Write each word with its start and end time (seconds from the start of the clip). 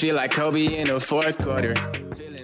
Feel 0.00 0.16
like 0.16 0.30
Kobe 0.30 0.78
in 0.78 0.88
the 0.88 0.98
fourth 0.98 1.36
quarter. 1.44 1.74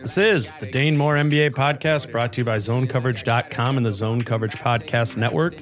This 0.03 0.19
is 0.19 0.55
the 0.57 0.67
Dane 0.67 0.95
Moore 0.95 1.15
NBA 1.17 1.53
podcast 1.53 2.13
brought 2.13 2.35
to 2.35 2.43
you 2.43 2.45
by 2.45 2.59
zonecoverage.com 2.59 3.79
and 3.79 3.87
the 3.87 3.93
Zone 3.93 4.21
Coverage 4.21 4.57
Podcast 4.57 5.17
Network. 5.17 5.55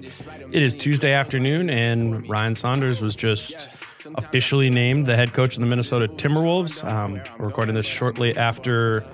It 0.50 0.60
is 0.60 0.74
Tuesday 0.74 1.12
afternoon, 1.12 1.70
and 1.70 2.28
Ryan 2.28 2.56
Saunders 2.56 3.00
was 3.00 3.14
just 3.14 3.70
officially 4.16 4.70
named 4.70 5.06
the 5.06 5.14
head 5.14 5.32
coach 5.32 5.54
of 5.54 5.60
the 5.60 5.66
Minnesota 5.66 6.08
Timberwolves. 6.08 6.84
Um, 6.84 7.20
we're 7.38 7.46
recording 7.46 7.76
this 7.76 7.86
shortly 7.86 8.36
after 8.36 9.04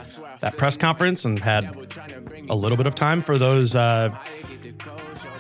that 0.41 0.57
press 0.57 0.79
conference 0.79 1.27
and 1.27 1.39
had 1.39 1.65
a 2.49 2.55
little 2.55 2.79
bit 2.79 2.87
of 2.87 2.95
time 2.95 3.21
for 3.21 3.37
those 3.37 3.77
uh, 3.77 4.17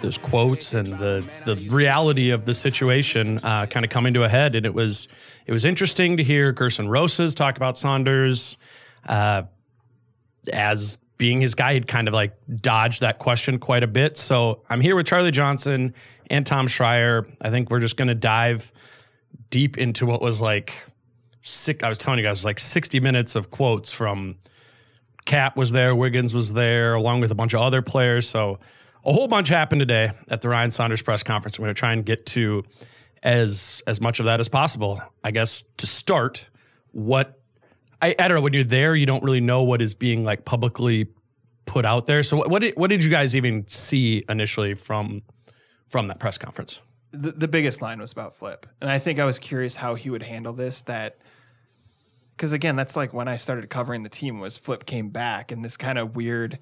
those 0.00 0.19
quotes 0.19 0.75
and 0.75 0.93
the 0.94 1.25
the 1.44 1.56
reality 1.71 2.31
of 2.31 2.44
the 2.44 2.55
situation 2.55 3.38
uh, 3.38 3.66
kind 3.66 3.84
of 3.84 3.91
coming 3.91 4.15
to 4.15 4.25
a 4.25 4.28
head. 4.28 4.55
And 4.55 4.66
it 4.66 4.75
was 4.75 5.09
it 5.47 5.53
was 5.53 5.65
interesting 5.65 6.16
to 6.16 6.22
hear 6.22 6.53
Gersson 6.53 6.88
Rosas 6.88 7.34
talk 7.34 7.56
about 7.56 7.77
Saunders 7.77 8.56
uh, 9.06 9.43
as 10.53 10.99
being 11.19 11.41
his 11.41 11.55
guy. 11.55 11.75
He'd 11.75 11.87
kind 11.87 12.09
of 12.09 12.15
like 12.15 12.37
dodged 12.60 13.00
that 13.00 13.19
question 13.19 13.59
quite 13.59 13.83
a 13.83 13.87
bit. 13.89 14.16
So 14.16 14.62
I'm 14.69 14.81
here 14.81 14.97
with 14.97 15.06
Charlie 15.06 15.31
Johnson 15.31 15.94
and 16.31 16.47
Tom 16.47 16.66
Schreier. 16.66 17.27
I 17.41 17.50
think 17.50 17.71
we're 17.71 17.81
just 17.81 17.97
going 17.97 18.09
to 18.09 18.15
dive 18.15 18.72
deep 19.50 19.77
into 19.77 20.06
what 20.06 20.22
was 20.22 20.41
like 20.41 20.72
sick. 21.43 21.83
I 21.83 21.89
was 21.89 21.99
telling 21.99 22.19
you 22.19 22.25
guys, 22.25 22.44
like 22.44 22.59
60 22.59 23.00
minutes 23.00 23.37
of 23.37 23.50
quotes 23.50 23.93
from 23.93 24.37
KAT 25.27 25.56
was 25.56 25.72
there, 25.72 25.94
Wiggins 25.94 26.34
was 26.34 26.53
there, 26.53 26.94
along 26.94 27.21
with 27.21 27.31
a 27.31 27.34
bunch 27.34 27.55
of 27.55 27.60
other 27.60 27.83
players. 27.83 28.28
So 28.28 28.59
a 29.05 29.12
whole 29.12 29.28
bunch 29.28 29.49
happened 29.49 29.81
today 29.81 30.12
at 30.28 30.41
the 30.41 30.49
Ryan 30.49 30.71
Saunders 30.71 31.03
press 31.03 31.22
conference. 31.22 31.59
I'm 31.59 31.62
going 31.62 31.75
to 31.75 31.78
try 31.78 31.93
and 31.93 32.05
get 32.05 32.27
to 32.27 32.65
as 33.22 33.83
as 33.87 34.00
much 34.00 34.19
of 34.21 34.27
that 34.27 34.41
as 34.41 34.49
possible. 34.49 35.03
I 35.25 35.31
guess 35.31 35.62
to 35.78 35.87
start, 35.87 36.49
what 36.93 37.41
I, 38.03 38.15
I 38.19 38.28
don't 38.28 38.37
know 38.37 38.41
when 38.41 38.53
you're 38.53 38.65
there, 38.65 38.94
you 38.94 39.06
don't 39.06 39.22
really 39.22 39.41
know 39.41 39.62
what 39.62 39.83
is 39.83 39.94
being 39.94 40.25
like 40.25 40.44
publicly 40.44 41.09
put 41.66 41.84
out 41.84 42.06
there. 42.06 42.22
So 42.22 42.37
what, 42.37 42.50
what 42.50 42.62
did 42.62 42.77
what 42.77 42.91
did 42.91 43.05
you 43.05 43.10
guys 43.10 43.37
even 43.37 43.66
see 43.69 44.25
initially 44.28 44.75
from 44.75 45.22
from 45.89 46.09
that 46.09 46.19
press 46.19 46.39
conference? 46.39 46.83
The, 47.12 47.33
the 47.33 47.49
biggest 47.49 47.83
line 47.83 48.00
was 48.00 48.12
about 48.12 48.37
Flip. 48.37 48.66
And 48.81 48.89
I 48.89 48.99
think 48.99 49.19
I 49.19 49.25
was 49.25 49.39
curious 49.39 49.77
how 49.77 49.97
he 49.97 50.10
would 50.10 50.22
handle 50.22 50.53
this. 50.53 50.83
That, 50.83 51.19
because 52.37 52.53
again, 52.53 52.77
that's 52.77 52.97
like 52.97 53.12
when 53.12 53.27
I 53.28 53.37
started 53.37 53.69
covering 53.69 54.05
the 54.05 54.09
team 54.09 54.39
was 54.39 54.56
Flip 54.56 54.87
came 54.87 55.09
back 55.10 55.50
and 55.50 55.65
this 55.65 55.77
kind 55.77 55.99
of 55.99 56.15
weird, 56.15 56.59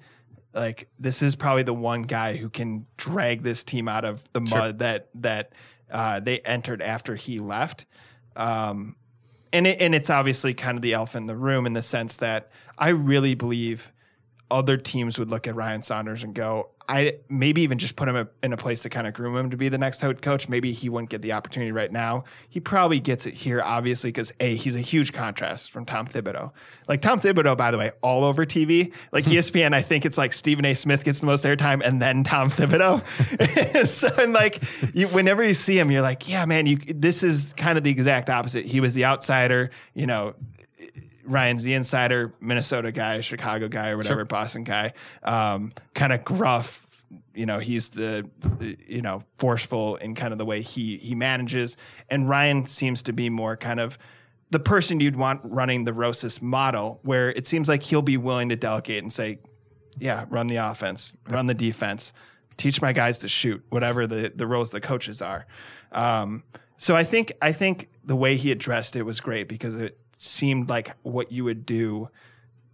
like 0.53 0.89
this 0.99 1.21
is 1.21 1.35
probably 1.35 1.63
the 1.63 1.73
one 1.73 2.03
guy 2.03 2.35
who 2.35 2.49
can 2.49 2.85
drag 2.97 3.43
this 3.43 3.63
team 3.63 3.87
out 3.87 4.05
of 4.05 4.23
the 4.33 4.39
mud 4.41 4.49
Sure. 4.49 4.71
that, 4.73 5.09
that 5.15 5.53
uh, 5.91 6.19
they 6.19 6.39
entered 6.39 6.81
after 6.81 7.15
he 7.15 7.39
left. 7.39 7.85
Um, 8.35 8.95
and 9.51 9.67
it, 9.67 9.81
and 9.81 9.93
it's 9.95 10.09
obviously 10.09 10.53
kind 10.53 10.77
of 10.77 10.81
the 10.81 10.93
elephant 10.93 11.23
in 11.23 11.27
the 11.27 11.35
room 11.35 11.65
in 11.65 11.73
the 11.73 11.81
sense 11.81 12.17
that 12.17 12.51
I 12.77 12.89
really 12.89 13.35
believe 13.35 13.91
other 14.51 14.77
teams 14.77 15.19
would 15.19 15.29
look 15.29 15.47
at 15.47 15.55
Ryan 15.55 15.83
Saunders 15.83 16.23
and 16.23 16.33
go, 16.33 16.69
I 16.89 17.17
maybe 17.29 17.61
even 17.61 17.77
just 17.77 17.95
put 17.95 18.09
him 18.09 18.27
in 18.41 18.51
a 18.51 18.57
place 18.57 18.81
to 18.81 18.89
kind 18.89 19.05
of 19.05 19.13
groom 19.13 19.37
him 19.37 19.51
to 19.51 19.57
be 19.57 19.69
the 19.69 19.77
next 19.77 20.01
head 20.01 20.23
coach. 20.23 20.49
Maybe 20.49 20.73
he 20.73 20.89
wouldn't 20.89 21.11
get 21.11 21.21
the 21.21 21.33
opportunity 21.33 21.71
right 21.71 21.91
now. 21.91 22.23
He 22.49 22.59
probably 22.59 22.99
gets 22.99 23.27
it 23.27 23.35
here, 23.35 23.61
obviously, 23.61 24.09
because 24.09 24.33
a 24.39 24.55
he's 24.55 24.75
a 24.75 24.81
huge 24.81 25.13
contrast 25.13 25.69
from 25.69 25.85
Tom 25.85 26.07
Thibodeau. 26.07 26.51
Like 26.87 27.03
Tom 27.03 27.21
Thibodeau, 27.21 27.55
by 27.55 27.69
the 27.69 27.77
way, 27.77 27.91
all 28.01 28.23
over 28.23 28.43
TV. 28.43 28.91
Like 29.11 29.25
ESPN, 29.25 29.75
I 29.75 29.83
think 29.83 30.03
it's 30.03 30.17
like 30.17 30.33
Stephen 30.33 30.65
A. 30.65 30.73
Smith 30.73 31.03
gets 31.03 31.19
the 31.19 31.27
most 31.27 31.45
airtime, 31.45 31.85
and 31.85 32.01
then 32.01 32.23
Tom 32.23 32.49
Thibodeau. 32.49 33.87
so 33.87 34.09
and 34.17 34.33
like 34.33 34.59
you, 34.95 35.07
whenever 35.09 35.43
you 35.43 35.53
see 35.53 35.77
him, 35.77 35.91
you're 35.91 36.01
like, 36.01 36.27
yeah, 36.27 36.43
man, 36.45 36.65
you. 36.65 36.77
This 36.77 37.21
is 37.21 37.53
kind 37.55 37.77
of 37.77 37.83
the 37.83 37.91
exact 37.91 38.31
opposite. 38.31 38.65
He 38.65 38.79
was 38.79 38.95
the 38.95 39.05
outsider, 39.05 39.69
you 39.93 40.07
know. 40.07 40.33
Ryan's 41.23 41.63
the 41.63 41.73
insider, 41.73 42.33
Minnesota 42.39 42.91
guy, 42.91 43.21
Chicago 43.21 43.67
guy, 43.67 43.89
or 43.89 43.97
whatever, 43.97 44.25
Boston 44.25 44.63
guy. 44.63 44.93
Um, 45.23 45.73
kind 45.93 46.13
of 46.13 46.23
gruff. 46.23 46.85
You 47.33 47.45
know, 47.45 47.59
he's 47.59 47.89
the 47.89 48.29
you 48.87 49.01
know 49.01 49.23
forceful 49.35 49.95
in 49.97 50.15
kind 50.15 50.31
of 50.31 50.37
the 50.37 50.45
way 50.45 50.61
he 50.61 50.97
he 50.97 51.15
manages, 51.15 51.77
and 52.09 52.29
Ryan 52.29 52.65
seems 52.65 53.03
to 53.03 53.13
be 53.13 53.29
more 53.29 53.57
kind 53.57 53.79
of 53.79 53.97
the 54.51 54.59
person 54.59 54.99
you'd 54.99 55.15
want 55.15 55.41
running 55.43 55.83
the 55.85 55.93
Rosas 55.93 56.41
model, 56.41 56.99
where 57.03 57.31
it 57.31 57.47
seems 57.47 57.67
like 57.67 57.83
he'll 57.83 58.01
be 58.01 58.17
willing 58.17 58.49
to 58.49 58.55
delegate 58.55 59.03
and 59.03 59.11
say, 59.11 59.39
"Yeah, 59.97 60.25
run 60.29 60.47
the 60.47 60.57
offense, 60.57 61.13
run 61.29 61.47
the 61.47 61.53
defense, 61.53 62.13
teach 62.57 62.81
my 62.81 62.93
guys 62.93 63.19
to 63.19 63.27
shoot, 63.27 63.63
whatever 63.69 64.05
the 64.05 64.31
the 64.35 64.47
roles 64.47 64.69
the 64.69 64.81
coaches 64.81 65.21
are." 65.21 65.45
Um, 65.91 66.43
so 66.77 66.95
I 66.95 67.03
think 67.03 67.33
I 67.41 67.51
think 67.51 67.89
the 68.03 68.15
way 68.15 68.37
he 68.37 68.51
addressed 68.51 68.95
it 68.95 69.03
was 69.03 69.19
great 69.19 69.47
because 69.47 69.75
it 69.79 69.98
seemed 70.19 70.69
like 70.69 70.95
what 71.01 71.31
you 71.31 71.43
would 71.45 71.65
do. 71.65 72.09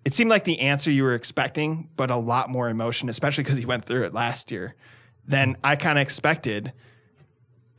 It 0.03 0.13
seemed 0.13 0.29
like 0.29 0.43
the 0.43 0.59
answer 0.59 0.91
you 0.91 1.03
were 1.03 1.15
expecting, 1.15 1.89
but 1.95 2.11
a 2.11 2.15
lot 2.17 2.49
more 2.49 2.69
emotion, 2.69 3.07
especially 3.07 3.43
because 3.43 3.57
he 3.57 3.65
went 3.65 3.85
through 3.85 4.03
it 4.03 4.13
last 4.13 4.51
year, 4.51 4.75
than 5.27 5.57
I 5.63 5.75
kind 5.75 5.97
of 5.97 6.01
expected. 6.03 6.73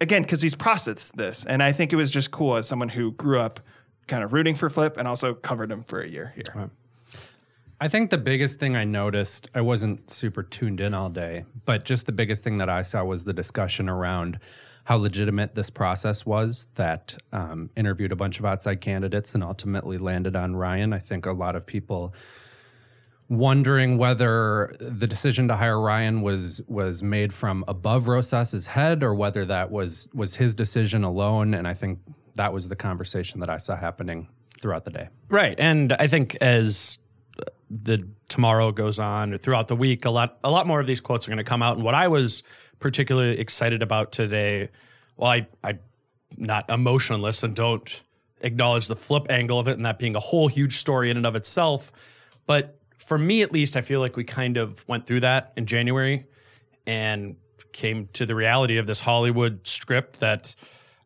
Again, 0.01 0.23
because 0.23 0.43
he's 0.43 0.55
processed 0.55 1.17
this, 1.17 1.45
and 1.45 1.63
I 1.63 1.73
think 1.73 1.93
it 1.93 1.97
was 1.97 2.11
just 2.11 2.31
cool 2.31 2.57
as 2.57 2.67
someone 2.67 2.89
who 2.91 3.13
grew 3.13 3.39
up 3.39 3.61
kind 4.07 4.23
of 4.23 4.33
rooting 4.33 4.55
for 4.55 4.71
Flip 4.71 4.97
and 4.97 5.09
also 5.09 5.35
covered 5.35 5.71
him 5.71 5.83
for 5.85 6.01
a 6.01 6.09
year 6.09 6.33
here. 6.35 6.71
I 7.81 7.89
think 7.89 8.11
the 8.11 8.19
biggest 8.19 8.59
thing 8.59 8.75
I 8.75 8.85
noticed, 8.85 9.49
I 9.55 9.61
wasn't 9.61 10.11
super 10.11 10.43
tuned 10.43 10.81
in 10.81 10.95
all 10.95 11.11
day, 11.11 11.45
but 11.67 11.85
just 11.85 12.07
the 12.07 12.13
biggest 12.13 12.43
thing 12.43 12.59
that 12.59 12.71
I 12.71 12.83
saw 12.83 13.05
was 13.05 13.25
the 13.25 13.35
discussion 13.35 13.89
around 13.89 14.39
how 14.85 14.97
legitimate 14.97 15.55
this 15.55 15.69
process 15.69 16.25
was 16.25 16.69
that 16.77 17.19
um, 17.33 17.71
interviewed 17.77 18.13
a 18.13 18.17
bunch 18.17 18.39
of 18.39 18.45
outside 18.45 18.81
candidates 18.81 19.35
and 19.35 19.45
ultimately 19.45 19.99
landed 19.99 20.37
on 20.37 20.57
Ryan. 20.57 20.93
I 20.93 21.01
think 21.01 21.27
a 21.27 21.33
lot 21.33 21.57
of 21.57 21.67
people 21.67 22.15
wondering 23.29 23.99
whether 23.99 24.73
the 24.79 25.07
decision 25.07 25.49
to 25.49 25.57
hire 25.57 25.81
Ryan 25.81 26.23
was 26.23 26.63
was 26.69 27.03
made 27.03 27.35
from 27.35 27.65
above 27.67 28.07
Rosas's 28.07 28.69
head 28.69 29.03
or 29.03 29.13
whether 29.15 29.45
that 29.45 29.71
was 29.71 30.09
was 30.15 30.37
his 30.37 30.55
decision 30.55 31.03
alone. 31.03 31.53
And 31.53 31.67
I 31.67 31.75
think 31.75 31.99
that 32.37 32.53
was 32.53 32.69
the 32.69 32.77
conversation 32.77 33.41
that 33.41 33.51
I 33.51 33.57
saw 33.57 33.77
happening 33.77 34.29
throughout 34.61 34.85
the 34.85 34.93
day. 34.93 35.09
Right. 35.29 35.59
And 35.59 35.93
I 35.95 36.07
think 36.07 36.37
as 36.37 36.99
the 37.71 38.07
tomorrow 38.29 38.71
goes 38.73 38.99
on 38.99 39.33
or 39.33 39.39
throughout 39.39 39.69
the 39.69 39.77
week, 39.77 40.05
a 40.05 40.11
lot 40.11 40.39
a 40.45 40.51
lot 40.51 40.67
more 40.67 40.81
of 40.81 40.87
these 40.87 41.01
quotes 41.01 41.27
are 41.27 41.31
going 41.31 41.39
to 41.39 41.45
come 41.45 41.63
out. 41.63 41.77
And 41.77 41.85
what 41.85 41.95
I 41.95 42.09
was 42.09 42.43
particularly 42.79 43.39
excited 43.39 43.83
about 43.83 44.13
today, 44.13 44.69
well, 45.17 45.31
I 45.31 45.47
I 45.63 45.79
not 46.37 46.69
emotionless 46.71 47.43
and 47.43 47.55
don't 47.55 48.03
acknowledge 48.41 48.89
the 48.89 48.97
flip 48.97 49.27
angle 49.31 49.59
of 49.59 49.69
it 49.69 49.73
and 49.73 49.87
that 49.87 49.99
being 49.99 50.15
a 50.15 50.21
whole 50.21 50.49
huge 50.49 50.77
story 50.77 51.11
in 51.11 51.17
and 51.17 51.27
of 51.27 51.37
itself. 51.37 51.91
But 52.47 52.79
for 52.99 53.19
me 53.19 53.43
at 53.43 53.53
least, 53.53 53.77
I 53.77 53.81
feel 53.81 54.01
like 54.01 54.17
we 54.17 54.25
kind 54.25 54.57
of 54.57 54.87
went 54.89 55.07
through 55.07 55.21
that 55.21 55.53
in 55.57 55.67
January 55.67 56.27
and 56.87 57.37
came 57.73 58.09
to 58.15 58.27
the 58.27 58.35
reality 58.35 58.79
of 58.79 58.87
this 58.87 59.01
Hollywood 59.01 59.67
script 59.67 60.21
that 60.21 60.55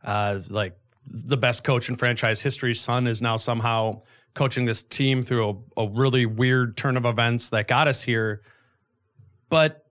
uh, 0.04 0.40
like 0.48 0.76
the 1.06 1.36
best 1.36 1.64
coach 1.64 1.88
in 1.88 1.96
franchise 1.96 2.40
history's 2.40 2.80
son, 2.80 3.06
is 3.06 3.20
now 3.20 3.36
somehow 3.36 4.00
coaching 4.34 4.64
this 4.64 4.82
team 4.82 5.22
through 5.22 5.64
a, 5.76 5.82
a 5.82 5.88
really 5.88 6.26
weird 6.26 6.76
turn 6.76 6.96
of 6.96 7.04
events 7.04 7.48
that 7.50 7.68
got 7.68 7.88
us 7.88 8.02
here. 8.02 8.42
But 9.48 9.84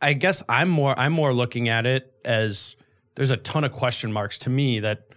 I 0.00 0.14
guess 0.14 0.42
I'm 0.48 0.68
more 0.68 0.98
I'm 0.98 1.12
more 1.12 1.32
looking 1.32 1.68
at 1.68 1.86
it 1.86 2.12
as 2.24 2.76
there's 3.14 3.30
a 3.30 3.36
ton 3.36 3.64
of 3.64 3.72
question 3.72 4.12
marks 4.12 4.38
to 4.40 4.50
me 4.50 4.80
that 4.80 5.08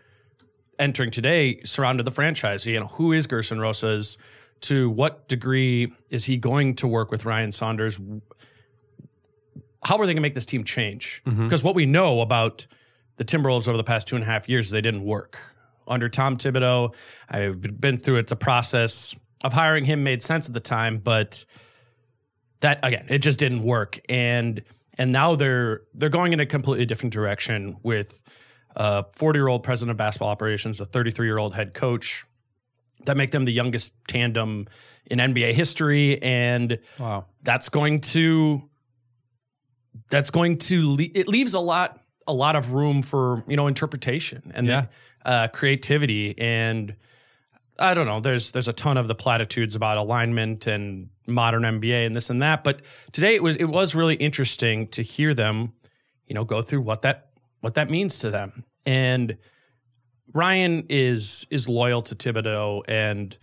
entering 0.79 1.11
today 1.11 1.61
surrounded 1.63 2.03
the 2.03 2.11
franchise. 2.11 2.65
You 2.65 2.79
know, 2.79 2.87
who 2.87 3.11
is 3.11 3.27
Gersson 3.27 3.59
Rosas? 3.59 4.17
To 4.61 4.89
what 4.89 5.27
degree 5.27 5.93
is 6.09 6.25
he 6.25 6.37
going 6.37 6.75
to 6.77 6.87
work 6.87 7.11
with 7.11 7.25
Ryan 7.25 7.51
Saunders? 7.51 7.99
How 9.83 9.97
are 9.97 10.05
they 10.05 10.13
going 10.13 10.15
to 10.15 10.21
make 10.21 10.33
this 10.33 10.47
team 10.47 10.63
change? 10.63 11.21
Mm-hmm. 11.27 11.43
Because 11.43 11.63
what 11.63 11.75
we 11.75 11.85
know 11.85 12.21
about 12.21 12.65
the 13.17 13.23
Timberwolves 13.23 13.67
over 13.67 13.77
the 13.77 13.83
past 13.83 14.07
two 14.07 14.15
and 14.15 14.23
a 14.23 14.25
half 14.25 14.49
years 14.49 14.67
is 14.67 14.71
they 14.71 14.81
didn't 14.81 15.03
work. 15.03 15.37
Under 15.87 16.09
Tom 16.09 16.37
Thibodeau, 16.37 16.93
I've 17.29 17.61
been 17.79 17.97
through 17.99 18.17
it. 18.17 18.27
The 18.27 18.35
process 18.35 19.15
of 19.43 19.53
hiring 19.53 19.85
him 19.85 20.03
made 20.03 20.21
sense 20.21 20.47
at 20.47 20.53
the 20.53 20.59
time, 20.59 20.97
but 20.97 21.45
that 22.61 22.79
again, 22.83 23.05
it 23.09 23.19
just 23.19 23.39
didn't 23.39 23.63
work. 23.63 23.99
And 24.09 24.61
and 24.97 25.11
now 25.11 25.35
they're 25.35 25.81
they're 25.93 26.09
going 26.09 26.33
in 26.33 26.39
a 26.39 26.45
completely 26.45 26.85
different 26.85 27.13
direction 27.13 27.77
with 27.83 28.23
a 28.75 29.05
40 29.13 29.37
year 29.39 29.47
old 29.47 29.63
president 29.63 29.91
of 29.91 29.97
basketball 29.97 30.29
operations, 30.29 30.81
a 30.81 30.85
33 30.85 31.27
year 31.27 31.37
old 31.37 31.55
head 31.55 31.73
coach 31.73 32.25
that 33.05 33.15
make 33.15 33.31
them 33.31 33.45
the 33.45 33.53
youngest 33.53 33.93
tandem 34.07 34.67
in 35.09 35.19
NBA 35.19 35.53
history, 35.53 36.21
and 36.21 36.79
Wow. 36.99 37.25
that's 37.43 37.69
going 37.69 38.01
to 38.01 38.69
that's 40.09 40.29
going 40.31 40.57
to 40.57 40.95
le- 40.95 41.03
it 41.13 41.27
leaves 41.27 41.53
a 41.53 41.59
lot 41.59 41.99
a 42.27 42.33
lot 42.33 42.55
of 42.55 42.73
room 42.73 43.01
for 43.01 43.43
you 43.47 43.55
know 43.55 43.67
interpretation 43.67 44.51
and 44.53 44.67
Yeah. 44.67 44.85
uh, 45.25 45.47
creativity 45.47 46.37
and 46.37 46.95
I 47.79 47.93
don't 47.93 48.07
know. 48.07 48.19
There's 48.19 48.51
there's 48.51 48.67
a 48.67 48.73
ton 48.73 48.97
of 48.97 49.07
the 49.07 49.13
platitudes 49.15 49.75
about 49.75 49.97
alignment 49.97 50.65
and 50.65 51.09
modern 51.27 51.61
NBA 51.63 52.05
and 52.07 52.15
this 52.15 52.29
and 52.31 52.41
that. 52.41 52.63
But 52.63 52.81
today 53.11 53.35
it 53.35 53.43
was 53.43 53.55
it 53.55 53.65
was 53.65 53.93
really 53.93 54.15
interesting 54.15 54.87
to 54.89 55.03
hear 55.03 55.33
them, 55.35 55.73
you 56.25 56.33
know, 56.33 56.43
go 56.43 56.61
through 56.63 56.81
what 56.81 57.03
that 57.03 57.29
what 57.61 57.75
that 57.75 57.89
means 57.89 58.17
to 58.19 58.31
them. 58.31 58.63
And 58.85 59.37
Ryan 60.33 60.85
is 60.89 61.45
is 61.51 61.69
loyal 61.69 62.01
to 62.03 62.15
Thibodeau 62.15 62.81
and 62.87 63.37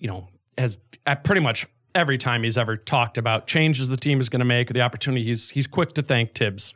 you 0.00 0.08
know 0.08 0.28
has 0.56 0.78
at 1.06 1.22
pretty 1.24 1.40
much 1.40 1.66
every 1.94 2.18
time 2.18 2.42
he's 2.42 2.58
ever 2.58 2.76
talked 2.76 3.18
about 3.18 3.46
changes 3.46 3.88
the 3.88 3.96
team 3.96 4.18
is 4.20 4.28
going 4.28 4.40
to 4.40 4.44
make 4.44 4.68
or 4.70 4.72
the 4.72 4.82
opportunity 4.82 5.24
he's 5.24 5.50
he's 5.50 5.66
quick 5.66 5.94
to 5.94 6.02
thank 6.02 6.34
Tibbs 6.34 6.74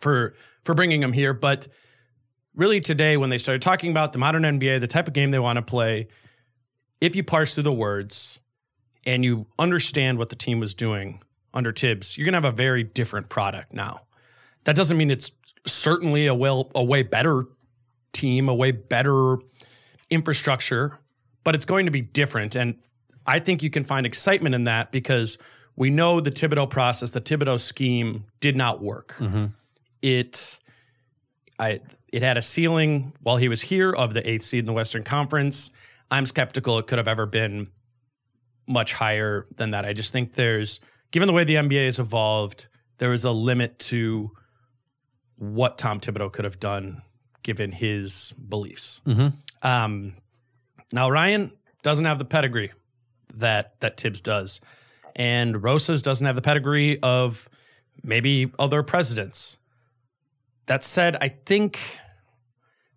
for 0.00 0.34
for 0.64 0.74
bringing 0.74 1.02
him 1.02 1.12
here. 1.12 1.32
But 1.32 1.68
really 2.54 2.80
today 2.80 3.16
when 3.16 3.30
they 3.30 3.38
started 3.38 3.62
talking 3.62 3.90
about 3.90 4.12
the 4.12 4.18
modern 4.18 4.42
NBA, 4.42 4.80
the 4.80 4.86
type 4.86 5.08
of 5.08 5.14
game 5.14 5.30
they 5.30 5.38
want 5.38 5.56
to 5.56 5.62
play, 5.62 6.08
if 7.00 7.16
you 7.16 7.22
parse 7.22 7.54
through 7.54 7.64
the 7.64 7.72
words 7.72 8.40
and 9.04 9.24
you 9.24 9.46
understand 9.58 10.18
what 10.18 10.30
the 10.30 10.36
team 10.36 10.60
was 10.60 10.74
doing 10.74 11.22
under 11.54 11.72
Tibbs, 11.72 12.16
you're 12.18 12.26
to 12.26 12.36
have 12.36 12.44
a 12.44 12.52
very 12.52 12.82
different 12.82 13.28
product 13.28 13.72
now. 13.72 14.02
That 14.64 14.76
doesn't 14.76 14.96
mean 14.96 15.10
it's 15.10 15.32
certainly 15.66 16.26
a 16.26 16.34
well 16.34 16.70
a 16.74 16.82
way 16.82 17.02
better 17.02 17.44
team, 18.12 18.48
a 18.48 18.54
way 18.54 18.72
better 18.72 19.36
infrastructure, 20.10 20.98
but 21.44 21.54
it's 21.54 21.64
going 21.64 21.86
to 21.86 21.92
be 21.92 22.00
different 22.00 22.56
and 22.56 22.76
I 23.26 23.40
think 23.40 23.62
you 23.62 23.70
can 23.70 23.84
find 23.84 24.06
excitement 24.06 24.54
in 24.54 24.64
that 24.64 24.92
because 24.92 25.38
we 25.74 25.90
know 25.90 26.20
the 26.20 26.30
Thibodeau 26.30 26.70
process, 26.70 27.10
the 27.10 27.20
Thibodeau 27.20 27.60
scheme 27.60 28.24
did 28.40 28.56
not 28.56 28.82
work. 28.82 29.14
Mm-hmm. 29.18 29.46
It 30.06 30.60
I 31.58 31.80
it 32.12 32.22
had 32.22 32.36
a 32.36 32.42
ceiling 32.42 33.12
while 33.20 33.36
he 33.38 33.48
was 33.48 33.62
here 33.62 33.90
of 33.92 34.14
the 34.14 34.28
eighth 34.28 34.44
seed 34.44 34.60
in 34.60 34.66
the 34.66 34.72
Western 34.72 35.02
Conference. 35.02 35.70
I'm 36.10 36.26
skeptical 36.26 36.78
it 36.78 36.86
could 36.86 36.98
have 36.98 37.08
ever 37.08 37.26
been 37.26 37.68
much 38.68 38.92
higher 38.92 39.46
than 39.56 39.72
that. 39.72 39.84
I 39.84 39.92
just 39.92 40.12
think 40.12 40.34
there's 40.34 40.78
given 41.10 41.26
the 41.26 41.32
way 41.32 41.42
the 41.44 41.54
NBA 41.54 41.86
has 41.86 41.98
evolved, 41.98 42.68
there 42.98 43.12
is 43.12 43.24
a 43.24 43.32
limit 43.32 43.78
to 43.80 44.30
what 45.36 45.76
Tom 45.76 46.00
Thibodeau 46.00 46.32
could 46.32 46.44
have 46.44 46.60
done 46.60 47.02
given 47.42 47.72
his 47.72 48.32
beliefs. 48.32 49.00
Um, 49.62 50.14
now 50.92 51.10
Ryan 51.10 51.52
doesn't 51.82 52.04
have 52.04 52.18
the 52.18 52.24
pedigree 52.24 52.72
that 53.34 53.78
that 53.80 53.96
Tibbs 53.96 54.20
does, 54.20 54.60
and 55.16 55.62
Rosas 55.62 56.00
doesn't 56.02 56.26
have 56.26 56.36
the 56.36 56.42
pedigree 56.42 57.00
of 57.02 57.48
maybe 58.04 58.52
other 58.58 58.82
presidents. 58.84 59.58
That 60.66 60.82
said, 60.82 61.16
I 61.20 61.28
think 61.28 61.78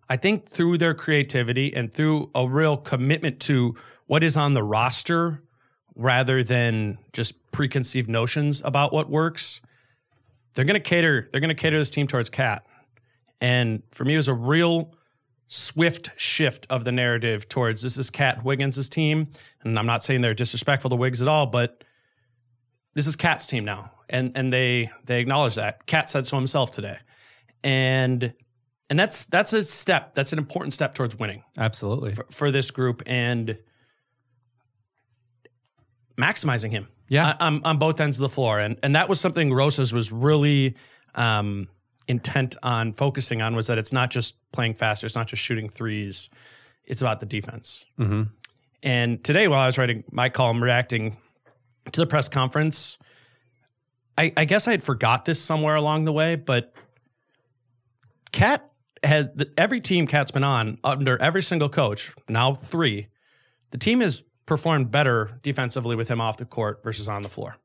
I 0.08 0.16
think 0.16 0.48
through 0.48 0.78
their 0.78 0.92
creativity 0.92 1.72
and 1.74 1.92
through 1.92 2.30
a 2.34 2.46
real 2.46 2.76
commitment 2.76 3.38
to 3.42 3.76
what 4.06 4.24
is 4.24 4.36
on 4.36 4.54
the 4.54 4.62
roster 4.62 5.42
rather 5.94 6.42
than 6.42 6.98
just 7.12 7.52
preconceived 7.52 8.08
notions 8.08 8.60
about 8.64 8.92
what 8.92 9.08
works, 9.08 9.60
they're 10.54 10.64
going 10.64 10.74
to 10.74 10.88
cater 10.88 11.28
they're 11.30 11.40
going 11.40 11.48
to 11.48 11.54
cater 11.54 11.78
this 11.78 11.90
team 11.90 12.08
towards 12.08 12.28
KAT. 12.28 12.66
And 13.40 13.82
for 13.92 14.04
me 14.04 14.14
it 14.14 14.18
was 14.18 14.28
a 14.28 14.34
real 14.34 14.92
swift 15.46 16.10
shift 16.16 16.66
of 16.70 16.84
the 16.84 16.92
narrative 16.92 17.48
towards 17.48 17.82
this 17.82 17.96
is 17.96 18.10
KAT 18.10 18.44
Wiggins' 18.44 18.88
team. 18.88 19.28
And 19.62 19.78
I'm 19.78 19.86
not 19.86 20.02
saying 20.02 20.22
they're 20.22 20.34
disrespectful 20.34 20.90
to 20.90 20.96
Wiggs 20.96 21.22
at 21.22 21.28
all, 21.28 21.46
but 21.46 21.84
this 22.94 23.06
is 23.06 23.14
KAT's 23.14 23.46
team 23.46 23.64
now. 23.64 23.92
And 24.08 24.32
and 24.34 24.52
they 24.52 24.90
they 25.04 25.20
acknowledge 25.20 25.54
that. 25.54 25.86
KAT 25.86 26.10
said 26.10 26.26
so 26.26 26.36
himself 26.36 26.72
today. 26.72 26.98
And 27.62 28.34
and 28.88 28.98
that's 28.98 29.24
that's 29.26 29.52
a 29.52 29.62
step. 29.62 30.14
That's 30.14 30.32
an 30.32 30.38
important 30.38 30.72
step 30.72 30.94
towards 30.94 31.16
winning 31.16 31.44
Absolutely. 31.56 32.14
for, 32.14 32.26
for 32.30 32.50
this 32.50 32.70
group 32.70 33.02
and 33.06 33.58
maximizing 36.18 36.70
him. 36.70 36.88
Yeah. 37.08 37.34
on, 37.40 37.54
on- 37.54 37.62
on 37.64 37.78
both 37.78 38.00
ends 38.00 38.18
of 38.18 38.22
the 38.22 38.28
floor, 38.28 38.60
and 38.60 38.76
and 38.82 38.94
that 38.94 39.08
was 39.08 39.20
something 39.20 39.52
Rosas 39.52 39.92
was 39.92 40.12
really 40.12 40.76
um, 41.14 41.68
intent 42.06 42.56
on 42.62 42.92
focusing 42.92 43.42
on 43.42 43.54
was 43.56 43.66
that 43.66 43.78
it's 43.78 43.92
not 43.92 44.10
just 44.10 44.36
playing 44.52 44.74
faster, 44.74 45.06
it's 45.06 45.16
not 45.16 45.26
just 45.26 45.42
shooting 45.42 45.68
threes, 45.68 46.30
it's 46.84 47.00
about 47.02 47.20
the 47.20 47.26
defense. 47.26 47.84
Mm-hmm. 47.98 48.22
And 48.82 49.22
today, 49.22 49.48
while 49.48 49.60
I 49.60 49.66
was 49.66 49.76
writing 49.76 50.04
my 50.10 50.28
column, 50.28 50.62
reacting 50.62 51.16
to 51.92 52.00
the 52.00 52.06
press 52.06 52.28
conference, 52.28 52.98
I, 54.16 54.32
I 54.36 54.44
guess 54.44 54.68
I 54.68 54.70
had 54.70 54.82
forgot 54.82 55.24
this 55.24 55.40
somewhere 55.40 55.74
along 55.74 56.04
the 56.04 56.12
way, 56.12 56.36
but 56.36 56.72
KAT 58.32 58.68
has 59.02 59.28
every 59.56 59.80
team 59.80 60.06
KAT's 60.06 60.30
been 60.30 60.44
on 60.44 60.78
under 60.84 61.20
every 61.20 61.42
single 61.42 61.68
coach, 61.68 62.12
now 62.28 62.54
three, 62.54 63.08
the 63.70 63.78
team 63.78 64.00
has 64.00 64.22
performed 64.46 64.90
better 64.90 65.38
defensively 65.42 65.96
with 65.96 66.08
him 66.08 66.20
off 66.20 66.36
the 66.36 66.44
court 66.44 66.82
versus 66.82 67.08
on 67.08 67.22
the 67.22 67.28
floor. 67.28 67.56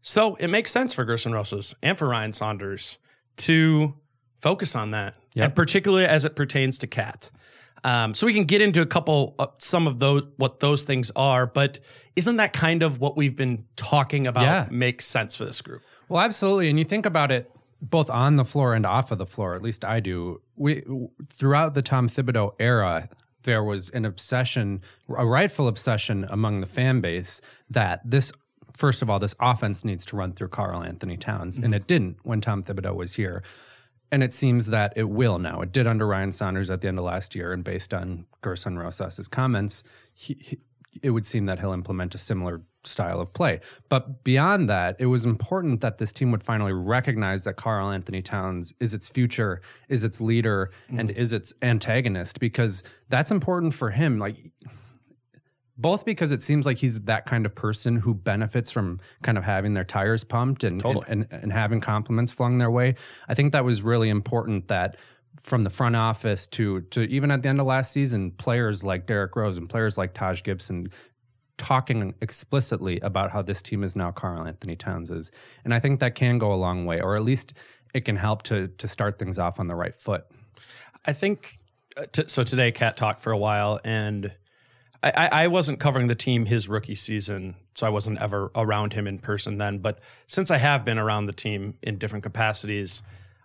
So 0.00 0.34
it 0.36 0.48
makes 0.48 0.70
sense 0.70 0.92
for 0.92 1.04
Gersson 1.06 1.32
Rosas 1.32 1.74
and 1.82 1.96
for 1.96 2.08
Ryan 2.08 2.32
Saunders 2.32 2.98
to 3.38 3.94
focus 4.40 4.74
on 4.74 4.90
that, 4.90 5.14
Yep. 5.34 5.44
and 5.44 5.54
particularly 5.54 6.04
as 6.04 6.24
it 6.24 6.34
pertains 6.34 6.78
to 6.78 6.86
KAT. 6.88 7.30
Um, 7.84 8.12
so 8.14 8.26
we 8.26 8.34
can 8.34 8.44
get 8.44 8.60
into 8.60 8.80
a 8.82 8.86
couple, 8.86 9.34
uh, 9.38 9.46
some 9.58 9.86
of 9.86 9.98
those, 9.98 10.24
what 10.36 10.60
those 10.60 10.82
things 10.82 11.10
are. 11.16 11.46
But 11.46 11.78
isn't 12.16 12.36
that 12.36 12.52
kind 12.52 12.82
of 12.82 12.98
what 13.00 13.16
we've 13.16 13.34
been 13.36 13.64
talking 13.76 14.26
about? 14.26 14.42
Yeah. 14.42 14.66
Makes 14.70 15.06
sense 15.06 15.34
for 15.36 15.44
this 15.44 15.62
group. 15.62 15.82
Well, 16.08 16.20
absolutely. 16.22 16.68
And 16.68 16.78
you 16.78 16.84
think 16.84 17.06
about 17.06 17.30
it 17.30 17.50
both 17.82 18.08
on 18.08 18.36
the 18.36 18.44
floor 18.44 18.74
and 18.74 18.86
off 18.86 19.10
of 19.10 19.18
the 19.18 19.26
floor, 19.26 19.54
at 19.54 19.62
least 19.62 19.84
I 19.84 20.00
do. 20.00 20.40
We 20.56 20.84
throughout 21.28 21.74
the 21.74 21.82
Tom 21.82 22.08
Thibodeau 22.08 22.54
era, 22.58 23.08
there 23.42 23.64
was 23.64 23.88
an 23.90 24.04
obsession, 24.04 24.80
a 25.08 25.26
rightful 25.26 25.66
obsession 25.66 26.24
among 26.30 26.60
the 26.60 26.66
fan 26.66 27.00
base 27.00 27.40
that 27.68 28.00
this 28.04 28.32
first 28.76 29.02
of 29.02 29.10
all, 29.10 29.18
this 29.18 29.34
offense 29.40 29.84
needs 29.84 30.06
to 30.06 30.16
run 30.16 30.32
through 30.32 30.48
Karl 30.48 30.82
Anthony 30.82 31.16
Towns. 31.16 31.56
And 31.56 31.66
mm-hmm. 31.66 31.74
it 31.74 31.86
didn't 31.86 32.16
when 32.22 32.40
Tom 32.40 32.62
Thibodeau 32.62 32.94
was 32.94 33.14
here. 33.14 33.42
And 34.10 34.22
it 34.22 34.32
seems 34.32 34.66
that 34.66 34.92
it 34.96 35.08
will 35.08 35.38
now. 35.38 35.60
It 35.62 35.72
did 35.72 35.86
under 35.86 36.06
Ryan 36.06 36.32
Saunders 36.32 36.70
at 36.70 36.80
the 36.80 36.88
end 36.88 36.98
of 36.98 37.04
last 37.04 37.34
year. 37.34 37.52
And 37.52 37.64
based 37.64 37.94
on 37.94 38.26
Gersson 38.42 38.78
Rosas's 38.78 39.28
comments, 39.28 39.84
he, 40.14 40.36
he, 40.40 40.58
it 41.02 41.10
would 41.10 41.24
seem 41.24 41.46
that 41.46 41.60
he'll 41.60 41.72
implement 41.72 42.14
a 42.14 42.18
similar 42.18 42.62
style 42.84 43.20
of 43.20 43.32
play. 43.32 43.60
But 43.88 44.24
beyond 44.24 44.68
that, 44.68 44.96
it 44.98 45.06
was 45.06 45.24
important 45.24 45.80
that 45.80 45.98
this 45.98 46.12
team 46.12 46.30
would 46.32 46.42
finally 46.42 46.72
recognize 46.72 47.44
that 47.44 47.54
Karl 47.54 47.90
Anthony 47.90 48.22
Towns 48.22 48.74
is 48.80 48.92
its 48.92 49.08
future, 49.08 49.60
is 49.88 50.04
its 50.04 50.20
leader, 50.20 50.70
mm-hmm. 50.88 50.98
and 50.98 51.10
is 51.10 51.32
its 51.32 51.54
antagonist 51.62 52.40
because 52.40 52.82
that's 53.08 53.30
important 53.30 53.74
for 53.74 53.90
him. 53.90 54.18
Like 54.18 54.52
both 55.76 56.04
because 56.04 56.30
it 56.32 56.42
seems 56.42 56.66
like 56.66 56.78
he's 56.78 57.00
that 57.02 57.26
kind 57.26 57.46
of 57.46 57.54
person 57.54 57.96
who 57.96 58.14
benefits 58.14 58.70
from 58.70 59.00
kind 59.22 59.38
of 59.38 59.44
having 59.44 59.74
their 59.74 59.84
tires 59.84 60.22
pumped 60.22 60.64
and, 60.64 60.84
and, 60.84 61.04
and, 61.08 61.26
and 61.30 61.52
having 61.52 61.80
compliments 61.80 62.30
flung 62.30 62.58
their 62.58 62.70
way. 62.70 62.94
I 63.28 63.34
think 63.34 63.52
that 63.52 63.64
was 63.64 63.82
really 63.82 64.08
important 64.08 64.68
that 64.68 64.96
from 65.40 65.64
the 65.64 65.70
front 65.70 65.96
office 65.96 66.46
to 66.46 66.82
to 66.82 67.02
even 67.02 67.30
at 67.30 67.42
the 67.42 67.48
end 67.48 67.60
of 67.60 67.66
last 67.66 67.92
season, 67.92 68.30
players 68.32 68.84
like 68.84 69.06
Derrick 69.06 69.34
Rose 69.34 69.56
and 69.56 69.68
players 69.68 69.98
like 69.98 70.14
Taj 70.14 70.42
Gibson 70.42 70.86
talking 71.58 72.14
explicitly 72.20 72.98
about 73.00 73.30
how 73.30 73.42
this 73.42 73.62
team 73.62 73.84
is 73.84 73.94
now 73.94 74.10
Karl 74.10 74.46
Anthony 74.46 74.76
Towns's. 74.76 75.30
And 75.64 75.72
I 75.72 75.78
think 75.78 76.00
that 76.00 76.14
can 76.14 76.38
go 76.38 76.52
a 76.52 76.56
long 76.56 76.86
way, 76.86 77.00
or 77.00 77.14
at 77.14 77.22
least 77.22 77.54
it 77.94 78.04
can 78.04 78.16
help 78.16 78.42
to 78.44 78.68
to 78.68 78.88
start 78.88 79.18
things 79.18 79.38
off 79.38 79.60
on 79.60 79.68
the 79.68 79.76
right 79.76 79.94
foot. 79.94 80.24
I 81.04 81.12
think 81.12 81.56
uh, 81.96 82.06
t- 82.10 82.24
so. 82.26 82.42
Today, 82.42 82.72
KAT 82.72 82.96
talked 82.96 83.22
for 83.22 83.32
a 83.32 83.38
while, 83.38 83.80
and 83.84 84.32
I, 85.02 85.28
I 85.32 85.46
wasn't 85.48 85.80
covering 85.80 86.06
the 86.06 86.14
team 86.14 86.46
his 86.46 86.68
rookie 86.68 86.94
season, 86.94 87.56
so 87.74 87.86
I 87.86 87.90
wasn't 87.90 88.20
ever 88.20 88.50
around 88.54 88.92
him 88.92 89.06
in 89.06 89.18
person 89.18 89.58
then. 89.58 89.78
But 89.78 89.98
since 90.26 90.50
I 90.50 90.58
have 90.58 90.84
been 90.84 90.98
around 90.98 91.26
the 91.26 91.32
team 91.32 91.74
in 91.82 91.98
different 91.98 92.22
capacities, 92.22 93.02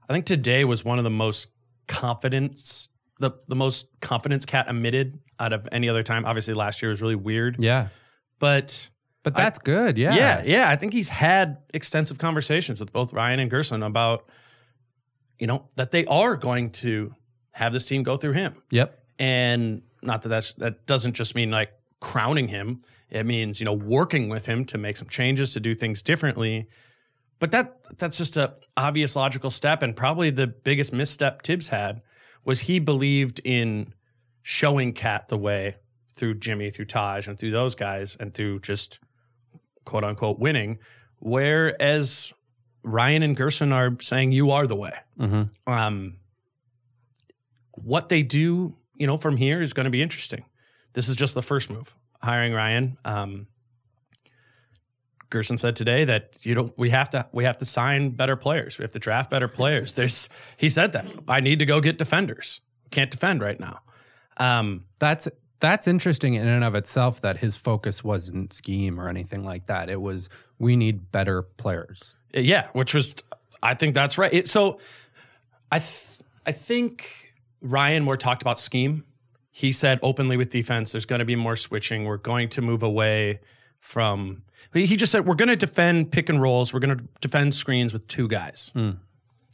I 0.08 0.14
think 0.14 0.26
today 0.26 0.66
was 0.66 0.86
one 0.86 1.00
of 1.00 1.04
the 1.04 1.10
most 1.10 1.50
confidence 1.88 2.90
the 3.20 3.32
the 3.48 3.56
most 3.56 3.88
confidence 4.00 4.46
KAT 4.46 4.68
emitted 4.68 5.20
out 5.40 5.52
of 5.54 5.68
any 5.72 5.90
other 5.90 6.04
time. 6.04 6.26
Obviously, 6.26 6.54
last 6.54 6.82
year 6.82 6.90
was 6.90 7.02
really 7.02 7.16
weird, 7.16 7.58
Yeah. 7.60 7.88
but 8.40 8.90
But 9.24 9.36
that's 9.36 9.60
good. 9.60 9.98
Yeah. 9.98 10.16
yeah, 10.16 10.44
yeah. 10.46 10.70
I 10.70 10.76
think 10.76 10.94
he's 10.94 11.10
had 11.10 11.58
extensive 11.74 12.18
conversations 12.18 12.80
with 12.80 12.94
both 12.94 13.14
Ryan 13.14 13.40
and 13.40 13.52
Gersson 13.52 13.86
about, 13.86 14.30
you 15.40 15.48
know, 15.48 15.66
that 15.76 15.92
they 15.92 16.06
are 16.06 16.36
going 16.36 16.70
to 16.72 17.14
have 17.52 17.74
this 17.74 17.86
team 17.88 18.04
go 18.04 18.18
through 18.18 18.34
him. 18.34 18.56
Yep. 18.72 19.04
And 19.20 19.82
not 20.04 20.22
that 20.22 20.30
that's 20.30 20.54
that 20.54 20.86
doesn't 20.86 21.14
just 21.14 21.34
mean 21.36 21.50
like 21.50 21.72
crowning 22.00 22.48
him. 22.50 22.80
It 23.10 23.26
means 23.26 23.60
you 23.60 23.66
know 23.66 23.74
working 23.74 24.30
with 24.30 24.46
him 24.46 24.64
to 24.66 24.78
make 24.78 24.96
some 24.98 25.08
changes 25.10 25.54
to 25.54 25.60
do 25.60 25.74
things 25.74 26.04
differently. 26.04 26.68
But 27.40 27.52
that 27.52 27.98
that's 27.98 28.18
just 28.18 28.38
a 28.38 28.56
obvious 28.76 29.16
logical 29.16 29.50
step, 29.50 29.82
and 29.84 29.96
probably 29.96 30.30
the 30.30 30.48
biggest 30.48 30.92
misstep 30.94 31.42
Tibbs 31.44 31.70
had 31.70 32.02
was 32.44 32.62
he 32.62 32.80
believed 32.80 33.42
in 33.44 33.94
showing 34.42 34.94
KAT 34.94 35.28
the 35.28 35.38
way 35.38 35.76
through 36.16 36.36
Jimmy, 36.36 36.70
through 36.72 36.86
Taj, 36.86 37.28
and 37.28 37.38
through 37.38 37.52
those 37.52 37.76
guys, 37.76 38.16
and 38.20 38.34
through 38.34 38.60
just 38.62 39.00
quote 39.86 40.04
unquote 40.04 40.40
winning. 40.40 40.80
Whereas 41.20 42.34
Ryan 42.84 43.24
and 43.24 43.38
Gersson 43.38 43.72
are 43.72 43.98
saying 44.02 44.32
you 44.32 44.52
are 44.52 44.66
the 44.66 44.76
way. 44.76 44.94
Um, 45.68 46.18
what 47.74 48.10
they 48.10 48.24
do, 48.24 48.76
you 48.96 49.06
know, 49.06 49.18
from 49.18 49.38
here 49.38 49.62
is 49.62 49.74
going 49.74 49.84
to 49.86 49.90
be 49.92 50.02
interesting. 50.02 50.46
This 50.94 51.10
is 51.10 51.16
just 51.16 51.36
the 51.36 51.42
first 51.44 51.70
move, 51.70 51.96
hiring 52.24 52.54
Ryan. 52.54 52.98
Um, 53.06 53.48
Gersson 55.30 55.60
said 55.60 55.76
today 55.76 56.06
that 56.06 56.38
you 56.44 56.56
don't. 56.56 56.78
We 56.78 56.90
have 56.92 57.10
to. 57.12 57.28
We 57.32 57.44
have 57.44 57.58
to 57.58 57.66
sign 57.66 58.12
better 58.12 58.36
players. 58.36 58.78
We 58.78 58.84
have 58.84 58.92
to 58.92 59.00
draft 59.00 59.30
better 59.30 59.48
players. 59.48 59.94
There's. 59.94 60.30
He 60.58 60.70
said 60.70 60.94
that 60.94 61.06
I 61.28 61.40
need 61.40 61.60
to 61.60 61.66
go 61.66 61.82
get 61.82 61.98
defenders. 61.98 62.62
Can't 62.92 63.12
defend 63.12 63.42
right 63.42 63.60
now. 63.60 63.82
Um, 64.38 64.86
That's 65.00 65.28
that's 65.60 65.88
interesting 65.88 66.36
in 66.36 66.48
and 66.48 66.64
of 66.64 66.76
itself 66.76 67.22
that 67.22 67.40
his 67.40 67.56
focus 67.58 68.04
wasn't 68.04 68.54
scheme 68.54 69.00
or 69.00 69.10
anything 69.10 69.44
like 69.44 69.66
that. 69.66 69.90
It 69.90 70.00
was 70.00 70.30
we 70.60 70.76
need 70.76 71.12
better 71.12 71.42
players. 71.42 72.16
Yeah, 72.34 72.68
which 72.74 72.94
was 72.94 73.16
I 73.64 73.74
think 73.74 73.96
that's 73.96 74.18
right. 74.18 74.34
It, 74.34 74.48
so 74.48 74.80
I 75.72 75.80
th- 75.80 76.20
I 76.46 76.52
think 76.52 77.34
Ryan 77.62 78.04
more 78.04 78.18
talked 78.18 78.42
about 78.42 78.60
scheme. 78.60 79.04
He 79.52 79.72
said 79.72 80.00
openly 80.04 80.38
with 80.38 80.52
defense, 80.52 80.92
there's 80.92 81.08
going 81.08 81.20
to 81.20 81.26
be 81.26 81.36
more 81.36 81.56
switching. 81.56 82.06
We're 82.06 82.18
going 82.18 82.50
to 82.50 82.62
move 82.62 82.84
away 82.84 83.40
from. 83.88 84.44
He 84.74 84.98
just 84.98 85.12
said 85.12 85.26
we're 85.26 85.36
going 85.36 85.48
to 85.48 85.56
defend 85.56 86.12
pick 86.12 86.28
and 86.30 86.42
rolls. 86.42 86.74
We're 86.74 86.82
going 86.82 86.98
to 86.98 87.08
defend 87.22 87.56
screens 87.56 87.94
with 87.94 88.08
two 88.08 88.28
guys. 88.28 88.70
Hmm. 88.74 88.92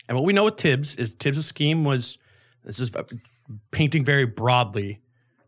And 0.10 0.18
what 0.18 0.25
we 0.25 0.34
know 0.34 0.46
with 0.46 0.58
Tibbs 0.58 0.96
is 0.96 1.16
Tibbs' 1.16 1.46
scheme 1.46 1.86
was 1.86 2.18
this 2.66 2.80
is 2.80 2.94
uh, 2.96 3.04
painting 3.72 4.04
very 4.04 4.25
broadly. 4.25 5.02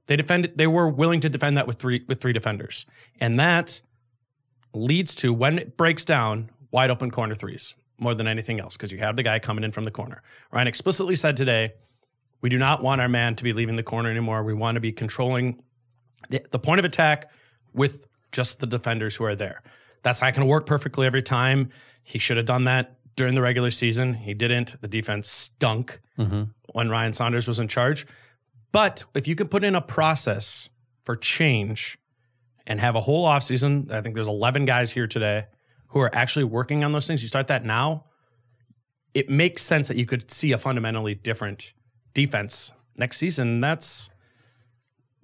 They 0.06 0.15
defended. 0.15 0.58
They 0.58 0.68
were 0.68 0.88
willing 0.88 1.20
to 1.22 1.30
defend 1.30 1.58
that 1.58 1.68
with 1.68 1.77
three 1.77 2.06
with 2.08 2.22
three 2.22 2.32
defenders, 2.32 2.86
and 3.20 3.39
that 3.39 3.82
leads 4.74 5.15
to 5.15 5.34
when 5.34 5.58
it 5.58 5.77
breaks 5.77 6.06
down 6.06 6.51
wide 6.72 6.92
open 6.92 7.10
corner 7.10 7.34
threes 7.34 7.74
more 7.98 8.13
than 8.13 8.27
anything 8.27 8.60
else 8.60 8.77
because 8.77 8.92
you 8.92 9.00
have 9.00 9.15
the 9.15 9.24
guy 9.24 9.39
coming 9.39 9.63
in 9.63 9.72
from 9.72 9.86
the 9.86 9.92
corner. 9.92 10.22
Ryan 10.51 10.68
explicitly 10.68 11.15
said 11.15 11.38
today, 11.38 11.74
we 12.42 12.50
do 12.50 12.58
not 12.58 12.84
want 12.84 13.01
our 13.01 13.08
man 13.08 13.36
to 13.38 13.44
be 13.44 13.54
leaving 13.54 13.77
the 13.77 13.84
corner 13.84 14.10
anymore. 14.10 14.44
We 14.44 14.54
want 14.54 14.75
to 14.75 14.82
be 14.82 14.92
controlling 14.92 15.63
the, 16.30 16.46
the 16.51 16.60
point 16.60 16.80
of 16.80 16.86
attack 16.86 17.32
with 17.74 18.06
just 18.36 18.60
the 18.60 18.68
defenders 18.68 19.15
who 19.15 19.24
are 19.24 19.36
there. 19.36 19.63
That's 20.04 20.22
not 20.22 20.34
going 20.34 20.46
to 20.46 20.51
work 20.51 20.65
perfectly 20.65 21.08
every 21.08 21.24
time. 21.24 21.70
He 22.04 22.20
should 22.20 22.38
have 22.38 22.46
done 22.46 22.65
that 22.65 22.98
during 23.15 23.34
the 23.34 23.42
regular 23.42 23.72
season. 23.72 24.13
He 24.13 24.34
didn't. 24.34 24.80
The 24.82 24.88
defense 24.88 25.30
stunk 25.30 26.01
mm-hmm. 26.20 26.44
when 26.74 26.89
Ryan 26.89 27.13
Saunders 27.13 27.48
was 27.48 27.60
in 27.60 27.68
charge. 27.68 28.06
But 28.72 29.06
if 29.15 29.27
you 29.27 29.36
can 29.36 29.48
put 29.48 29.63
in 29.63 29.74
a 29.74 29.82
process 29.82 30.70
for 31.06 31.15
change 31.15 31.98
and 32.68 32.80
have 32.82 32.96
a 32.96 33.01
whole 33.01 33.25
offseason, 33.25 33.89
I 33.89 34.01
think 34.01 34.15
there's 34.15 34.27
11 34.27 34.65
guys 34.65 34.92
here 34.92 35.08
today 35.08 35.46
who 35.88 36.01
are 36.01 36.13
actually 36.13 36.44
working 36.44 36.84
on 36.84 36.92
those 36.92 37.08
things. 37.08 37.22
You 37.22 37.30
start 37.30 37.48
that 37.48 37.63
now, 37.63 38.06
it 39.13 39.30
makes 39.30 39.63
sense 39.63 39.88
that 39.88 39.96
you 39.96 40.06
could 40.06 40.30
see 40.30 40.51
a 40.51 40.58
fundamentally 40.58 41.15
different 41.15 41.74
defense 42.13 42.74
next 42.98 43.18
season. 43.18 43.62
That's 43.62 44.10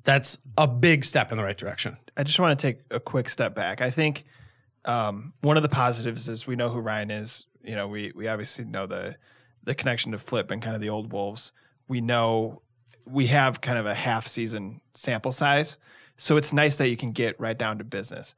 that's 0.04 0.38
a 0.58 0.68
big 0.68 1.06
step 1.06 1.32
in 1.32 1.38
the 1.38 1.44
right 1.44 1.58
direction. 1.58 1.98
I 2.18 2.24
just 2.24 2.40
want 2.40 2.58
to 2.58 2.62
take 2.62 2.82
a 2.90 3.00
quick 3.00 3.30
step 3.30 3.56
back. 3.56 3.82
I 3.82 3.90
think 3.90 4.24
um, 4.86 5.34
one 5.42 5.58
of 5.58 5.64
the 5.64 5.70
positives 5.70 6.28
is 6.28 6.48
we 6.48 6.56
know 6.56 6.70
who 6.70 6.80
Ryan 6.80 7.12
is. 7.12 7.46
You 7.64 7.76
know, 7.76 7.88
we 7.88 8.12
we 8.16 8.28
obviously 8.28 8.66
know 8.66 8.88
the 8.88 9.16
the 9.64 9.76
connection 9.76 10.12
to 10.12 10.18
Flip 10.18 10.50
and 10.50 10.62
kind 10.62 10.76
of 10.76 10.82
the 10.82 10.90
old 10.90 11.12
Wolves. 11.12 11.52
We 11.88 12.02
know 12.02 12.62
we 13.06 13.28
have 13.28 13.62
kind 13.62 13.78
of 13.78 13.86
a 13.86 13.94
half 13.94 14.28
season 14.28 14.82
sample 14.94 15.32
size, 15.32 15.78
so 16.18 16.38
it's 16.38 16.54
nice 16.54 16.78
that 16.78 16.90
you 16.90 16.98
can 16.98 17.12
get 17.12 17.40
right 17.40 17.58
down 17.58 17.78
to 17.78 17.84
business. 17.84 18.36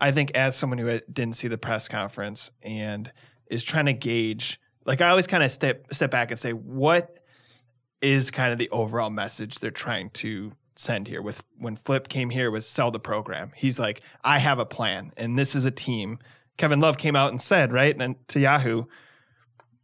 I 0.00 0.10
think 0.10 0.32
as 0.34 0.56
someone 0.56 0.78
who 0.78 1.00
didn't 1.12 1.36
see 1.36 1.48
the 1.48 1.58
press 1.58 1.88
conference 1.88 2.50
and 2.62 3.12
is 3.46 3.62
trying 3.62 3.86
to 3.86 3.92
gauge, 3.92 4.60
like 4.84 5.00
I 5.00 5.10
always 5.10 5.26
kind 5.26 5.42
of 5.42 5.52
step 5.52 5.92
step 5.92 6.10
back 6.10 6.30
and 6.30 6.40
say, 6.40 6.52
what 6.52 7.18
is 8.00 8.30
kind 8.30 8.52
of 8.52 8.58
the 8.58 8.68
overall 8.70 9.10
message 9.10 9.56
they're 9.56 9.70
trying 9.70 10.10
to 10.10 10.52
send 10.76 11.08
here 11.08 11.22
with 11.22 11.42
when 11.58 11.76
flip 11.76 12.08
came 12.08 12.30
here 12.30 12.50
was 12.50 12.66
sell 12.66 12.90
the 12.90 13.00
program. 13.00 13.52
He's 13.56 13.78
like 13.78 14.02
i 14.22 14.38
have 14.38 14.58
a 14.58 14.66
plan 14.66 15.12
and 15.16 15.38
this 15.38 15.54
is 15.54 15.64
a 15.64 15.70
team. 15.70 16.18
Kevin 16.56 16.80
love 16.80 16.98
came 16.98 17.16
out 17.16 17.30
and 17.30 17.40
said 17.40 17.72
right 17.72 17.96
and 17.98 18.16
to 18.28 18.40
yahoo 18.40 18.84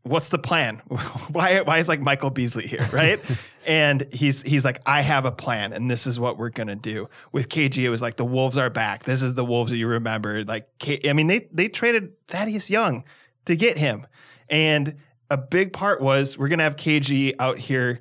what's 0.03 0.31
the 0.31 0.39
plan? 0.39 0.77
Why 1.33 1.61
why 1.61 1.79
is 1.79 1.89
like 1.89 2.01
michael 2.01 2.31
beasley 2.31 2.67
here? 2.67 2.87
Right? 2.93 3.21
And 3.67 4.07
he's 4.13 4.43
he's 4.43 4.65
like 4.65 4.81
i 4.87 5.03
have 5.03 5.27
a 5.27 5.33
plan 5.33 5.73
and 5.73 5.91
this 5.91 6.07
is 6.07 6.19
what 6.19 6.39
we're 6.39 6.51
gonna 6.51 6.77
do. 6.77 7.09
With 7.33 7.49
kg 7.49 7.77
it 7.77 7.91
was 7.91 8.03
like 8.03 8.17
the 8.17 8.25
wolves 8.25 8.57
are 8.59 8.71
back. 8.71 9.05
This 9.05 9.23
is 9.23 9.35
the 9.35 9.45
wolves 9.45 9.71
that 9.71 9.77
you 9.77 9.87
remember. 9.87 10.45
Like 10.45 10.67
K, 10.79 11.01
i 11.09 11.13
mean 11.13 11.27
they 11.27 11.49
they 11.53 11.69
traded 11.69 12.13
thaddeus 12.29 12.71
young 12.71 13.05
to 13.45 13.57
get 13.57 13.79
him. 13.79 14.07
And 14.49 14.97
a 15.31 15.37
big 15.37 15.73
part 15.73 16.01
was 16.01 16.37
we're 16.37 16.49
gonna 16.49 16.65
have 16.65 16.77
kg 16.77 17.35
out 17.39 17.59
here 17.59 18.01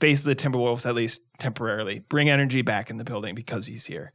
face 0.00 0.22
the 0.22 0.36
Timberwolves 0.36 0.86
at 0.86 0.94
least 0.94 1.22
temporarily, 1.38 2.00
bring 2.00 2.28
energy 2.28 2.62
back 2.62 2.90
in 2.90 2.96
the 2.96 3.04
building 3.04 3.34
because 3.34 3.66
he's 3.66 3.86
here. 3.86 4.12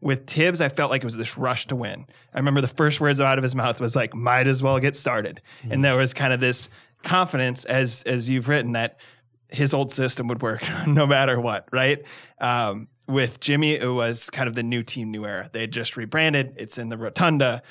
With 0.00 0.26
Tibbs, 0.26 0.60
I 0.60 0.68
felt 0.68 0.90
like 0.90 1.02
it 1.02 1.06
was 1.06 1.16
this 1.16 1.38
rush 1.38 1.66
to 1.68 1.76
win. 1.76 2.06
I 2.34 2.38
remember 2.38 2.60
the 2.60 2.68
first 2.68 3.00
words 3.00 3.20
out 3.20 3.38
of 3.38 3.42
his 3.42 3.54
mouth 3.54 3.80
was 3.80 3.96
like, 3.96 4.14
"Might 4.14 4.46
as 4.46 4.62
well 4.62 4.78
get 4.78 4.96
started," 4.96 5.40
and 5.70 5.82
there 5.82 5.96
was 5.96 6.12
kind 6.12 6.32
of 6.32 6.40
this 6.40 6.68
confidence, 7.02 7.64
as 7.64 8.02
as 8.02 8.28
you've 8.28 8.48
written, 8.48 8.72
that 8.72 9.00
his 9.48 9.72
old 9.72 9.92
system 9.92 10.26
would 10.28 10.42
work 10.42 10.62
no 10.86 11.06
matter 11.06 11.40
what, 11.40 11.68
right? 11.72 12.02
Um, 12.40 12.88
with 13.06 13.40
Jimmy, 13.40 13.76
it 13.76 13.88
was 13.88 14.28
kind 14.30 14.48
of 14.48 14.54
the 14.54 14.62
new 14.62 14.82
team, 14.82 15.10
new 15.10 15.24
era. 15.24 15.48
They 15.52 15.62
had 15.62 15.72
just 15.72 15.96
rebranded. 15.96 16.54
It's 16.56 16.76
in 16.78 16.88
the 16.88 16.98
rotunda 16.98 17.62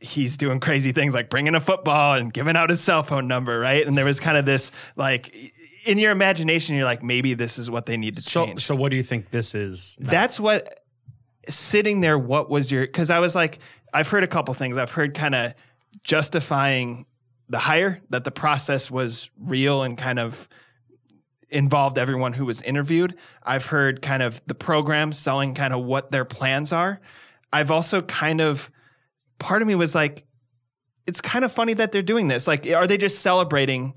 he's 0.00 0.36
doing 0.36 0.60
crazy 0.60 0.92
things 0.92 1.14
like 1.14 1.28
bringing 1.30 1.54
a 1.54 1.60
football 1.60 2.14
and 2.14 2.32
giving 2.32 2.56
out 2.56 2.70
his 2.70 2.80
cell 2.80 3.02
phone 3.02 3.26
number, 3.28 3.58
right? 3.58 3.86
And 3.86 3.96
there 3.98 4.04
was 4.04 4.20
kind 4.20 4.36
of 4.36 4.44
this 4.46 4.70
like 4.96 5.52
in 5.84 5.98
your 5.98 6.12
imagination, 6.12 6.76
you're 6.76 6.84
like, 6.84 7.02
maybe 7.02 7.34
this 7.34 7.58
is 7.58 7.70
what 7.70 7.86
they 7.86 7.96
need 7.96 8.16
to 8.16 8.22
So 8.22 8.46
change. 8.46 8.62
so 8.64 8.74
what 8.74 8.90
do 8.90 8.96
you 8.96 9.02
think 9.02 9.30
this 9.30 9.54
is? 9.54 9.96
now? 10.00 10.10
That's 10.10 10.38
what 10.38 10.80
sitting 11.48 12.00
there. 12.00 12.18
What 12.18 12.50
was 12.50 12.70
your? 12.70 12.82
Because 12.86 13.10
I 13.10 13.20
was 13.20 13.34
like, 13.34 13.58
I've 13.92 14.08
heard 14.08 14.24
a 14.24 14.28
couple 14.28 14.52
things. 14.54 14.76
I've 14.76 14.92
heard 14.92 15.14
kind 15.14 15.34
of 15.34 15.54
justifying 16.04 17.06
the 17.48 17.58
hire 17.58 18.00
that 18.10 18.24
the 18.24 18.30
process 18.30 18.90
was 18.90 19.30
real 19.38 19.82
and 19.82 19.96
kind 19.96 20.18
of 20.18 20.48
involved 21.50 21.96
everyone 21.96 22.34
who 22.34 22.44
was 22.44 22.60
interviewed. 22.62 23.14
I've 23.42 23.66
heard 23.66 24.02
kind 24.02 24.22
of 24.22 24.42
the 24.46 24.54
program 24.54 25.12
selling 25.12 25.54
kind 25.54 25.72
of 25.72 25.82
what 25.84 26.10
their 26.10 26.26
plans 26.26 26.72
are. 26.72 27.00
I've 27.52 27.70
also 27.70 28.02
kind 28.02 28.42
of 28.42 28.70
part 29.38 29.62
of 29.62 29.68
me 29.68 29.74
was 29.74 29.94
like, 29.94 30.24
it's 31.06 31.20
kind 31.20 31.44
of 31.44 31.52
funny 31.52 31.74
that 31.74 31.92
they're 31.92 32.02
doing 32.02 32.28
this. 32.28 32.46
Like, 32.46 32.66
are 32.66 32.86
they 32.86 32.98
just 32.98 33.20
celebrating 33.20 33.94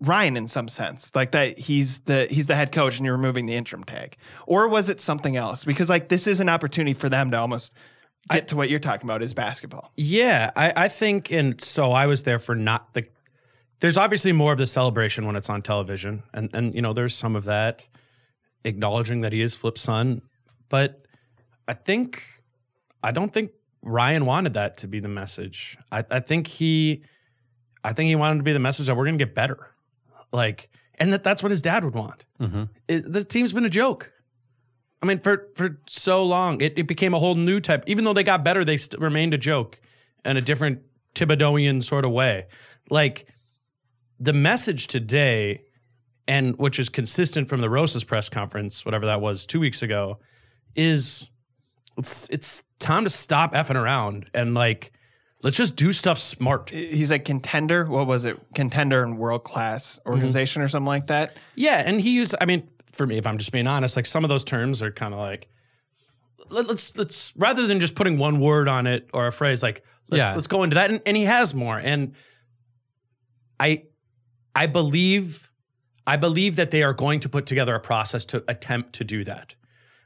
Ryan 0.00 0.36
in 0.36 0.48
some 0.48 0.68
sense? 0.68 1.14
Like 1.14 1.32
that 1.32 1.58
he's 1.58 2.00
the 2.00 2.26
he's 2.30 2.46
the 2.46 2.54
head 2.54 2.72
coach 2.72 2.96
and 2.96 3.04
you're 3.06 3.16
removing 3.16 3.46
the 3.46 3.54
interim 3.54 3.84
tag? 3.84 4.16
Or 4.46 4.68
was 4.68 4.88
it 4.88 5.00
something 5.00 5.36
else? 5.36 5.64
Because 5.64 5.88
like 5.88 6.08
this 6.08 6.26
is 6.26 6.40
an 6.40 6.48
opportunity 6.48 6.94
for 6.94 7.08
them 7.08 7.30
to 7.30 7.38
almost 7.38 7.74
get 8.30 8.48
to 8.48 8.56
what 8.56 8.70
you're 8.70 8.80
talking 8.80 9.08
about 9.08 9.22
is 9.22 9.34
basketball. 9.34 9.92
Yeah, 9.96 10.50
I, 10.56 10.72
I 10.84 10.88
think, 10.88 11.30
and 11.30 11.60
so 11.60 11.92
I 11.92 12.06
was 12.06 12.22
there 12.22 12.38
for 12.38 12.54
not 12.54 12.94
the. 12.94 13.06
There's 13.80 13.96
obviously 13.96 14.32
more 14.32 14.52
of 14.52 14.58
the 14.58 14.66
celebration 14.66 15.26
when 15.26 15.36
it's 15.36 15.50
on 15.50 15.62
television, 15.62 16.22
and 16.32 16.50
and 16.54 16.74
you 16.74 16.82
know 16.82 16.92
there's 16.92 17.14
some 17.14 17.36
of 17.36 17.44
that, 17.44 17.86
acknowledging 18.64 19.20
that 19.20 19.32
he 19.32 19.40
is 19.40 19.54
Flip's 19.54 19.80
son, 19.80 20.22
but 20.68 21.04
I 21.68 21.74
think, 21.74 22.22
I 23.02 23.12
don't 23.12 23.32
think 23.32 23.50
Ryan 23.82 24.26
wanted 24.26 24.54
that 24.54 24.78
to 24.78 24.88
be 24.88 25.00
the 25.00 25.08
message. 25.08 25.76
I, 25.90 26.04
I 26.10 26.20
think 26.20 26.46
he, 26.46 27.02
I 27.84 27.92
think 27.92 28.08
he 28.08 28.16
wanted 28.16 28.38
to 28.38 28.42
be 28.44 28.52
the 28.52 28.58
message 28.58 28.86
that 28.86 28.96
we're 28.96 29.04
going 29.04 29.18
to 29.18 29.24
get 29.24 29.34
better, 29.34 29.74
like, 30.32 30.70
and 30.98 31.12
that 31.12 31.24
that's 31.24 31.42
what 31.42 31.50
his 31.50 31.62
dad 31.62 31.84
would 31.84 31.94
want. 31.94 32.24
Mm-hmm. 32.40 32.64
It- 32.88 33.12
the 33.12 33.24
team's 33.24 33.52
been 33.52 33.64
a 33.64 33.70
joke. 33.70 34.12
I 35.02 35.06
mean, 35.06 35.18
for 35.18 35.48
for 35.56 35.80
so 35.88 36.24
long, 36.24 36.60
it, 36.60 36.78
it 36.78 36.86
became 36.86 37.12
a 37.12 37.18
whole 37.18 37.34
new 37.34 37.58
type. 37.58 37.82
Even 37.88 38.04
though 38.04 38.12
they 38.12 38.22
got 38.22 38.44
better, 38.44 38.64
they 38.64 38.76
st- 38.76 39.02
remained 39.02 39.34
a 39.34 39.38
joke 39.38 39.80
in 40.24 40.36
a 40.36 40.40
different 40.40 40.82
Thibodeauian 41.16 41.82
sort 41.82 42.04
of 42.04 42.12
way. 42.12 42.46
Like 42.88 43.26
the 44.20 44.32
message 44.32 44.86
today, 44.86 45.62
and 46.28 46.56
which 46.56 46.78
is 46.78 46.88
consistent 46.88 47.48
from 47.48 47.60
the 47.62 47.68
Rosas 47.68 48.04
press 48.04 48.28
conference, 48.28 48.84
whatever 48.84 49.06
that 49.06 49.20
was 49.20 49.44
two 49.44 49.58
weeks 49.58 49.82
ago, 49.82 50.20
is 50.76 51.28
it's 51.98 52.28
it's 52.30 52.62
time 52.78 53.04
to 53.04 53.10
stop 53.10 53.54
effing 53.54 53.80
around 53.80 54.26
and 54.34 54.54
like 54.54 54.92
let's 55.42 55.56
just 55.56 55.76
do 55.76 55.92
stuff 55.92 56.18
smart. 56.18 56.70
He's 56.70 57.10
a 57.10 57.18
contender. 57.18 57.84
What 57.86 58.06
was 58.06 58.24
it? 58.24 58.38
Contender 58.54 59.02
and 59.02 59.18
world 59.18 59.44
class 59.44 59.98
mm-hmm. 59.98 60.10
organization 60.10 60.62
or 60.62 60.68
something 60.68 60.86
like 60.86 61.08
that. 61.08 61.36
Yeah, 61.54 61.82
and 61.84 62.00
he 62.00 62.14
used. 62.14 62.34
I 62.40 62.46
mean, 62.46 62.68
for 62.92 63.06
me, 63.06 63.18
if 63.18 63.26
I'm 63.26 63.38
just 63.38 63.52
being 63.52 63.66
honest, 63.66 63.96
like 63.96 64.06
some 64.06 64.24
of 64.24 64.28
those 64.28 64.44
terms 64.44 64.82
are 64.82 64.92
kind 64.92 65.12
of 65.12 65.20
like 65.20 65.48
let, 66.50 66.70
us 66.70 66.96
let's 66.96 67.32
rather 67.36 67.66
than 67.66 67.80
just 67.80 67.94
putting 67.94 68.18
one 68.18 68.40
word 68.40 68.68
on 68.68 68.86
it 68.86 69.08
or 69.12 69.26
a 69.26 69.32
phrase, 69.32 69.62
like 69.62 69.84
let's 70.08 70.28
Yeah. 70.28 70.34
let's 70.34 70.46
go 70.46 70.62
into 70.62 70.74
that. 70.74 70.90
And, 70.90 71.00
and 71.06 71.16
he 71.16 71.24
has 71.24 71.54
more. 71.54 71.78
And 71.78 72.14
I 73.58 73.84
I 74.54 74.66
believe 74.66 75.50
I 76.06 76.16
believe 76.16 76.56
that 76.56 76.70
they 76.70 76.82
are 76.82 76.92
going 76.92 77.20
to 77.20 77.28
put 77.28 77.46
together 77.46 77.74
a 77.74 77.80
process 77.80 78.24
to 78.26 78.44
attempt 78.48 78.94
to 78.94 79.04
do 79.04 79.24
that. 79.24 79.54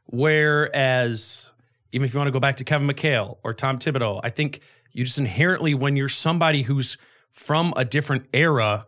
Whereas 0.07 1.53
even 1.97 2.05
if 2.05 2.13
you 2.13 2.19
want 2.19 2.29
to 2.29 2.33
go 2.33 2.41
back 2.41 2.59
to 2.59 2.65
Kevin 2.65 2.87
McHale 2.87 3.39
or 3.43 3.55
Tom 3.55 3.79
Thibodeau, 3.79 4.21
I 4.23 4.29
think 4.29 4.61
you 4.93 5.03
just 5.03 5.17
inherently, 5.17 5.73
when 5.73 5.97
you're 5.97 6.11
somebody 6.11 6.61
who's 6.61 6.99
from 7.33 7.73
a 7.75 7.87
different 7.87 8.27
era, 8.35 8.87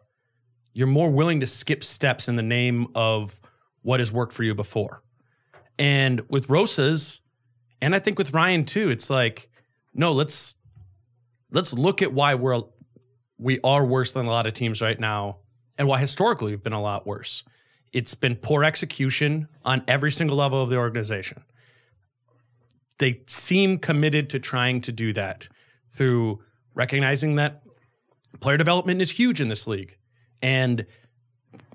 you're 0.74 0.88
more 0.88 1.08
willing 1.08 1.40
to 1.40 1.46
skip 1.46 1.82
steps 1.82 2.28
in 2.28 2.36
the 2.36 2.42
name 2.42 2.88
of 2.94 3.40
what 3.80 4.00
has 4.00 4.12
worked 4.12 4.34
for 4.34 4.42
you 4.42 4.54
before. 4.54 5.02
And 5.78 6.20
with 6.28 6.50
Rosas, 6.50 7.22
and 7.80 7.94
I 7.94 7.98
think 7.98 8.18
with 8.18 8.34
Ryan 8.34 8.66
too, 8.66 8.90
it's 8.90 9.08
like, 9.08 9.48
no, 9.94 10.12
let's 10.12 10.56
let's 11.50 11.72
look 11.72 12.02
at 12.02 12.12
why 12.12 12.34
we're 12.34 12.60
we 13.38 13.58
are 13.64 13.86
worse 13.86 14.12
than 14.12 14.26
a 14.26 14.30
lot 14.30 14.46
of 14.46 14.52
teams 14.52 14.82
right 14.82 15.00
now, 15.00 15.38
and 15.78 15.88
why 15.88 15.98
historically 15.98 16.50
we've 16.50 16.62
been 16.62 16.74
a 16.74 16.82
lot 16.82 17.06
worse. 17.06 17.42
It's 17.90 18.14
been 18.14 18.36
poor 18.36 18.64
execution 18.64 19.48
on 19.64 19.82
every 19.88 20.10
single 20.10 20.36
level 20.36 20.62
of 20.62 20.68
the 20.68 20.76
organization. 20.76 21.42
They 22.98 23.22
seem 23.26 23.78
committed 23.78 24.30
to 24.30 24.38
trying 24.38 24.80
to 24.82 24.92
do 24.92 25.12
that 25.12 25.48
through 25.90 26.40
recognizing 26.74 27.36
that 27.36 27.62
player 28.40 28.56
development 28.56 29.00
is 29.00 29.10
huge 29.10 29.40
in 29.40 29.48
this 29.48 29.66
league. 29.66 29.96
And 30.42 30.86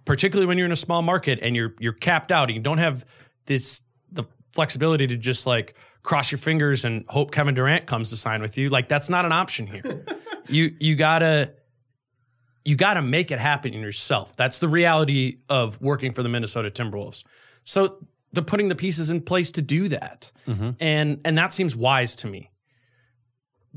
particularly 0.05 0.45
when 0.45 0.57
you're 0.57 0.65
in 0.65 0.71
a 0.71 0.77
small 0.77 1.01
market 1.01 1.39
and 1.41 1.55
you're 1.55 1.75
you're 1.79 1.93
capped 1.93 2.31
out 2.31 2.49
and 2.49 2.55
you 2.55 2.61
don't 2.61 2.77
have 2.77 3.05
this 3.45 3.81
the 4.11 4.23
flexibility 4.53 5.07
to 5.07 5.17
just 5.17 5.47
like 5.47 5.75
cross 6.03 6.31
your 6.31 6.39
fingers 6.39 6.85
and 6.85 7.05
hope 7.07 7.31
Kevin 7.31 7.55
Durant 7.55 7.85
comes 7.85 8.09
to 8.09 8.17
sign 8.17 8.41
with 8.41 8.57
you. 8.57 8.69
Like 8.69 8.89
that's 8.89 9.09
not 9.09 9.25
an 9.25 9.31
option 9.31 9.67
here. 9.67 10.05
you 10.47 10.75
you 10.79 10.95
gotta 10.95 11.53
you 12.65 12.75
gotta 12.75 13.01
make 13.01 13.31
it 13.31 13.39
happen 13.39 13.73
yourself. 13.73 14.35
That's 14.35 14.59
the 14.59 14.69
reality 14.69 15.39
of 15.49 15.81
working 15.81 16.11
for 16.13 16.23
the 16.23 16.29
Minnesota 16.29 16.69
Timberwolves. 16.69 17.23
So 17.63 18.05
they're 18.33 18.43
putting 18.43 18.67
the 18.67 18.75
pieces 18.75 19.09
in 19.09 19.21
place 19.21 19.51
to 19.51 19.61
do 19.61 19.87
that. 19.89 20.31
Mm-hmm. 20.47 20.71
And 20.79 21.21
and 21.23 21.37
that 21.37 21.53
seems 21.53 21.75
wise 21.75 22.15
to 22.17 22.27
me. 22.27 22.49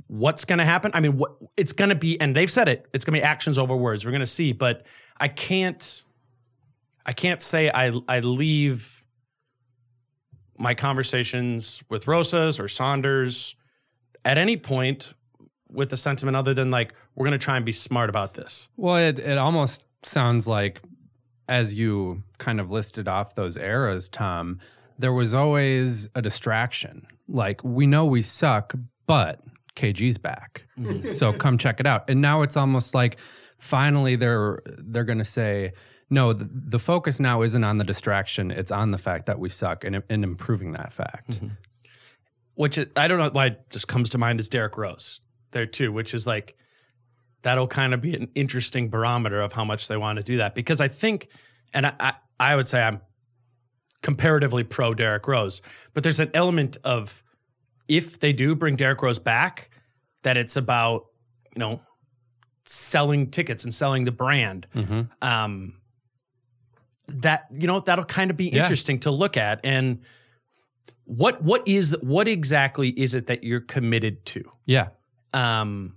What's 0.09 0.45
going 0.45 0.59
to 0.59 0.65
happen? 0.65 0.91
I 0.95 1.01
mean, 1.01 1.17
what 1.17 1.37
it's 1.57 1.73
going 1.73 1.89
to 1.91 1.95
be, 1.95 2.21
and 2.21 2.35
they've 2.35 2.51
said 2.51 2.69
it. 2.69 2.87
It's 2.93 3.05
going 3.05 3.15
to 3.15 3.21
be 3.21 3.25
actions 3.25 3.59
over 3.59 3.77
words. 3.77 4.05
We're 4.05 4.11
going 4.11 4.21
to 4.21 4.27
see, 4.27 4.53
but 4.53 4.85
I 5.19 5.29
can't. 5.29 6.05
I 7.05 7.13
can't 7.13 7.41
say 7.41 7.71
I 7.73 7.93
I 8.09 8.21
leave 8.21 9.05
my 10.59 10.75
conversations 10.75 11.83
with 11.89 12.09
Rosas 12.09 12.59
or 12.59 12.67
Saunders 12.67 13.55
at 14.25 14.39
any 14.39 14.57
point 14.57 15.15
with 15.71 15.91
the 15.91 15.97
sentiment 15.97 16.37
other 16.37 16.55
than 16.55 16.71
like 16.71 16.95
we're 17.15 17.27
going 17.27 17.39
to 17.39 17.45
try 17.45 17.57
and 17.57 17.65
be 17.65 17.73
smart 17.73 18.11
about 18.11 18.35
this. 18.35 18.69
Well, 18.77 18.97
it, 18.97 19.19
it 19.19 19.39
almost 19.39 19.87
sounds 20.03 20.47
like, 20.47 20.81
as 21.49 21.75
you 21.75 22.23
kind 22.39 22.61
of 22.61 22.71
listed 22.71 23.09
off 23.09 23.35
those 23.35 23.57
eras, 23.57 24.09
Tom, 24.09 24.59
there 24.99 25.13
was 25.13 25.35
always 25.35 26.09
a 26.15 26.23
distraction. 26.23 27.07
Like, 27.29 27.63
we 27.63 27.87
know 27.87 28.07
we 28.07 28.23
suck, 28.23 28.75
but 29.07 29.41
KG's 29.77 30.19
back. 30.19 30.67
Mm-hmm. 30.79 31.01
So 31.03 31.33
come 31.33 31.59
check 31.59 31.81
it 31.81 31.87
out. 31.87 32.09
And 32.09 32.21
now 32.21 32.43
it's 32.43 32.57
almost 32.57 32.95
like 32.95 33.19
finally 33.59 34.17
they're 34.17 34.63
they're 34.67 35.05
going 35.05 35.19
to 35.19 35.25
say, 35.25 35.73
no, 36.11 36.33
the, 36.33 36.49
the 36.51 36.79
focus 36.79 37.21
now 37.21 37.43
isn't 37.43 37.65
on 37.65 37.79
the 37.79 37.85
distraction. 37.85 38.51
It's 38.51 38.73
on 38.73 38.91
the 38.91 38.99
fact 38.99 39.27
that 39.27 39.39
we 39.39 39.49
suck 39.49 39.85
and, 39.85 40.03
and 40.09 40.25
improving 40.25 40.73
that 40.73 40.93
fact. 40.93 41.33
Mm-hmm. 41.33 41.49
which 42.55 42.79
it, 42.79 42.93
I 42.97 43.07
don't 43.09 43.19
know 43.19 43.31
why 43.31 43.47
it 43.47 43.71
just 43.71 43.89
comes 43.89 44.11
to 44.11 44.19
mind 44.19 44.41
is 44.41 44.49
Derrick 44.49 44.77
Rose 44.77 45.21
there 45.53 45.67
too, 45.67 45.93
which 45.93 46.15
is 46.15 46.27
like 46.27 46.57
that'll 47.47 47.69
kind 47.69 47.95
of 47.95 48.01
be 48.01 48.13
an 48.13 48.27
interesting 48.35 48.89
barometer 48.89 49.41
of 49.41 49.53
how 49.53 49.65
much 49.65 49.87
they 49.87 49.97
want 49.97 50.19
to 50.19 50.25
do 50.25 50.39
that 50.39 50.57
because 50.57 50.81
I 50.81 50.89
think, 50.89 51.29
and 51.73 51.87
I 51.87 51.93
I, 52.01 52.13
I 52.41 52.57
would 52.57 52.67
say 52.67 52.83
I'm 52.83 53.01
comparatively 54.03 54.65
pro 54.65 54.95
Derrick 54.95 55.29
Rose, 55.29 55.63
but 55.95 56.03
there's 56.03 56.19
an 56.19 56.31
element 56.35 56.77
of 56.83 57.23
if 57.89 58.19
they 58.19 58.33
do 58.33 58.57
bring 58.57 58.75
Derrick 58.75 59.01
Rose 59.01 59.21
back, 59.21 59.71
that 60.25 60.37
it's 60.37 60.57
about 60.57 61.07
you 61.55 61.61
know 61.61 61.81
selling 62.65 63.31
tickets 63.31 63.63
and 63.63 63.73
selling 63.73 64.05
the 64.05 64.13
brand. 64.13 64.67
Um, 65.23 65.75
that 67.09 67.47
you 67.53 67.67
know 67.69 67.79
that'll 67.81 68.05
kind 68.05 68.31
of 68.33 68.37
be 68.37 68.47
Yeah. 68.49 68.63
interesting 68.63 68.99
to 69.01 69.11
look 69.13 69.37
at 69.37 69.61
and 69.63 70.01
what 71.05 71.41
what 71.43 71.67
is 71.69 71.97
what 72.01 72.27
exactly 72.27 72.89
is 72.91 73.15
it 73.15 73.29
that 73.29 73.45
you're 73.45 73.61
committed 73.61 74.25
to 74.27 74.43
Yeah. 74.65 74.89
um 75.33 75.96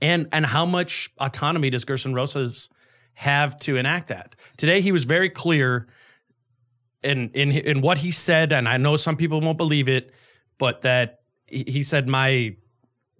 and 0.00 0.28
and 0.32 0.46
how 0.46 0.66
much 0.66 1.10
autonomy 1.18 1.70
does 1.70 1.84
gersson 1.84 2.14
rosas 2.14 2.68
have 3.14 3.58
to 3.60 3.76
enact 3.76 4.08
that? 4.08 4.36
Today 4.56 4.80
he 4.80 4.92
was 4.92 5.04
very 5.04 5.30
clear 5.30 5.88
in 7.02 7.30
in 7.30 7.52
in 7.52 7.80
what 7.80 7.96
he 7.96 8.10
said 8.10 8.52
and 8.52 8.68
i 8.68 8.76
know 8.76 8.94
some 8.94 9.16
people 9.16 9.40
won't 9.40 9.56
believe 9.56 9.88
it 9.88 10.12
but 10.58 10.82
that 10.82 11.20
he 11.46 11.82
said 11.82 12.06
my 12.06 12.54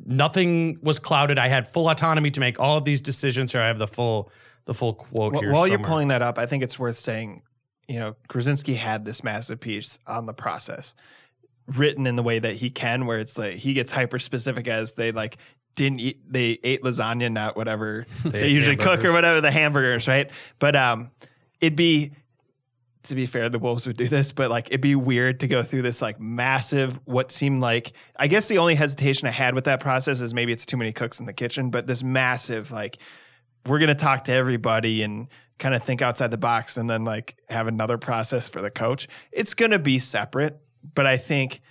nothing 0.05 0.79
was 0.83 0.99
clouded. 0.99 1.38
I 1.38 1.49
had 1.49 1.69
full 1.69 1.88
autonomy 1.88 2.31
to 2.31 2.40
make 2.40 2.61
all 2.61 2.77
of 2.77 2.85
these 2.85 3.01
decisions. 3.01 3.53
Here 3.53 3.61
i 3.61 3.66
have 3.66 3.79
the 3.79 3.88
full 3.88 4.31
the 4.66 4.75
full 4.75 4.95
quote 4.95 5.35
Wh- 5.35 5.40
here 5.40 5.53
While 5.53 5.66
you're 5.66 5.79
pulling 5.79 6.09
that 6.09 6.23
up, 6.23 6.38
I 6.38 6.47
think 6.47 6.62
it's 6.62 6.79
worth 6.79 6.97
saying, 6.97 7.43
you 7.88 7.99
know, 7.99 8.16
Krawczynski 8.29 8.77
had 8.77 9.05
this 9.05 9.25
massive 9.25 9.61
piece 9.61 9.99
on 10.07 10.27
the 10.27 10.35
process 10.35 10.95
written 11.66 12.07
in 12.07 12.16
the 12.16 12.23
way 12.23 12.38
that 12.38 12.57
he 12.57 12.71
can, 12.71 13.07
where 13.07 13.19
it's 13.19 13.38
like 13.38 13.55
he 13.55 13.75
gets 13.75 13.90
hyper 13.90 14.19
specific 14.19 14.69
as 14.69 14.95
they 14.95 15.12
like 15.12 15.38
didn't 15.85 16.01
eat, 16.01 16.21
they 16.31 16.59
ate 16.62 16.83
lasagna, 16.83 17.31
not 17.31 17.57
whatever 17.57 18.07
they, 18.25 18.43
ate 18.43 18.53
usually 18.53 18.77
cook 18.77 19.05
or 19.05 19.12
whatever 19.12 19.40
the 19.40 19.51
hamburgers, 19.51 20.07
right? 20.07 20.31
But 20.59 20.77
um, 20.77 21.11
it'd 21.61 21.77
be 21.77 22.12
to 23.05 23.14
be 23.14 23.25
fair, 23.25 23.49
the 23.49 23.59
Wolves 23.59 23.87
would 23.87 23.97
do 23.97 24.09
this, 24.09 24.31
but 24.33 24.51
like 24.51 24.69
it'd 24.69 24.83
be 24.83 24.95
weird 24.95 25.40
to 25.40 25.49
go 25.49 25.62
through 25.62 25.83
this 25.83 26.03
like 26.03 26.21
massive, 26.21 27.01
what 27.07 27.33
seemed 27.33 27.61
like, 27.61 27.93
I 28.16 28.27
guess 28.27 28.47
the 28.49 28.59
only 28.59 28.75
hesitation 28.75 29.27
I 29.27 29.31
had 29.31 29.55
with 29.55 29.64
that 29.64 29.81
process 29.81 30.21
is 30.21 30.35
maybe 30.35 30.53
it's 30.53 30.66
too 30.66 30.77
many 30.77 30.93
cooks 30.93 31.19
in 31.19 31.25
the 31.25 31.33
kitchen, 31.33 31.71
but 31.71 31.87
this 31.87 32.03
massive, 32.03 32.71
like, 32.71 32.99
we're 33.66 33.79
going 33.79 33.88
to 33.88 33.95
talk 33.95 34.25
to 34.25 34.33
everybody 34.33 35.03
and 35.03 35.29
kind 35.59 35.75
of 35.75 35.83
think 35.83 36.03
outside 36.03 36.31
the 36.31 36.38
box 36.38 36.77
and 36.77 36.90
then 36.90 37.05
like 37.05 37.37
have 37.49 37.66
another 37.66 37.97
process 37.97 38.49
for 38.49 38.61
the 38.61 38.71
coach. 38.71 39.09
It's 39.33 39.55
going 39.55 39.71
to 39.71 39.79
be 39.79 39.99
separate, 39.99 40.61
but 40.95 41.07
I 41.07 41.16
think 41.16 41.62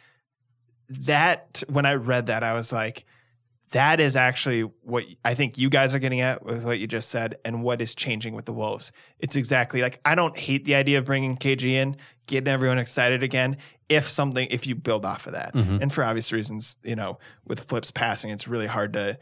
that 0.89 1.63
when 1.69 1.85
I 1.85 1.93
read 1.93 2.27
that, 2.27 2.43
I 2.43 2.53
was 2.53 2.73
like, 2.73 3.05
that 3.71 3.99
is 3.99 4.15
actually 4.15 4.61
what 4.61 5.05
I 5.23 5.35
think 5.35 5.57
you 5.57 5.69
guys 5.69 5.93
are 5.93 5.99
getting 5.99 6.21
at 6.21 6.43
with 6.43 6.65
what 6.65 6.79
you 6.79 6.87
just 6.87 7.09
said 7.09 7.37
and 7.45 7.63
what 7.63 7.81
is 7.81 7.93
changing 7.93 8.33
with 8.33 8.45
the 8.45 8.53
Wolves. 8.53 8.91
It's 9.19 9.35
exactly 9.35 9.81
like 9.81 9.99
I 10.03 10.15
don't 10.15 10.37
hate 10.37 10.65
the 10.65 10.75
idea 10.75 10.97
of 10.97 11.05
bringing 11.05 11.37
KG 11.37 11.63
in, 11.73 11.95
getting 12.25 12.47
everyone 12.47 12.79
excited 12.79 13.21
again. 13.21 13.57
If 13.87 14.07
something, 14.07 14.47
if 14.49 14.65
you 14.65 14.75
build 14.75 15.05
off 15.05 15.27
of 15.27 15.33
that, 15.33 15.53
mm-hmm. 15.53 15.81
and 15.81 15.93
for 15.93 16.03
obvious 16.03 16.31
reasons, 16.31 16.77
you 16.83 16.95
know, 16.95 17.19
with 17.45 17.61
flips 17.61 17.91
passing, 17.91 18.31
it's 18.31 18.47
really 18.47 18.67
hard 18.67 18.93
to. 18.93 19.17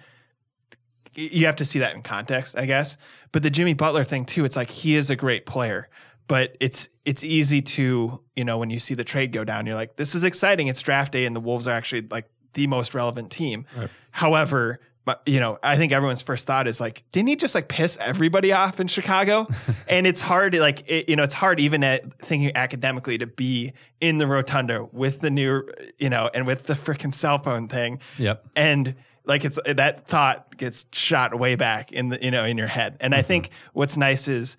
You 1.14 1.48
have 1.48 1.56
to 1.58 1.66
see 1.66 1.80
that 1.80 1.96
in 1.96 2.04
context, 2.04 2.58
I 2.58 2.66
guess. 2.66 2.96
But 3.32 3.42
the 3.42 3.50
Jimmy 3.50 3.74
Butler 3.74 4.04
thing 4.04 4.26
too, 4.26 4.46
it's 4.46 4.56
like 4.56 4.70
he 4.70 4.96
is 4.96 5.10
a 5.10 5.16
great 5.16 5.46
player, 5.46 5.90
but 6.28 6.56
it's 6.60 6.90
it's 7.06 7.24
easy 7.24 7.62
to 7.62 8.22
you 8.36 8.46
know 8.46 8.58
when 8.58 8.70
you 8.70 8.80
see 8.80 8.94
the 8.94 9.04
trade 9.04 9.32
go 9.32 9.44
down, 9.44 9.66
you're 9.66 9.76
like, 9.76 9.96
this 9.96 10.16
is 10.16 10.24
exciting. 10.24 10.68
It's 10.68 10.82
draft 10.82 11.12
day, 11.14 11.26
and 11.26 11.36
the 11.36 11.40
Wolves 11.42 11.68
are 11.68 11.72
actually 11.72 12.08
like 12.10 12.30
the 12.54 12.68
most 12.68 12.94
relevant 12.94 13.32
team. 13.32 13.66
However, 14.12 14.80
but 15.08 15.22
you 15.26 15.40
know, 15.40 15.58
I 15.64 15.78
think 15.78 15.94
everyone's 15.94 16.22
first 16.22 16.46
thought 16.46 16.68
is 16.68 16.82
like, 16.82 17.04
didn't 17.14 17.30
he 17.30 17.38
just 17.38 17.56
like 17.56 17.70
piss 17.70 17.98
everybody 18.02 18.52
off 18.52 18.82
in 18.82 18.88
Chicago? 18.88 19.48
and 19.88 20.06
it's 20.06 20.20
hard, 20.20 20.54
like 20.56 20.84
it, 20.90 21.08
you 21.08 21.16
know, 21.16 21.24
it's 21.24 21.34
hard 21.34 21.62
even 21.62 21.82
at 21.82 22.20
thinking 22.20 22.52
academically 22.56 23.18
to 23.20 23.26
be 23.26 23.72
in 24.02 24.18
the 24.18 24.28
rotunda 24.28 24.86
with 24.92 25.22
the 25.22 25.30
new, 25.30 25.64
you 25.98 26.10
know, 26.10 26.30
and 26.34 26.46
with 26.46 26.64
the 26.64 26.74
freaking 26.74 27.14
cell 27.14 27.38
phone 27.38 27.70
thing. 27.70 28.02
Yep. 28.18 28.48
And 28.58 28.96
like 29.24 29.46
it's 29.46 29.58
that 29.66 30.08
thought 30.08 30.58
gets 30.58 30.88
shot 30.92 31.40
way 31.40 31.56
back 31.56 31.94
in 31.94 32.10
the 32.10 32.22
you 32.22 32.32
know 32.32 32.44
in 32.44 32.58
your 32.58 32.68
head. 32.68 32.98
And 33.00 33.16
I 33.16 33.20
mm-hmm. 33.20 33.28
think 33.28 33.50
what's 33.72 33.96
nice 33.96 34.28
is 34.28 34.58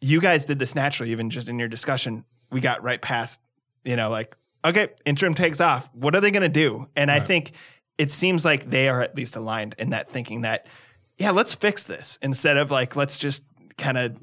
you 0.00 0.22
guys 0.22 0.46
did 0.46 0.58
this 0.58 0.74
naturally, 0.74 1.12
even 1.12 1.28
just 1.28 1.50
in 1.50 1.58
your 1.58 1.68
discussion. 1.68 2.24
We 2.50 2.60
got 2.60 2.82
right 2.82 3.02
past, 3.02 3.42
you 3.84 3.96
know, 3.96 4.08
like 4.08 4.36
okay, 4.66 4.88
interim 5.04 5.34
takes 5.34 5.60
off. 5.60 5.88
What 5.94 6.14
are 6.14 6.20
they 6.20 6.30
going 6.30 6.42
to 6.42 6.48
do? 6.48 6.88
And 6.96 7.10
I 7.10 7.20
think 7.20 7.52
it 7.98 8.10
seems 8.10 8.44
like 8.44 8.68
they 8.68 8.88
are 8.88 9.02
at 9.02 9.16
least 9.16 9.36
aligned 9.36 9.74
in 9.78 9.90
that 9.90 10.10
thinking 10.10 10.42
that, 10.42 10.66
yeah, 11.18 11.30
let's 11.30 11.54
fix 11.54 11.84
this 11.84 12.18
instead 12.22 12.56
of 12.56 12.70
like, 12.70 12.94
let's 12.96 13.18
just 13.18 13.42
kind 13.78 13.96
of 13.96 14.16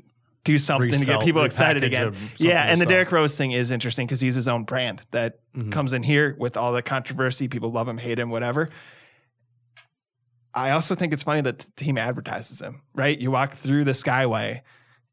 do 0.44 0.58
something 0.58 0.92
to 0.92 1.06
get 1.06 1.22
people 1.22 1.44
excited 1.44 1.84
again. 1.84 2.16
Yeah. 2.38 2.64
And 2.66 2.80
the. 2.80 2.86
Derrick 2.86 3.12
Rose 3.12 3.38
thing 3.38 3.52
is 3.54 3.72
interesting 3.72 4.06
because 4.06 4.20
he's 4.22 4.36
his 4.36 4.48
own 4.48 4.64
brand 4.64 5.02
that 5.12 5.40
Mm-hmm. 5.56 5.70
comes 5.70 5.94
in 5.94 6.02
here 6.02 6.36
with 6.40 6.58
all 6.58 6.74
the 6.74 6.82
controversy. 6.82 7.48
People 7.48 7.72
love 7.72 7.88
him, 7.88 8.00
hate 8.00 8.18
him, 8.18 8.32
whatever. 8.32 8.70
I 10.52 10.72
also 10.72 10.96
think 10.96 11.14
it's 11.14 11.22
funny 11.22 11.42
that 11.42 11.60
the 11.60 11.72
team 11.76 11.96
advertises 11.96 12.60
him, 12.60 12.82
right? 12.96 13.16
You 13.20 13.30
walk 13.30 13.54
through 13.54 13.84
the 13.84 13.92
Skyway 13.92 14.62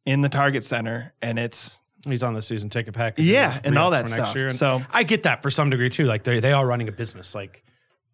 in 0.06 0.22
the 0.22 0.30
Target 0.30 0.64
Center 0.64 1.12
and 1.20 1.38
it's 1.38 1.82
He's 2.06 2.22
on 2.22 2.34
the 2.34 2.42
season 2.42 2.70
ticket 2.70 2.94
package. 2.94 3.24
Yeah, 3.26 3.60
and 3.64 3.76
all 3.78 3.90
that 3.90 4.08
for 4.08 4.14
stuff. 4.14 4.34
And 4.34 4.54
So- 4.54 4.82
I 4.90 5.02
get 5.02 5.24
that 5.24 5.42
for 5.42 5.50
some 5.50 5.70
degree 5.70 5.90
too. 5.90 6.04
Like 6.04 6.24
they 6.24 6.40
they 6.40 6.52
are 6.52 6.66
running 6.66 6.88
a 6.88 6.92
business. 6.92 7.34
Like 7.34 7.64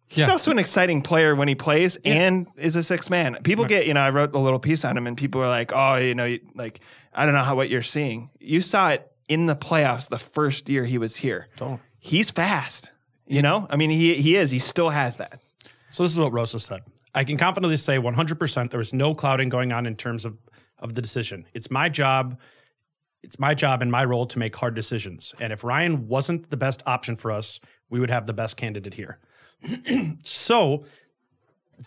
He's 0.09 0.27
also 0.27 0.51
an 0.51 0.59
exciting 0.59 1.01
player 1.01 1.35
when 1.35 1.49
he 1.49 1.55
plays 1.55 1.97
and 2.05 2.47
is 2.57 2.77
a 2.77 2.83
six 2.83 3.09
man. 3.09 3.37
People 3.43 3.65
get, 3.65 3.87
you 3.87 3.93
know, 3.93 3.99
I 3.99 4.09
wrote 4.09 4.33
a 4.33 4.39
little 4.39 4.59
piece 4.59 4.85
on 4.85 4.95
him 4.97 5.05
and 5.05 5.17
people 5.17 5.41
are 5.41 5.49
like, 5.49 5.73
oh, 5.73 5.95
you 5.97 6.15
know, 6.15 6.37
like, 6.55 6.79
I 7.13 7.25
don't 7.25 7.33
know 7.35 7.43
how 7.43 7.57
what 7.57 7.69
you're 7.69 7.81
seeing. 7.81 8.29
You 8.39 8.61
saw 8.61 8.91
it 8.91 9.11
in 9.27 9.47
the 9.47 9.55
playoffs 9.55 10.07
the 10.07 10.17
first 10.17 10.69
year 10.69 10.85
he 10.85 10.97
was 10.97 11.17
here. 11.17 11.49
Don't. 11.57 11.81
He's 11.99 12.31
fast. 12.31 12.93
You 13.25 13.41
know, 13.41 13.67
I 13.69 13.75
mean, 13.75 13.89
he 13.89 14.15
he 14.15 14.37
is. 14.37 14.51
He 14.51 14.59
still 14.59 14.91
has 14.91 15.17
that. 15.17 15.41
So 15.89 16.03
this 16.03 16.13
is 16.13 16.19
what 16.19 16.31
Rosas 16.31 16.63
said. 16.63 16.83
I 17.13 17.25
can 17.25 17.35
confidently 17.37 17.75
say 17.75 17.97
100% 17.97 18.69
there 18.69 18.77
was 18.77 18.93
no 18.93 19.13
clouding 19.13 19.49
going 19.49 19.73
on 19.73 19.85
in 19.85 19.95
terms 19.97 20.23
of, 20.23 20.37
of 20.79 20.93
the 20.93 21.01
decision. 21.01 21.45
It's 21.53 21.69
my 21.69 21.89
job. 21.89 22.39
It's 23.27 23.37
my 23.37 23.53
job 23.53 23.81
and 23.81 23.91
my 23.91 24.05
role 24.05 24.25
to 24.25 24.39
make 24.39 24.55
hard 24.55 24.73
decisions. 24.73 25.35
And 25.39 25.51
if 25.51 25.61
Ryan 25.61 26.07
wasn't 26.07 26.49
the 26.49 26.55
best 26.55 26.81
option 26.85 27.17
for 27.17 27.29
us, 27.29 27.59
we 27.89 27.99
would 27.99 28.09
have 28.09 28.25
the 28.25 28.33
best 28.33 28.55
candidate 28.55 28.93
here. 28.93 29.19
so 30.23 30.85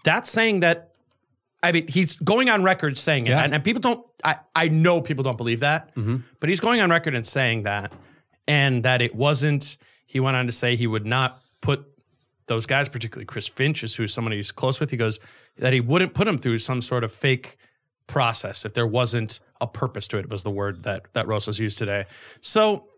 that's 0.04 0.30
saying 0.30 0.60
that, 0.60 0.92
I 1.62 1.72
mean, 1.72 1.88
he's 1.88 2.16
going 2.16 2.50
on 2.50 2.62
record 2.62 2.98
saying 2.98 3.26
it. 3.26 3.30
Yeah. 3.30 3.42
And, 3.42 3.54
and 3.54 3.64
people 3.64 3.80
don't, 3.80 4.06
I, 4.22 4.36
I 4.54 4.68
know 4.68 5.00
people 5.00 5.24
don't 5.24 5.38
believe 5.38 5.60
that, 5.60 5.94
mm-hmm. 5.94 6.18
but 6.40 6.50
he's 6.50 6.60
going 6.60 6.80
on 6.82 6.90
record 6.90 7.14
and 7.14 7.24
saying 7.24 7.62
that. 7.62 7.90
And 8.46 8.82
that 8.82 9.00
it 9.00 9.14
wasn't, 9.14 9.78
he 10.04 10.20
went 10.20 10.36
on 10.36 10.46
to 10.46 10.52
say 10.52 10.76
he 10.76 10.86
would 10.86 11.06
not 11.06 11.40
put 11.62 11.86
those 12.48 12.66
guys, 12.66 12.88
particularly 12.90 13.24
Chris 13.24 13.48
Finch, 13.48 13.82
is 13.82 13.94
who 13.94 14.06
somebody 14.06 14.36
he's 14.36 14.52
close 14.52 14.78
with. 14.78 14.90
He 14.90 14.98
goes 14.98 15.20
that 15.56 15.72
he 15.72 15.80
wouldn't 15.80 16.12
put 16.12 16.28
him 16.28 16.36
through 16.36 16.58
some 16.58 16.82
sort 16.82 17.02
of 17.02 17.12
fake 17.12 17.56
process 18.10 18.64
if 18.64 18.74
there 18.74 18.86
wasn't 18.86 19.40
a 19.60 19.66
purpose 19.66 20.08
to 20.08 20.18
it. 20.18 20.28
Was 20.28 20.42
the 20.42 20.50
word 20.50 20.82
that 20.82 21.06
that 21.12 21.26
Rosas 21.28 21.58
used 21.58 21.78
today. 21.78 22.06
So 22.40 22.88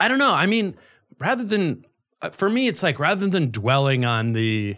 I 0.00 0.08
don't 0.08 0.18
know. 0.18 0.32
I 0.32 0.46
mean, 0.46 0.76
rather 1.18 1.44
than 1.44 1.84
uh, 2.22 2.30
for 2.30 2.48
me, 2.48 2.66
it's 2.68 2.82
like 2.82 2.98
rather 2.98 3.26
than 3.28 3.50
dwelling 3.50 4.04
on 4.04 4.32
the 4.32 4.76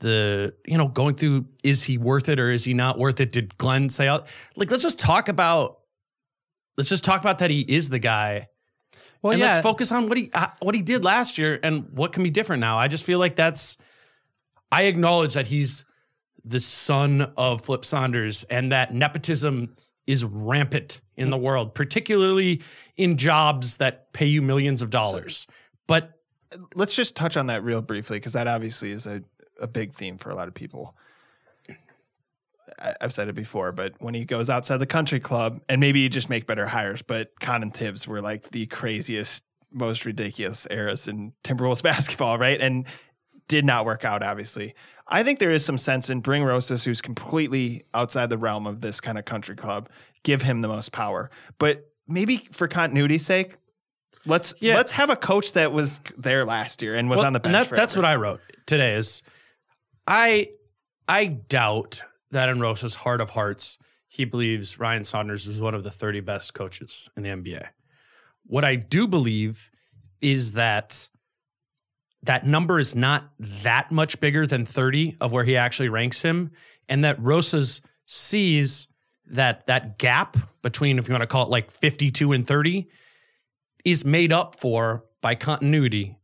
the 0.00 0.54
you 0.66 0.76
know 0.76 0.88
going 0.88 1.14
through 1.14 1.46
is 1.62 1.84
he 1.84 1.96
worth 1.98 2.28
it 2.28 2.38
or 2.38 2.50
is 2.50 2.64
he 2.64 2.74
not 2.74 2.98
worth 2.98 3.20
it? 3.20 3.32
Did 3.32 3.56
Glenn 3.58 3.88
say 3.88 4.06
out 4.06 4.28
like 4.56 4.70
let's 4.70 4.82
just 4.82 4.98
talk 4.98 5.28
about 5.28 5.78
let's 6.76 6.90
just 6.90 7.04
talk 7.04 7.20
about 7.20 7.38
that 7.38 7.50
he 7.50 7.60
is 7.60 7.88
the 7.88 7.98
guy 8.00 8.48
Well, 9.22 9.32
and 9.32 9.40
yeah. 9.40 9.50
let's 9.52 9.62
focus 9.62 9.92
on 9.92 10.08
what 10.08 10.18
he 10.18 10.30
uh, 10.34 10.48
what 10.60 10.74
he 10.74 10.82
did 10.82 11.04
last 11.04 11.38
year 11.38 11.58
and 11.62 11.88
what 11.92 12.12
can 12.12 12.22
be 12.22 12.30
different 12.30 12.60
now. 12.60 12.76
I 12.76 12.88
just 12.88 13.04
feel 13.04 13.18
like 13.18 13.36
that's 13.36 13.78
I 14.70 14.82
acknowledge 14.84 15.34
that 15.34 15.46
he's 15.46 15.86
the 16.44 16.60
son 16.60 17.32
of 17.36 17.62
Flip 17.62 17.84
Saunders 17.84 18.44
and 18.44 18.70
that 18.72 18.92
nepotism 18.94 19.74
is 20.06 20.24
rampant 20.24 21.00
in 21.16 21.30
the 21.30 21.36
world, 21.38 21.74
particularly 21.74 22.60
in 22.96 23.16
jobs 23.16 23.78
that 23.78 24.12
pay 24.12 24.26
you 24.26 24.42
millions 24.42 24.82
of 24.82 24.90
dollars. 24.90 25.46
But 25.86 26.10
Let's 26.76 26.94
just 26.94 27.16
touch 27.16 27.36
on 27.36 27.48
that 27.48 27.64
real 27.64 27.82
briefly 27.82 28.18
because 28.18 28.34
that 28.34 28.46
obviously 28.46 28.92
is 28.92 29.08
a, 29.08 29.24
a 29.60 29.66
big 29.66 29.92
theme 29.92 30.18
for 30.18 30.30
a 30.30 30.36
lot 30.36 30.46
of 30.46 30.54
people. 30.54 30.94
I- 32.78 32.94
I've 33.00 33.12
said 33.12 33.28
it 33.28 33.34
before, 33.34 33.72
but 33.72 33.94
when 33.98 34.14
he 34.14 34.24
goes 34.24 34.48
outside 34.50 34.76
the 34.76 34.86
country 34.86 35.18
club, 35.18 35.60
and 35.68 35.80
maybe 35.80 35.98
you 36.00 36.08
just 36.08 36.30
make 36.30 36.46
better 36.46 36.66
hires, 36.66 37.02
but 37.02 37.32
Kahn 37.40 37.62
and 37.62 37.74
Tibbs 37.74 38.06
were 38.06 38.20
like 38.20 38.50
the 38.50 38.66
craziest, 38.66 39.44
most 39.72 40.04
ridiculous 40.04 40.66
eras 40.70 41.08
in 41.08 41.32
Timberwolves 41.42 41.82
basketball, 41.82 42.38
right? 42.38 42.60
And 42.60 42.86
did 43.48 43.64
not 43.64 43.84
work 43.84 44.04
out, 44.04 44.22
obviously. 44.22 44.74
I 45.06 45.22
think 45.22 45.38
there 45.38 45.50
is 45.50 45.64
some 45.64 45.78
sense 45.78 46.08
in 46.10 46.20
bring 46.20 46.42
Rosas, 46.44 46.84
who's 46.84 47.00
completely 47.02 47.84
outside 47.92 48.30
the 48.30 48.38
realm 48.38 48.66
of 48.66 48.80
this 48.80 49.00
kind 49.00 49.18
of 49.18 49.24
country 49.24 49.54
club, 49.54 49.88
give 50.22 50.42
him 50.42 50.60
the 50.62 50.68
most 50.68 50.92
power. 50.92 51.30
But 51.58 51.84
maybe 52.08 52.38
for 52.52 52.66
continuity's 52.68 53.24
sake, 53.26 53.56
let's 54.26 54.54
Yeah. 54.60 54.76
let's 54.76 54.92
have 54.92 55.10
a 55.10 55.16
coach 55.16 55.52
that 55.52 55.72
was 55.72 56.00
there 56.16 56.44
last 56.46 56.80
year 56.80 56.94
and 56.94 57.10
was 57.10 57.18
Well, 57.18 57.26
on 57.26 57.32
the 57.34 57.40
bench. 57.40 57.68
that, 57.68 57.76
that's 57.76 57.96
what 57.96 58.04
I 58.06 58.14
wrote 58.16 58.40
today. 58.66 58.94
Is 58.94 59.22
I 60.06 60.48
I 61.06 61.26
doubt 61.26 62.02
that 62.30 62.48
in 62.48 62.60
Rosa's 62.60 62.94
heart 62.94 63.20
of 63.20 63.30
hearts 63.30 63.78
he 64.08 64.24
believes 64.24 64.78
Ryan 64.78 65.04
Saunders 65.04 65.46
is 65.46 65.60
one 65.60 65.74
of 65.74 65.82
the 65.82 65.90
30 65.90 66.20
best 66.20 66.54
coaches 66.54 67.10
in 67.16 67.22
the 67.24 67.30
NBA. 67.30 67.66
What 68.46 68.64
I 68.64 68.76
do 68.76 69.06
believe 69.08 69.70
is 70.20 70.52
that 70.52 71.08
that 72.24 72.46
number 72.46 72.78
is 72.78 72.94
not 72.94 73.30
that 73.38 73.90
much 73.90 74.20
bigger 74.20 74.46
than 74.46 74.66
30 74.66 75.16
of 75.20 75.32
where 75.32 75.44
he 75.44 75.56
actually 75.56 75.88
ranks 75.88 76.22
him, 76.22 76.50
and 76.88 77.04
that 77.04 77.20
Rosas 77.20 77.80
sees 78.06 78.88
that 79.26 79.66
that 79.66 79.98
gap 79.98 80.36
between, 80.62 80.98
if 80.98 81.08
you 81.08 81.12
want 81.12 81.22
to 81.22 81.26
call 81.26 81.44
it 81.44 81.48
like 81.48 81.70
52 81.70 82.32
and 82.32 82.46
30, 82.46 82.88
is 83.84 84.04
made 84.04 84.32
up 84.32 84.58
for 84.58 85.04
by 85.20 85.34
continuity, 85.34 86.18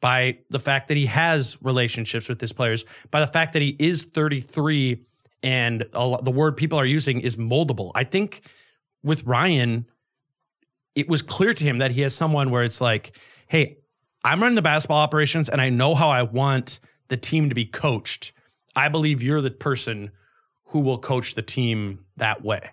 by 0.00 0.38
the 0.48 0.58
fact 0.58 0.88
that 0.88 0.96
he 0.96 1.06
has 1.06 1.58
relationships 1.62 2.28
with 2.28 2.40
his 2.40 2.52
players, 2.52 2.84
by 3.10 3.20
the 3.20 3.26
fact 3.26 3.52
that 3.52 3.62
he 3.62 3.76
is 3.78 4.04
33 4.04 5.04
and 5.42 5.84
lot, 5.94 6.24
the 6.24 6.30
word 6.30 6.56
people 6.56 6.78
are 6.78 6.86
using 6.86 7.20
is 7.20 7.36
moldable. 7.36 7.92
I 7.94 8.04
think 8.04 8.42
with 9.02 9.24
Ryan, 9.24 9.86
it 10.94 11.08
was 11.08 11.22
clear 11.22 11.52
to 11.52 11.64
him 11.64 11.78
that 11.78 11.92
he 11.92 12.02
has 12.02 12.14
someone 12.14 12.50
where 12.50 12.62
it's 12.62 12.80
like, 12.80 13.16
hey, 13.48 13.78
I'm 14.24 14.40
running 14.40 14.56
the 14.56 14.62
basketball 14.62 14.98
operations 14.98 15.48
and 15.48 15.60
I 15.60 15.70
know 15.70 15.94
how 15.94 16.10
I 16.10 16.22
want 16.22 16.80
the 17.08 17.16
team 17.16 17.48
to 17.48 17.54
be 17.54 17.64
coached. 17.64 18.32
I 18.76 18.88
believe 18.88 19.22
you're 19.22 19.40
the 19.40 19.50
person 19.50 20.10
who 20.66 20.80
will 20.80 20.98
coach 20.98 21.34
the 21.34 21.42
team 21.42 22.04
that 22.16 22.42
way. 22.42 22.70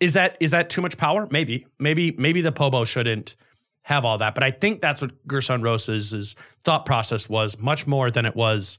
Is 0.00 0.14
that 0.14 0.36
is 0.40 0.50
that 0.50 0.70
too 0.70 0.82
much 0.82 0.96
power? 0.96 1.26
Maybe. 1.30 1.66
Maybe 1.78 2.12
maybe 2.12 2.40
the 2.40 2.52
Pobo 2.52 2.84
shouldn't 2.84 3.36
have 3.82 4.04
all 4.04 4.18
that. 4.18 4.34
But 4.34 4.44
I 4.44 4.50
think 4.50 4.80
that's 4.80 5.02
what 5.02 5.26
Gersson 5.26 5.62
Rosas' 5.62 6.12
his 6.12 6.36
thought 6.64 6.86
process 6.86 7.28
was 7.28 7.58
much 7.58 7.86
more 7.86 8.10
than 8.10 8.26
it 8.26 8.34
was 8.34 8.78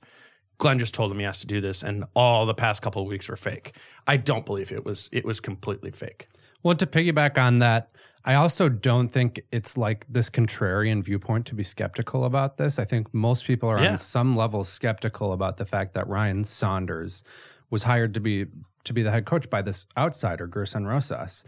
Glenn 0.57 0.79
just 0.79 0.93
told 0.93 1.11
him 1.11 1.19
he 1.19 1.25
has 1.25 1.41
to 1.41 1.47
do 1.47 1.59
this 1.61 1.83
and 1.83 2.05
all 2.15 2.45
the 2.45 2.53
past 2.53 2.81
couple 2.81 3.01
of 3.01 3.07
weeks 3.07 3.27
were 3.27 3.35
fake. 3.35 3.75
I 4.07 4.17
don't 4.17 4.45
believe 4.45 4.71
it 4.71 4.85
was 4.85 5.09
it 5.11 5.25
was 5.25 5.39
completely 5.39 5.91
fake. 5.91 6.27
Well, 6.63 6.75
to 6.75 6.87
piggyback 6.87 7.37
on 7.37 7.59
that, 7.59 7.91
I 8.27 8.33
also 8.33 8.69
don't 8.69 9.09
think 9.09 9.41
it's 9.51 9.77
like 9.77 10.05
this 10.09 10.29
contrarian 10.31 11.03
viewpoint 11.03 11.45
to 11.47 11.55
be 11.55 11.61
skeptical 11.63 12.25
about 12.25 12.57
this. 12.57 12.79
I 12.79 12.85
think 12.85 13.13
most 13.13 13.45
people 13.45 13.69
are 13.69 13.79
Yeah. 13.79 13.91
on 13.91 13.97
some 13.99 14.35
level 14.35 14.63
skeptical 14.63 15.31
about 15.31 15.57
the 15.57 15.65
fact 15.65 15.93
that 15.93 16.07
Ryan 16.07 16.43
Saunders 16.43 17.23
was 17.69 17.83
hired 17.83 18.13
to 18.15 18.19
be 18.19 18.47
to 18.83 18.93
be 18.93 19.01
the 19.01 19.09
head 19.11 19.25
coach 19.25 19.49
by 19.49 19.61
this 19.63 19.85
outsider, 19.97 20.47
Gersson 20.47 20.85
Rosas. 20.87 21.43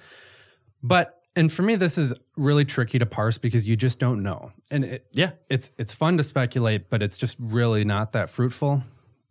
But 0.84 1.14
and 1.36 1.52
for 1.54 1.62
me, 1.62 1.76
this 1.76 1.98
is 2.00 2.14
really 2.36 2.66
tricky 2.66 2.98
to 2.98 3.06
parse 3.06 3.38
because 3.38 3.68
you 3.68 3.76
just 3.76 4.00
don't 4.00 4.24
know. 4.24 4.52
And 4.72 4.84
it, 4.86 5.08
Yeah. 5.12 5.32
it's 5.50 5.70
it's 5.78 5.94
fun 5.94 6.18
to 6.18 6.24
speculate, 6.24 6.90
but 6.90 7.02
it's 7.04 7.18
just 7.18 7.38
really 7.40 7.84
not 7.86 8.12
that 8.14 8.30
fruitful 8.30 8.84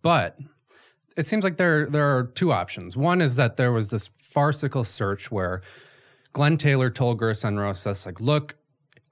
But 0.03 0.39
it 1.17 1.27
seems 1.27 1.43
like 1.43 1.57
there 1.57 1.87
there 1.87 2.17
are 2.17 2.25
two 2.25 2.53
options. 2.53 2.97
One 2.97 3.21
is 3.21 3.35
that 3.37 3.57
there 3.57 3.73
was 3.73 3.91
this 3.91 4.09
farcical 4.19 4.85
search 4.85 5.31
where 5.33 5.63
Glenn 6.37 6.59
Taylor 6.59 6.91
told 6.91 7.19
Gersson 7.19 7.59
Rosas, 7.59 8.05
like, 8.05 8.21
look, 8.21 8.57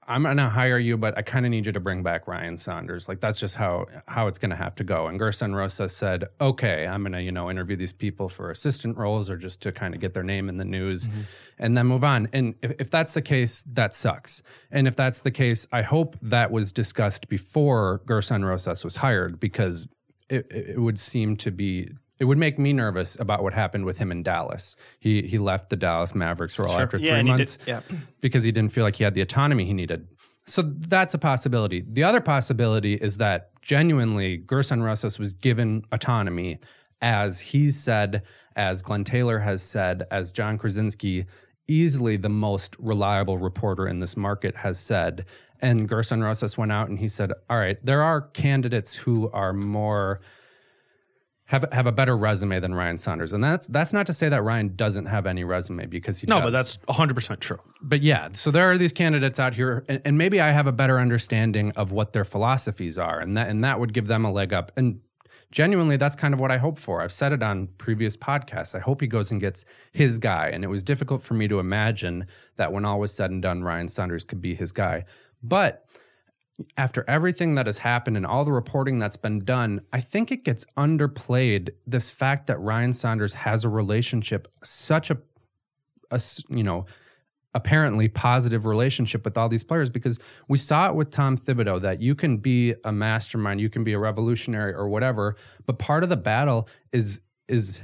I'm 0.07 0.21
gonna 0.21 0.47
hire 0.47 0.77
you, 0.77 0.95
but 0.95 1.17
I 1.17 1.23
kind 1.23 1.43
of 1.43 1.49
need 1.49 1.65
you 1.65 1.71
to 1.71 1.79
bring 1.79 2.03
back 2.03 2.27
Ryan 2.27 2.55
Saunders. 2.55 3.09
Like 3.09 3.19
that's 3.19 3.39
just 3.39 3.55
how 3.55 3.87
how 4.07 4.27
it's 4.27 4.37
gonna 4.37 4.55
have 4.55 4.75
to 4.75 4.83
go. 4.83 5.07
And 5.07 5.19
Gersson 5.19 5.55
Rosas 5.55 5.95
said, 5.95 6.25
okay, 6.39 6.85
I'm 6.85 7.01
gonna 7.01 7.21
you 7.21 7.31
know 7.31 7.49
interview 7.49 7.77
these 7.77 7.93
people 7.93 8.29
for 8.29 8.51
assistant 8.51 8.95
roles 8.95 9.31
or 9.31 9.37
just 9.37 9.59
to 9.63 9.71
kind 9.71 9.95
of 9.95 9.99
get 10.01 10.13
their 10.13 10.21
name 10.21 10.49
in 10.49 10.57
the 10.57 10.65
news, 10.65 11.07
mm-hmm. 11.07 11.21
and 11.57 11.75
then 11.75 11.87
move 11.87 12.03
on. 12.03 12.29
And 12.31 12.53
if, 12.61 12.73
if 12.77 12.91
that's 12.91 13.15
the 13.15 13.23
case, 13.23 13.63
that 13.73 13.95
sucks. 13.95 14.43
And 14.69 14.87
if 14.87 14.95
that's 14.95 15.21
the 15.21 15.31
case, 15.31 15.65
I 15.71 15.81
hope 15.81 16.17
that 16.21 16.51
was 16.51 16.71
discussed 16.71 17.27
before 17.27 18.03
Gersson 18.05 18.45
Rosas 18.45 18.83
was 18.83 18.97
hired 18.97 19.39
because 19.39 19.87
it, 20.29 20.45
it 20.51 20.79
would 20.79 20.99
seem 20.99 21.37
to 21.37 21.49
be 21.49 21.89
it 22.19 22.25
would 22.25 22.37
make 22.37 22.57
me 22.57 22.71
nervous 22.73 23.17
about 23.19 23.43
what 23.43 23.53
happened 23.53 23.85
with 23.85 23.97
him 23.97 24.11
in 24.11 24.23
Dallas. 24.23 24.75
He 24.99 25.23
he 25.23 25.37
left 25.37 25.69
the 25.69 25.75
Dallas 25.75 26.15
Mavericks 26.15 26.57
role 26.59 26.71
after 26.79 26.97
Yeah, 26.97 27.11
three 27.11 27.17
he 27.17 27.23
did- 27.23 27.25
months 27.25 27.57
yeah. 27.67 27.81
because 28.21 28.43
he 28.43 28.51
didn't 28.51 28.71
feel 28.71 28.83
like 28.83 28.95
he 28.95 29.03
had 29.03 29.13
the 29.13 29.21
autonomy 29.21 29.65
he 29.65 29.73
needed. 29.73 30.07
So 30.47 30.61
that's 30.61 31.13
a 31.13 31.17
possibility. 31.17 31.83
The 31.87 32.03
other 32.03 32.21
possibility 32.21 32.93
is 32.93 33.17
that 33.17 33.49
genuinely 33.61 34.37
Gersson 34.37 34.83
Rosas 34.83 35.17
was 35.17 35.33
given 35.33 35.83
autonomy, 35.91 36.59
as 37.01 37.39
he 37.39 37.71
said, 37.71 38.21
as 38.55 38.81
Glenn 38.83 39.03
Taylor 39.03 39.39
has 39.39 39.63
said, 39.63 40.03
as 40.11 40.31
Jon 40.31 40.57
Krawczynski, 40.59 41.25
easily 41.67 42.15
the 42.15 42.29
most 42.29 42.75
reliable 42.77 43.39
reporter 43.39 43.87
in 43.87 43.99
this 43.99 44.15
market, 44.15 44.55
has 44.57 44.79
said. 44.79 45.25
And 45.61 45.89
Gersson 45.89 46.21
Rosas 46.23 46.57
went 46.59 46.71
out 46.71 46.89
and 46.89 46.99
he 46.99 47.07
said, 47.07 47.31
All 47.49 47.57
right, 47.57 47.83
there 47.83 48.03
are 48.03 48.21
candidates 48.21 48.95
who 48.95 49.31
are 49.31 49.51
more 49.51 50.21
have 51.45 51.65
have 51.71 51.85
a 51.85 51.91
better 51.91 52.17
resume 52.17 52.59
than 52.59 52.73
Ryan 52.73 52.97
Saunders. 52.97 53.31
And 53.33 53.43
that's 53.43 53.67
that's 53.67 53.93
not 53.93 54.05
to 54.07 54.13
say 54.13 54.29
that 54.29 54.41
Ryan 54.43 54.75
doesn't 54.75 55.05
have 55.05 55.25
any 55.27 55.43
resume 55.43 55.85
because 55.85 56.19
he 56.19 56.25
No, 56.27 56.37
does 56.41 56.45
but 56.45 56.49
that's 56.51 56.77
100% 56.89 57.39
true. 57.39 57.59
but 57.81 58.01
yeah, 58.01 58.29
so 58.33 58.49
there 58.51 58.69
are 58.71 58.77
these 58.77 58.93
candidates 58.93 59.39
out 59.39 59.53
here, 59.53 59.85
and, 59.87 60.01
and 60.05 60.17
maybe 60.17 60.41
I 60.41 60.51
have 60.51 60.65
a 60.67 60.71
better 60.71 60.99
understanding 60.99 61.71
of 61.75 61.91
what 61.91 62.13
their 62.13 62.23
philosophies 62.23 62.97
are, 62.97 63.19
and 63.19 63.37
that 63.37 63.49
and 63.49 63.63
that 63.63 63.79
would 63.79 63.93
give 63.93 64.07
them 64.07 64.25
a 64.25 64.31
leg 64.31 64.53
up. 64.53 64.71
And 64.75 65.01
genuinely, 65.51 65.97
that's 65.97 66.15
kind 66.15 66.33
of 66.33 66.39
what 66.39 66.49
I 66.51 66.57
hope 66.57 66.79
for. 66.79 67.01
I've 67.01 67.11
said 67.11 67.31
it 67.31 67.43
on 67.43 67.67
previous 67.77 68.17
podcasts. 68.17 68.73
I 68.73 68.79
hope 68.79 68.99
he 69.01 69.07
goes 69.07 69.29
and 69.31 69.39
gets 69.39 69.65
his 69.91 70.17
guy, 70.17 70.47
and 70.49 70.63
it 70.63 70.67
was 70.67 70.83
difficult 70.83 71.21
for 71.21 71.35
me 71.35 71.47
to 71.47 71.59
imagine 71.59 72.25
that 72.55 72.73
when 72.73 72.85
all 72.85 72.99
was 72.99 73.13
said 73.13 73.29
and 73.29 73.41
done, 73.41 73.63
Ryan 73.63 73.87
Saunders 73.87 74.23
could 74.23 74.41
be 74.41 74.55
his 74.55 74.71
guy. 74.71 75.05
But 75.43 75.85
after 76.77 77.03
everything 77.07 77.55
that 77.55 77.65
has 77.65 77.79
happened 77.79 78.15
and 78.15 78.25
all 78.25 78.45
the 78.45 78.51
reporting 78.51 78.99
that's 78.99 79.17
been 79.17 79.43
done, 79.43 79.81
I 79.91 79.99
think 79.99 80.31
it 80.31 80.43
gets 80.43 80.65
underplayed. 80.77 81.71
This 81.85 82.09
fact 82.09 82.47
that 82.47 82.59
Ryan 82.59 82.93
Saunders 82.93 83.33
has 83.33 83.65
a 83.65 83.69
relationship, 83.69 84.47
such 84.63 85.11
a, 85.11 85.17
a 86.11 86.21
you 86.49 86.63
know, 86.63 86.85
apparently 87.53 88.07
positive 88.07 88.65
relationship 88.65 89.23
with 89.23 89.37
all 89.37 89.47
these 89.47 89.63
players, 89.63 89.89
because 89.89 90.19
we 90.47 90.57
saw 90.57 90.89
it 90.89 90.95
with 90.95 91.09
Tom 91.09 91.37
Thibodeau 91.37 91.81
that 91.81 92.01
you 92.01 92.13
can 92.13 92.37
be 92.37 92.75
a 92.83 92.91
mastermind, 92.91 93.61
you 93.61 93.69
can 93.69 93.83
be 93.83 93.93
a 93.93 93.99
revolutionary 93.99 94.73
or 94.73 94.89
whatever, 94.89 95.35
but 95.65 95.79
part 95.79 96.03
of 96.03 96.09
the 96.09 96.17
battle 96.17 96.67
is 96.91 97.21
is 97.47 97.79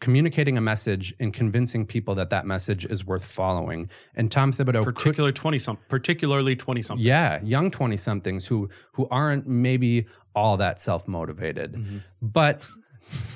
communicating 0.00 0.56
a 0.56 0.60
message 0.60 1.14
and 1.20 1.32
convincing 1.32 1.86
people 1.86 2.14
that 2.14 2.30
that 2.30 2.46
message 2.46 2.86
is 2.86 3.04
worth 3.04 3.24
following. 3.24 3.90
And 4.14 4.30
Tom 4.30 4.52
Thibodeau 4.52 4.84
could- 4.84 4.94
Particularly 4.94 5.32
20 5.32 5.58
some 5.58 5.78
particularly 5.88 6.56
20 6.56 6.82
something. 6.82 7.06
yeah, 7.06 7.40
young 7.42 7.70
20 7.70 7.96
somethings 7.96 8.46
who 8.46 8.68
who 8.92 9.06
aren't 9.10 9.46
maybe 9.46 10.06
all 10.34 10.56
that 10.56 10.80
self-motivated. 10.80 11.72
Mm-hmm. 11.74 11.98
But 12.22 12.66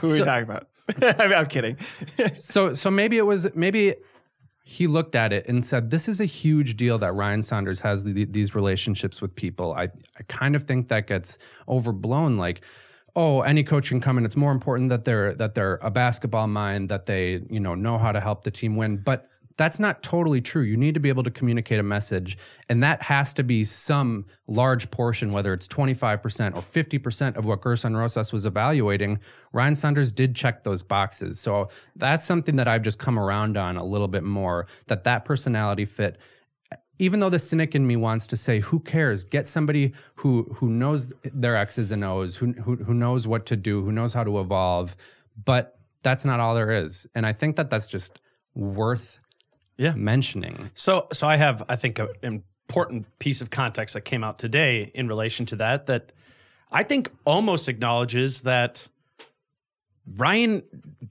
Who 0.00 0.08
are 0.08 0.12
we 0.12 0.18
talking 0.18 0.44
about? 0.44 0.68
I 1.20 1.26
mean, 1.26 1.34
I'm 1.38 1.46
kidding. 1.46 1.76
so 2.36 2.74
so 2.74 2.90
maybe 2.90 3.18
it 3.18 3.26
was 3.26 3.54
maybe 3.54 3.94
he 4.64 4.86
looked 4.86 5.14
at 5.14 5.32
it 5.32 5.46
and 5.46 5.64
said 5.64 5.90
this 5.90 6.08
is 6.08 6.20
a 6.20 6.24
huge 6.24 6.76
deal 6.76 6.98
that 6.98 7.12
Ryan 7.12 7.42
Saunders 7.42 7.80
has 7.80 8.04
the, 8.04 8.24
these 8.24 8.54
relationships 8.54 9.20
with 9.20 9.34
people. 9.34 9.74
I 9.74 9.84
I 10.18 10.22
kind 10.28 10.56
of 10.56 10.64
think 10.64 10.88
that 10.88 11.06
gets 11.06 11.38
overblown 11.68 12.36
like 12.38 12.62
oh 13.16 13.40
any 13.40 13.64
coach 13.64 13.88
can 13.88 14.00
come 14.00 14.18
in 14.18 14.24
it's 14.24 14.36
more 14.36 14.52
important 14.52 14.88
that 14.90 15.04
they're 15.04 15.34
that 15.34 15.54
they're 15.54 15.80
a 15.82 15.90
basketball 15.90 16.46
mind 16.46 16.88
that 16.88 17.06
they 17.06 17.42
you 17.50 17.58
know 17.58 17.74
know 17.74 17.98
how 17.98 18.12
to 18.12 18.20
help 18.20 18.44
the 18.44 18.50
team 18.50 18.76
win 18.76 18.96
but 18.96 19.28
that's 19.56 19.80
not 19.80 20.02
totally 20.02 20.40
true. 20.40 20.62
You 20.62 20.76
need 20.76 20.94
to 20.94 21.00
be 21.00 21.08
able 21.08 21.22
to 21.22 21.30
communicate 21.30 21.80
a 21.80 21.82
message, 21.82 22.36
and 22.68 22.82
that 22.82 23.02
has 23.02 23.32
to 23.34 23.42
be 23.42 23.64
some 23.64 24.26
large 24.46 24.90
portion, 24.90 25.32
whether 25.32 25.52
it's 25.54 25.66
25% 25.66 26.56
or 26.56 26.60
50% 26.60 27.36
of 27.36 27.46
what 27.46 27.60
Gersson 27.62 27.96
Rosas 27.96 28.32
was 28.32 28.44
evaluating. 28.44 29.18
Ryan 29.52 29.74
Saunders 29.74 30.12
did 30.12 30.36
check 30.36 30.64
those 30.64 30.82
boxes. 30.82 31.40
So 31.40 31.68
that's 31.94 32.24
something 32.24 32.56
that 32.56 32.68
I've 32.68 32.82
just 32.82 32.98
come 32.98 33.18
around 33.18 33.56
on 33.56 33.76
a 33.76 33.84
little 33.84 34.08
bit 34.08 34.24
more 34.24 34.66
that 34.88 35.04
that 35.04 35.24
personality 35.24 35.86
fit 35.86 36.18
even 36.98 37.20
though 37.20 37.28
the 37.28 37.38
cynic 37.38 37.74
in 37.74 37.86
me 37.86 37.96
wants 37.96 38.26
to 38.28 38.36
say, 38.36 38.60
"Who 38.60 38.80
cares? 38.80 39.24
Get 39.24 39.46
somebody 39.46 39.92
who 40.16 40.44
who 40.56 40.68
knows 40.68 41.12
their 41.24 41.56
X's 41.56 41.92
and 41.92 42.04
O's, 42.04 42.36
who 42.36 42.52
who, 42.52 42.76
who 42.76 42.94
knows 42.94 43.26
what 43.26 43.46
to 43.46 43.56
do, 43.56 43.82
who 43.84 43.92
knows 43.92 44.14
how 44.14 44.24
to 44.24 44.38
evolve." 44.40 44.96
But 45.44 45.78
that's 46.02 46.24
not 46.24 46.40
all 46.40 46.54
there 46.54 46.70
is, 46.70 47.06
and 47.14 47.26
I 47.26 47.32
think 47.32 47.56
that 47.56 47.68
that's 47.70 47.86
just 47.86 48.20
worth 48.54 49.18
Yeah. 49.76 49.92
mentioning. 49.94 50.70
So, 50.74 51.08
so 51.12 51.26
I 51.26 51.36
have, 51.36 51.62
I 51.68 51.76
think, 51.76 51.98
an 51.98 52.42
important 52.68 53.06
piece 53.18 53.42
of 53.42 53.50
context 53.50 53.92
that 53.94 54.02
came 54.02 54.24
out 54.24 54.38
today 54.38 54.90
in 54.94 55.08
relation 55.08 55.44
to 55.46 55.56
that 55.56 55.86
that 55.86 56.12
I 56.72 56.82
think 56.82 57.10
almost 57.26 57.68
acknowledges 57.68 58.40
that 58.42 58.88
Ryan 60.16 60.62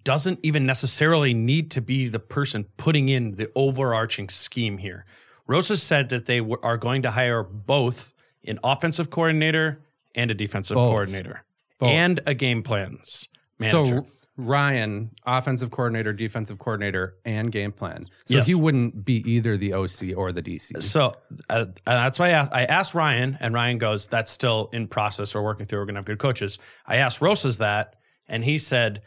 doesn't 0.04 0.40
even 0.44 0.66
necessarily 0.66 1.34
need 1.34 1.70
to 1.72 1.82
be 1.82 2.08
the 2.08 2.20
person 2.20 2.66
putting 2.78 3.10
in 3.10 3.36
the 3.36 3.52
overarching 3.56 4.30
scheme 4.30 4.78
here. 4.78 5.06
Rosas 5.48 5.82
said 5.84 6.10
that 6.10 6.26
they 6.26 6.40
w- 6.40 6.58
are 6.64 6.78
going 6.78 7.02
to 7.04 7.12
hire 7.12 7.44
both 7.44 8.14
an 8.48 8.60
offensive 8.64 9.10
coordinator 9.10 9.82
and 10.16 10.32
a 10.32 10.34
defensive 10.34 10.76
Both. 10.76 10.90
coordinator 10.92 11.44
Both. 11.80 11.90
and 11.90 12.20
a 12.26 12.34
game 12.34 12.64
plans 12.64 13.28
manager. 13.60 13.86
So 13.86 14.08
Ryan, 14.38 15.12
offensive 15.26 15.72
coordinator, 15.72 16.12
defensive 16.12 16.60
coordinator, 16.60 17.16
and 17.24 17.52
game 17.52 17.72
plan. 17.72 18.04
So 18.26 18.38
Yes. 18.38 18.48
he 18.48 18.56
wouldn't 18.56 19.06
be 19.06 19.24
either 19.32 19.56
the 19.56 19.74
OC 19.74 20.14
or 20.16 20.32
the 20.34 20.42
DC. 20.42 20.82
So 20.84 21.14
uh, 21.50 21.66
that's 21.86 22.20
why 22.20 22.28
I 22.28 22.32
asked, 22.32 22.54
I 22.54 22.64
asked 22.66 22.96
Ryan, 22.96 23.38
and 23.40 23.54
Ryan 23.54 23.78
goes, 23.78 24.08
"That's 24.08 24.32
still 24.32 24.70
in 24.74 24.88
process. 24.90 25.34
We're 25.34 25.42
working 25.42 25.66
through. 25.68 25.80
We're 25.80 25.86
going 25.86 25.96
to 25.96 26.00
have 26.00 26.06
good 26.06 26.20
coaches." 26.20 26.60
I 26.86 26.98
asked 26.98 27.22
Rosas 27.22 27.60
that, 27.60 27.96
and 28.28 28.44
he 28.44 28.58
said, 28.58 29.02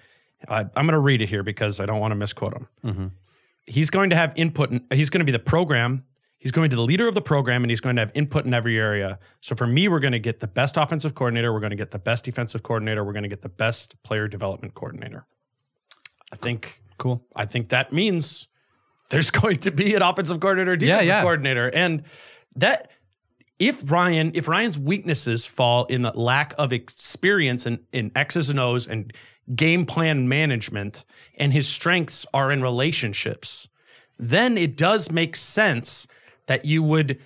I, 0.48 0.60
"I'm 0.60 0.86
going 0.86 0.92
to 0.94 0.98
read 0.98 1.20
it 1.20 1.28
here 1.28 1.42
because 1.42 1.78
I 1.78 1.84
don't 1.84 2.00
want 2.00 2.12
to 2.12 2.16
misquote 2.16 2.54
him." 2.82 3.12
He's 3.66 3.90
going 3.90 4.08
to 4.10 4.16
have 4.16 4.32
input. 4.34 4.70
In, 4.70 4.86
he's 4.90 5.10
going 5.10 5.20
to 5.20 5.26
be 5.26 5.32
the 5.32 5.38
program. 5.38 6.04
He's 6.38 6.52
going 6.52 6.68
to 6.68 6.74
be 6.74 6.76
the 6.76 6.86
leader 6.86 7.08
of 7.08 7.14
the 7.14 7.22
program, 7.22 7.64
and 7.64 7.70
he's 7.70 7.80
going 7.80 7.96
to 7.96 8.00
have 8.00 8.12
input 8.14 8.44
in 8.44 8.54
every 8.54 8.78
area. 8.78 9.18
So 9.40 9.56
for 9.56 9.66
me, 9.66 9.88
we're 9.88 9.98
going 9.98 10.12
to 10.12 10.20
get 10.20 10.38
the 10.38 10.46
best 10.46 10.76
offensive 10.76 11.14
coordinator. 11.14 11.52
We're 11.52 11.60
going 11.60 11.70
to 11.70 11.76
get 11.76 11.90
the 11.90 11.98
best 11.98 12.24
defensive 12.24 12.62
coordinator. 12.62 13.04
We're 13.04 13.12
going 13.12 13.24
to 13.24 13.28
get 13.28 13.42
the 13.42 13.48
best 13.48 14.00
player 14.04 14.28
development 14.28 14.74
coordinator. 14.74 15.26
I 16.32 16.36
think 16.36 16.80
cool. 16.96 17.24
I 17.34 17.44
think 17.44 17.68
that 17.68 17.92
means 17.92 18.48
there's 19.10 19.30
going 19.32 19.56
to 19.56 19.72
be 19.72 19.94
an 19.94 20.02
offensive 20.02 20.38
coordinator, 20.38 20.76
defensive 20.76 21.08
yeah. 21.08 21.22
coordinator, 21.22 21.68
and 21.74 22.04
that 22.54 22.90
if 23.58 23.90
Ryan, 23.90 24.30
if 24.34 24.46
Ryan's 24.46 24.78
weaknesses 24.78 25.44
fall 25.44 25.86
in 25.86 26.02
the 26.02 26.12
lack 26.12 26.54
of 26.56 26.72
experience 26.72 27.66
in, 27.66 27.80
in 27.92 28.12
X's 28.14 28.48
and 28.50 28.60
O's 28.60 28.86
and 28.86 29.12
game 29.56 29.86
plan 29.86 30.28
management, 30.28 31.04
and 31.36 31.52
his 31.52 31.66
strengths 31.66 32.26
are 32.32 32.52
in 32.52 32.62
relationships, 32.62 33.68
then 34.18 34.56
it 34.56 34.76
does 34.76 35.10
make 35.10 35.34
sense 35.34 36.06
that 36.48 36.64
you 36.64 36.82
would 36.82 37.18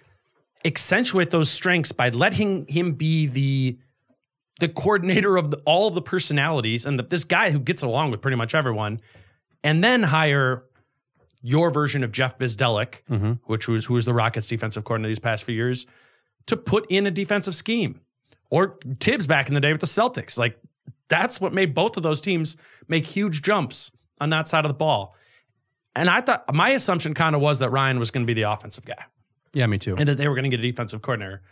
accentuate 0.64 1.30
those 1.30 1.50
strengths 1.50 1.90
by 1.90 2.11
letting 2.11 2.66
him 2.66 2.92
be 2.92 3.26
the 3.26 3.78
the 4.61 4.68
coordinator 4.68 5.37
of 5.37 5.50
the, 5.50 5.61
all 5.64 5.88
of 5.88 5.94
the 5.94 6.02
personalities 6.02 6.87
and 6.87 6.96
the, 6.96 7.02
this 7.02 7.24
guy 7.24 7.50
who 7.50 7.58
gets 7.58 7.82
along 7.82 8.12
with 8.12 8.20
pretty 8.20 8.37
much 8.37 8.54
everyone, 8.54 9.00
and 9.64 9.82
then 9.82 10.04
hire 10.04 10.62
your 11.42 11.70
version 11.70 12.04
of 12.04 12.12
Jeff 12.12 12.38
Bzdelik, 12.38 13.02
mm-hmm. 13.11 13.32
which 13.46 13.66
was 13.66 13.87
who 13.87 13.94
was 13.94 14.04
the 14.04 14.14
Rockets 14.14 14.46
defensive 14.46 14.85
coordinator 14.85 15.08
these 15.08 15.18
past 15.18 15.44
few 15.44 15.54
years, 15.54 15.87
to 16.46 16.56
put 16.56 16.88
in 16.88 17.06
a 17.06 17.11
defensive 17.11 17.56
scheme, 17.56 18.00
or 18.50 18.76
Tibbs 19.00 19.26
back 19.26 19.48
in 19.48 19.54
the 19.54 19.61
day 19.61 19.72
with 19.72 19.80
the 19.80 19.87
Celtics. 19.87 20.38
Like 20.38 20.58
that's 21.08 21.40
what 21.40 21.52
made 21.52 21.74
both 21.74 21.96
of 21.96 22.04
those 22.04 22.20
teams 22.20 22.56
make 22.87 23.04
huge 23.04 23.42
jumps 23.42 23.90
on 24.20 24.30
that 24.30 24.46
side 24.46 24.64
of 24.64 24.68
the 24.68 24.74
ball. 24.74 25.16
And 25.94 26.09
I 26.09 26.20
thought 26.22 26.52
my 26.55 26.70
assumption 26.70 27.14
kind 27.14 27.35
of 27.35 27.40
was 27.42 27.59
that 27.59 27.70
Ryan 27.70 27.98
was 27.98 28.11
going 28.11 28.24
to 28.24 28.26
be 28.26 28.40
the 28.40 28.50
offensive 28.50 28.85
guy 28.85 29.05
Yeah, 29.52 29.66
me 29.66 29.78
too. 29.78 29.94
and 29.96 30.09
that 30.09 30.16
they 30.16 30.26
were 30.28 30.35
going 30.35 30.44
to 30.44 30.50
get 30.50 30.61
a 30.61 30.62
defensive 30.62 31.02
coordinator. 31.02 31.42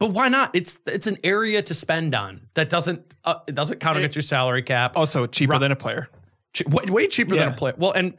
But 0.00 0.10
why 0.10 0.28
not? 0.28 0.50
It's 0.54 0.80
it's 0.86 1.06
an 1.06 1.16
area 1.22 1.62
to 1.62 1.72
spend 1.74 2.14
on 2.16 2.48
that 2.54 2.68
doesn't 2.68 3.14
uh, 3.24 3.36
it 3.46 3.54
doesn't 3.54 3.78
count 3.78 3.96
against 3.96 4.16
your 4.16 4.22
salary 4.24 4.62
cap. 4.62 4.96
Also 4.96 5.26
cheaper 5.26 5.58
than 5.58 5.70
a 5.70 5.76
player. 5.76 6.08
Che- 6.52 6.64
way, 6.68 6.84
way 6.88 7.06
cheaper 7.06 7.36
than 7.36 7.48
a 7.48 7.52
player. 7.54 7.74
Well, 7.78 7.92
and 7.92 8.14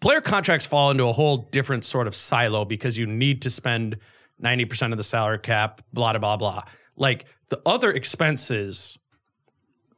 player 0.00 0.20
contracts 0.20 0.66
fall 0.66 0.92
into 0.92 1.04
a 1.08 1.12
whole 1.12 1.38
different 1.38 1.84
sort 1.84 2.06
of 2.06 2.14
silo 2.14 2.64
because 2.64 2.96
you 2.96 3.06
need 3.06 3.42
to 3.42 3.50
spend 3.50 3.96
ninety 4.38 4.64
percent 4.64 4.92
of 4.92 4.98
the 4.98 5.02
salary 5.04 5.40
cap. 5.40 5.80
Blah 5.92 6.12
blah 6.12 6.20
blah 6.20 6.36
blah. 6.36 6.62
Like 6.94 7.26
the 7.48 7.60
other 7.66 7.90
expenses 7.90 8.96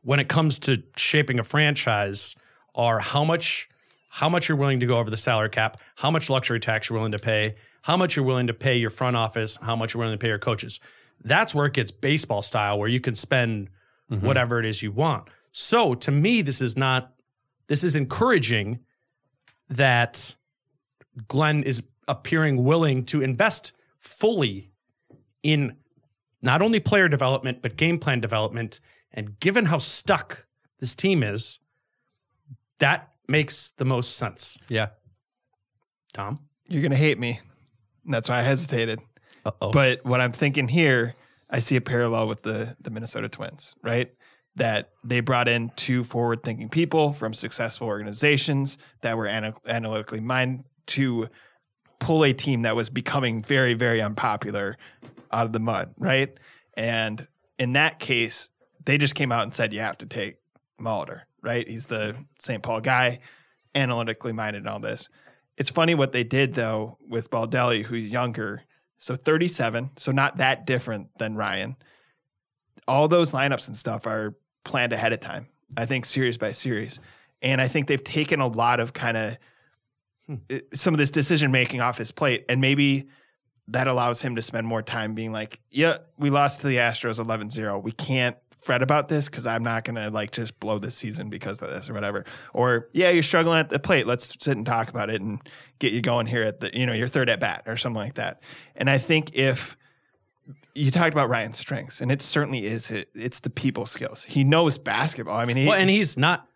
when 0.01 0.19
it 0.19 0.29
comes 0.31 0.59
to 0.61 0.83
shaping 0.97 1.39
a 1.39 1.45
franchise 1.45 2.35
are 2.75 3.01
how 3.01 3.23
much 3.23 3.69
how 4.15 4.29
much 4.29 4.47
you're 4.47 4.59
willing 4.59 4.79
to 4.79 4.85
go 4.85 4.99
over 4.99 5.09
the 5.09 5.17
salary 5.17 5.49
cap, 5.49 5.81
how 5.97 6.11
much 6.11 6.29
luxury 6.29 6.61
tax 6.61 6.91
you're 6.91 6.99
willing 6.99 7.13
to 7.13 7.19
pay, 7.19 7.55
how 7.81 7.97
much 7.97 8.15
you're 8.15 8.27
willing 8.27 8.47
to 8.47 8.53
pay 8.53 8.77
your 8.77 8.91
front 8.91 9.17
office, 9.17 9.57
how 9.57 9.75
much 9.75 9.95
you're 9.95 10.01
willing 10.01 10.13
to 10.13 10.23
pay 10.23 10.29
your 10.29 10.39
coaches. 10.39 10.81
That's 11.25 11.55
where 11.55 11.65
it 11.65 11.73
gets 11.73 11.91
baseball 11.91 12.43
style, 12.43 12.79
where 12.79 12.91
you 12.91 13.01
can 13.01 13.15
spend 13.15 13.71
mm-hmm. 14.11 14.25
whatever 14.25 14.61
it 14.61 14.67
is 14.67 14.83
you 14.83 14.93
want. 14.93 15.29
So 15.53 15.95
to 15.95 16.11
me, 16.11 16.43
this 16.43 16.61
is 16.61 16.77
not 16.77 17.15
this 17.69 17.83
is 17.83 17.97
encouraging 17.97 18.81
that 19.71 20.37
Glenn 21.27 21.63
is 21.63 21.83
appearing 22.07 22.65
willing 22.65 23.07
to 23.07 23.23
invest 23.23 23.73
fully 23.99 24.73
in 25.43 25.75
not 26.43 26.61
only 26.61 26.81
player 26.81 27.09
development 27.09 27.63
but 27.63 27.79
game 27.79 27.99
plan 27.99 28.21
development. 28.21 28.79
And 29.11 29.41
given 29.41 29.65
how 29.65 29.79
stuck 29.79 30.47
this 30.81 30.95
team 30.95 31.23
is, 31.23 31.61
that 32.79 33.12
makes 33.29 33.71
the 33.71 33.85
most 33.85 34.17
sense. 34.17 34.59
Yeah. 34.69 34.89
Tom, 36.13 36.37
You're 36.67 36.83
gonna 36.83 36.97
hate 36.97 37.19
me. 37.19 37.41
And 38.05 38.13
that's 38.13 38.29
why 38.29 38.41
I 38.41 38.43
hesitated. 38.43 39.01
Uh-oh. 39.45 39.71
But 39.71 40.05
what 40.05 40.21
I'm 40.21 40.33
thinking 40.33 40.69
here, 40.69 41.15
I 41.49 41.59
see 41.61 41.77
a 41.77 41.81
parallel 41.81 42.29
with 42.29 42.43
the 42.43 42.77
the 42.81 42.91
Minnesota 42.91 43.29
Twins, 43.29 43.75
right? 43.83 44.11
That 44.57 44.91
they 45.03 45.21
brought 45.21 45.49
in 45.49 45.71
two 45.77 46.05
forward 46.05 46.43
thinking 46.43 46.69
people 46.69 47.13
from 47.13 47.33
successful 47.33 47.87
organizations 47.89 48.77
that 49.01 49.17
were 49.17 49.27
ana- 49.27 49.55
analytically 49.67 50.21
minded 50.21 50.67
to 50.89 51.29
pull 51.99 52.25
a 52.25 52.33
team 52.33 52.63
that 52.63 52.77
was 52.77 52.91
becoming 52.91 53.41
very, 53.41 53.75
very 53.75 54.03
unpopular 54.03 54.77
out 55.33 55.47
of 55.47 55.53
the 55.53 55.61
mud, 55.61 55.95
right? 55.97 56.37
And 56.77 57.27
in 57.59 57.73
that 57.75 57.99
case, 58.01 58.51
they 58.85 58.99
just 58.99 59.15
came 59.15 59.31
out 59.31 59.45
and 59.45 59.55
said, 59.55 59.73
you 59.73 59.81
have 59.81 59.99
to 59.99 60.07
take 60.07 60.37
Molitor, 60.81 61.21
right? 61.43 61.69
He's 61.69 61.87
the 61.87 62.17
St. 62.39 62.63
Paul 62.63 62.81
guy, 62.81 63.21
analytically 63.75 64.33
minded 64.33 64.61
and 64.61 64.69
all 64.69 64.79
this. 64.79 65.09
It's 65.57 65.71
funny 65.71 65.95
what 65.95 66.13
they 66.13 66.25
did 66.25 66.55
though 66.55 66.99
with 67.07 67.31
Baldelli, 67.31 67.83
who's 67.83 68.11
younger, 68.11 68.63
so 68.99 69.17
37, 69.17 69.91
so 69.97 70.13
not 70.13 70.39
that 70.39 70.67
different 70.67 71.09
than 71.19 71.37
Ryan. 71.37 71.77
All 72.87 73.09
those 73.09 73.33
lineups 73.33 73.69
and 73.69 73.77
stuff 73.77 74.07
are 74.07 74.37
planned 74.65 74.93
ahead 74.93 75.13
of 75.13 75.21
time. 75.21 75.49
I 75.77 75.87
think 75.87 76.07
series 76.07 76.39
by 76.39 76.53
series, 76.53 77.01
and 77.41 77.61
I 77.61 77.69
think 77.69 77.87
they've 77.87 78.03
taken 78.03 78.41
a 78.41 78.47
lot 78.47 78.81
of 78.81 78.93
kind 78.93 79.17
of 79.17 79.39
hmm. 80.27 80.35
uh, 80.51 80.59
some 80.75 80.95
of 80.95 80.99
this 80.99 81.11
decision 81.11 81.51
making 81.51 81.81
off 81.81 81.99
his 81.99 82.13
plate, 82.13 82.45
and 82.49 82.61
maybe 82.61 83.09
that 83.69 83.89
allows 83.89 84.21
him 84.21 84.37
to 84.37 84.43
spend 84.43 84.67
more 84.67 84.83
time 84.83 85.15
being 85.15 85.33
like, 85.33 85.61
"Yeah, 85.71 85.99
we 86.19 86.31
lost 86.31 86.61
to 86.61 86.67
the 86.67 86.77
Astros 86.77 87.19
11-0. 87.25 87.83
We 87.83 87.93
can't 87.93 88.37
fret 88.63 88.83
about 88.83 89.09
this 89.09 89.27
because 89.27 89.47
I'm 89.47 89.63
not 89.63 89.85
gonna 89.85 90.11
like 90.11 90.31
just 90.31 90.59
blow 90.61 90.79
this 90.79 90.97
season 90.97 91.29
because 91.29 91.61
of 91.61 91.71
this 91.71 91.91
or 91.91 91.95
whatever." 91.95 92.25
Or, 92.53 92.89
"Yeah, 92.93 93.11
you're 93.11 93.23
struggling 93.23 93.59
at 93.59 93.71
the 93.71 93.79
plate. 93.79 94.07
Let's 94.07 94.37
sit 94.41 94.57
and 94.57 94.65
talk 94.65 94.89
about 94.89 95.11
it 95.11 95.21
and 95.21 95.41
get 95.79 95.93
you 95.93 96.01
going 96.01 96.27
here 96.27 96.43
at 96.43 96.61
the 96.61 96.77
you 96.77 96.87
know 96.87 96.93
your 96.93 97.09
third 97.09 97.29
at 97.29 97.41
bat 97.41 97.65
or 97.67 97.77
something 97.77 98.01
like 98.01 98.15
that." 98.15 98.43
And 98.77 98.89
I 98.89 98.99
think 98.99 99.35
if 99.35 99.77
you 100.75 100.91
talked 100.91 101.13
about 101.13 101.29
Ryan's 101.29 101.59
strengths, 101.59 102.01
and 102.01 102.11
it 102.11 102.23
certainly 102.23 102.67
is 102.67 102.91
it, 102.91 103.09
it's 103.15 103.41
the 103.41 103.51
people 103.51 103.87
skills. 103.87 104.25
He 104.25 104.45
knows 104.45 104.79
basketball. 104.79 105.37
I 105.37 105.45
mean, 105.45 105.57
he, 105.57 105.67
well, 105.67 105.79
and 105.79 105.91
he's 105.91 106.17
not. 106.17 106.47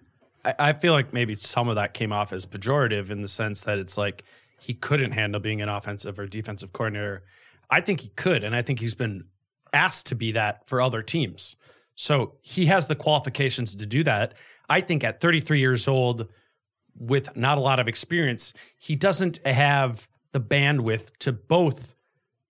I, 0.44 0.54
I 0.58 0.72
feel 0.72 0.92
like 0.92 1.12
maybe 1.12 1.34
some 1.34 1.68
of 1.68 1.74
that 1.74 1.94
came 1.94 2.12
off 2.12 2.32
as 2.32 2.46
pejorative 2.46 3.10
in 3.10 3.20
the 3.20 3.28
sense 3.28 3.62
that 3.64 3.78
it's 3.78 3.98
like 3.98 4.24
he 4.60 4.74
couldn't 4.74 5.12
handle 5.12 5.40
being 5.40 5.60
an 5.60 5.68
offensive 5.68 6.18
or 6.18 6.26
defensive 6.26 6.72
coordinator. 6.72 7.22
I 7.70 7.80
think 7.80 8.00
he 8.00 8.08
could, 8.10 8.44
and 8.44 8.54
I 8.54 8.62
think 8.62 8.80
he's 8.80 8.94
been 8.94 9.24
asked 9.72 10.06
to 10.06 10.14
be 10.14 10.32
that 10.32 10.66
for 10.68 10.80
other 10.80 11.02
teams. 11.02 11.56
So 11.96 12.34
he 12.42 12.66
has 12.66 12.86
the 12.86 12.94
qualifications 12.94 13.74
to 13.74 13.86
do 13.86 14.04
that. 14.04 14.34
I 14.68 14.80
think 14.80 15.02
at 15.02 15.20
33 15.20 15.58
years 15.58 15.88
old, 15.88 16.28
with 16.98 17.36
not 17.36 17.58
a 17.58 17.60
lot 17.60 17.78
of 17.78 17.88
experience, 17.88 18.52
he 18.78 18.96
doesn't 18.96 19.44
have 19.44 20.08
the 20.32 20.40
bandwidth 20.40 21.10
to 21.20 21.32
both 21.32 21.94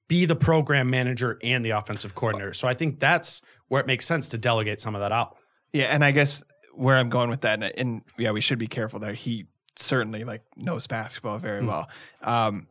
be 0.08 0.24
the 0.24 0.36
program 0.36 0.90
manager 0.90 1.38
and 1.42 1.64
the 1.64 1.70
offensive 1.70 2.14
coordinator. 2.14 2.52
So 2.52 2.68
I 2.68 2.74
think 2.74 3.00
that's 3.00 3.42
where 3.68 3.80
it 3.80 3.86
makes 3.86 4.06
sense 4.06 4.28
to 4.28 4.38
delegate 4.38 4.80
some 4.80 4.94
of 4.94 5.00
that 5.00 5.12
out. 5.12 5.36
Yeah, 5.72 5.86
and 5.86 6.04
I 6.04 6.12
guess 6.12 6.44
where 6.74 6.96
I'm 6.96 7.10
going 7.10 7.30
with 7.30 7.40
that, 7.42 7.62
and, 7.62 7.72
and 7.76 8.02
yeah, 8.18 8.30
we 8.30 8.40
should 8.40 8.58
be 8.58 8.68
careful 8.68 9.00
there. 9.00 9.14
He 9.14 9.46
certainly 9.76 10.24
like 10.24 10.42
knows 10.56 10.86
basketball 10.86 11.38
very 11.38 11.64
well. 11.64 11.88
Um, 12.22 12.68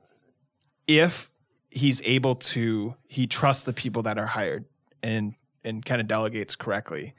if 0.88 1.30
he's 1.70 2.02
able 2.06 2.36
to, 2.36 2.96
he 3.08 3.28
trusts 3.28 3.64
the 3.64 3.74
people 3.74 4.04
that 4.04 4.18
are 4.18 4.26
hired 4.26 4.66
and 5.04 5.36
and 5.66 5.84
kind 5.84 6.00
of 6.00 6.08
delegates 6.08 6.56
correctly. 6.56 7.14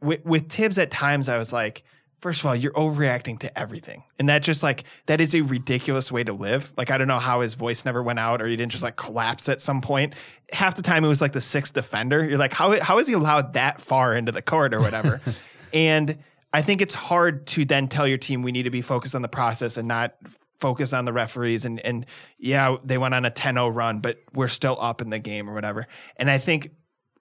With, 0.00 0.24
with 0.24 0.50
Thibs, 0.50 0.78
at 0.78 0.90
times 0.90 1.28
I 1.28 1.36
was 1.36 1.52
like, 1.52 1.84
first 2.20 2.40
of 2.40 2.46
all, 2.46 2.54
you're 2.54 2.72
overreacting 2.72 3.38
to 3.40 3.58
everything, 3.58 4.04
and 4.18 4.28
that 4.28 4.42
just 4.42 4.62
like 4.62 4.84
that 5.06 5.20
is 5.20 5.34
a 5.34 5.42
ridiculous 5.42 6.12
way 6.12 6.24
to 6.24 6.32
live. 6.32 6.72
Like 6.76 6.90
I 6.90 6.98
don't 6.98 7.08
know 7.08 7.18
how 7.18 7.40
his 7.40 7.54
voice 7.54 7.84
never 7.84 8.02
went 8.02 8.18
out, 8.18 8.40
or 8.40 8.46
he 8.46 8.56
didn't 8.56 8.72
just 8.72 8.84
like 8.84 8.96
collapse 8.96 9.48
at 9.48 9.60
some 9.60 9.80
point. 9.80 10.14
Half 10.52 10.76
the 10.76 10.82
time 10.82 11.04
it 11.04 11.08
was 11.08 11.20
like 11.20 11.32
the 11.32 11.40
sixth 11.40 11.74
defender. 11.74 12.26
You're 12.28 12.38
like, 12.38 12.52
how 12.52 12.80
how 12.80 12.98
is 12.98 13.06
he 13.06 13.14
allowed 13.14 13.54
that 13.54 13.80
far 13.80 14.14
into 14.14 14.32
the 14.32 14.42
court 14.42 14.74
or 14.74 14.80
whatever? 14.80 15.20
and 15.72 16.18
I 16.52 16.62
think 16.62 16.80
it's 16.80 16.94
hard 16.94 17.46
to 17.48 17.64
then 17.64 17.88
tell 17.88 18.06
your 18.06 18.18
team 18.18 18.42
we 18.42 18.52
need 18.52 18.64
to 18.64 18.70
be 18.70 18.82
focused 18.82 19.14
on 19.14 19.22
the 19.22 19.28
process 19.28 19.76
and 19.76 19.88
not 19.88 20.14
focus 20.58 20.92
on 20.92 21.06
the 21.06 21.12
referees 21.12 21.64
and 21.64 21.80
and 21.80 22.06
yeah, 22.38 22.76
they 22.84 22.98
went 22.98 23.14
on 23.14 23.24
a 23.24 23.30
10-0 23.30 23.74
run, 23.74 24.00
but 24.00 24.18
we're 24.34 24.48
still 24.48 24.76
up 24.80 25.00
in 25.00 25.10
the 25.10 25.18
game 25.18 25.48
or 25.48 25.54
whatever. 25.54 25.86
And 26.16 26.30
I 26.30 26.38
think 26.38 26.72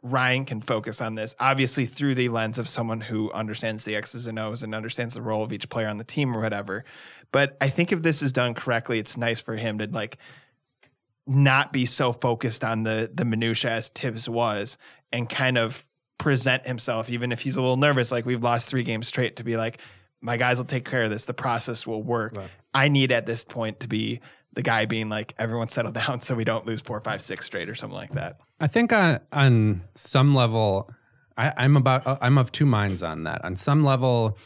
Ryan 0.02 0.46
can 0.46 0.62
focus 0.62 1.02
on 1.02 1.16
this, 1.16 1.36
obviously 1.40 1.86
through 1.86 2.16
the 2.16 2.30
lens 2.30 2.58
of 2.58 2.70
someone 2.70 3.02
who 3.02 3.32
understands 3.32 3.84
the 3.84 3.96
X's 3.96 4.28
and 4.28 4.40
O's 4.40 4.64
and 4.64 4.74
understands 4.74 5.14
the 5.14 5.22
role 5.22 5.44
of 5.44 5.52
each 5.52 5.70
player 5.70 5.88
on 5.88 5.98
the 5.98 6.04
team 6.04 6.36
or 6.36 6.42
whatever. 6.42 6.86
But 7.32 7.58
I 7.60 7.70
think 7.70 7.92
if 7.92 8.02
this 8.02 8.22
is 8.22 8.32
done 8.32 8.54
correctly, 8.54 9.00
it's 9.00 9.18
nice 9.18 9.42
for 9.42 9.56
him 9.56 9.78
to 9.80 9.88
like 9.88 10.18
not 11.28 11.74
be 11.74 11.86
so 11.86 12.12
focused 12.14 12.64
on 12.64 12.84
the 12.84 13.12
the 13.14 13.26
minutia 13.26 13.72
as 13.72 13.90
Thibs 13.90 14.28
was 14.30 14.78
and 15.12 15.30
kind 15.30 15.58
of 15.58 15.86
present 16.18 16.66
himself, 16.68 17.10
even 17.10 17.32
if 17.32 17.42
he's 17.42 17.56
a 17.56 17.62
little 17.62 17.78
nervous, 17.78 18.12
like 18.12 18.26
we've 18.26 18.44
lost 18.44 18.70
three 18.70 18.84
games 18.84 19.08
straight, 19.08 19.36
to 19.38 19.44
be 19.44 19.58
like, 19.58 19.80
my 20.22 20.38
guys 20.38 20.58
will 20.58 20.66
take 20.66 20.86
care 20.86 21.04
of 21.04 21.10
this. 21.10 21.26
The 21.26 21.34
process 21.34 21.88
will 21.88 22.04
work. 22.04 22.36
I 22.74 22.88
need 22.90 23.12
at 23.12 23.26
this 23.26 23.44
point 23.44 23.80
to 23.82 23.88
be 23.88 24.20
the 24.60 24.64
guy 24.64 24.86
being 24.86 25.08
like, 25.08 25.34
everyone 25.38 25.70
settle 25.70 25.92
down 26.04 26.20
so 26.20 26.36
we 26.36 26.44
don't 26.44 26.66
lose 26.66 26.82
four, 26.82 27.00
five, 27.00 27.22
six 27.22 27.46
straight 27.46 27.70
or 27.70 27.76
something 27.76 27.96
like 27.96 28.12
that. 28.12 28.42
I 28.60 28.68
think 28.68 28.92
on 28.92 29.22
on 29.32 29.84
some 29.96 30.36
level, 30.36 30.92
I, 31.38 31.54
I'm 31.56 31.78
about 31.78 32.06
uh, 32.06 32.18
I'm 32.20 32.38
of 32.38 32.52
two 32.52 32.66
minds 32.66 33.02
on 33.02 33.24
that. 33.24 33.44
On 33.46 33.56
some 33.56 33.86
level, 33.86 34.38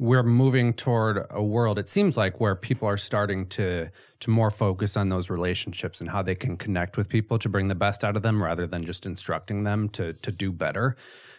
we're 0.00 0.24
moving 0.24 0.74
toward 0.74 1.26
a 1.30 1.44
world. 1.44 1.78
It 1.78 1.86
seems 1.86 2.16
like 2.16 2.40
where 2.40 2.56
people 2.56 2.88
are 2.88 2.96
starting 2.96 3.46
to 3.50 3.88
to 4.18 4.30
more 4.30 4.50
focus 4.50 4.96
on 4.96 5.08
those 5.08 5.30
relationships 5.30 6.00
and 6.00 6.10
how 6.10 6.22
they 6.22 6.34
can 6.34 6.56
connect 6.56 6.96
with 6.96 7.08
people 7.08 7.38
to 7.38 7.48
bring 7.48 7.68
the 7.68 7.76
best 7.76 8.02
out 8.02 8.16
of 8.16 8.22
them, 8.22 8.42
rather 8.42 8.66
than 8.66 8.84
just 8.84 9.06
instructing 9.06 9.62
them 9.62 9.88
to 9.90 10.12
to 10.14 10.32
do 10.32 10.50
better. 10.50 10.96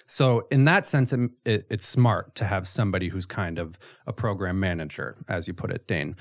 So 0.09 0.47
in 0.49 0.63
that 0.63 0.87
sense, 0.87 1.11
it, 1.11 1.31
it, 1.43 1.67
it's 1.69 1.85
smart 1.85 2.35
to 2.35 2.45
have 2.45 2.69
somebody 2.69 3.09
who's 3.09 3.25
kind 3.25 3.59
of 3.59 3.77
a 4.05 4.13
program 4.13 4.57
manager, 4.61 5.17
as 5.27 5.49
you 5.49 5.53
put 5.53 5.71
it, 5.71 5.85
Dane. 5.87 6.15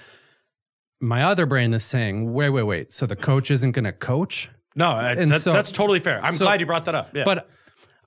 My 1.01 1.23
other 1.25 1.47
brain 1.47 1.75
is 1.75 1.85
saying, 1.85 2.33
wait, 2.33 2.51
wait, 2.51 2.63
wait. 2.63 2.93
So 2.93 3.07
the 3.07 3.17
coach 3.17 3.51
isn't 3.51 3.73
going 3.73 3.85
to 3.85 3.93
coach? 3.93 4.51
No, 4.75 4.91
I, 4.91 5.15
that, 5.15 5.41
so- 5.41 5.53
that's 5.53 5.73
totally 5.73 6.01
fair. 6.01 6.21
I'm 6.25 6.35
so- 6.35 6.45
glad 6.45 6.61
you 6.61 6.67
brought 6.67 6.85
that 6.87 6.95
up. 6.95 7.15
Yeah. 7.15 7.25
But 7.25 7.49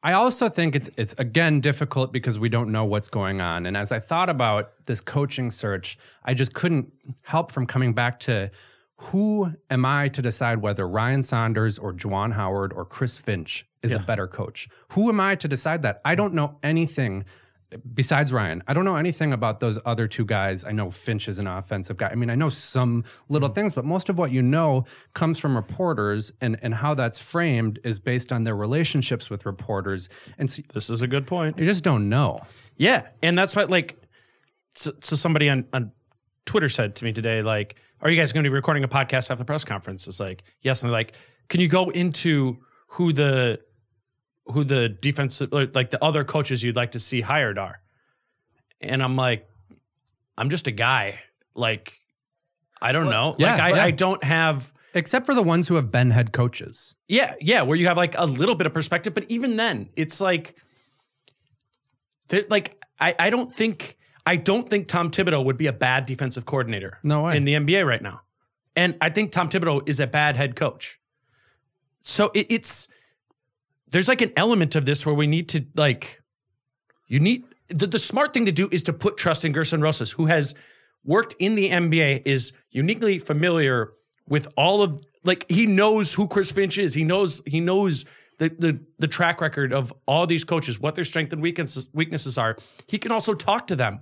I 0.01 0.13
also 0.13 0.47
think 0.47 0.75
it's 0.75 0.89
it's 0.97 1.13
again 1.19 1.59
difficult 1.59 2.13
because 2.13 2.39
we 2.39 2.47
don't 2.47 2.71
know 2.71 2.85
what's 2.85 3.09
going 3.09 3.41
on. 3.41 3.65
And 3.65 3.75
as 3.75 3.91
I 3.91 3.99
thought 3.99 4.29
about 4.29 4.71
this 4.85 5.01
coaching 5.01 5.51
search, 5.51 5.97
I 6.23 6.33
just 6.33 6.53
couldn't 6.53 6.93
help 7.23 7.51
from 7.51 7.65
coming 7.65 7.93
back 7.93 8.19
to 8.21 8.49
who 8.95 9.53
am 9.69 9.85
I 9.85 10.07
to 10.09 10.21
decide 10.21 10.61
whether 10.61 10.87
Ryan 10.87 11.21
Saunders 11.21 11.77
or 11.77 11.93
Juwan 11.93 12.33
Howard 12.33 12.71
or 12.73 12.85
Chris 12.85 13.17
Finch 13.17 13.65
is 13.81 13.93
a 13.93 13.99
better 13.99 14.27
coach? 14.27 14.67
Who 14.91 15.09
am 15.09 15.19
I 15.19 15.35
to 15.35 15.47
decide 15.47 15.81
that? 15.83 16.01
I 16.03 16.15
don't 16.15 16.33
know 16.33 16.59
anything 16.63 17.23
besides 17.93 18.33
Ryan. 18.33 18.63
I 18.67 18.73
don't 18.73 18.85
know 18.85 18.95
anything 18.95 19.33
about 19.33 19.59
those 19.59 19.79
other 19.85 20.07
two 20.07 20.25
guys. 20.25 20.65
I 20.65 20.71
know 20.71 20.89
Finch 20.89 21.27
is 21.27 21.37
an 21.37 21.47
offensive 21.47 21.97
guy. 21.97 22.09
I 22.09 22.15
mean, 22.15 22.29
I 22.29 22.35
know 22.35 22.49
some 22.49 23.03
little 23.27 23.49
hmm. 23.49 23.55
things, 23.55 23.73
but 23.73 23.85
most 23.85 24.09
of 24.09 24.17
what 24.17 24.31
you 24.31 24.41
know 24.41 24.85
comes 25.13 25.39
from 25.39 25.55
reporters 25.55 26.31
and 26.41 26.57
and 26.61 26.73
how 26.73 26.93
that's 26.93 27.19
framed 27.19 27.79
is 27.83 27.99
based 27.99 28.31
on 28.31 28.43
their 28.43 28.55
relationships 28.55 29.29
with 29.29 29.45
reporters. 29.45 30.09
And 30.37 30.49
so 30.49 30.63
this 30.73 30.89
is 30.89 31.01
a 31.01 31.07
good 31.07 31.27
point. 31.27 31.59
you 31.59 31.65
just 31.65 31.83
don't 31.83 32.09
know. 32.09 32.41
Yeah, 32.77 33.07
and 33.21 33.37
that's 33.37 33.55
what 33.55 33.69
like. 33.69 33.95
So, 34.71 34.91
so 35.01 35.15
somebody 35.15 35.49
on 35.49 35.65
on 35.73 35.91
Twitter 36.45 36.69
said 36.69 36.95
to 36.97 37.05
me 37.05 37.13
today, 37.13 37.41
like, 37.41 37.75
"Are 38.01 38.09
you 38.09 38.17
guys 38.17 38.31
going 38.31 38.43
to 38.43 38.49
be 38.49 38.53
recording 38.53 38.83
a 38.83 38.87
podcast 38.87 39.29
after 39.29 39.35
the 39.35 39.45
press 39.45 39.65
conference?" 39.65 40.07
It's 40.07 40.19
like, 40.19 40.43
yes, 40.61 40.81
and 40.81 40.89
they're 40.89 40.97
like, 40.97 41.13
"Can 41.49 41.59
you 41.59 41.67
go 41.67 41.89
into 41.89 42.57
who 42.87 43.13
the 43.13 43.59
who 44.51 44.63
the 44.63 44.89
defensive 44.89 45.49
like 45.51 45.89
the 45.89 46.03
other 46.03 46.23
coaches 46.23 46.63
you'd 46.63 46.75
like 46.75 46.91
to 46.91 46.99
see 46.99 47.21
hired 47.21 47.57
are?" 47.57 47.81
And 48.81 49.03
I'm 49.03 49.15
like, 49.15 49.47
I'm 50.37 50.49
just 50.49 50.67
a 50.67 50.71
guy. 50.71 51.19
Like, 51.53 51.99
I 52.81 52.93
don't 52.93 53.09
know. 53.09 53.35
yeah, 53.37 53.51
like, 53.51 53.61
I, 53.61 53.69
yeah. 53.69 53.83
I 53.83 53.91
don't 53.91 54.23
have. 54.23 54.73
Except 54.93 55.25
for 55.25 55.35
the 55.35 55.43
ones 55.43 55.67
who 55.67 55.75
have 55.75 55.91
been 55.91 56.11
head 56.11 56.31
coaches. 56.31 56.95
Yeah, 57.07 57.35
yeah, 57.39 57.61
where 57.61 57.77
you 57.77 57.87
have 57.87 57.97
like 57.97 58.15
a 58.17 58.25
little 58.25 58.55
bit 58.55 58.65
of 58.65 58.73
perspective, 58.73 59.13
but 59.13 59.25
even 59.27 59.57
then, 59.57 59.89
it's 59.95 60.19
like 60.19 60.55
like 62.49 62.83
I, 62.99 63.15
I 63.19 63.29
don't 63.29 63.53
think 63.53 63.97
I 64.25 64.35
don't 64.35 64.69
think 64.69 64.87
Tom 64.87 65.11
Thibodeau 65.11 65.43
would 65.43 65.57
be 65.57 65.67
a 65.67 65.73
bad 65.73 66.05
defensive 66.05 66.45
coordinator. 66.45 66.99
No 67.03 67.23
way. 67.23 67.37
in 67.37 67.43
the 67.43 67.53
NBA 67.53 67.85
right 67.85 68.01
now, 68.01 68.21
and 68.75 68.95
I 69.01 69.09
think 69.09 69.31
Tom 69.31 69.49
Thibodeau 69.49 69.87
is 69.87 69.99
a 69.99 70.07
bad 70.07 70.37
head 70.37 70.55
coach. 70.55 70.99
So 72.01 72.31
it, 72.33 72.47
it's 72.49 72.87
there's 73.91 74.07
like 74.07 74.21
an 74.21 74.31
element 74.35 74.75
of 74.75 74.85
this 74.85 75.05
where 75.05 75.15
we 75.15 75.27
need 75.27 75.49
to 75.49 75.65
like 75.75 76.21
you 77.07 77.19
need 77.19 77.43
the, 77.69 77.87
the 77.87 77.99
smart 77.99 78.33
thing 78.33 78.45
to 78.45 78.51
do 78.51 78.67
is 78.71 78.83
to 78.83 78.93
put 78.93 79.17
trust 79.17 79.45
in 79.45 79.53
Gersson 79.53 79.81
Rosas, 79.81 80.11
who 80.11 80.25
has 80.25 80.55
worked 81.05 81.35
in 81.39 81.55
the 81.55 81.69
NBA, 81.69 82.23
is 82.25 82.53
uniquely 82.71 83.19
familiar 83.19 83.93
with 84.27 84.47
all 84.57 84.81
of 84.81 85.01
like 85.23 85.49
he 85.49 85.65
knows 85.65 86.13
who 86.13 86.27
Chris 86.27 86.51
Finch 86.51 86.77
is. 86.77 86.93
He 86.93 87.03
knows 87.03 87.41
he 87.45 87.59
knows 87.59 88.05
the 88.37 88.49
the 88.49 88.79
the 88.97 89.07
track 89.07 89.41
record 89.41 89.73
of 89.73 89.93
all 90.07 90.27
these 90.27 90.43
coaches, 90.43 90.79
what 90.79 90.95
their 90.95 91.03
strengths 91.03 91.33
and 91.33 91.41
weaknesses 91.41 91.87
weaknesses 91.93 92.37
are. 92.37 92.57
He 92.87 92.97
can 92.97 93.11
also 93.11 93.33
talk 93.33 93.67
to 93.67 93.75
them 93.75 94.01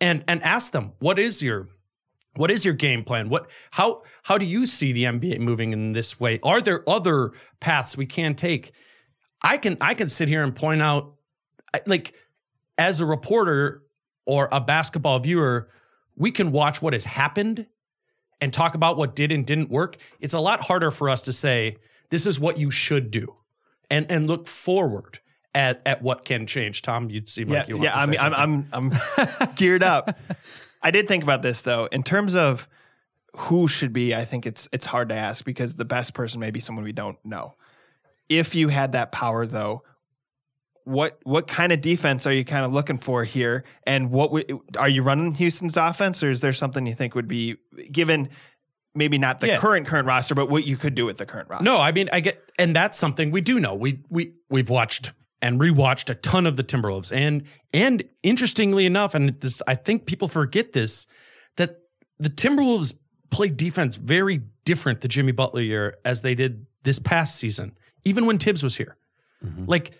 and 0.00 0.24
and 0.28 0.42
ask 0.42 0.72
them, 0.72 0.92
what 0.98 1.18
is 1.18 1.42
your 1.42 1.68
what 2.36 2.50
is 2.50 2.64
your 2.64 2.74
game 2.74 3.04
plan? 3.04 3.28
What 3.28 3.50
how 3.72 4.02
how 4.24 4.38
do 4.38 4.44
you 4.44 4.66
see 4.66 4.92
the 4.92 5.04
NBA 5.04 5.40
moving 5.40 5.72
in 5.72 5.92
this 5.92 6.20
way? 6.20 6.40
Are 6.42 6.60
there 6.60 6.88
other 6.88 7.32
paths 7.60 7.96
we 7.96 8.06
can 8.06 8.34
take? 8.34 8.72
I 9.42 9.56
can 9.56 9.76
I 9.80 9.94
can 9.94 10.08
sit 10.08 10.28
here 10.28 10.42
and 10.42 10.54
point 10.54 10.82
out 10.82 11.14
like 11.86 12.14
as 12.76 13.00
a 13.00 13.06
reporter 13.06 13.82
or 14.26 14.48
a 14.52 14.60
basketball 14.60 15.18
viewer, 15.18 15.68
we 16.16 16.30
can 16.30 16.52
watch 16.52 16.82
what 16.82 16.92
has 16.92 17.04
happened 17.04 17.66
and 18.40 18.52
talk 18.52 18.74
about 18.74 18.96
what 18.96 19.16
did 19.16 19.32
and 19.32 19.46
didn't 19.46 19.70
work. 19.70 19.96
It's 20.20 20.34
a 20.34 20.40
lot 20.40 20.60
harder 20.60 20.90
for 20.90 21.08
us 21.08 21.22
to 21.22 21.32
say 21.32 21.76
this 22.10 22.26
is 22.26 22.38
what 22.38 22.58
you 22.58 22.70
should 22.70 23.10
do 23.10 23.34
and 23.90 24.06
and 24.10 24.26
look 24.26 24.46
forward 24.46 25.20
at 25.54 25.82
at 25.86 26.02
what 26.02 26.24
can 26.24 26.46
change. 26.46 26.82
Tom, 26.82 27.10
you'd 27.10 27.28
seem 27.28 27.48
yeah, 27.48 27.60
like 27.60 27.68
you 27.68 27.76
want 27.76 27.84
yeah. 27.84 27.92
to 27.92 27.98
I 27.98 28.06
mean, 28.06 28.18
I'm. 28.20 28.68
I'm 28.72 28.92
I'm 29.16 29.54
geared 29.54 29.82
up. 29.82 30.18
I 30.82 30.90
did 30.90 31.08
think 31.08 31.24
about 31.24 31.42
this 31.42 31.62
though, 31.62 31.86
in 31.86 32.02
terms 32.02 32.34
of 32.34 32.68
who 33.36 33.68
should 33.68 33.92
be. 33.92 34.14
I 34.14 34.24
think 34.24 34.46
it's 34.46 34.68
it's 34.72 34.86
hard 34.86 35.08
to 35.08 35.14
ask 35.14 35.44
because 35.44 35.74
the 35.74 35.84
best 35.84 36.14
person 36.14 36.40
may 36.40 36.50
be 36.50 36.60
someone 36.60 36.84
we 36.84 36.92
don't 36.92 37.18
know. 37.24 37.54
If 38.28 38.54
you 38.54 38.68
had 38.68 38.92
that 38.92 39.12
power 39.12 39.46
though, 39.46 39.82
what 40.84 41.18
what 41.24 41.46
kind 41.46 41.72
of 41.72 41.80
defense 41.80 42.26
are 42.26 42.32
you 42.32 42.44
kind 42.44 42.64
of 42.64 42.72
looking 42.72 42.98
for 42.98 43.24
here? 43.24 43.64
And 43.86 44.10
what 44.10 44.32
would, 44.32 44.58
are 44.78 44.88
you 44.88 45.02
running 45.02 45.34
Houston's 45.34 45.76
offense, 45.76 46.22
or 46.22 46.30
is 46.30 46.40
there 46.40 46.52
something 46.52 46.86
you 46.86 46.94
think 46.94 47.14
would 47.14 47.28
be 47.28 47.56
given? 47.92 48.30
Maybe 48.94 49.18
not 49.18 49.40
the 49.40 49.48
Yeah. 49.48 49.58
current 49.58 49.86
current 49.86 50.06
roster, 50.06 50.34
but 50.34 50.48
what 50.48 50.64
you 50.64 50.76
could 50.76 50.94
do 50.94 51.04
with 51.04 51.18
the 51.18 51.26
current 51.26 51.48
roster. 51.50 51.64
No, 51.64 51.78
I 51.78 51.92
mean 51.92 52.08
I 52.12 52.20
get, 52.20 52.50
and 52.58 52.74
that's 52.74 52.98
something 52.98 53.30
we 53.30 53.40
do 53.42 53.60
know. 53.60 53.74
We 53.74 54.00
we 54.08 54.32
we've 54.48 54.70
watched 54.70 55.12
and 55.40 55.60
rewatched 55.60 56.10
a 56.10 56.14
ton 56.14 56.46
of 56.46 56.56
the 56.56 56.64
Timberwolves, 56.64 57.12
and 57.14 57.44
and 57.72 58.02
interestingly 58.22 58.86
enough, 58.86 59.14
and 59.14 59.38
this 59.40 59.62
I 59.68 59.74
think 59.74 60.06
people 60.06 60.26
forget 60.26 60.72
this 60.72 61.06
that 61.56 61.76
the 62.18 62.30
Timberwolves 62.30 62.94
played 63.30 63.56
defense 63.58 63.96
very 63.96 64.40
different 64.64 65.02
the 65.02 65.08
Jimmy 65.08 65.32
Butler 65.32 65.60
year 65.60 65.98
as 66.04 66.22
they 66.22 66.34
did 66.34 66.66
this 66.82 66.98
past 66.98 67.36
season, 67.36 67.76
even 68.04 68.26
when 68.26 68.38
Thibs 68.38 68.62
was 68.62 68.76
here. 68.76 68.96
Mm-hmm. 69.44 69.64
Like, 69.66 69.92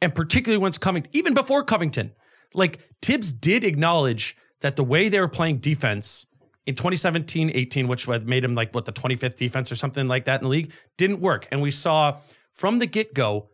and 0.00 0.14
particularly 0.14 0.58
when 0.58 0.68
it's 0.68 0.78
coming, 0.78 1.06
even 1.12 1.34
before 1.34 1.64
Covington, 1.64 2.12
like 2.54 2.80
Thibs 3.02 3.32
did 3.32 3.64
acknowledge 3.64 4.36
that 4.60 4.76
the 4.76 4.84
way 4.84 5.08
they 5.08 5.20
were 5.20 5.28
playing 5.28 5.58
defense 5.58 6.26
in 6.66 6.74
2017 6.74 7.50
18, 7.54 7.88
which 7.88 8.08
made 8.08 8.44
him 8.44 8.54
like 8.54 8.74
what 8.74 8.84
the 8.84 8.92
25th 8.92 9.36
defense 9.36 9.70
or 9.70 9.76
something 9.76 10.08
like 10.08 10.24
that 10.24 10.40
in 10.40 10.44
the 10.44 10.50
league, 10.50 10.72
didn't 10.96 11.20
work. 11.20 11.46
And 11.50 11.62
we 11.62 11.70
saw 11.70 12.18
from 12.52 12.78
the 12.78 12.86
get 12.86 13.14
go 13.14 13.50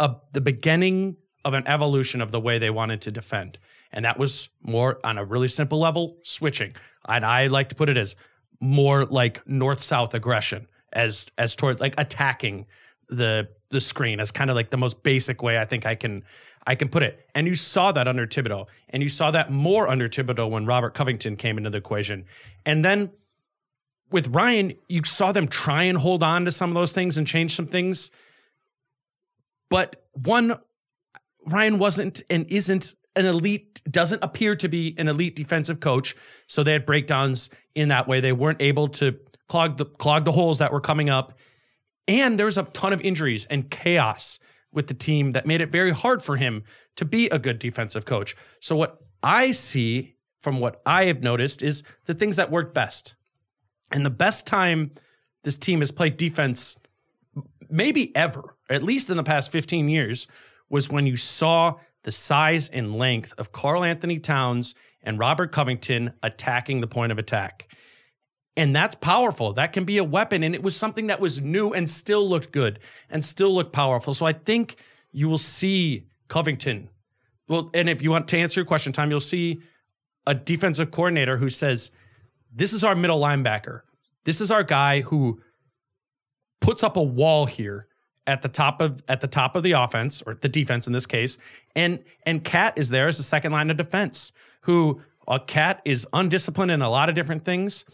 a, 0.00 0.04
uh, 0.04 0.14
the 0.32 0.40
beginning 0.40 1.16
of 1.44 1.54
an 1.54 1.66
evolution 1.68 2.20
of 2.20 2.32
the 2.32 2.40
way 2.40 2.58
they 2.58 2.70
wanted 2.70 3.00
to 3.02 3.10
defend. 3.10 3.58
And 3.92 4.04
that 4.04 4.18
was 4.18 4.48
more 4.62 4.98
on 5.04 5.18
a 5.18 5.24
really 5.24 5.48
simple 5.48 5.78
level, 5.78 6.16
switching. 6.22 6.74
And 7.06 7.24
I 7.24 7.46
like 7.46 7.68
to 7.68 7.74
put 7.74 7.88
it 7.88 7.96
as 7.96 8.16
more 8.60 9.04
like 9.04 9.46
north 9.46 9.80
south 9.80 10.14
aggression 10.14 10.66
as 10.92 11.26
as 11.38 11.54
towards 11.54 11.80
like 11.80 11.94
attacking 11.98 12.66
the 13.08 13.48
the 13.70 13.80
screen 13.80 14.20
as 14.20 14.30
kind 14.30 14.50
of 14.50 14.56
like 14.56 14.70
the 14.70 14.76
most 14.76 15.02
basic 15.02 15.42
way 15.42 15.58
I 15.58 15.64
think 15.64 15.84
I 15.84 15.94
can 15.94 16.24
I 16.66 16.74
can 16.74 16.88
put 16.88 17.02
it. 17.02 17.28
And 17.34 17.46
you 17.46 17.54
saw 17.54 17.92
that 17.92 18.08
under 18.08 18.26
Thibodeau, 18.26 18.66
and 18.88 19.02
you 19.02 19.08
saw 19.08 19.30
that 19.30 19.50
more 19.50 19.88
under 19.88 20.08
Thibodeau 20.08 20.48
when 20.48 20.66
Robert 20.66 20.94
Covington 20.94 21.36
came 21.36 21.58
into 21.58 21.70
the 21.70 21.78
equation. 21.78 22.24
And 22.64 22.84
then 22.84 23.10
with 24.10 24.28
Ryan, 24.28 24.72
you 24.88 25.02
saw 25.04 25.32
them 25.32 25.48
try 25.48 25.82
and 25.82 25.98
hold 25.98 26.22
on 26.22 26.44
to 26.44 26.52
some 26.52 26.70
of 26.70 26.74
those 26.74 26.92
things 26.92 27.18
and 27.18 27.26
change 27.26 27.54
some 27.54 27.66
things. 27.66 28.10
But 29.68 30.04
one, 30.12 30.58
Ryan 31.46 31.78
wasn't 31.78 32.22
and 32.30 32.46
isn't 32.48 32.94
an 33.16 33.26
elite, 33.26 33.82
doesn't 33.90 34.22
appear 34.22 34.54
to 34.56 34.68
be 34.68 34.94
an 34.98 35.08
elite 35.08 35.36
defensive 35.36 35.80
coach. 35.80 36.14
So 36.46 36.62
they 36.62 36.72
had 36.72 36.86
breakdowns 36.86 37.50
in 37.74 37.88
that 37.88 38.06
way. 38.06 38.20
They 38.20 38.32
weren't 38.32 38.62
able 38.62 38.88
to 38.88 39.18
clog 39.48 39.76
the 39.76 39.84
clog 39.84 40.24
the 40.24 40.32
holes 40.32 40.58
that 40.60 40.72
were 40.72 40.80
coming 40.80 41.10
up. 41.10 41.38
And 42.06 42.38
there 42.38 42.46
was 42.46 42.58
a 42.58 42.64
ton 42.64 42.92
of 42.92 43.00
injuries 43.00 43.46
and 43.46 43.70
chaos 43.70 44.38
with 44.72 44.88
the 44.88 44.94
team 44.94 45.32
that 45.32 45.46
made 45.46 45.60
it 45.60 45.70
very 45.70 45.92
hard 45.92 46.22
for 46.22 46.36
him 46.36 46.64
to 46.96 47.04
be 47.04 47.28
a 47.28 47.38
good 47.38 47.58
defensive 47.58 48.04
coach. 48.04 48.36
So 48.60 48.76
what 48.76 48.98
I 49.22 49.52
see 49.52 50.16
from 50.42 50.60
what 50.60 50.82
I 50.84 51.04
have 51.04 51.22
noticed 51.22 51.62
is 51.62 51.82
the 52.04 52.14
things 52.14 52.36
that 52.36 52.50
work 52.50 52.74
best. 52.74 53.14
And 53.90 54.04
the 54.04 54.10
best 54.10 54.46
time 54.46 54.90
this 55.44 55.56
team 55.56 55.80
has 55.80 55.90
played 55.90 56.16
defense 56.16 56.76
maybe 57.70 58.14
ever, 58.14 58.56
at 58.68 58.82
least 58.82 59.10
in 59.10 59.16
the 59.16 59.22
past 59.22 59.50
15 59.50 59.88
years, 59.88 60.26
was 60.68 60.90
when 60.90 61.06
you 61.06 61.16
saw 61.16 61.74
the 62.02 62.12
size 62.12 62.68
and 62.68 62.96
length 62.96 63.32
of 63.38 63.52
Karl 63.52 63.84
Anthony 63.84 64.18
Towns 64.18 64.74
and 65.02 65.18
Robert 65.18 65.52
Covington 65.52 66.12
attacking 66.22 66.80
the 66.80 66.86
point 66.86 67.12
of 67.12 67.18
attack. 67.18 67.68
And 68.56 68.74
that's 68.74 68.94
powerful. 68.94 69.52
That 69.52 69.72
can 69.72 69.84
be 69.84 69.98
a 69.98 70.04
weapon. 70.04 70.42
And 70.42 70.54
it 70.54 70.62
was 70.62 70.76
something 70.76 71.08
that 71.08 71.20
was 71.20 71.40
new 71.40 71.72
and 71.72 71.90
still 71.90 72.28
looked 72.28 72.52
good 72.52 72.78
and 73.10 73.24
still 73.24 73.52
looked 73.52 73.72
powerful. 73.72 74.14
So 74.14 74.26
I 74.26 74.32
think 74.32 74.76
you 75.10 75.28
will 75.28 75.38
see 75.38 76.06
Covington. 76.28 76.88
Well, 77.48 77.70
and 77.74 77.88
if 77.88 78.00
you 78.00 78.10
want 78.10 78.28
to 78.28 78.38
answer 78.38 78.60
your 78.60 78.66
question, 78.66 78.92
Tom, 78.92 79.10
you'll 79.10 79.20
see 79.20 79.60
a 80.26 80.34
defensive 80.34 80.90
coordinator 80.90 81.36
who 81.36 81.48
says, 81.48 81.90
This 82.52 82.72
is 82.72 82.84
our 82.84 82.94
middle 82.94 83.20
linebacker. 83.20 83.82
This 84.24 84.40
is 84.40 84.50
our 84.50 84.62
guy 84.62 85.00
who 85.02 85.40
puts 86.60 86.82
up 86.82 86.96
a 86.96 87.02
wall 87.02 87.46
here 87.46 87.88
at 88.26 88.42
the 88.42 88.48
top 88.48 88.80
of 88.80 89.02
at 89.08 89.20
the 89.20 89.26
top 89.26 89.54
of 89.54 89.62
the 89.62 89.72
offense 89.72 90.22
or 90.22 90.34
the 90.34 90.48
defense 90.48 90.86
in 90.86 90.92
this 90.92 91.04
case 91.04 91.36
and 91.76 92.02
and 92.24 92.42
KAT 92.42 92.72
is 92.76 92.88
there 92.88 93.06
as 93.06 93.18
a 93.18 93.22
second 93.22 93.52
line 93.52 93.70
of 93.70 93.76
defense 93.76 94.32
who 94.62 95.00
a 95.28 95.38
KAT 95.38 95.82
is 95.84 96.06
undisciplined 96.12 96.70
in 96.70 96.80
a 96.80 96.88
lot 96.88 97.10
of 97.10 97.14
different 97.14 97.44
things 97.44 97.84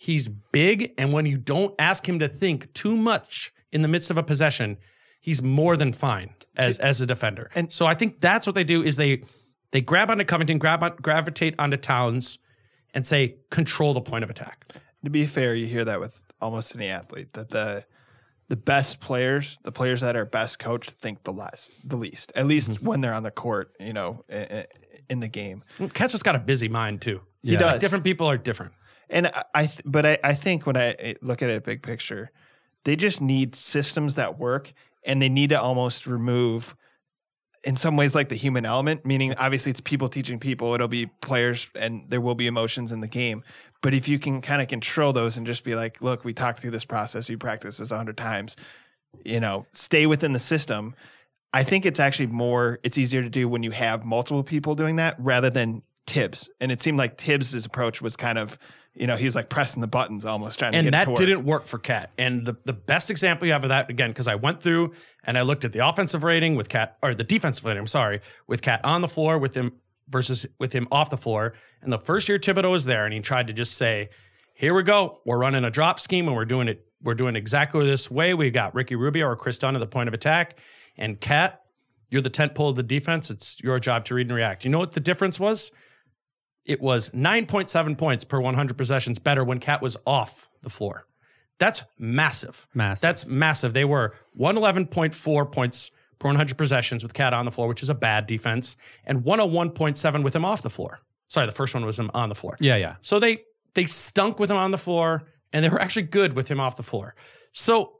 he's 0.00 0.28
big 0.28 0.92
and 0.96 1.12
when 1.12 1.26
you 1.26 1.36
don't 1.36 1.74
ask 1.78 2.08
him 2.08 2.18
to 2.20 2.28
think 2.28 2.72
too 2.72 2.96
much 2.96 3.52
in 3.72 3.82
the 3.82 3.88
midst 3.88 4.10
of 4.10 4.16
a 4.16 4.22
possession 4.22 4.76
he's 5.20 5.42
more 5.42 5.76
than 5.76 5.92
fine 5.92 6.30
as 6.56 6.78
as 6.78 7.00
a 7.00 7.06
defender 7.06 7.50
and 7.54 7.72
so 7.72 7.84
i 7.84 7.94
think 7.94 8.20
that's 8.20 8.46
what 8.46 8.54
they 8.54 8.64
do 8.64 8.82
is 8.82 8.96
they 8.96 9.22
they 9.72 9.80
grab 9.80 10.08
onto 10.10 10.24
covington 10.24 10.56
grab 10.58 10.82
on, 10.82 10.94
gravitate 11.02 11.54
onto 11.58 11.76
towns 11.76 12.38
and 12.94 13.04
say 13.04 13.34
control 13.50 13.92
the 13.92 14.00
point 14.00 14.22
of 14.24 14.30
attack 14.30 14.64
to 15.04 15.10
be 15.10 15.26
fair, 15.26 15.54
you 15.54 15.66
hear 15.66 15.84
that 15.84 16.00
with 16.00 16.20
almost 16.40 16.74
any 16.74 16.88
athlete 16.88 17.32
that 17.34 17.50
the 17.50 17.84
the 18.48 18.56
best 18.56 18.98
players, 18.98 19.58
the 19.62 19.70
players 19.70 20.00
that 20.00 20.16
are 20.16 20.24
best 20.24 20.58
coached, 20.58 20.90
think 20.92 21.22
the 21.22 21.32
less, 21.32 21.70
the 21.84 21.96
least. 21.96 22.32
At 22.34 22.46
least 22.48 22.70
Mm-hmm. 22.70 22.86
when 22.86 23.00
they're 23.02 23.14
on 23.14 23.22
the 23.22 23.30
court, 23.30 23.72
you 23.78 23.92
know, 23.92 24.24
in 25.08 25.20
the 25.20 25.28
game. 25.28 25.62
KAT's 25.92 26.12
just 26.12 26.24
got 26.24 26.34
a 26.34 26.38
busy 26.40 26.68
mind 26.68 27.00
too 27.00 27.20
He 27.42 27.56
does. 27.56 27.80
different 27.80 28.02
people 28.04 28.26
are 28.26 28.36
different 28.36 28.72
And 29.10 29.28
I, 29.28 29.44
I 29.54 29.66
th- 29.66 29.82
but 29.84 30.04
I, 30.04 30.18
I 30.22 30.34
think 30.34 30.66
when 30.66 30.76
I 30.76 31.16
look 31.22 31.42
at 31.42 31.50
it 31.50 31.64
big 31.64 31.82
picture, 31.82 32.30
they 32.84 32.96
just 32.96 33.20
need 33.20 33.56
systems 33.56 34.14
that 34.14 34.38
work, 34.38 34.72
and 35.04 35.20
they 35.20 35.28
need 35.28 35.50
to 35.50 35.60
almost 35.60 36.06
remove, 36.06 36.76
in 37.64 37.76
some 37.76 37.96
ways, 37.96 38.14
like 38.14 38.28
the 38.28 38.34
human 38.34 38.64
element. 38.64 39.04
Meaning, 39.04 39.34
obviously, 39.34 39.70
it's 39.70 39.80
people 39.80 40.08
teaching 40.08 40.38
people. 40.38 40.74
It'll 40.74 40.88
be 40.88 41.06
players, 41.20 41.68
and 41.74 42.04
there 42.08 42.20
will 42.20 42.34
be 42.34 42.46
emotions 42.46 42.92
in 42.92 43.00
the 43.00 43.08
game. 43.08 43.42
But 43.80 43.94
if 43.94 44.08
you 44.08 44.18
can 44.18 44.40
kind 44.40 44.60
of 44.60 44.68
control 44.68 45.12
those 45.12 45.36
and 45.36 45.46
just 45.46 45.64
be 45.64 45.74
like, 45.74 46.02
look, 46.02 46.24
we 46.24 46.32
talked 46.32 46.60
through 46.60 46.72
this 46.72 46.84
process. 46.84 47.28
You 47.28 47.38
practice 47.38 47.78
this 47.78 47.90
a 47.90 47.96
hundred 47.96 48.16
times. 48.16 48.56
You 49.24 49.40
know, 49.40 49.66
stay 49.72 50.06
within 50.06 50.32
the 50.32 50.38
system. 50.38 50.94
I 51.52 51.64
think 51.64 51.86
it's 51.86 52.00
actually 52.00 52.26
more. 52.26 52.78
It's 52.82 52.98
easier 52.98 53.22
to 53.22 53.30
do 53.30 53.48
when 53.48 53.62
you 53.62 53.70
have 53.70 54.04
multiple 54.04 54.42
people 54.42 54.74
doing 54.74 54.96
that 54.96 55.16
rather 55.18 55.48
than 55.48 55.82
Thibs. 56.06 56.50
And 56.60 56.70
it 56.70 56.82
seemed 56.82 56.98
like 56.98 57.18
Thibs' 57.18 57.64
approach 57.64 58.02
was 58.02 58.16
kind 58.16 58.38
of, 58.38 58.58
you 58.94 59.06
know, 59.06 59.16
he 59.16 59.24
was 59.24 59.36
like 59.36 59.48
pressing 59.48 59.80
the 59.80 59.86
buttons 59.86 60.24
almost 60.24 60.58
trying 60.58 60.72
to 60.72 60.78
and 60.78 60.84
get 60.86 60.88
it 60.88 61.06
that 61.06 61.16
to 61.16 61.26
didn't 61.26 61.44
work 61.44 61.66
for 61.66 61.78
KAT. 61.78 62.10
And 62.18 62.44
the, 62.44 62.56
the 62.64 62.72
best 62.72 63.10
example 63.10 63.46
you 63.46 63.52
have 63.52 63.62
of 63.64 63.68
that 63.68 63.90
again, 63.90 64.10
because 64.10 64.28
I 64.28 64.34
went 64.34 64.60
through 64.60 64.92
and 65.24 65.38
I 65.38 65.42
looked 65.42 65.64
at 65.64 65.72
the 65.72 65.86
offensive 65.86 66.24
rating 66.24 66.56
with 66.56 66.68
KAT 66.68 66.96
or 67.02 67.14
the 67.14 67.24
defensive 67.24 67.64
rating. 67.64 67.80
I'm 67.80 67.86
sorry, 67.86 68.20
with 68.46 68.60
KAT 68.60 68.84
on 68.84 69.00
the 69.00 69.08
floor 69.08 69.38
with 69.38 69.54
him 69.54 69.72
versus 70.08 70.46
with 70.58 70.72
him 70.72 70.88
off 70.90 71.10
the 71.10 71.16
floor. 71.16 71.54
And 71.82 71.92
the 71.92 71.98
first 71.98 72.28
year 72.28 72.38
Thibodeau 72.38 72.70
was 72.70 72.86
there, 72.86 73.04
and 73.04 73.14
he 73.14 73.20
tried 73.20 73.46
to 73.48 73.52
just 73.52 73.76
say, 73.76 74.08
"Here 74.54 74.74
we 74.74 74.82
go, 74.82 75.20
we're 75.24 75.38
running 75.38 75.64
a 75.64 75.70
drop 75.70 76.00
scheme, 76.00 76.26
and 76.26 76.36
we're 76.36 76.44
doing 76.44 76.68
it. 76.68 76.84
We're 77.02 77.14
doing 77.14 77.36
exactly 77.36 77.86
this 77.86 78.10
way. 78.10 78.34
We've 78.34 78.52
got 78.52 78.74
Ricky 78.74 78.96
Rubio 78.96 79.26
or 79.26 79.36
Kris 79.36 79.58
Dunn 79.58 79.76
at 79.76 79.78
the 79.78 79.86
point 79.86 80.08
of 80.08 80.14
attack, 80.14 80.58
and 80.96 81.20
KAT." 81.20 81.60
You're 82.10 82.22
the 82.22 82.30
tent 82.30 82.54
pole 82.54 82.70
of 82.70 82.76
the 82.76 82.82
defense. 82.82 83.28
It's 83.28 83.60
your 83.62 83.78
job 83.78 84.06
to 84.06 84.14
read 84.14 84.28
and 84.28 84.34
react. 84.34 84.64
You 84.64 84.70
know 84.70 84.78
what 84.78 84.92
the 84.92 85.00
difference 85.00 85.38
was? 85.38 85.70
It 86.68 86.80
was 86.80 87.10
9.7 87.10 87.96
points 87.98 88.24
per 88.24 88.40
100 88.40 88.76
possessions 88.76 89.18
better 89.18 89.42
when 89.42 89.58
KAT 89.58 89.82
was 89.82 89.96
off 90.06 90.48
the 90.62 90.70
floor. 90.70 91.06
That's 91.58 91.82
massive. 91.98 92.68
Massive. 92.74 93.02
That's 93.02 93.26
massive. 93.26 93.72
They 93.74 93.84
were 93.84 94.14
111.4 94.38 95.50
points 95.50 95.90
per 96.18 96.28
100 96.28 96.56
possessions 96.58 97.02
with 97.02 97.14
KAT 97.14 97.32
on 97.32 97.46
the 97.46 97.50
floor, 97.50 97.68
which 97.68 97.82
is 97.82 97.88
a 97.88 97.94
bad 97.94 98.26
defense, 98.26 98.76
and 99.04 99.24
101.7 99.24 100.22
with 100.22 100.36
him 100.36 100.44
off 100.44 100.62
the 100.62 100.70
floor. 100.70 101.00
Sorry, 101.28 101.46
the 101.46 101.52
first 101.52 101.74
one 101.74 101.84
was 101.84 101.98
him 101.98 102.10
on 102.14 102.28
the 102.28 102.34
floor. 102.34 102.56
Yeah, 102.60 102.76
yeah. 102.76 102.96
So 103.00 103.18
they 103.18 103.38
they 103.74 103.86
stunk 103.86 104.38
with 104.38 104.50
him 104.50 104.56
on 104.56 104.70
the 104.70 104.78
floor, 104.78 105.24
and 105.52 105.64
they 105.64 105.68
were 105.68 105.80
actually 105.80 106.02
good 106.02 106.34
with 106.34 106.48
him 106.48 106.60
off 106.60 106.76
the 106.76 106.82
floor. 106.82 107.14
So 107.52 107.94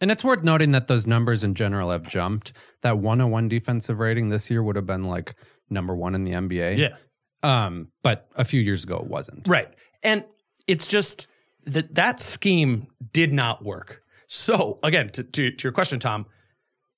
And 0.00 0.10
it's 0.10 0.24
worth 0.24 0.42
noting 0.42 0.70
that 0.72 0.86
those 0.86 1.06
numbers 1.06 1.44
in 1.44 1.54
general 1.54 1.90
have 1.90 2.06
jumped. 2.08 2.52
That 2.82 2.98
101 2.98 3.48
defensive 3.48 3.98
rating 3.98 4.28
this 4.30 4.50
year 4.50 4.62
would 4.62 4.76
have 4.76 4.86
been 4.86 5.04
like 5.04 5.34
number 5.68 5.94
one 5.94 6.14
in 6.14 6.24
the 6.24 6.32
NBA. 6.32 6.78
yeah, 6.78 6.96
Um, 7.42 7.88
but 8.02 8.28
a 8.36 8.44
few 8.44 8.60
years 8.60 8.84
ago 8.84 8.96
it 8.96 9.06
wasn't. 9.06 9.48
Right. 9.48 9.68
And 10.02 10.24
it's 10.66 10.86
just 10.86 11.26
that 11.66 11.94
that 11.94 12.20
scheme 12.20 12.86
did 13.12 13.32
not 13.32 13.64
work. 13.64 14.02
So 14.26 14.78
again, 14.82 15.08
to, 15.10 15.24
to, 15.24 15.50
to 15.50 15.64
your 15.64 15.72
question, 15.72 15.98
Tom, 15.98 16.26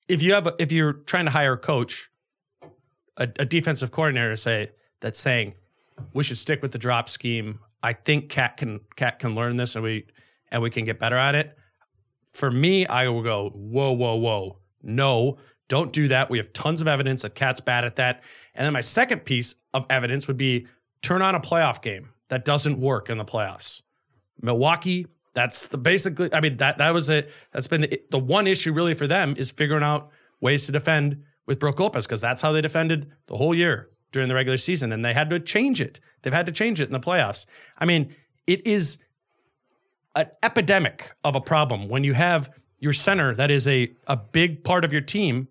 if 0.07 0.21
you 0.21 0.33
have 0.33 0.47
a, 0.47 0.55
if 0.59 0.71
you're 0.71 0.93
trying 0.93 1.25
to 1.25 1.31
hire 1.31 1.53
a 1.53 1.57
coach, 1.57 2.09
a, 3.17 3.23
a 3.39 3.45
defensive 3.45 3.91
coordinator 3.91 4.35
say 4.35 4.71
that's 4.99 5.19
saying 5.19 5.53
we 6.13 6.23
should 6.23 6.37
stick 6.37 6.61
with 6.61 6.71
the 6.71 6.77
drop 6.77 7.09
scheme. 7.09 7.59
I 7.81 7.93
think 7.93 8.29
KAT 8.29 8.57
can 8.57 8.79
KAT 8.95 9.19
can 9.19 9.35
learn 9.35 9.57
this 9.57 9.75
and 9.75 9.83
we 9.83 10.07
and 10.51 10.61
we 10.61 10.69
can 10.69 10.85
get 10.85 10.99
better 10.99 11.17
at 11.17 11.35
it. 11.35 11.57
For 12.31 12.49
me, 12.49 12.85
I 12.87 13.07
will 13.09 13.21
go, 13.21 13.49
whoa, 13.49 13.91
whoa, 13.91 14.15
whoa. 14.15 14.57
No, 14.81 15.37
don't 15.67 15.93
do 15.93 16.07
that. 16.07 16.29
We 16.29 16.37
have 16.37 16.51
tons 16.53 16.81
of 16.81 16.87
evidence 16.87 17.21
that 17.21 17.35
KAT's 17.35 17.61
bad 17.61 17.85
at 17.85 17.95
that. 17.97 18.23
And 18.55 18.65
then 18.65 18.73
my 18.73 18.81
second 18.81 19.25
piece 19.25 19.55
of 19.73 19.85
evidence 19.89 20.27
would 20.27 20.37
be 20.37 20.67
turn 21.01 21.21
on 21.21 21.35
a 21.35 21.39
playoff 21.39 21.81
game. 21.81 22.09
That 22.29 22.45
doesn't 22.45 22.79
work 22.79 23.09
in 23.09 23.17
the 23.17 23.25
playoffs. 23.25 23.81
Milwaukee, 24.41 25.07
that's 25.33 25.67
the 25.67 25.77
basically, 25.77 26.33
I 26.33 26.41
mean, 26.41 26.57
that 26.57 26.77
that 26.77 26.93
was 26.93 27.09
it. 27.09 27.31
That's 27.51 27.67
been 27.67 27.81
the, 27.81 28.01
the 28.11 28.19
one 28.19 28.47
issue 28.47 28.73
really 28.73 28.93
for 28.93 29.07
them 29.07 29.35
is 29.37 29.51
figuring 29.51 29.83
out 29.83 30.09
ways 30.41 30.65
to 30.65 30.71
defend 30.71 31.23
with 31.45 31.59
Brook 31.59 31.79
Lopez 31.79 32.05
because 32.05 32.21
that's 32.21 32.41
how 32.41 32.51
they 32.51 32.61
defended 32.61 33.11
the 33.27 33.37
whole 33.37 33.53
year 33.53 33.89
during 34.11 34.29
the 34.29 34.35
regular 34.35 34.57
season. 34.57 34.91
And 34.91 35.03
they 35.03 35.13
had 35.13 35.29
to 35.31 35.39
change 35.39 35.81
it. 35.81 35.99
They've 36.21 36.33
had 36.33 36.45
to 36.45 36.51
change 36.51 36.81
it 36.81 36.85
in 36.85 36.91
the 36.91 36.99
playoffs. 36.99 37.45
I 37.77 37.85
mean, 37.85 38.15
it 38.47 38.65
is 38.65 38.99
an 40.15 40.27
epidemic 40.43 41.09
of 41.23 41.35
a 41.35 41.41
problem 41.41 41.89
when 41.89 42.03
you 42.03 42.13
have 42.13 42.49
your 42.79 42.93
center 42.93 43.33
that 43.35 43.49
is 43.49 43.67
a, 43.67 43.91
a 44.07 44.17
big 44.17 44.63
part 44.63 44.85
of 44.85 44.91
your 44.91 45.01
team 45.01 45.47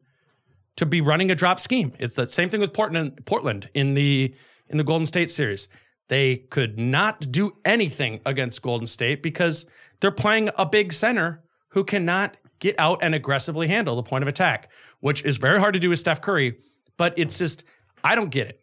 to 0.76 0.86
be 0.86 1.00
running 1.00 1.30
a 1.30 1.34
drop 1.34 1.60
scheme. 1.60 1.92
It's 1.98 2.14
the 2.14 2.28
same 2.28 2.48
thing 2.48 2.60
with 2.60 2.72
Portland 2.72 3.24
Portland 3.24 3.68
in 3.74 3.94
the 3.94 4.34
in 4.68 4.78
the 4.78 4.84
Golden 4.84 5.06
State 5.06 5.30
series. 5.30 5.68
They 6.08 6.36
could 6.36 6.78
not 6.78 7.30
do 7.30 7.56
anything 7.64 8.20
against 8.26 8.60
Golden 8.62 8.86
State 8.86 9.22
because 9.22 9.66
they're 10.00 10.10
playing 10.10 10.50
a 10.58 10.66
big 10.66 10.92
center 10.92 11.42
who 11.68 11.84
cannot 11.84 12.36
get 12.58 12.74
out 12.78 12.98
and 13.02 13.14
aggressively 13.14 13.66
handle 13.68 13.96
the 13.96 14.02
point 14.02 14.22
of 14.22 14.28
attack, 14.28 14.70
which 15.00 15.24
is 15.24 15.36
very 15.36 15.58
hard 15.58 15.74
to 15.74 15.80
do 15.80 15.88
with 15.88 15.98
Steph 15.98 16.20
Curry, 16.20 16.58
but 16.96 17.14
it's 17.16 17.38
just 17.38 17.64
I 18.04 18.14
don't 18.14 18.30
get 18.30 18.48
it. 18.48 18.62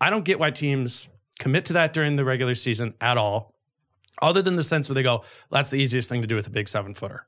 I 0.00 0.10
don't 0.10 0.24
get 0.24 0.38
why 0.38 0.50
teams 0.50 1.08
commit 1.38 1.66
to 1.66 1.74
that 1.74 1.92
during 1.92 2.16
the 2.16 2.24
regular 2.24 2.54
season 2.54 2.94
at 3.00 3.18
all. 3.18 3.54
Other 4.22 4.42
than 4.42 4.56
the 4.56 4.62
sense 4.62 4.88
where 4.88 4.94
they 4.94 5.02
go, 5.02 5.24
that's 5.50 5.70
the 5.70 5.76
easiest 5.76 6.08
thing 6.08 6.22
to 6.22 6.26
do 6.26 6.34
with 6.34 6.46
a 6.46 6.50
big 6.50 6.68
seven 6.68 6.94
footer. 6.94 7.26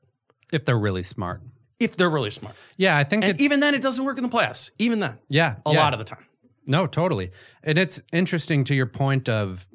If 0.52 0.64
they're 0.64 0.78
really 0.78 1.02
smart. 1.02 1.42
If 1.80 1.96
they're 1.96 2.10
really 2.10 2.30
smart. 2.30 2.56
Yeah, 2.76 2.96
I 2.96 3.04
think 3.04 3.24
And 3.24 3.40
even 3.40 3.60
then, 3.60 3.74
it 3.74 3.82
doesn't 3.82 4.04
work 4.04 4.18
in 4.18 4.24
the 4.24 4.28
playoffs. 4.28 4.70
Even 4.78 4.98
then. 4.98 5.18
yeah, 5.28 5.56
A 5.64 5.72
yeah. 5.72 5.78
lot 5.78 5.92
of 5.92 5.98
the 5.98 6.04
time. 6.04 6.24
No, 6.66 6.86
totally. 6.86 7.30
And 7.62 7.78
it's 7.78 8.02
interesting 8.12 8.64
to 8.64 8.74
your 8.74 8.86
point 8.86 9.28
of 9.28 9.68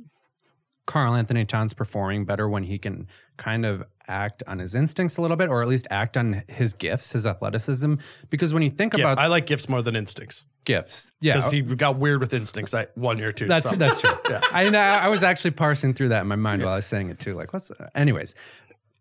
Karl 0.86 1.16
Anthony 1.16 1.46
Towns 1.46 1.74
performing 1.74 2.26
better 2.26 2.48
when 2.48 2.64
he 2.64 2.78
can 2.78 3.08
kind 3.38 3.66
of 3.66 3.84
act 4.08 4.44
on 4.48 4.60
his 4.60 4.76
instincts 4.76 5.18
a 5.18 5.22
little 5.22 5.38
bit, 5.38 5.50
or 5.50 5.62
at 5.62 5.68
least 5.68 5.88
act 5.90 6.18
on 6.18 6.44
his 6.50 6.74
gifts, 6.74 7.14
his 7.14 7.26
athleticism. 7.26 7.96
Because 8.30 8.54
when 8.54 8.64
you 8.64 8.70
think 8.70 8.96
Yeah, 8.96 9.06
about 9.14 9.18
I 9.18 9.28
like 9.28 9.46
gifts 9.46 9.70
more 9.70 9.82
than 9.82 9.96
instincts 9.96 10.46
gifts, 10.66 11.14
yeah, 11.20 11.34
because 11.34 11.52
he 11.52 11.62
got 11.62 11.98
weird 11.98 12.20
with 12.20 12.34
instincts 12.34 12.72
that 12.74 12.98
one 12.98 13.18
year 13.18 13.32
too. 13.32 13.48
That's 13.48 13.70
so. 13.70 13.76
that's 13.76 14.02
true. 14.02 14.12
yeah, 14.30 14.42
I 14.52 14.70
know. 14.70 14.80
I 14.80 15.10
was 15.10 15.24
actually 15.24 15.52
parsing 15.52 15.94
through 15.94 16.10
that 16.10 16.22
in 16.22 16.28
my 16.28 16.36
mind 16.36 16.64
while 16.64 16.74
I 16.74 16.78
was 16.78 16.86
saying 16.86 17.10
it 17.10 17.20
too. 17.20 17.34
Like, 17.34 17.54
what's 17.54 17.70
the, 17.70 17.90
anyways? 17.96 18.36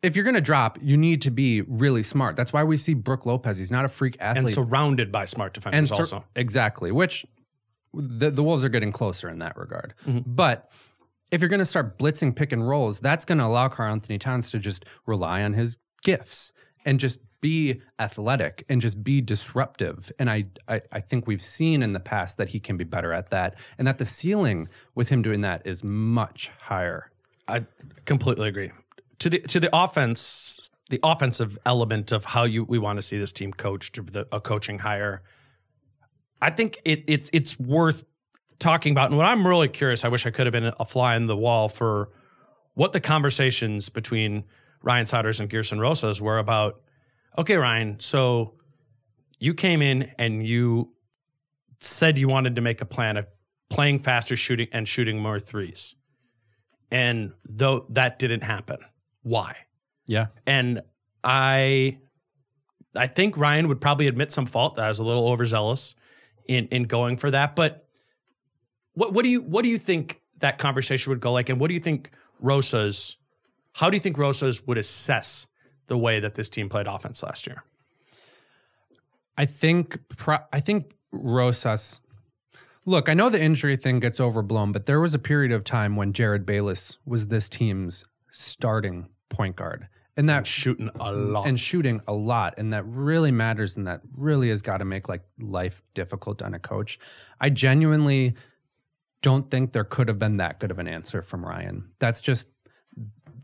If 0.03 0.16
you're 0.16 0.24
gonna 0.24 0.40
drop, 0.40 0.78
you 0.82 0.96
need 0.96 1.22
to 1.22 1.30
be 1.30 1.62
really 1.62 2.03
smart. 2.03 2.34
That's 2.36 2.53
why 2.53 2.64
we 2.64 2.76
see 2.76 2.94
Brook 2.94 3.24
Lopez. 3.24 3.59
He's 3.59 3.70
not 3.70 3.84
a 3.84 3.88
freak 3.88 4.16
athlete, 4.20 4.38
and 4.38 4.50
surrounded 4.50 5.12
by 5.12 5.24
smart 5.26 5.55
defenders 5.55 5.78
and 5.78 5.88
sur- 5.88 5.98
also. 5.98 6.24
exactly. 6.34 6.90
Which 6.90 7.24
the 7.94 8.30
the 8.30 8.42
Wolves 8.42 8.64
are 8.64 8.68
getting 8.68 8.92
closer 8.92 9.28
in 9.28 9.38
that 9.38 9.57
regard. 9.57 9.94
Mm-hmm. 10.07 10.20
But 10.34 10.70
if 11.30 11.40
you're 11.40 11.48
gonna 11.50 11.64
start 11.64 11.98
blitzing 11.98 12.34
pick 12.34 12.53
and 12.53 12.68
rolls, 12.68 13.00
that's 13.00 13.24
gonna 13.24 13.46
allow 13.46 13.68
Karl 13.68 13.92
Anthony 13.92 14.18
Towns 14.18 14.50
to 14.50 14.59
just 14.59 14.84
rely 15.07 15.42
on 15.42 15.53
his 15.55 15.78
gifts 16.03 16.53
and 16.84 16.98
just 16.98 17.20
be 17.40 17.80
athletic 18.00 18.64
and 18.68 18.80
just 18.80 19.05
be 19.05 19.20
disruptive. 19.20 20.11
And 20.18 20.28
I, 20.28 20.46
I 20.66 20.82
I 20.90 21.00
think 21.00 21.28
we've 21.28 21.42
seen 21.42 21.80
in 21.82 21.92
the 21.92 22.00
past 22.00 22.38
that 22.38 22.48
he 22.48 22.59
can 22.61 22.76
be 22.76 22.84
better 22.84 23.12
at 23.12 23.30
that, 23.30 23.55
and 23.78 23.86
that 23.86 23.98
the 23.98 24.05
ceiling 24.05 24.68
with 24.96 25.11
him 25.11 25.22
doing 25.22 25.42
that 25.42 25.64
is 25.64 25.84
much 25.84 26.50
higher. 26.62 27.11
I 27.46 27.66
completely 28.05 28.48
agree. 28.48 28.72
To 29.23 29.31
the 29.31 29.39
to 29.39 29.61
the 29.61 29.70
offense, 29.73 30.68
the 30.91 30.99
offensive 31.01 31.57
element 31.64 32.11
of 32.11 32.25
how 32.25 32.43
you 32.43 32.64
we 32.64 32.81
want 32.81 32.97
to 32.97 33.03
see 33.03 33.18
this 33.18 33.33
team 33.33 33.53
coached, 33.53 34.05
the, 34.12 34.27
a 34.33 34.41
coaching 34.41 34.81
hire. 34.81 35.23
I 36.41 36.51
think 36.51 36.81
it, 36.85 37.05
it's 37.07 37.31
it's 37.33 37.57
worth 37.57 38.03
talking 38.59 38.91
about. 38.91 39.11
And 39.11 39.16
what 39.16 39.27
I'm 39.27 39.47
really 39.47 39.68
curious, 39.68 40.05
I 40.05 40.09
wish 40.09 40.27
I 40.27 40.31
could 40.31 40.47
have 40.47 40.53
been 40.53 40.73
a 40.77 40.85
fly 40.85 41.14
in 41.14 41.29
the 41.29 41.37
wall 41.37 41.68
for 41.68 42.09
what 42.75 42.93
the 42.93 42.99
conversations 42.99 43.91
between 43.91 44.43
Ryan 44.83 45.07
Saunders 45.07 45.39
and 45.39 45.49
Gersson 45.49 45.79
Rosas 45.79 46.20
were 46.20 46.39
about. 46.39 46.81
Okay, 47.39 47.57
Ryan, 47.57 48.01
so 48.01 48.55
you 49.39 49.55
came 49.55 49.83
in 49.83 50.11
and 50.18 50.45
you 50.45 50.93
said 51.79 52.18
you 52.18 52.27
wanted 52.27 52.57
to 52.57 52.61
make 52.61 52.81
a 52.81 52.87
plan 52.87 53.16
of 53.16 53.29
playing 53.70 54.01
faster, 54.01 54.35
shooting 54.35 54.66
and 54.73 54.89
shooting 54.89 55.20
more 55.20 55.39
threes. 55.39 55.95
And 56.91 57.35
though 57.49 57.87
that 57.91 58.18
didn't 58.18 58.43
happen, 58.43 58.79
why? 59.23 59.57
Yeah. 60.07 60.27
And 60.47 60.83
I 61.25 61.99
I 62.95 63.07
think 63.07 63.37
Ryan 63.37 63.68
would 63.68 63.81
probably 63.81 64.07
admit 64.07 64.33
some 64.33 64.47
fault 64.47 64.77
that 64.77 64.85
I 64.85 64.89
was 64.89 64.99
a 64.99 65.05
little 65.05 65.29
overzealous 65.29 65.95
in 66.47 66.68
in 66.68 66.85
going 66.85 67.16
for 67.16 67.31
that. 67.31 67.57
But 67.57 67.87
what 68.95 69.12
what 69.12 69.25
do 69.25 69.31
you 69.31 69.43
what 69.43 69.62
do 69.62 69.68
you 69.68 69.79
think 69.79 70.20
that 70.39 70.59
conversation 70.59 71.11
would 71.11 71.20
go 71.20 71.33
like? 71.33 71.49
And 71.49 71.61
what 71.61 71.68
do 71.68 71.75
you 71.75 71.81
think 71.81 72.11
Rosas 72.41 73.16
how 73.75 73.91
do 73.91 73.97
you 73.97 74.01
think 74.01 74.18
Rosas 74.18 74.66
would 74.66 74.79
assess 74.79 75.47
the 75.87 75.97
way 75.97 76.20
that 76.20 76.35
this 76.35 76.49
team 76.49 76.68
played 76.68 76.87
offense 76.87 77.23
last 77.23 77.47
year? 77.47 77.64
I 79.37 79.47
think 79.47 79.99
I 80.53 80.61
think 80.61 80.95
Rosas. 81.11 82.01
Look, 82.85 83.09
I 83.09 83.14
know 83.14 83.29
the 83.29 83.41
injury 83.41 83.77
thing 83.77 84.01
gets 84.01 84.20
overblown, 84.20 84.73
but 84.73 84.87
there 84.87 85.01
was 85.01 85.14
a 85.14 85.18
period 85.18 85.53
of 85.53 85.62
time 85.62 85.95
when 85.95 86.12
Jerryd 86.12 86.45
Bayless 86.45 86.99
was 87.07 87.29
this 87.29 87.49
team's 87.49 88.05
starting 88.31 89.09
point 89.33 89.57
guard, 89.57 89.89
and 90.16 90.28
that 90.28 90.47
Shooting 90.47 90.91
a 91.01 91.12
lot. 91.12 91.47
and 91.49 91.59
shooting 91.59 92.01
a 92.07 92.12
lot, 92.12 92.55
and 92.59 92.72
that 92.72 92.85
really 92.87 93.33
matters, 93.33 93.76
and 93.76 93.87
that 93.87 94.03
really 94.16 94.51
has 94.51 94.62
got 94.62 94.78
to 94.78 94.85
make 94.85 95.09
like 95.09 95.22
life 95.41 95.83
difficult 95.95 96.43
on 96.43 96.55
a 96.55 96.59
coach. 96.59 96.99
I 97.41 97.49
genuinely 97.51 98.35
don't 99.22 99.51
think 99.51 99.72
there 99.72 99.85
could 99.85 100.09
have 100.09 100.18
been 100.18 100.37
that 100.37 100.61
good 100.61 100.70
of 100.70 100.78
an 100.78 100.89
answer 100.89 101.22
from 101.22 101.45
Ryan. 101.45 101.91
That's 101.99 102.20
just 102.20 102.49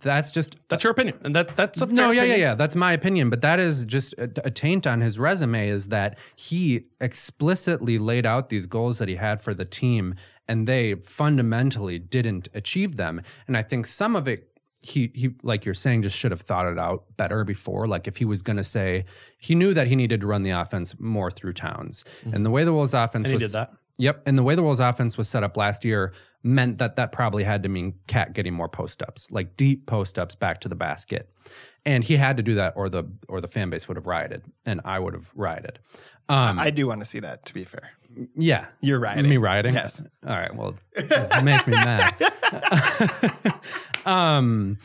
that's 0.01 0.31
just 0.31 0.57
That's 0.69 0.85
your 0.85 0.91
opinion. 0.93 1.19
And 1.25 1.35
that 1.35 1.57
that's 1.57 1.81
a 1.81 1.87
no, 1.87 2.11
yeah, 2.11 2.23
yeah, 2.23 2.37
yeah. 2.37 2.55
That's 2.55 2.77
my 2.77 2.93
opinion, 2.93 3.31
but 3.31 3.41
that 3.41 3.59
is 3.59 3.85
just 3.85 4.13
a, 4.15 4.31
a 4.45 4.51
taint 4.51 4.87
on 4.87 5.01
his 5.01 5.19
resume. 5.19 5.69
Is 5.69 5.89
that 5.89 6.19
he 6.37 6.87
explicitly 7.01 7.99
laid 7.99 8.27
out 8.27 8.49
these 8.49 8.67
goals 8.67 8.99
that 8.99 9.09
he 9.09 9.17
had 9.17 9.41
for 9.41 9.55
the 9.55 9.65
team, 9.65 10.15
and 10.47 10.69
they 10.69 10.95
fundamentally 10.95 11.99
didn't 11.99 12.49
achieve 12.55 12.97
them. 12.97 13.23
And 13.47 13.57
I 13.57 13.63
think 13.63 13.87
some 13.87 14.15
of 14.15 14.29
it, 14.29 14.48
he 14.81 15.11
he, 15.15 15.31
like 15.43 15.65
you're 15.65 15.75
saying, 15.75 16.03
just 16.03 16.17
should 16.17 16.31
have 16.31 16.41
thought 16.41 16.67
it 16.67 16.79
out 16.79 17.05
better 17.17 17.45
before. 17.45 17.87
Like 17.87 18.07
if 18.07 18.17
he 18.19 18.25
was 18.25 18.43
going 18.43 18.57
to 18.57 18.65
say, 18.65 19.05
he 19.39 19.55
knew 19.55 19.75
that 19.75 19.87
he 19.89 19.97
needed 19.97 20.21
to 20.21 20.27
run 20.27 20.43
the 20.43 20.51
offense 20.51 20.99
more 21.01 21.31
through 21.31 21.55
Towns, 21.55 22.05
and 22.25 22.45
the 22.47 22.51
way 22.51 22.65
the 22.65 22.73
Wolves 22.73 22.95
offense 22.95 23.29
Mm-hmm. 23.29 23.35
And 23.35 23.41
he 23.41 23.45
was 23.45 23.53
did 23.53 23.59
that. 23.59 23.73
Yep. 23.99 24.23
And 24.27 24.39
the 24.39 24.45
way 24.45 24.55
the 24.55 24.63
Wolves 24.63 24.81
offense 24.81 25.19
was 25.19 25.29
set 25.29 25.43
up 25.43 25.57
last 25.57 25.85
year 25.85 26.13
meant 26.45 26.79
that 26.79 26.97
that 26.97 27.11
probably 27.11 27.43
had 27.43 27.65
to 27.65 27.69
mean 27.69 27.95
KAT 28.07 28.33
getting 28.33 28.55
more 28.55 28.69
post 28.69 29.03
ups, 29.03 29.31
like 29.31 29.57
deep 29.57 29.87
post 29.87 30.19
ups 30.19 30.37
back 30.37 30.61
to 30.61 30.69
the 30.69 30.77
basket. 30.77 31.29
And 31.85 32.05
he 32.05 32.17
had 32.17 32.37
to 32.37 32.43
do 32.43 32.55
that 32.55 32.75
or 32.77 32.89
the 32.89 33.05
or 33.29 33.41
the 33.41 33.49
fan 33.49 33.71
base 33.71 33.89
would 33.89 33.97
have 33.97 34.07
rioted 34.07 34.45
and 34.65 34.81
I 34.85 34.99
would 34.99 35.15
have 35.15 35.33
rioted. 35.35 35.81
Um, 36.29 36.59
I 36.59 36.71
do 36.71 36.87
want 36.87 37.01
to 37.01 37.07
see 37.07 37.21
that. 37.21 37.45
To 37.47 37.55
be 37.55 37.65
fair, 37.65 37.91
yeah. 38.37 38.67
you're 38.81 39.01
rioting. 39.01 39.29
Me 39.29 39.37
rioting? 39.39 39.75
Yes. 39.75 40.03
All 40.27 40.37
right. 40.37 40.55
Well, 40.55 40.77
make 41.43 41.67
me 41.67 41.73
mad. 41.73 42.15
um, 44.09 44.79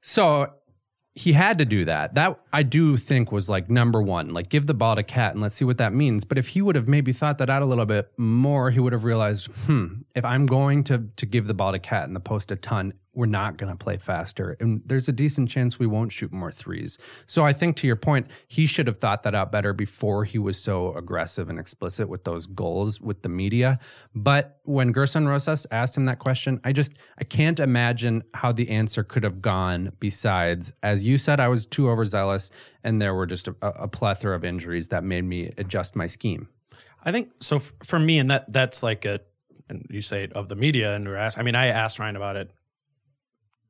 so 0.00 0.52
he 1.14 1.32
had 1.32 1.58
to 1.58 1.64
do 1.64 1.84
that. 1.84 2.14
That 2.14 2.38
I 2.52 2.62
do 2.62 2.96
think 2.96 3.32
was 3.32 3.50
like 3.50 3.68
number 3.68 4.00
one. 4.00 4.32
Like 4.32 4.48
give 4.48 4.66
the 4.66 4.74
ball 4.74 4.94
to 4.94 5.02
KAT 5.02 5.32
and 5.32 5.42
let's 5.42 5.56
see 5.56 5.64
what 5.64 5.78
that 5.78 5.92
means. 5.92 6.24
But 6.24 6.38
if 6.38 6.48
he 6.48 6.62
would 6.62 6.76
have 6.76 6.86
maybe 6.86 7.12
thought 7.12 7.38
that 7.38 7.50
out 7.50 7.60
a 7.60 7.64
little 7.64 7.86
bit 7.86 8.12
more, 8.16 8.70
he 8.70 8.78
would 8.78 8.92
have 8.92 9.02
realized, 9.02 9.48
hmm, 9.66 10.02
if 10.14 10.24
I'm 10.24 10.46
going 10.46 10.84
to 10.84 11.08
to 11.16 11.26
give 11.26 11.46
the 11.46 11.54
ball 11.54 11.72
to 11.72 11.80
KAT 11.80 12.06
in 12.06 12.14
the 12.14 12.20
post 12.20 12.52
a 12.52 12.56
ton, 12.56 12.94
we're 13.18 13.26
not 13.26 13.56
going 13.56 13.68
to 13.68 13.76
play 13.76 13.96
faster, 13.96 14.56
and 14.60 14.80
there's 14.86 15.08
a 15.08 15.12
decent 15.12 15.50
chance 15.50 15.76
we 15.76 15.88
won't 15.88 16.12
shoot 16.12 16.32
more 16.32 16.52
threes. 16.52 16.98
So 17.26 17.44
I 17.44 17.52
think 17.52 17.74
to 17.78 17.86
your 17.88 17.96
point, 17.96 18.28
he 18.46 18.64
should 18.64 18.86
have 18.86 18.98
thought 18.98 19.24
that 19.24 19.34
out 19.34 19.50
better 19.50 19.72
before 19.72 20.22
he 20.22 20.38
was 20.38 20.56
so 20.56 20.94
aggressive 20.94 21.48
and 21.48 21.58
explicit 21.58 22.08
with 22.08 22.22
those 22.22 22.46
goals 22.46 23.00
with 23.00 23.22
the 23.22 23.28
media. 23.28 23.80
But 24.14 24.60
when 24.62 24.94
Gersson 24.94 25.26
Rosas 25.26 25.66
asked 25.72 25.96
him 25.96 26.04
that 26.04 26.20
question, 26.20 26.60
I 26.62 26.70
just 26.70 26.96
I 27.18 27.24
can't 27.24 27.58
imagine 27.58 28.22
how 28.34 28.52
the 28.52 28.70
answer 28.70 29.02
could 29.02 29.24
have 29.24 29.42
gone. 29.42 29.90
Besides, 29.98 30.72
as 30.84 31.02
you 31.02 31.18
said, 31.18 31.40
I 31.40 31.48
was 31.48 31.66
too 31.66 31.90
overzealous, 31.90 32.52
and 32.84 33.02
there 33.02 33.16
were 33.16 33.26
just 33.26 33.48
a, 33.48 33.56
a 33.62 33.88
plethora 33.88 34.36
of 34.36 34.44
injuries 34.44 34.88
that 34.88 35.02
made 35.02 35.24
me 35.24 35.52
adjust 35.58 35.96
my 35.96 36.06
scheme. 36.06 36.48
I 37.02 37.10
think 37.10 37.32
so. 37.40 37.58
For 37.58 37.98
me, 37.98 38.20
and 38.20 38.30
that 38.30 38.52
that's 38.52 38.84
like 38.84 39.04
a, 39.04 39.18
and 39.68 39.84
you 39.90 40.02
say 40.02 40.28
of 40.36 40.46
the 40.46 40.54
media, 40.54 40.94
and 40.94 41.04
we're 41.08 41.16
asked. 41.16 41.36
I 41.36 41.42
mean, 41.42 41.56
I 41.56 41.66
asked 41.66 41.98
Ryan 41.98 42.14
about 42.14 42.36
it 42.36 42.52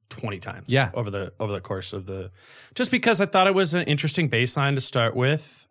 twenty 0.09 0.38
times. 0.38 0.66
Yeah. 0.68 0.90
over 0.94 1.11
the 1.11 1.32
over 1.38 1.52
the 1.52 1.61
course 1.61 1.92
of 1.92 2.06
the, 2.06 2.30
just 2.74 2.90
because 2.90 3.20
I 3.20 3.26
thought 3.26 3.46
it 3.46 3.54
was 3.54 3.74
an 3.74 3.82
interesting 3.82 4.28
baseline 4.28 4.74
to 4.74 4.80
start 4.80 5.14
with 5.14 5.66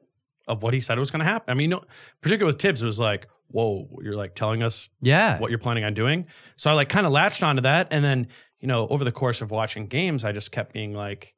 of 0.47 0.63
what 0.63 0.73
he 0.73 0.79
said 0.79 0.97
was 0.97 1.11
going 1.11 1.19
to 1.19 1.25
happen. 1.25 1.51
I 1.51 1.55
mean, 1.55 1.69
no, 1.71 1.83
particularly 2.21 2.53
with 2.53 2.61
Thibs, 2.61 2.81
it 2.81 2.85
was 2.85 2.99
like, 2.99 3.27
whoa, 3.49 3.89
you're 4.01 4.15
like 4.15 4.33
telling 4.35 4.63
us 4.63 4.89
Yeah, 5.01 5.39
what 5.39 5.49
you're 5.49 5.59
planning 5.59 5.83
on 5.83 5.93
doing. 5.93 6.25
So 6.55 6.71
I 6.71 6.73
like 6.73 6.89
kind 6.89 7.05
of 7.05 7.11
latched 7.11 7.43
onto 7.43 7.61
that, 7.63 7.88
and 7.91 8.03
then 8.03 8.27
you 8.59 8.67
know, 8.67 8.88
over 8.88 9.03
the 9.03 9.11
course 9.11 9.41
of 9.41 9.51
watching 9.51 9.88
games, 9.88 10.23
I 10.25 10.31
just 10.31 10.51
kept 10.51 10.73
being 10.73 10.93
like, 10.93 11.35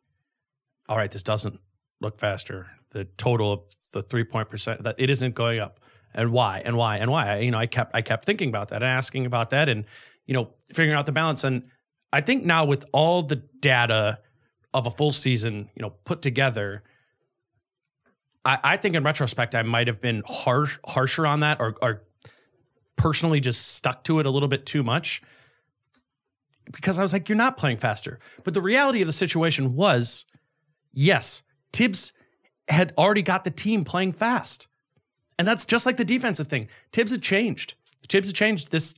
all 0.88 0.95
right, 0.97 1.12
this 1.12 1.24
doesn't 1.24 1.60
look 2.00 2.20
faster. 2.20 2.68
The 2.91 3.06
total 3.06 3.52
of 3.52 3.62
the 3.93 4.02
three 4.02 4.24
point 4.24 4.50
percent 4.50 4.84
that 4.84 4.95
it 4.97 5.10
isn't 5.10 5.36
going 5.36 5.60
up, 5.60 5.80
and 6.14 6.32
why, 6.32 6.62
and 6.64 6.78
why, 6.78 6.97
and 6.97 7.12
why. 7.12 7.30
I, 7.30 7.38
you 7.39 7.52
know, 7.52 7.58
I 7.58 7.66
kept 7.66 7.95
I 7.95 8.02
kept 8.02 8.26
thinking 8.26 8.50
about 8.50 8.70
that 8.70 8.78
and 8.78 8.86
asking 8.86 9.26
about 9.26 9.50
that, 9.52 9.70
and 9.70 9.86
you 10.26 10.34
know, 10.34 10.54
figuring 10.74 10.97
out 10.97 11.06
the 11.06 11.12
balance. 11.12 11.43
And 11.43 11.64
I 12.12 12.22
think 12.22 12.45
now 12.45 12.66
with 12.66 12.86
all 12.91 13.24
the 13.24 13.36
data 13.36 14.20
of 14.74 14.86
a 14.86 14.91
full 14.91 15.12
season, 15.12 15.70
you 15.76 15.82
know, 15.82 15.91
put 16.05 16.22
together. 16.22 16.84
I, 18.45 18.60
I 18.64 18.78
think 18.78 18.95
in 18.95 19.03
retrospect, 19.03 19.55
I 19.55 19.64
might 19.64 19.88
have 19.88 20.01
been 20.01 20.24
harsh, 20.26 20.78
harsher 20.86 21.26
on 21.26 21.41
that, 21.41 21.60
or, 21.60 21.76
or 21.82 22.03
personally 22.95 23.39
just 23.39 23.68
stuck 23.76 24.03
to 24.05 24.20
it 24.20 24.26
a 24.26 24.30
little 24.30 24.49
bit 24.49 24.66
too 24.66 24.84
much 24.84 25.22
because 26.72 26.99
I 26.99 27.01
was 27.01 27.14
like, 27.14 27.30
you're 27.30 27.38
not 27.38 27.57
playing 27.57 27.78
faster. 27.78 28.20
But 28.43 28.53
the 28.53 28.62
reality 28.62 29.01
of 29.01 29.07
the 29.07 29.14
situation 29.14 29.76
was, 29.76 30.26
yes, 30.93 31.41
Thibs 31.74 32.14
had 32.68 32.93
already 32.97 33.22
got 33.22 33.43
the 33.43 33.51
team 33.51 33.84
playing 33.84 34.14
fast. 34.14 34.68
And 35.38 35.47
that's 35.47 35.66
just 35.66 35.86
like 35.86 35.97
the 35.97 36.05
defensive 36.05 36.47
thing. 36.47 36.68
Thibs 36.91 37.12
had 37.12 37.22
changed. 37.22 37.76
Thibs 38.07 38.28
had 38.28 38.36
changed 38.36 38.72
this 38.72 38.95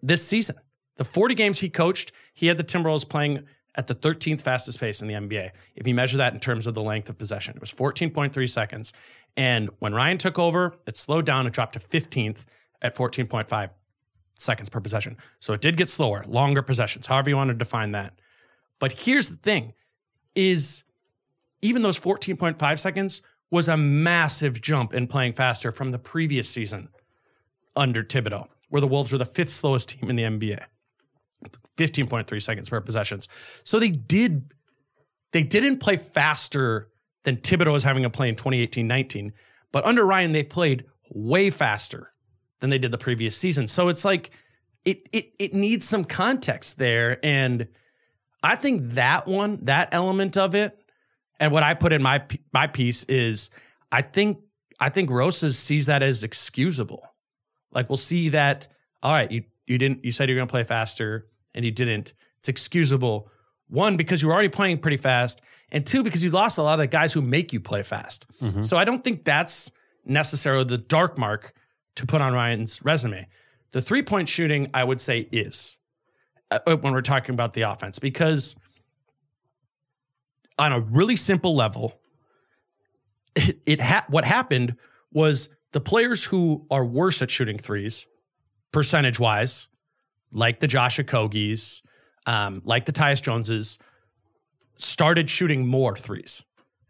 this 0.00 0.26
season. 0.26 0.56
The 0.98 1.04
40 1.04 1.34
games 1.34 1.60
he 1.60 1.70
coached, 1.70 2.12
he 2.34 2.48
had 2.48 2.58
the 2.58 2.64
Timberwolves 2.64 3.08
playing 3.08 3.44
at 3.74 3.86
the 3.86 3.94
13th 3.94 4.42
fastest 4.42 4.80
pace 4.80 5.00
in 5.00 5.08
the 5.08 5.14
NBA. 5.14 5.52
If 5.76 5.86
you 5.86 5.94
measure 5.94 6.18
that 6.18 6.34
in 6.34 6.40
terms 6.40 6.66
of 6.66 6.74
the 6.74 6.82
length 6.82 7.08
of 7.08 7.16
possession, 7.16 7.54
it 7.54 7.60
was 7.60 7.72
14.3 7.72 8.48
seconds. 8.48 8.92
And 9.36 9.70
when 9.78 9.94
Ryan 9.94 10.18
took 10.18 10.38
over, 10.38 10.74
it 10.86 10.96
slowed 10.96 11.24
down. 11.24 11.46
It 11.46 11.52
dropped 11.52 11.74
to 11.74 11.80
15th 11.80 12.44
at 12.82 12.96
14.5 12.96 13.70
seconds 14.34 14.68
per 14.68 14.80
possession. 14.80 15.16
So 15.38 15.52
it 15.52 15.60
did 15.60 15.76
get 15.76 15.88
slower, 15.88 16.24
longer 16.26 16.62
possessions, 16.62 17.06
however 17.06 17.30
you 17.30 17.36
want 17.36 17.48
to 17.48 17.54
define 17.54 17.92
that. 17.92 18.18
But 18.80 18.92
here's 18.92 19.28
the 19.28 19.36
thing 19.36 19.74
is 20.34 20.84
even 21.62 21.82
those 21.82 21.98
14.5 21.98 22.78
seconds 22.78 23.22
was 23.50 23.68
a 23.68 23.76
massive 23.76 24.60
jump 24.60 24.92
in 24.92 25.06
playing 25.06 25.32
faster 25.32 25.72
from 25.72 25.90
the 25.90 25.98
previous 25.98 26.48
season 26.48 26.88
under 27.74 28.02
Thibodeau, 28.02 28.48
where 28.68 28.80
the 28.80 28.86
Wolves 28.86 29.12
were 29.12 29.18
the 29.18 29.24
fifth 29.24 29.50
slowest 29.50 29.90
team 29.90 30.10
in 30.10 30.16
the 30.16 30.22
NBA. 30.24 30.64
15.3 31.76 32.42
seconds 32.42 32.68
per 32.68 32.80
possessions. 32.80 33.28
So 33.64 33.78
they 33.78 33.90
did 33.90 34.52
they 35.32 35.42
didn't 35.42 35.78
play 35.78 35.96
faster 35.96 36.88
than 37.24 37.36
Thibodeau 37.36 37.72
was 37.72 37.84
having 37.84 38.04
a 38.06 38.10
play 38.10 38.30
in 38.30 38.34
2018-19, 38.34 39.32
but 39.72 39.84
under 39.84 40.06
Ryan 40.06 40.32
they 40.32 40.42
played 40.42 40.86
way 41.10 41.50
faster 41.50 42.12
than 42.60 42.70
they 42.70 42.78
did 42.78 42.92
the 42.92 42.98
previous 42.98 43.36
season. 43.36 43.66
So 43.66 43.88
it's 43.88 44.04
like 44.04 44.30
it 44.84 45.08
it 45.12 45.32
it 45.38 45.54
needs 45.54 45.86
some 45.86 46.04
context 46.04 46.78
there 46.78 47.24
and 47.24 47.68
I 48.42 48.54
think 48.56 48.90
that 48.92 49.26
one, 49.26 49.64
that 49.64 49.88
element 49.92 50.36
of 50.36 50.54
it 50.54 50.78
and 51.40 51.52
what 51.52 51.62
I 51.62 51.74
put 51.74 51.92
in 51.92 52.02
my 52.02 52.22
my 52.52 52.66
piece 52.66 53.04
is 53.04 53.50
I 53.92 54.02
think 54.02 54.38
I 54.80 54.88
think 54.88 55.10
Rosas 55.10 55.58
sees 55.58 55.86
that 55.86 56.02
as 56.02 56.24
excusable. 56.24 57.02
Like 57.72 57.88
we'll 57.88 57.96
see 57.96 58.30
that 58.30 58.68
all 59.02 59.12
right, 59.12 59.30
you 59.30 59.44
you 59.68 59.78
didn't 59.78 60.04
you 60.04 60.10
said 60.10 60.28
you're 60.28 60.36
going 60.36 60.48
to 60.48 60.52
play 60.52 60.64
faster 60.64 61.26
and 61.54 61.64
you 61.64 61.70
didn't. 61.70 62.14
It's 62.38 62.48
excusable. 62.48 63.30
One 63.68 63.96
because 63.96 64.22
you 64.22 64.28
were 64.28 64.34
already 64.34 64.48
playing 64.48 64.78
pretty 64.78 64.96
fast 64.96 65.40
and 65.70 65.86
two 65.86 66.02
because 66.02 66.24
you 66.24 66.30
lost 66.30 66.56
a 66.58 66.62
lot 66.62 66.74
of 66.74 66.78
the 66.78 66.86
guys 66.86 67.12
who 67.12 67.20
make 67.20 67.52
you 67.52 67.60
play 67.60 67.82
fast. 67.82 68.26
So 68.62 68.76
I 68.78 68.84
don't 68.84 69.04
think 69.04 69.24
that's 69.24 69.70
necessarily 70.06 70.64
the 70.64 70.78
dark 70.78 71.18
mark 71.18 71.52
to 71.96 72.06
put 72.06 72.20
on 72.22 72.32
Ryan's 72.32 72.82
resume. 72.82 73.26
The 73.72 73.82
three-point 73.82 74.28
shooting 74.28 74.68
I 74.72 74.84
would 74.84 75.00
say 75.00 75.28
is 75.30 75.76
uh, 76.50 76.60
when 76.64 76.94
we're 76.94 77.02
talking 77.02 77.34
about 77.34 77.52
the 77.52 77.62
offense 77.62 77.98
because 77.98 78.56
on 80.58 80.72
a 80.72 80.80
really 80.80 81.16
simple 81.16 81.54
level, 81.54 82.00
it, 83.36 83.58
it 83.66 83.80
ha- 83.80 84.06
what 84.08 84.24
happened 84.24 84.76
was 85.12 85.50
the 85.72 85.80
players 85.80 86.24
who 86.24 86.66
are 86.70 86.84
worse 86.84 87.20
at 87.20 87.30
shooting 87.30 87.58
threes, 87.58 88.06
percentage 88.72 89.18
wise, 89.18 89.68
like 90.32 90.60
the 90.60 90.66
Josh 90.66 90.98
Okogies, 90.98 91.82
um, 92.26 92.62
like 92.64 92.86
the 92.86 92.92
Tyus 92.92 93.22
Joneses, 93.22 93.78
started 94.76 95.28
shooting 95.28 95.66
more 95.66 95.96
threes 95.96 96.44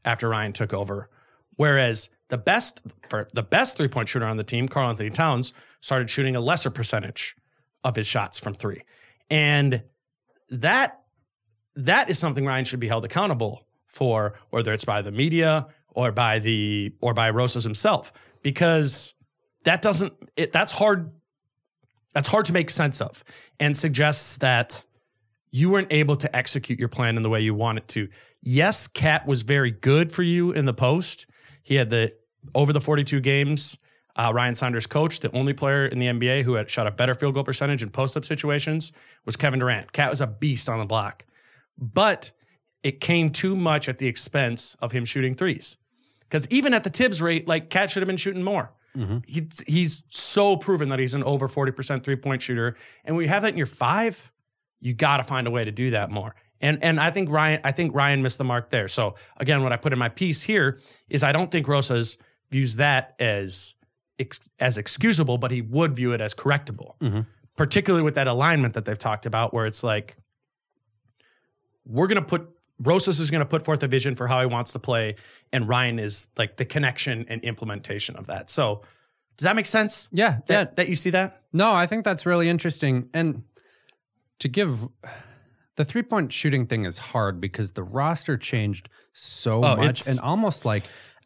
after 0.05 0.29
Ryan 0.29 0.53
took 0.53 0.73
over. 0.73 1.09
Whereas 1.57 2.11
the 2.29 2.39
best 2.39 2.83
for 3.09 3.29
the 3.33 3.43
best 3.43 3.77
three 3.77 3.89
point 3.89 4.09
shooter 4.09 4.27
on 4.27 4.37
the 4.37 4.45
team, 4.45 4.69
Karl 4.69 4.91
Anthony 4.91 5.11
Towns, 5.11 5.53
started 5.81 6.11
shooting 6.11 6.37
a 6.37 6.41
lesser 6.41 6.71
percentage 6.71 7.37
of 7.85 7.97
his 7.97 8.07
shots 8.07 8.39
from 8.39 8.55
three. 8.55 8.83
And 9.31 9.83
that 10.51 11.01
that 11.77 12.11
is 12.11 12.19
something 12.19 12.45
Ryan 12.45 12.65
should 12.65 12.81
be 12.81 12.89
held 12.89 13.05
accountable 13.05 13.67
for, 13.87 14.35
whether 14.51 14.73
it's 14.73 14.85
by 14.85 15.03
the 15.03 15.11
media 15.11 15.67
or 15.89 16.13
by 16.13 16.39
the 16.39 16.93
or 17.01 17.15
by 17.15 17.31
Rosas 17.31 17.65
himself, 17.65 18.13
because 18.43 19.15
that 19.65 19.83
doesn't 19.83 20.13
it, 20.37 20.53
that's 20.53 20.73
hard 20.73 21.11
that's 22.15 22.29
hard 22.29 22.47
to 22.47 22.53
make 22.53 22.71
sense 22.71 23.01
of 23.01 23.25
and 23.61 23.77
suggests 23.77 24.39
that 24.39 24.85
you 25.51 25.71
weren't 25.71 25.93
able 25.93 26.17
to 26.17 26.37
execute 26.37 26.79
your 26.79 26.89
plan 26.89 27.17
in 27.17 27.23
the 27.23 27.31
way 27.31 27.41
you 27.41 27.55
wanted 27.55 27.89
to. 27.89 28.09
Yes, 28.43 28.87
KAT 28.87 29.27
was 29.27 29.43
very 29.43 29.71
good 29.71 30.13
for 30.13 30.23
you 30.23 30.53
in 30.53 30.65
the 30.65 30.75
post. 30.75 31.27
He 31.63 31.75
had 31.75 31.91
the 31.91 32.15
over 32.55 32.73
the 32.73 32.81
42 32.81 33.21
games. 33.21 33.79
Uh, 34.17 34.33
Ryan 34.35 34.57
Saunders 34.57 34.87
coach, 34.87 35.21
the 35.21 35.31
only 35.31 35.53
player 35.53 35.87
in 35.87 36.01
the 36.01 36.07
NBA 36.07 36.43
who 36.43 36.55
had 36.55 36.69
shot 36.69 36.89
a 36.89 36.91
better 36.91 37.15
field 37.15 37.35
goal 37.35 37.45
percentage 37.45 37.85
in 37.85 37.91
post 37.91 38.17
up 38.17 38.25
situations 38.25 38.91
was 39.25 39.37
Kevin 39.37 39.61
Durant. 39.61 39.93
KAT 39.93 40.11
was 40.11 40.21
a 40.21 40.27
beast 40.27 40.69
on 40.69 40.81
the 40.81 40.85
block, 40.85 41.25
but 41.77 42.33
it 42.83 43.01
came 43.01 43.31
too 43.31 43.55
much 43.55 43.89
at 43.89 43.99
the 43.99 44.09
expense 44.09 44.77
of 44.81 44.91
him 44.91 45.05
shooting 45.05 45.35
threes. 45.35 45.77
Because 46.21 46.49
even 46.51 46.75
at 46.75 46.85
the 46.85 46.91
Thibs 46.91 47.23
rate, 47.23 47.47
like 47.47 47.71
KAT 47.71 47.91
should 47.91 48.03
have 48.03 48.09
been 48.09 48.17
shooting 48.17 48.43
more. 48.43 48.73
Mm-hmm. 48.99 49.19
He's, 49.27 49.65
he's 49.67 50.03
so 50.09 50.57
proven 50.57 50.89
that 50.89 50.99
he's 50.99 51.15
an 51.15 51.25
over 51.25 51.49
40% 51.49 52.03
three 52.03 52.17
point 52.17 52.43
shooter. 52.43 52.77
And 53.05 53.17
when 53.17 53.25
you 53.25 53.29
have 53.29 53.43
that 53.43 53.53
in 53.53 53.57
your 53.57 53.67
five, 53.67 54.33
you 54.81 54.95
got 54.95 55.19
to 55.19 55.25
find 55.25 55.47
a 55.47 55.51
way 55.51 55.65
to 55.65 55.73
do 55.73 55.91
that 55.91 56.11
more. 56.11 56.35
And 56.61 56.83
and 56.83 56.99
I 56.99 57.11
think 57.11 57.31
Ryan 57.31 57.61
I 57.65 57.73
think 57.73 57.95
Ryan 57.95 58.23
missed 58.23 58.39
the 58.39 58.45
mark 58.45 58.71
there. 58.71 58.89
So 58.89 59.15
again, 59.37 59.63
what 59.63 59.73
I 59.73 59.77
put 59.77 59.93
in 59.93 59.99
my 59.99 60.09
piece 60.09 60.43
here 60.43 60.81
is 61.09 61.23
I 61.23 61.33
don't 61.33 61.51
think 61.51 61.69
Rosas 61.69 62.19
views 62.51 62.77
that 62.77 63.15
as 63.21 63.75
as 64.59 64.79
excusable, 64.79 65.39
but 65.39 65.51
he 65.51 65.63
would 65.63 65.95
view 65.95 66.13
it 66.13 66.21
as 66.21 66.35
correctable. 66.35 66.99
Mm-hmm. 66.99 67.21
Particularly 67.57 68.03
with 68.03 68.15
that 68.15 68.29
alignment 68.29 68.75
that 68.75 68.85
they've 68.85 68.99
talked 68.99 69.27
about, 69.27 69.55
where 69.55 69.67
it's 69.67 69.83
like 69.85 70.17
we're 71.85 72.07
gonna 72.07 72.23
put 72.23 72.49
Rosas 72.81 73.19
is 73.21 73.31
gonna 73.31 73.47
put 73.47 73.65
forth 73.65 73.83
a 73.83 73.89
vision 73.89 74.15
for 74.15 74.27
how 74.29 74.41
he 74.41 74.47
wants 74.47 74.73
to 74.73 74.79
play, 74.79 75.17
and 75.53 75.69
Ryan 75.69 75.99
is 75.99 76.29
like 76.37 76.57
the 76.57 76.65
connection 76.65 77.27
and 77.29 77.43
implementation 77.43 78.17
of 78.17 78.27
that. 78.29 78.51
So 78.51 78.83
does 79.37 79.45
that 79.45 79.57
make 79.57 79.67
sense? 79.67 80.09
Yeah, 80.13 80.39
That, 80.47 80.69
yeah. 80.69 80.75
that 80.77 80.89
you 80.89 80.95
see 80.97 81.11
that? 81.11 81.43
No, 81.53 81.73
I 81.73 81.87
think 81.87 82.05
that's 82.05 82.27
really 82.27 82.49
interesting. 82.49 83.09
And 83.15 83.45
to 84.41 84.49
give 84.49 84.87
the 85.77 85.85
three 85.85 86.03
point 86.03 86.33
shooting 86.33 86.67
thing 86.67 86.85
is 86.85 86.99
hard 86.99 87.41
because 87.41 87.73
the 87.73 87.83
roster 87.85 88.37
changed 88.37 88.89
so 89.13 89.65
Oh, 89.65 89.77
much 89.77 90.07
and 90.09 90.19
almost 90.21 90.65
like 90.65 90.83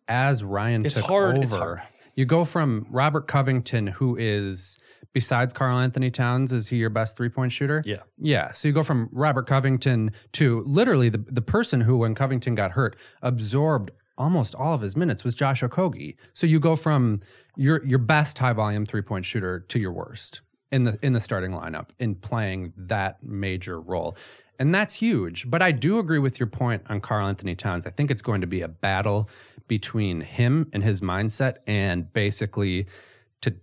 as 0.09 0.45
Ryan 0.45 0.85
It's 0.85 0.97
took 0.97 1.05
hard- 1.05 1.37
over. 1.37 1.45
it's 1.45 1.55
hard. 1.55 1.83
You 2.15 2.27
go 2.27 2.45
from 2.45 2.87
Robert 2.91 3.27
Covington, 3.27 3.87
who 3.87 4.17
is 4.17 4.79
besides 5.13 5.53
Karl 5.53 5.79
Anthony 5.79 6.11
Towns, 6.11 6.53
is 6.53 6.69
he 6.69 6.77
your 6.77 6.91
best 6.91 7.17
three 7.17 7.29
point 7.29 7.53
shooter? 7.53 7.83
Yeah. 7.85 8.03
Yeah. 8.19 8.51
So 8.53 8.69
you 8.69 8.75
go 8.75 8.83
from 8.83 9.09
Robert 9.13 9.47
Covington 9.47 10.13
to 10.33 10.63
literally 10.67 11.09
the, 11.09 11.19
the 11.19 11.43
person 11.43 11.83
who, 11.83 11.99
when 11.99 12.15
Covington 12.15 12.55
got 12.55 12.73
hurt, 12.73 12.97
absorbed 13.23 13.91
almost 14.19 14.55
all 14.55 14.75
of 14.75 14.81
his 14.81 14.97
minutes 14.97 15.25
was 15.25 15.35
Josh 15.35 15.63
Okogie. 15.63 16.17
So 16.35 16.47
you 16.47 16.61
go 16.61 16.77
from 16.77 17.21
your 17.57 17.85
your 17.85 17.99
best 17.99 18.39
high 18.39 18.53
volume 18.53 18.87
three 18.87 19.03
point 19.03 19.25
shooter 19.25 19.61
to 19.61 19.79
your 19.79 19.93
worst 19.93 20.43
in 20.71 20.85
the 20.85 20.99
in 21.03 21.13
the 21.13 21.21
starting 21.21 21.53
lineup 21.53 21.91
in 21.99 22.15
playing 22.15 22.73
that 22.77 23.23
major 23.23 23.81
role. 23.81 24.17
And 24.63 24.73
that's 24.73 24.95
huge. 24.95 25.51
But 25.51 25.61
I 25.61 25.73
do 25.73 25.99
agree 25.99 26.21
with 26.21 26.39
your 26.39 26.47
point 26.47 26.85
on 26.89 27.01
Karl 27.01 27.27
Anthony 27.27 27.57
Towns. 27.57 27.85
I 27.85 27.91
think 27.91 28.13
it's 28.13 28.23
going 28.23 28.43
to 28.43 28.47
be 28.47 28.61
a 28.61 28.69
battle 28.69 29.29
between 29.67 30.21
him 30.21 30.71
and 30.73 30.85
his 30.85 31.01
mindset 31.01 31.57
and 31.67 32.13
basically 32.13 32.87
to 33.41 33.57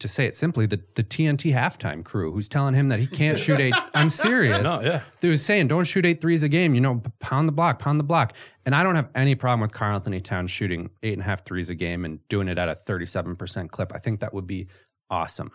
to 0.00 0.08
say 0.08 0.26
it 0.26 0.34
simply, 0.34 0.66
the, 0.66 0.82
the 0.96 1.04
TNT 1.04 1.54
halftime 1.54 2.04
crew 2.04 2.32
who's 2.32 2.48
telling 2.48 2.74
him 2.74 2.88
that 2.88 2.98
he 2.98 3.06
can't 3.06 3.38
shoot 3.38 3.60
eight. 3.60 3.76
I'm 3.94 4.10
serious. 4.10 4.64
No, 4.64 4.80
yeah. 4.80 5.02
They 5.20 5.28
was 5.28 5.44
saying, 5.44 5.68
don't 5.68 5.84
shoot 5.84 6.04
eight 6.04 6.20
threes 6.20 6.42
a 6.42 6.48
game, 6.48 6.74
you 6.74 6.80
know, 6.80 7.00
pound 7.20 7.46
the 7.46 7.52
block, 7.52 7.78
pound 7.78 8.00
the 8.00 8.04
block. 8.04 8.32
And 8.66 8.74
I 8.74 8.82
don't 8.82 8.96
have 8.96 9.10
any 9.14 9.36
problem 9.36 9.60
with 9.60 9.70
Karl 9.70 9.94
Anthony 9.94 10.20
Towns 10.20 10.50
shooting 10.50 10.90
eight 11.04 11.12
and 11.12 11.22
a 11.22 11.26
half 11.26 11.44
threes 11.44 11.70
a 11.70 11.76
game 11.76 12.04
and 12.04 12.26
doing 12.26 12.48
it 12.48 12.58
at 12.58 12.68
a 12.68 12.74
37% 12.74 13.70
clip. 13.70 13.92
I 13.94 14.00
think 14.00 14.18
that 14.18 14.34
would 14.34 14.48
be 14.48 14.66
awesome. 15.08 15.52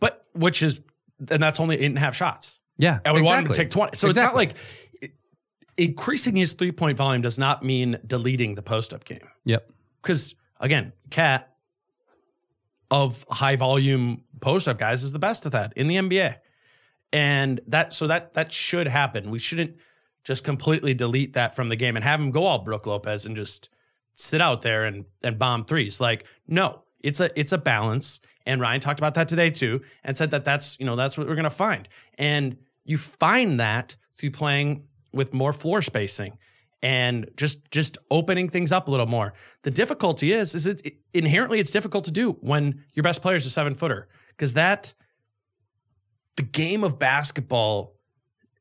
But 0.00 0.26
which 0.32 0.64
is, 0.64 0.84
and 1.30 1.40
that's 1.40 1.60
only 1.60 1.78
eight 1.78 1.86
and 1.86 1.96
a 1.96 2.00
half 2.00 2.16
shots. 2.16 2.59
Yeah. 2.80 3.00
And 3.04 3.14
we 3.14 3.22
want 3.22 3.46
him 3.46 3.52
to 3.52 3.54
take 3.54 3.70
20. 3.70 3.96
So 3.96 4.08
Exactly. 4.08 4.10
it's 4.10 4.22
not 4.22 4.34
like 4.36 5.12
increasing 5.76 6.36
his 6.36 6.52
three 6.52 6.72
point 6.72 6.98
volume 6.98 7.22
does 7.22 7.38
not 7.38 7.62
mean 7.64 7.98
deleting 8.06 8.54
the 8.54 8.62
post 8.62 8.92
up 8.92 9.04
game. 9.04 9.28
Yep. 9.44 9.70
Because 10.02 10.34
again, 10.60 10.92
KAT 11.10 11.48
of 12.90 13.24
high 13.30 13.56
volume 13.56 14.24
post 14.40 14.68
up 14.68 14.78
guys 14.78 15.02
is 15.02 15.12
the 15.12 15.18
best 15.18 15.46
at 15.46 15.52
that 15.52 15.72
in 15.76 15.86
the 15.86 15.96
NBA. 15.96 16.36
And 17.12 17.60
that 17.66 17.92
so 17.92 18.06
that 18.06 18.34
that 18.34 18.52
should 18.52 18.88
happen. 18.88 19.30
We 19.30 19.38
shouldn't 19.38 19.76
just 20.24 20.44
completely 20.44 20.94
delete 20.94 21.32
that 21.32 21.56
from 21.56 21.68
the 21.68 21.76
game 21.76 21.96
and 21.96 22.04
have 22.04 22.20
him 22.20 22.30
go 22.30 22.44
all 22.46 22.58
Brook 22.58 22.86
Lopez 22.86 23.26
and 23.26 23.34
just 23.34 23.68
sit 24.12 24.40
out 24.40 24.62
there 24.62 24.84
and 24.84 25.04
and 25.22 25.38
bomb 25.38 25.64
threes. 25.64 26.00
Like 26.00 26.24
no, 26.46 26.82
it's 27.00 27.20
a 27.20 27.30
it's 27.38 27.52
a 27.52 27.58
balance. 27.58 28.20
And 28.46 28.60
Ryan 28.60 28.80
talked 28.80 29.00
about 29.00 29.14
that 29.14 29.28
today 29.28 29.50
too, 29.50 29.82
and 30.02 30.16
said 30.16 30.30
that 30.32 30.44
that's 30.44 30.78
you 30.78 30.86
know 30.86 30.96
that's 30.96 31.18
what 31.18 31.26
we're 31.28 31.36
gonna 31.36 31.50
find. 31.50 31.88
And 32.16 32.56
you 32.84 32.98
find 32.98 33.60
that 33.60 33.96
through 34.16 34.30
playing 34.30 34.84
with 35.12 35.32
more 35.32 35.52
floor 35.52 35.82
spacing 35.82 36.38
and 36.82 37.30
just 37.36 37.70
just 37.70 37.98
opening 38.10 38.48
things 38.48 38.72
up 38.72 38.88
a 38.88 38.90
little 38.90 39.06
more. 39.06 39.34
The 39.62 39.70
difficulty 39.70 40.32
is 40.32 40.54
is 40.54 40.66
it 40.66 40.94
inherently 41.12 41.60
it's 41.60 41.70
difficult 41.70 42.04
to 42.06 42.10
do 42.10 42.32
when 42.40 42.84
your 42.94 43.02
best 43.02 43.22
player 43.22 43.36
is 43.36 43.46
a 43.46 43.50
seven 43.50 43.74
footer 43.74 44.08
because 44.28 44.54
that 44.54 44.94
the 46.36 46.42
game 46.42 46.84
of 46.84 46.98
basketball 46.98 47.96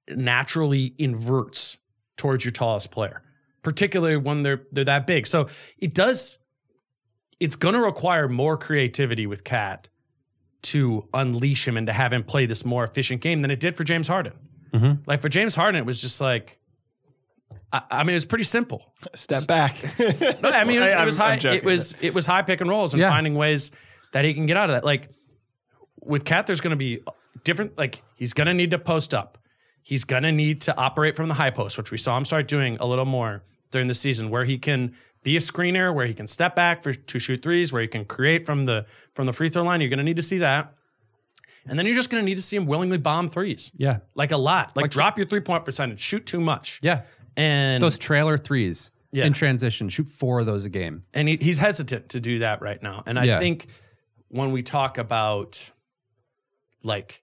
naturally 0.09 0.93
inverts 0.97 1.77
towards 2.17 2.43
your 2.43 2.51
tallest 2.51 2.91
player, 2.91 3.21
particularly 3.61 4.17
when 4.17 4.43
they're 4.43 4.63
they're 4.71 4.83
that 4.83 5.07
big. 5.07 5.27
So 5.27 5.47
it 5.77 5.93
does 5.93 6.39
it's 7.39 7.55
going 7.55 7.75
to 7.75 7.81
require 7.81 8.27
more 8.27 8.57
creativity 8.57 9.25
with 9.25 9.45
KAT 9.45 9.87
to 10.61 11.07
unleash 11.13 11.67
him 11.67 11.77
and 11.77 11.87
to 11.87 11.93
have 11.93 12.11
him 12.13 12.23
play 12.23 12.45
this 12.45 12.65
more 12.65 12.83
efficient 12.83 13.21
game 13.21 13.41
than 13.41 13.51
it 13.51 13.59
did 13.59 13.77
for 13.77 13.83
James 13.83 14.07
Harden. 14.07 14.33
Mm-hmm. 14.73 15.01
Like 15.05 15.21
for 15.21 15.29
James 15.29 15.55
Harden, 15.55 15.79
it 15.79 15.85
was 15.85 16.01
just 16.01 16.19
like, 16.21 16.59
I, 17.71 17.81
I 17.91 18.03
mean, 18.03 18.11
it 18.11 18.15
was 18.17 18.25
pretty 18.25 18.43
simple. 18.43 18.93
Step 19.15 19.47
back. 19.47 19.77
No, 20.41 20.49
I 20.49 20.63
mean, 20.63 20.77
it 20.77 20.81
was, 20.81 20.93
it 20.93 21.05
was 21.05 21.19
I'm- 21.19 21.33
I'm 21.33 21.39
high. 21.39 21.55
It 21.55 21.63
was 21.63 21.95
it 22.01 22.13
was 22.13 22.25
high 22.25 22.41
pick 22.41 22.61
and 22.61 22.69
rolls 22.69 22.93
and 22.93 23.01
Yeah. 23.01 23.09
finding 23.09 23.35
ways 23.35 23.71
that 24.11 24.25
he 24.25 24.33
can 24.33 24.45
get 24.45 24.57
out 24.57 24.69
of 24.69 24.75
that. 24.75 24.83
Like 24.83 25.09
with 26.01 26.25
KAT, 26.25 26.47
there's 26.47 26.61
going 26.61 26.71
to 26.71 26.77
be 26.77 26.99
different. 27.43 27.77
Like 27.77 28.01
he's 28.15 28.33
going 28.33 28.47
to 28.47 28.53
need 28.53 28.71
to 28.71 28.79
post 28.79 29.13
up. 29.13 29.37
He's 29.81 30.03
going 30.03 30.23
to 30.23 30.31
need 30.31 30.61
to 30.61 30.77
operate 30.77 31.15
from 31.15 31.27
the 31.29 31.33
high 31.35 31.51
post, 31.51 31.77
which 31.77 31.89
we 31.91 31.97
saw 31.97 32.17
him 32.17 32.25
start 32.25 32.47
doing 32.47 32.77
a 32.79 32.85
little 32.85 33.05
more 33.05 33.43
during 33.71 33.87
the 33.87 33.93
season, 33.95 34.29
where 34.29 34.45
he 34.45 34.57
can 34.57 34.93
be 35.23 35.35
a 35.35 35.39
screener, 35.39 35.93
where 35.93 36.05
he 36.07 36.13
can 36.13 36.27
step 36.27 36.55
back 36.55 36.81
for 36.83 36.93
to 36.93 37.19
shoot 37.19 37.41
threes, 37.43 37.73
where 37.73 37.81
he 37.81 37.87
can 37.87 38.05
create 38.05 38.45
from 38.45 38.65
the 38.65 38.85
from 39.13 39.25
the 39.25 39.33
free 39.33 39.49
throw 39.49 39.63
line. 39.63 39.81
You're 39.81 39.89
going 39.89 39.97
to 39.97 40.03
need 40.03 40.15
to 40.17 40.23
see 40.23 40.37
that, 40.39 40.73
and 41.67 41.77
then 41.77 41.85
you're 41.85 41.95
just 41.95 42.09
going 42.09 42.21
to 42.23 42.25
need 42.25 42.35
to 42.35 42.41
see 42.41 42.55
him 42.55 42.65
willingly 42.65 42.97
bomb 42.97 43.27
threes. 43.27 43.71
Yeah. 43.75 43.99
like 44.15 44.31
a 44.31 44.37
lot. 44.37 44.75
Like, 44.75 44.89
drop 44.91 45.17
your 45.17 45.27
three 45.27 45.41
point 45.41 45.65
percentage, 45.65 45.99
shoot 45.99 46.25
too 46.25 46.39
much. 46.39 46.79
Yeah. 46.81 47.01
and 47.35 47.81
Those 47.83 47.99
trailer 47.99 48.37
threes 48.37 48.91
Yeah. 49.11 49.25
in 49.25 49.33
transition, 49.33 49.89
shoot 49.89 50.07
four 50.07 50.39
of 50.39 50.45
those 50.45 50.65
a 50.65 50.69
game. 50.69 51.03
and 51.13 51.27
he, 51.27 51.37
he's 51.37 51.57
hesitant 51.57 52.09
to 52.09 52.19
do 52.19 52.39
that 52.39 52.61
right 52.61 52.81
now. 52.81 53.03
And 53.05 53.19
I 53.19 53.25
Yeah. 53.25 53.39
think 53.39 53.67
when 54.29 54.51
we 54.51 54.61
talk 54.63 54.97
about 54.97 55.71
like 56.83 57.21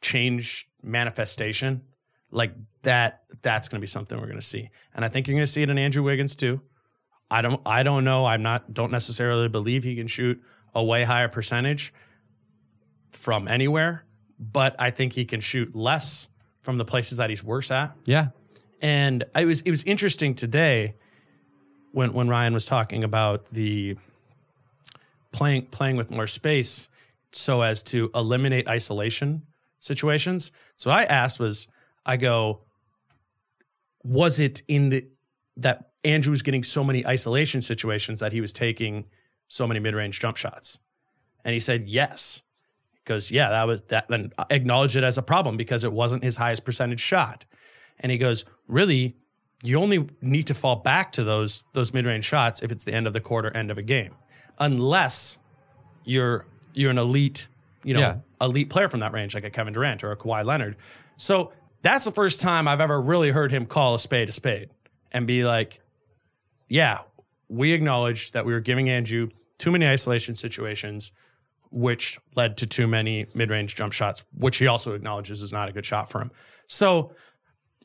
change 0.00 0.66
manifestation, 0.82 1.82
like 2.30 2.52
that, 2.82 3.22
that's 3.42 3.68
going 3.68 3.78
to 3.78 3.82
be 3.82 3.86
something 3.86 4.18
we're 4.18 4.26
going 4.26 4.40
to 4.40 4.44
see. 4.46 4.70
And 4.94 5.04
I 5.04 5.08
think 5.08 5.26
you're 5.26 5.34
going 5.36 5.46
to 5.46 5.50
see 5.52 5.62
it 5.62 5.70
in 5.70 5.78
Andrew 5.78 6.02
Wiggins 6.02 6.34
too. 6.34 6.60
I 7.32 7.42
don't, 7.42 7.60
I 7.64 7.82
don't 7.82 8.04
know. 8.04 8.26
I'm 8.26 8.42
not, 8.42 8.72
don't 8.72 8.92
necessarily 8.92 9.48
believe 9.48 9.84
he 9.84 9.96
can 9.96 10.06
shoot 10.06 10.42
a 10.74 10.84
way 10.84 11.04
higher 11.04 11.28
percentage 11.28 11.92
from 13.10 13.48
anywhere, 13.48 14.04
but 14.38 14.76
I 14.78 14.90
think 14.90 15.12
he 15.12 15.24
can 15.24 15.40
shoot 15.40 15.74
less 15.74 16.28
from 16.62 16.78
the 16.78 16.84
places 16.84 17.18
that 17.18 17.30
he's 17.30 17.44
worse 17.44 17.70
at. 17.70 17.96
Yeah. 18.04 18.28
And 18.80 19.24
it 19.36 19.46
was 19.46 19.60
it 19.60 19.70
was 19.70 19.84
interesting 19.84 20.34
today 20.34 20.96
when 21.92 22.12
when 22.12 22.28
Ryan 22.28 22.52
was 22.52 22.64
talking 22.64 23.04
about 23.04 23.46
the 23.52 23.96
playing 25.30 25.66
playing 25.66 25.96
with 25.96 26.10
more 26.10 26.26
space 26.26 26.88
so 27.30 27.62
as 27.62 27.82
to 27.84 28.10
eliminate 28.14 28.68
isolation 28.68 29.42
situations. 29.78 30.50
So 30.76 30.90
I 30.90 31.04
asked 31.04 31.38
was 31.38 31.68
I 32.04 32.16
go 32.16 32.62
was 34.02 34.40
it 34.40 34.62
in 34.66 34.88
the 34.88 35.06
that 35.58 35.91
Andrew 36.04 36.30
was 36.30 36.42
getting 36.42 36.62
so 36.64 36.82
many 36.82 37.06
isolation 37.06 37.62
situations 37.62 38.20
that 38.20 38.32
he 38.32 38.40
was 38.40 38.52
taking 38.52 39.06
so 39.48 39.66
many 39.66 39.80
mid-range 39.80 40.18
jump 40.20 40.36
shots? 40.36 40.78
And 41.44 41.52
he 41.52 41.60
said 41.60 41.88
yes. 41.88 42.42
Because 43.04 43.30
yeah, 43.32 43.50
that 43.50 43.66
was 43.66 43.82
that 43.88 44.06
then 44.08 44.32
acknowledged 44.50 44.94
it 44.96 45.02
as 45.04 45.18
a 45.18 45.22
problem 45.22 45.56
because 45.56 45.82
it 45.82 45.92
wasn't 45.92 46.22
his 46.22 46.36
highest 46.36 46.64
percentage 46.64 47.00
shot. 47.00 47.44
And 47.98 48.12
he 48.12 48.18
goes, 48.18 48.44
really, 48.68 49.16
you 49.64 49.78
only 49.78 50.08
need 50.20 50.46
to 50.48 50.54
fall 50.54 50.76
back 50.76 51.12
to 51.12 51.24
those 51.24 51.64
those 51.72 51.92
mid-range 51.92 52.24
shots 52.24 52.62
if 52.62 52.70
it's 52.70 52.84
the 52.84 52.94
end 52.94 53.06
of 53.08 53.12
the 53.12 53.20
quarter, 53.20 53.50
end 53.56 53.70
of 53.72 53.78
a 53.78 53.82
game. 53.82 54.14
Unless 54.58 55.38
you're 56.04 56.46
you're 56.74 56.90
an 56.92 56.98
elite, 56.98 57.48
you 57.82 57.94
know, 57.94 58.00
Yeah. 58.00 58.16
elite 58.40 58.70
player 58.70 58.88
from 58.88 59.00
that 59.00 59.12
range, 59.12 59.34
like 59.34 59.44
a 59.44 59.50
Kevin 59.50 59.72
Durant 59.72 60.04
or 60.04 60.12
a 60.12 60.16
Kawhi 60.16 60.44
Leonard. 60.44 60.76
So 61.16 61.52
that's 61.82 62.04
the 62.04 62.12
first 62.12 62.40
time 62.40 62.68
I've 62.68 62.80
ever 62.80 63.00
really 63.00 63.30
heard 63.30 63.50
him 63.50 63.66
call 63.66 63.94
a 63.94 63.98
spade 63.98 64.28
a 64.28 64.32
spade 64.32 64.70
and 65.10 65.26
be 65.26 65.44
like, 65.44 65.80
yeah, 66.72 67.00
we 67.50 67.72
acknowledge 67.72 68.32
that 68.32 68.46
we 68.46 68.54
were 68.54 68.60
giving 68.60 68.88
Andrew 68.88 69.28
too 69.58 69.70
many 69.70 69.86
isolation 69.86 70.34
situations, 70.34 71.12
which 71.70 72.18
led 72.34 72.56
to 72.56 72.66
too 72.66 72.86
many 72.86 73.26
mid-range 73.34 73.74
jump 73.74 73.92
shots, 73.92 74.24
which 74.32 74.56
he 74.56 74.66
also 74.66 74.94
acknowledges 74.94 75.42
is 75.42 75.52
not 75.52 75.68
a 75.68 75.72
good 75.72 75.84
shot 75.84 76.08
for 76.08 76.22
him. 76.22 76.30
So 76.68 77.12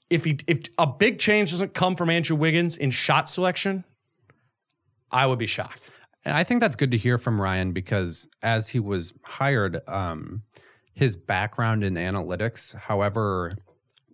if 0.10 0.24
he 0.24 0.40
if 0.48 0.70
a 0.78 0.88
big 0.88 1.20
change 1.20 1.52
doesn't 1.52 1.74
come 1.74 1.98
from 1.98 2.10
Andrew 2.10 2.38
Wiggins 2.38 2.78
in 2.78 2.92
shot 2.92 3.28
selection, 3.28 3.84
I 5.12 5.28
would 5.28 5.38
be 5.38 5.48
shocked. 5.48 5.90
And 6.24 6.38
I 6.38 6.46
think 6.46 6.62
that's 6.62 6.78
good 6.78 6.92
to 6.92 6.98
hear 6.98 7.18
from 7.18 7.42
Ryan 7.42 7.74
because 7.74 8.26
as 8.42 8.70
he 8.70 8.80
was 8.80 9.12
hired, 9.22 9.82
um, 9.90 10.44
his 10.94 11.18
background 11.18 11.84
in 11.84 11.96
analytics, 11.96 12.74
however 12.74 13.52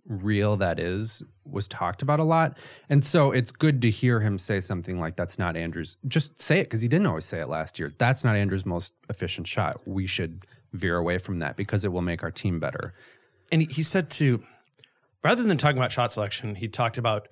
real 0.06 0.56
that 0.56 0.78
is, 0.78 1.22
was 1.44 1.66
talked 1.68 2.02
about 2.02 2.20
a 2.20 2.24
lot. 2.24 2.58
And 2.88 3.04
so 3.04 3.32
it's 3.32 3.50
good 3.50 3.82
to 3.82 3.90
hear 3.90 4.20
him 4.20 4.38
say 4.38 4.60
something 4.60 5.00
like, 5.00 5.16
that's 5.16 5.38
not 5.38 5.56
Andrew's, 5.56 5.96
just 6.06 6.40
say 6.40 6.60
it 6.60 6.64
because 6.64 6.82
he 6.82 6.88
didn't 6.88 7.06
always 7.06 7.24
say 7.24 7.40
it 7.40 7.48
last 7.48 7.78
year. 7.78 7.92
That's 7.98 8.24
not 8.24 8.36
Andrew's 8.36 8.66
most 8.66 8.92
efficient 9.08 9.46
shot. 9.46 9.80
We 9.86 10.06
should 10.06 10.46
veer 10.72 10.96
away 10.96 11.18
from 11.18 11.38
that 11.38 11.56
because 11.56 11.84
it 11.84 11.92
will 11.92 12.02
make 12.02 12.22
our 12.22 12.30
team 12.30 12.60
better. 12.60 12.94
And 13.50 13.70
he, 13.70 13.82
said 13.82 14.10
to 14.12 14.42
rather 15.22 15.42
than 15.42 15.56
talking 15.56 15.78
about 15.78 15.92
shot 15.92 16.12
selection, 16.12 16.54
he 16.54 16.68
talked 16.68 16.98
about 16.98 17.28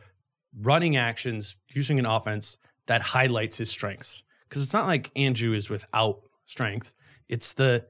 running 0.60 0.96
actions 0.96 1.56
using 1.74 1.98
an 1.98 2.06
offense 2.06 2.58
that 2.86 3.02
highlights 3.02 3.58
his 3.58 3.70
strengths. 3.70 4.22
Because 4.48 4.62
it's 4.62 4.74
not 4.74 4.86
like 4.86 5.10
Andrew 5.16 5.54
is 5.54 5.70
without 5.70 6.22
strength. 6.46 6.94
It's 7.28 7.54
the 7.54 7.86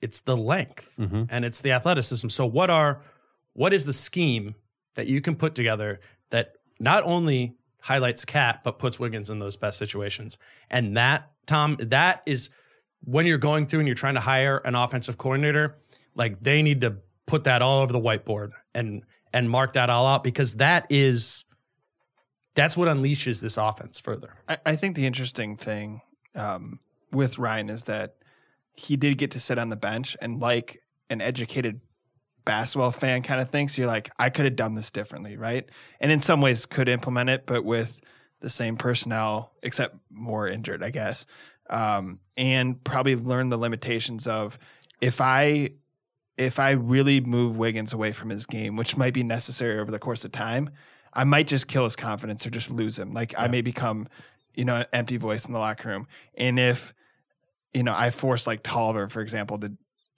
it's 0.00 0.22
the 0.22 0.36
length 0.36 0.96
mm-hmm. 0.98 1.24
and 1.28 1.44
it's 1.44 1.60
the 1.60 1.72
athleticism. 1.72 2.28
So 2.28 2.44
what 2.44 2.70
are 2.70 3.02
what 3.54 3.72
is 3.72 3.84
the 3.84 3.92
scheme 3.92 4.54
that 4.94 5.06
you 5.06 5.20
can 5.20 5.36
put 5.36 5.54
together 5.54 6.00
that 6.30 6.54
not 6.78 7.04
only 7.04 7.54
highlights 7.80 8.24
KAT 8.24 8.62
but 8.64 8.78
puts 8.78 8.98
Wiggins 8.98 9.30
in 9.30 9.38
those 9.38 9.56
best 9.56 9.78
situations? 9.78 10.38
And 10.70 10.96
that 10.96 11.30
Tom, 11.46 11.76
that 11.80 12.22
is 12.26 12.50
when 13.04 13.26
you're 13.26 13.38
going 13.38 13.66
through 13.66 13.80
and 13.80 13.88
you're 13.88 13.94
trying 13.94 14.14
to 14.14 14.20
hire 14.20 14.58
an 14.58 14.74
offensive 14.74 15.18
coordinator, 15.18 15.76
like 16.14 16.42
they 16.42 16.62
need 16.62 16.82
to 16.82 16.98
put 17.26 17.44
that 17.44 17.62
all 17.62 17.80
over 17.80 17.92
the 17.92 18.00
whiteboard 18.00 18.52
and 18.74 19.02
and 19.32 19.48
mark 19.48 19.72
that 19.72 19.90
all 19.90 20.06
out 20.06 20.22
because 20.22 20.54
that 20.54 20.86
is 20.90 21.44
that's 22.54 22.76
what 22.76 22.88
unleashes 22.88 23.40
this 23.40 23.56
offense 23.56 23.98
further. 23.98 24.34
I, 24.48 24.58
I 24.66 24.76
think 24.76 24.94
the 24.94 25.06
interesting 25.06 25.56
thing 25.56 26.02
um, 26.34 26.80
with 27.10 27.38
Ryan 27.38 27.70
is 27.70 27.84
that 27.84 28.16
he 28.74 28.96
did 28.96 29.16
get 29.18 29.30
to 29.32 29.40
sit 29.40 29.58
on 29.58 29.70
the 29.70 29.76
bench 29.76 30.16
and 30.20 30.40
like 30.40 30.82
an 31.08 31.20
educated 31.20 31.80
basketball 32.44 32.90
fan 32.90 33.22
kind 33.22 33.40
of 33.40 33.50
thinks 33.50 33.78
you're 33.78 33.86
like 33.86 34.10
I 34.18 34.30
could 34.30 34.44
have 34.44 34.56
done 34.56 34.74
this 34.74 34.90
differently, 34.90 35.36
right? 35.36 35.68
And 36.00 36.10
in 36.10 36.20
some 36.20 36.40
ways 36.40 36.66
could 36.66 36.88
implement 36.88 37.30
it, 37.30 37.46
but 37.46 37.64
with 37.64 38.00
the 38.40 38.50
same 38.50 38.76
personnel 38.76 39.52
except 39.62 39.96
more 40.10 40.48
injured, 40.48 40.82
I 40.82 40.90
guess. 40.90 41.26
Um, 41.70 42.20
and 42.36 42.82
probably 42.82 43.16
learn 43.16 43.48
the 43.48 43.56
limitations 43.56 44.26
of 44.26 44.58
if 45.00 45.20
I 45.20 45.70
if 46.36 46.58
I 46.58 46.72
really 46.72 47.20
move 47.20 47.56
Wiggins 47.56 47.92
away 47.92 48.12
from 48.12 48.30
his 48.30 48.46
game, 48.46 48.76
which 48.76 48.96
might 48.96 49.14
be 49.14 49.22
necessary 49.22 49.78
over 49.78 49.90
the 49.90 49.98
course 49.98 50.24
of 50.24 50.32
time, 50.32 50.70
I 51.12 51.24
might 51.24 51.46
just 51.46 51.68
kill 51.68 51.84
his 51.84 51.96
confidence 51.96 52.46
or 52.46 52.50
just 52.50 52.70
lose 52.70 52.98
him. 52.98 53.12
Like 53.12 53.34
I 53.36 53.48
may 53.48 53.60
become, 53.60 54.08
you 54.54 54.64
know, 54.64 54.76
an 54.76 54.86
empty 54.92 55.18
voice 55.18 55.44
in 55.46 55.52
the 55.52 55.58
locker 55.58 55.88
room. 55.88 56.08
And 56.34 56.58
if, 56.58 56.94
you 57.74 57.82
know, 57.82 57.94
I 57.94 58.10
force 58.10 58.46
like 58.46 58.62
Tolliver, 58.62 59.08
for 59.08 59.20
example, 59.20 59.58
to 59.58 59.72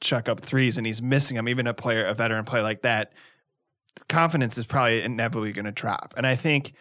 chuck 0.05 0.29
up 0.29 0.41
threes 0.41 0.79
and 0.79 0.87
he's 0.87 1.03
missing 1.03 1.37
them, 1.37 1.49
even 1.49 1.67
a 1.67 1.75
player, 1.75 2.05
a 2.05 2.15
veteran 2.15 2.45
player 2.45 2.63
like 2.63 2.83
that, 2.83 3.13
confidence 4.09 4.59
is 4.59 4.67
probably 4.67 5.03
inevitably 5.03 5.53
going 5.53 5.65
to 5.65 5.73
drop. 5.73 6.15
And 6.17 6.27
I 6.27 6.37
think 6.37 6.75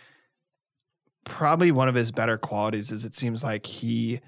probably 1.24 1.72
one 1.72 1.88
of 1.88 1.96
his 1.96 2.12
better 2.12 2.38
qualities 2.38 2.92
is 2.92 3.06
it 3.06 3.16
seems 3.16 3.44
like 3.44 3.66
he 3.66 4.20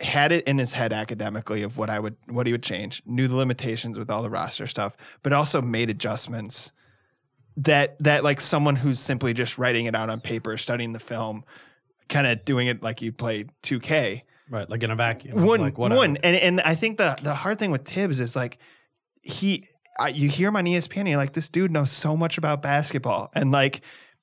had 0.00 0.32
it 0.32 0.44
in 0.46 0.58
his 0.58 0.72
head 0.72 0.92
academically 0.92 1.62
of 1.62 1.78
what 1.78 1.88
I 1.88 2.00
would 2.00 2.16
what 2.26 2.46
he 2.46 2.52
would 2.52 2.62
change, 2.62 3.02
knew 3.06 3.28
the 3.28 3.36
limitations 3.36 3.98
with 3.98 4.10
all 4.10 4.22
the 4.22 4.30
roster 4.30 4.66
stuff, 4.66 4.96
but 5.22 5.32
also 5.32 5.62
made 5.62 5.90
adjustments 5.90 6.72
that 7.56 7.96
that 8.00 8.24
like 8.24 8.40
someone 8.40 8.76
who's 8.76 8.98
simply 8.98 9.32
just 9.32 9.58
writing 9.58 9.86
it 9.86 9.94
out 9.94 10.10
on 10.10 10.20
paper, 10.20 10.56
studying 10.56 10.92
the 10.92 10.98
film, 10.98 11.44
kind 12.08 12.26
of 12.26 12.44
doing 12.44 12.66
it 12.66 12.82
like 12.82 13.00
you 13.00 13.12
play 13.12 13.46
2K. 13.62 14.22
Right, 14.52 14.68
like 14.68 14.82
in 14.82 14.90
a 14.90 14.96
vacuum. 14.96 15.46
One, 15.46 15.62
like 15.62 15.78
one, 15.78 15.92
and 16.18 16.36
and 16.36 16.60
I 16.60 16.74
think 16.74 16.98
the 16.98 17.16
the 17.22 17.32
hard 17.32 17.58
thing 17.58 17.70
with 17.70 17.86
Thibs 17.86 18.20
is 18.20 18.36
like 18.36 18.58
he, 19.22 19.66
I, 19.98 20.08
you 20.08 20.28
hear 20.28 20.48
him 20.48 20.56
on 20.56 20.66
ESPN, 20.66 21.08
you're 21.08 21.16
like, 21.16 21.32
this 21.32 21.48
dude 21.48 21.70
knows 21.70 21.90
so 21.90 22.18
much 22.18 22.36
about 22.36 22.60
basketball, 22.60 23.30
and 23.34 23.50
like 23.50 23.80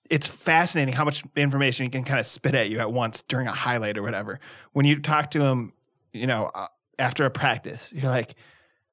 it's 0.07 0.27
fascinating 0.27 0.93
how 0.93 1.03
much 1.03 1.23
information 1.35 1.85
he 1.85 1.89
can 1.89 2.03
kind 2.03 2.19
of 2.19 2.27
spit 2.27 2.53
at 2.53 2.69
you 2.69 2.77
at 2.77 2.91
once 2.91 3.23
during 3.23 3.47
a 3.47 3.51
highlight 3.51 3.97
or 3.97 4.03
whatever. 4.03 4.39
When 4.73 4.85
you 4.85 4.99
talk 4.99 5.31
to 5.31 5.41
him, 5.41 5.73
you 6.13 6.27
know, 6.27 6.51
uh, 6.53 6.67
after 6.99 7.25
a 7.25 7.31
practice, 7.31 7.91
you're 7.91 8.11
like, 8.11 8.35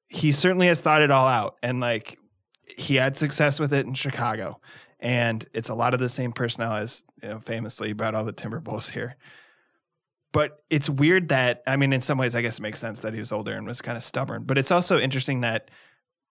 he 0.07 0.31
certainly 0.31 0.65
has 0.65 0.81
thought 0.81 1.03
it 1.03 1.11
all 1.11 1.27
out, 1.27 1.57
and 1.61 1.79
like 1.79 2.17
he 2.65 2.95
had 2.95 3.15
success 3.15 3.59
with 3.59 3.75
it 3.75 3.85
in 3.85 3.93
Chicago, 3.93 4.59
and 4.99 5.45
it's 5.53 5.69
a 5.69 5.75
lot 5.75 5.93
of 5.93 5.99
the 5.99 6.09
same 6.09 6.31
personnel 6.31 6.73
as 6.73 7.03
you 7.21 7.29
know, 7.29 7.39
famously 7.41 7.91
about 7.91 8.15
all 8.15 8.25
the 8.25 8.33
Timberwolves 8.33 8.89
here. 8.89 9.17
But 10.37 10.61
it's 10.69 10.87
weird 10.87 11.29
that 11.29 11.63
I 11.65 11.77
mean, 11.77 11.93
in 11.93 12.01
some 12.01 12.19
ways, 12.19 12.35
I 12.35 12.43
guess 12.43 12.59
it 12.59 12.61
makes 12.61 12.79
sense 12.79 12.99
that 12.99 13.11
he 13.11 13.19
was 13.19 13.31
older 13.31 13.53
and 13.53 13.65
was 13.65 13.81
kind 13.81 13.97
of 13.97 14.03
stubborn. 14.03 14.43
But 14.43 14.59
it's 14.59 14.69
also 14.69 14.99
interesting 14.99 15.41
that 15.41 15.71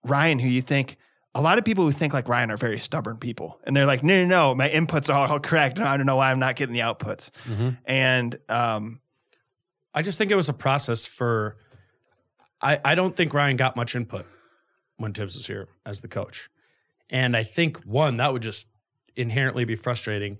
Ryan, 0.04 0.38
who 0.38 0.48
you 0.48 0.62
think 0.62 0.96
a 1.34 1.42
lot 1.42 1.58
of 1.58 1.64
people 1.64 1.82
who 1.82 1.90
think 1.90 2.14
like 2.14 2.28
Ryan 2.28 2.52
are 2.52 2.56
very 2.56 2.78
stubborn 2.78 3.16
people, 3.16 3.58
and 3.64 3.76
they're 3.76 3.84
like, 3.84 4.04
no, 4.04 4.24
no, 4.24 4.28
no, 4.28 4.54
my 4.54 4.68
inputs 4.68 5.12
are 5.12 5.26
all 5.26 5.40
correct, 5.40 5.78
and 5.78 5.88
I 5.88 5.96
don't 5.96 6.06
know 6.06 6.14
why 6.14 6.30
I'm 6.30 6.38
not 6.38 6.54
getting 6.54 6.72
the 6.72 6.82
outputs. 6.82 7.32
And 7.84 8.38
um, 8.48 9.00
I 9.92 10.02
just 10.02 10.18
think 10.18 10.30
it 10.30 10.36
was 10.36 10.48
a 10.48 10.54
process 10.54 11.08
for. 11.08 11.56
I, 12.62 12.78
I 12.84 12.94
don't 12.94 13.16
think 13.16 13.34
Ryan 13.34 13.56
got 13.56 13.74
much 13.74 13.96
input 13.96 14.24
when 14.98 15.14
Thibs 15.14 15.34
was 15.34 15.48
here 15.48 15.66
as 15.84 16.00
the 16.00 16.08
coach. 16.08 16.48
And 17.10 17.36
I 17.36 17.42
think, 17.42 17.82
one, 17.82 18.18
that 18.18 18.32
would 18.32 18.42
just 18.42 18.68
inherently 19.16 19.64
be 19.64 19.74
frustrating. 19.74 20.38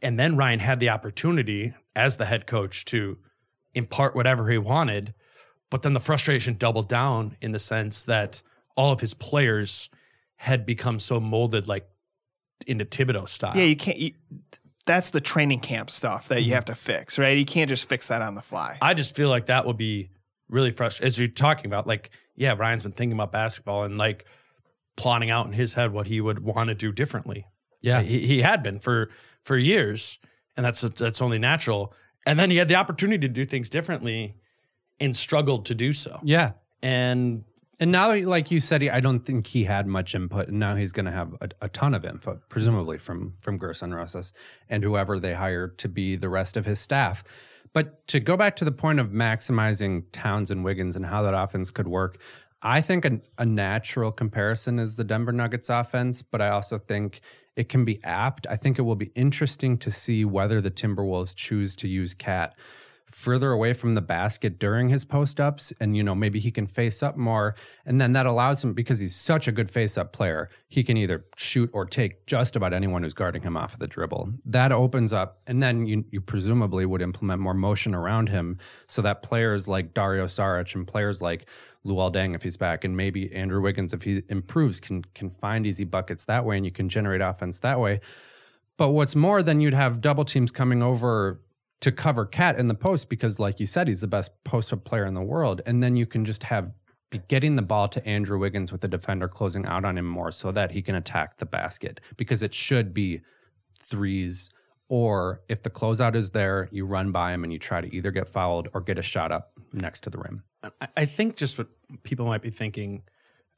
And 0.00 0.18
then 0.18 0.34
Ryan 0.34 0.60
had 0.60 0.80
the 0.80 0.88
opportunity 0.88 1.74
as 1.94 2.16
the 2.16 2.24
head 2.24 2.46
coach 2.46 2.84
to 2.86 3.18
impart 3.74 4.14
whatever 4.14 4.50
he 4.50 4.58
wanted. 4.58 5.14
But 5.70 5.82
then 5.82 5.92
the 5.92 6.00
frustration 6.00 6.54
doubled 6.54 6.88
down 6.88 7.36
in 7.40 7.52
the 7.52 7.58
sense 7.58 8.04
that 8.04 8.42
all 8.76 8.92
of 8.92 9.00
his 9.00 9.14
players 9.14 9.88
had 10.36 10.66
become 10.66 10.98
so 10.98 11.20
molded 11.20 11.68
like 11.68 11.88
into 12.66 12.84
Thibodeau 12.84 13.28
style. 13.28 13.56
yeah, 13.56 13.64
you 13.64 13.76
can't. 13.76 13.98
You, 13.98 14.12
that's 14.84 15.10
the 15.10 15.20
training 15.20 15.60
camp 15.60 15.90
stuff 15.90 16.28
that 16.28 16.40
you 16.40 16.48
mm-hmm. 16.48 16.54
have 16.54 16.64
to 16.66 16.74
fix, 16.74 17.18
right? 17.18 17.38
You 17.38 17.44
can't 17.44 17.68
just 17.68 17.88
fix 17.88 18.08
that 18.08 18.22
on 18.22 18.34
the 18.34 18.42
fly. 18.42 18.78
I 18.82 18.94
just 18.94 19.14
feel 19.14 19.28
like 19.28 19.46
that 19.46 19.66
would 19.66 19.76
be 19.76 20.10
really 20.48 20.72
frustrating. 20.72 21.06
As 21.06 21.18
you're 21.18 21.28
talking 21.28 21.66
about, 21.66 21.86
like, 21.86 22.10
yeah, 22.34 22.54
Ryan's 22.56 22.82
been 22.82 22.92
thinking 22.92 23.16
about 23.16 23.30
basketball 23.32 23.84
and 23.84 23.96
like 23.96 24.26
plotting 24.96 25.30
out 25.30 25.46
in 25.46 25.52
his 25.52 25.74
head 25.74 25.92
what 25.92 26.08
he 26.08 26.20
would 26.20 26.40
want 26.40 26.68
to 26.68 26.74
do 26.74 26.92
differently. 26.92 27.46
Yeah. 27.80 28.02
he, 28.02 28.26
he 28.26 28.42
had 28.42 28.62
been 28.62 28.78
for 28.78 29.10
for 29.44 29.56
years, 29.56 30.18
and 30.56 30.64
that's 30.66 30.80
that's 30.82 31.22
only 31.22 31.38
natural. 31.38 31.92
And 32.26 32.38
then 32.38 32.50
he 32.50 32.56
had 32.56 32.68
the 32.68 32.76
opportunity 32.76 33.26
to 33.26 33.32
do 33.32 33.44
things 33.44 33.68
differently, 33.70 34.36
and 35.00 35.16
struggled 35.16 35.66
to 35.66 35.74
do 35.74 35.92
so. 35.92 36.20
Yeah. 36.22 36.52
And 36.82 37.44
And 37.80 37.90
now, 37.90 38.14
like 38.14 38.50
you 38.52 38.60
said, 38.60 38.82
he- 38.82 38.90
I 38.90 39.00
don't 39.00 39.24
think 39.24 39.46
he 39.48 39.64
had 39.64 39.86
much 39.88 40.14
input, 40.14 40.48
and 40.48 40.58
now 40.60 40.76
he's 40.76 40.92
going 40.92 41.06
to 41.06 41.10
have 41.12 41.34
a, 41.40 41.48
a 41.62 41.68
ton 41.68 41.94
of 41.94 42.04
input, 42.04 42.48
presumably 42.48 42.98
from 42.98 43.34
from 43.40 43.58
Gersson 43.58 43.92
Rosas 43.94 44.32
and 44.68 44.84
whoever 44.84 45.18
they 45.18 45.34
hire 45.34 45.68
to 45.68 45.88
be 45.88 46.14
the 46.16 46.28
rest 46.28 46.56
of 46.56 46.64
his 46.66 46.78
staff. 46.78 47.24
But 47.72 48.06
to 48.08 48.20
go 48.20 48.36
back 48.36 48.54
to 48.56 48.64
the 48.66 48.72
point 48.72 49.00
of 49.00 49.08
maximizing 49.08 50.04
Towns 50.12 50.50
and 50.50 50.62
Wiggins 50.62 50.94
and 50.94 51.06
how 51.06 51.22
that 51.22 51.34
offense 51.34 51.70
could 51.70 51.88
work, 51.88 52.18
I 52.60 52.80
think 52.82 53.04
a, 53.04 53.20
a 53.38 53.46
natural 53.46 54.12
comparison 54.12 54.78
is 54.78 54.94
the 54.96 55.04
Denver 55.04 55.32
Nuggets 55.32 55.70
offense, 55.70 56.22
but 56.22 56.40
I 56.42 56.50
also 56.50 56.78
think 56.78 57.20
it 57.56 57.68
can 57.68 57.84
be 57.84 58.02
apt. 58.04 58.46
I 58.48 58.56
think 58.56 58.78
it 58.78 58.82
will 58.82 58.96
be 58.96 59.12
interesting 59.14 59.78
to 59.78 59.90
see 59.90 60.24
whether 60.24 60.60
the 60.60 60.70
Timberwolves 60.70 61.34
choose 61.34 61.76
to 61.76 61.88
use 61.88 62.14
KAT 62.14 62.54
further 63.14 63.52
away 63.52 63.72
from 63.72 63.94
the 63.94 64.00
basket 64.00 64.58
during 64.58 64.88
his 64.88 65.04
post 65.04 65.40
ups 65.40 65.72
and 65.80 65.96
you 65.96 66.02
know 66.02 66.14
maybe 66.14 66.38
he 66.38 66.50
can 66.50 66.66
face 66.66 67.02
up 67.02 67.16
more. 67.16 67.54
And 67.84 68.00
then 68.00 68.12
that 68.14 68.26
allows 68.26 68.64
him 68.64 68.72
because 68.72 68.98
he's 68.98 69.14
such 69.14 69.46
a 69.46 69.52
good 69.52 69.70
face 69.70 69.96
up 69.98 70.12
player 70.12 70.48
he 70.68 70.82
can 70.82 70.96
either 70.96 71.24
shoot 71.36 71.70
or 71.72 71.84
take 71.84 72.26
just 72.26 72.56
about 72.56 72.72
anyone 72.72 73.02
who's 73.02 73.14
guarding 73.14 73.42
him 73.42 73.56
off 73.56 73.74
of 73.74 73.80
the 73.80 73.86
dribble. 73.86 74.32
That 74.44 74.72
opens 74.72 75.12
up 75.12 75.40
and 75.46 75.62
then 75.62 75.86
you, 75.86 76.04
you 76.10 76.20
presumably 76.20 76.86
would 76.86 77.02
implement 77.02 77.40
more 77.40 77.54
motion 77.54 77.94
around 77.94 78.28
him 78.28 78.58
so 78.88 79.02
that 79.02 79.22
players 79.22 79.68
like 79.68 79.94
Dario 79.94 80.24
Saric 80.24 80.74
and 80.74 80.86
players 80.86 81.20
like 81.20 81.46
Luol 81.84 82.12
Deng 82.12 82.34
if 82.34 82.42
he's 82.42 82.56
back 82.56 82.84
and 82.84 82.96
maybe 82.96 83.32
Andrew 83.34 83.60
Wiggins 83.60 83.92
if 83.92 84.02
he 84.02 84.22
improves 84.28 84.80
can 84.80 85.02
can 85.14 85.30
find 85.30 85.66
easy 85.66 85.84
buckets 85.84 86.24
that 86.26 86.44
way 86.44 86.56
and 86.56 86.64
you 86.64 86.72
can 86.72 86.88
generate 86.88 87.20
offense 87.20 87.58
that 87.60 87.80
way. 87.80 88.00
But 88.76 88.90
what's 88.90 89.14
more, 89.14 89.42
then 89.42 89.60
you'd 89.60 89.74
have 89.74 90.00
double 90.00 90.24
teams 90.24 90.50
coming 90.50 90.82
over 90.82 91.40
to 91.82 91.90
cover 91.92 92.24
KAT 92.24 92.58
in 92.58 92.68
the 92.68 92.74
post 92.74 93.08
because, 93.10 93.38
like 93.38 93.58
you 93.60 93.66
said, 93.66 93.88
he's 93.88 94.00
the 94.00 94.06
best 94.06 94.30
post 94.44 94.72
up 94.72 94.84
player 94.84 95.04
in 95.04 95.14
the 95.14 95.22
world. 95.22 95.60
And 95.66 95.82
then 95.82 95.96
you 95.96 96.06
can 96.06 96.24
just 96.24 96.44
have 96.44 96.72
getting 97.28 97.56
the 97.56 97.62
ball 97.62 97.88
to 97.88 98.06
Andrew 98.06 98.38
Wiggins 98.38 98.72
with 98.72 98.80
the 98.80 98.88
defender 98.88 99.28
closing 99.28 99.66
out 99.66 99.84
on 99.84 99.98
him 99.98 100.06
more 100.06 100.30
so 100.30 100.50
that 100.52 100.70
he 100.70 100.80
can 100.80 100.94
attack 100.94 101.36
the 101.36 101.44
basket 101.44 102.00
because 102.16 102.42
it 102.42 102.54
should 102.54 102.94
be 102.94 103.20
threes. 103.82 104.48
Or 104.88 105.42
if 105.48 105.62
the 105.62 105.70
closeout 105.70 106.14
is 106.14 106.30
there, 106.30 106.68
you 106.70 106.86
run 106.86 107.12
by 107.12 107.32
him 107.32 107.44
and 107.44 107.52
you 107.52 107.58
try 107.58 107.80
to 107.80 107.94
either 107.94 108.10
get 108.10 108.28
fouled 108.28 108.68
or 108.72 108.80
get 108.80 108.98
a 108.98 109.02
shot 109.02 109.32
up 109.32 109.52
next 109.72 110.02
to 110.02 110.10
the 110.10 110.18
rim. 110.18 110.44
I- 110.96 111.04
think 111.06 111.36
just 111.36 111.58
what 111.58 111.66
people 112.04 112.26
might 112.26 112.42
be 112.42 112.50
thinking 112.50 113.02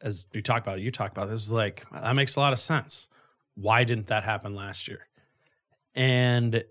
as 0.00 0.26
we 0.34 0.40
talk 0.40 0.62
about 0.62 0.78
it, 0.78 0.82
you 0.82 0.90
talk 0.90 1.12
about 1.12 1.28
this 1.28 1.42
is 1.42 1.52
like 1.52 1.84
that 1.92 2.16
makes 2.16 2.36
a 2.36 2.40
lot 2.40 2.52
of 2.52 2.58
sense. 2.58 3.08
Why 3.54 3.84
didn't 3.84 4.06
that 4.06 4.24
happen 4.24 4.54
last 4.54 4.88
year? 4.88 5.06
And 5.94 6.64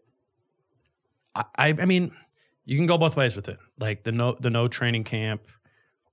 I, 1.36 1.76
I 1.80 1.86
mean, 1.86 2.12
you 2.66 2.78
can 2.78 2.86
go 2.86 2.98
both 2.98 3.16
ways 3.16 3.36
with 3.36 3.50
it. 3.50 3.58
Like 3.80 4.04
the 4.04 4.12
no 4.12 4.38
the 4.40 4.50
no 4.50 4.68
training 4.68 5.04
camp, 5.04 5.48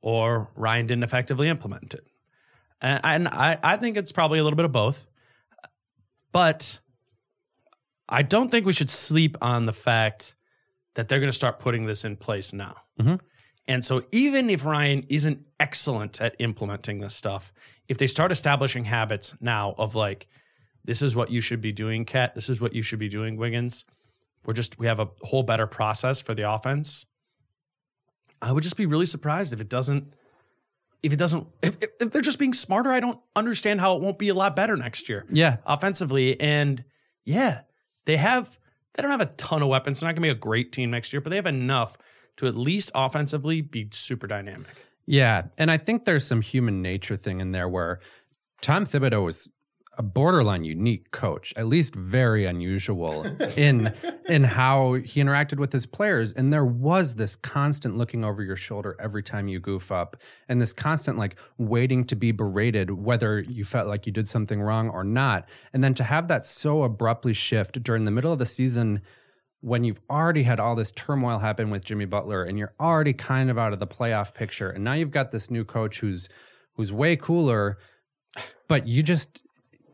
or 0.00 0.50
Ryan 0.54 0.86
didn't 0.86 1.04
effectively 1.04 1.48
implement 1.48 1.94
it. 1.94 2.04
And, 2.80 3.00
and 3.04 3.28
I, 3.28 3.58
I 3.62 3.76
think 3.76 3.96
it's 3.96 4.12
probably 4.12 4.38
a 4.38 4.44
little 4.44 4.56
bit 4.56 4.64
of 4.64 4.72
both. 4.72 5.06
But 6.32 6.78
I 8.08 8.22
don't 8.22 8.50
think 8.50 8.66
we 8.66 8.72
should 8.72 8.90
sleep 8.90 9.36
on 9.40 9.66
the 9.66 9.72
fact 9.72 10.34
that 10.94 11.08
they're 11.08 11.20
going 11.20 11.30
to 11.30 11.36
start 11.36 11.60
putting 11.60 11.86
this 11.86 12.04
in 12.04 12.16
place 12.16 12.52
now. 12.52 12.76
Mm-hmm. 13.00 13.16
And 13.68 13.84
so, 13.84 14.02
even 14.10 14.50
if 14.50 14.64
Ryan 14.64 15.04
isn't 15.08 15.46
excellent 15.60 16.20
at 16.20 16.34
implementing 16.38 16.98
this 16.98 17.14
stuff, 17.14 17.52
if 17.88 17.98
they 17.98 18.08
start 18.08 18.32
establishing 18.32 18.84
habits 18.84 19.34
now 19.40 19.74
of 19.78 19.94
like, 19.94 20.26
this 20.84 21.02
is 21.02 21.14
what 21.14 21.30
you 21.30 21.40
should 21.40 21.60
be 21.60 21.72
doing, 21.72 22.04
KAT, 22.04 22.34
this 22.34 22.48
is 22.48 22.60
what 22.60 22.74
you 22.74 22.82
should 22.82 22.98
be 22.98 23.08
doing, 23.08 23.36
Wiggins, 23.36 23.84
we're 24.44 24.54
just, 24.54 24.78
we 24.78 24.86
have 24.86 25.00
a 25.00 25.08
whole 25.22 25.42
better 25.42 25.66
process 25.66 26.20
for 26.20 26.34
the 26.34 26.50
offense. 26.50 27.06
I 28.42 28.52
would 28.52 28.62
just 28.62 28.76
be 28.76 28.86
really 28.86 29.06
surprised 29.06 29.52
if 29.52 29.60
it 29.60 29.68
doesn't, 29.68 30.14
if 31.02 31.12
it 31.12 31.16
doesn't, 31.18 31.46
if, 31.62 31.76
if, 32.00 32.10
they're 32.10 32.22
just 32.22 32.38
being 32.38 32.54
smarter, 32.54 32.90
I 32.90 33.00
don't 33.00 33.18
understand 33.36 33.80
how 33.80 33.96
it 33.96 34.02
won't 34.02 34.18
be 34.18 34.28
a 34.30 34.34
lot 34.34 34.56
better 34.56 34.76
next 34.76 35.08
year 35.08 35.26
Yeah. 35.30 35.58
offensively. 35.66 36.40
And 36.40 36.84
yeah, 37.24 37.62
they 38.06 38.16
have 38.16 38.58
they 38.94 39.02
don't 39.02 39.10
have 39.10 39.20
a 39.20 39.26
ton 39.26 39.62
of 39.62 39.68
weapons. 39.68 40.00
They're 40.00 40.08
not 40.08 40.14
gonna 40.16 40.24
be 40.26 40.30
a 40.30 40.34
great 40.34 40.72
team 40.72 40.90
next 40.90 41.12
year, 41.12 41.20
but 41.20 41.30
they 41.30 41.36
have 41.36 41.46
enough 41.46 41.96
to 42.38 42.46
at 42.46 42.56
least 42.56 42.90
offensively 42.94 43.60
be 43.60 43.88
super 43.92 44.26
dynamic. 44.26 44.68
Yeah, 45.06 45.44
and 45.58 45.70
I 45.70 45.76
think 45.76 46.04
there's 46.04 46.26
some 46.26 46.40
human 46.40 46.82
nature 46.82 47.16
thing 47.16 47.40
in 47.40 47.52
there 47.52 47.68
where 47.68 48.00
Tom 48.62 48.84
Thibodeau 48.84 49.24
was 49.24 49.48
a 50.00 50.02
borderline 50.02 50.64
unique 50.64 51.10
coach, 51.10 51.52
at 51.58 51.66
least 51.66 51.94
very 51.94 52.46
unusual 52.46 53.26
in 53.54 53.92
in 54.30 54.44
how 54.44 54.94
he 54.94 55.22
interacted 55.22 55.58
with 55.58 55.72
his 55.74 55.84
players. 55.84 56.32
And 56.32 56.50
there 56.50 56.64
was 56.64 57.16
this 57.16 57.36
constant 57.36 57.98
looking 57.98 58.24
over 58.24 58.42
your 58.42 58.56
shoulder 58.56 58.96
every 58.98 59.22
time 59.22 59.46
you 59.46 59.60
goof 59.60 59.92
up, 59.92 60.16
and 60.48 60.58
this 60.58 60.72
constant 60.72 61.18
like 61.18 61.36
waiting 61.58 62.06
to 62.06 62.16
be 62.16 62.32
berated, 62.32 62.90
whether 62.90 63.40
you 63.40 63.62
felt 63.62 63.88
like 63.88 64.06
you 64.06 64.12
did 64.12 64.26
something 64.26 64.62
wrong 64.62 64.88
or 64.88 65.04
not. 65.04 65.46
And 65.74 65.84
then 65.84 65.92
to 65.94 66.04
have 66.04 66.28
that 66.28 66.46
so 66.46 66.82
abruptly 66.82 67.34
shift 67.34 67.82
during 67.82 68.04
the 68.04 68.10
middle 68.10 68.32
of 68.32 68.38
the 68.38 68.46
season 68.46 69.02
when 69.60 69.84
you've 69.84 70.00
already 70.08 70.44
had 70.44 70.58
all 70.58 70.74
this 70.74 70.92
turmoil 70.92 71.40
happen 71.40 71.68
with 71.68 71.84
Jimmy 71.84 72.06
Butler 72.06 72.42
and 72.42 72.58
you're 72.58 72.72
already 72.80 73.12
kind 73.12 73.50
of 73.50 73.58
out 73.58 73.74
of 73.74 73.80
the 73.80 73.86
playoff 73.86 74.32
picture 74.32 74.70
and 74.70 74.82
now 74.82 74.94
you've 74.94 75.10
got 75.10 75.30
this 75.30 75.50
new 75.50 75.62
coach 75.62 76.00
who's 76.00 76.30
who's 76.76 76.90
way 76.90 77.16
cooler 77.16 77.76
but 78.66 78.88
you 78.88 79.02
just 79.02 79.42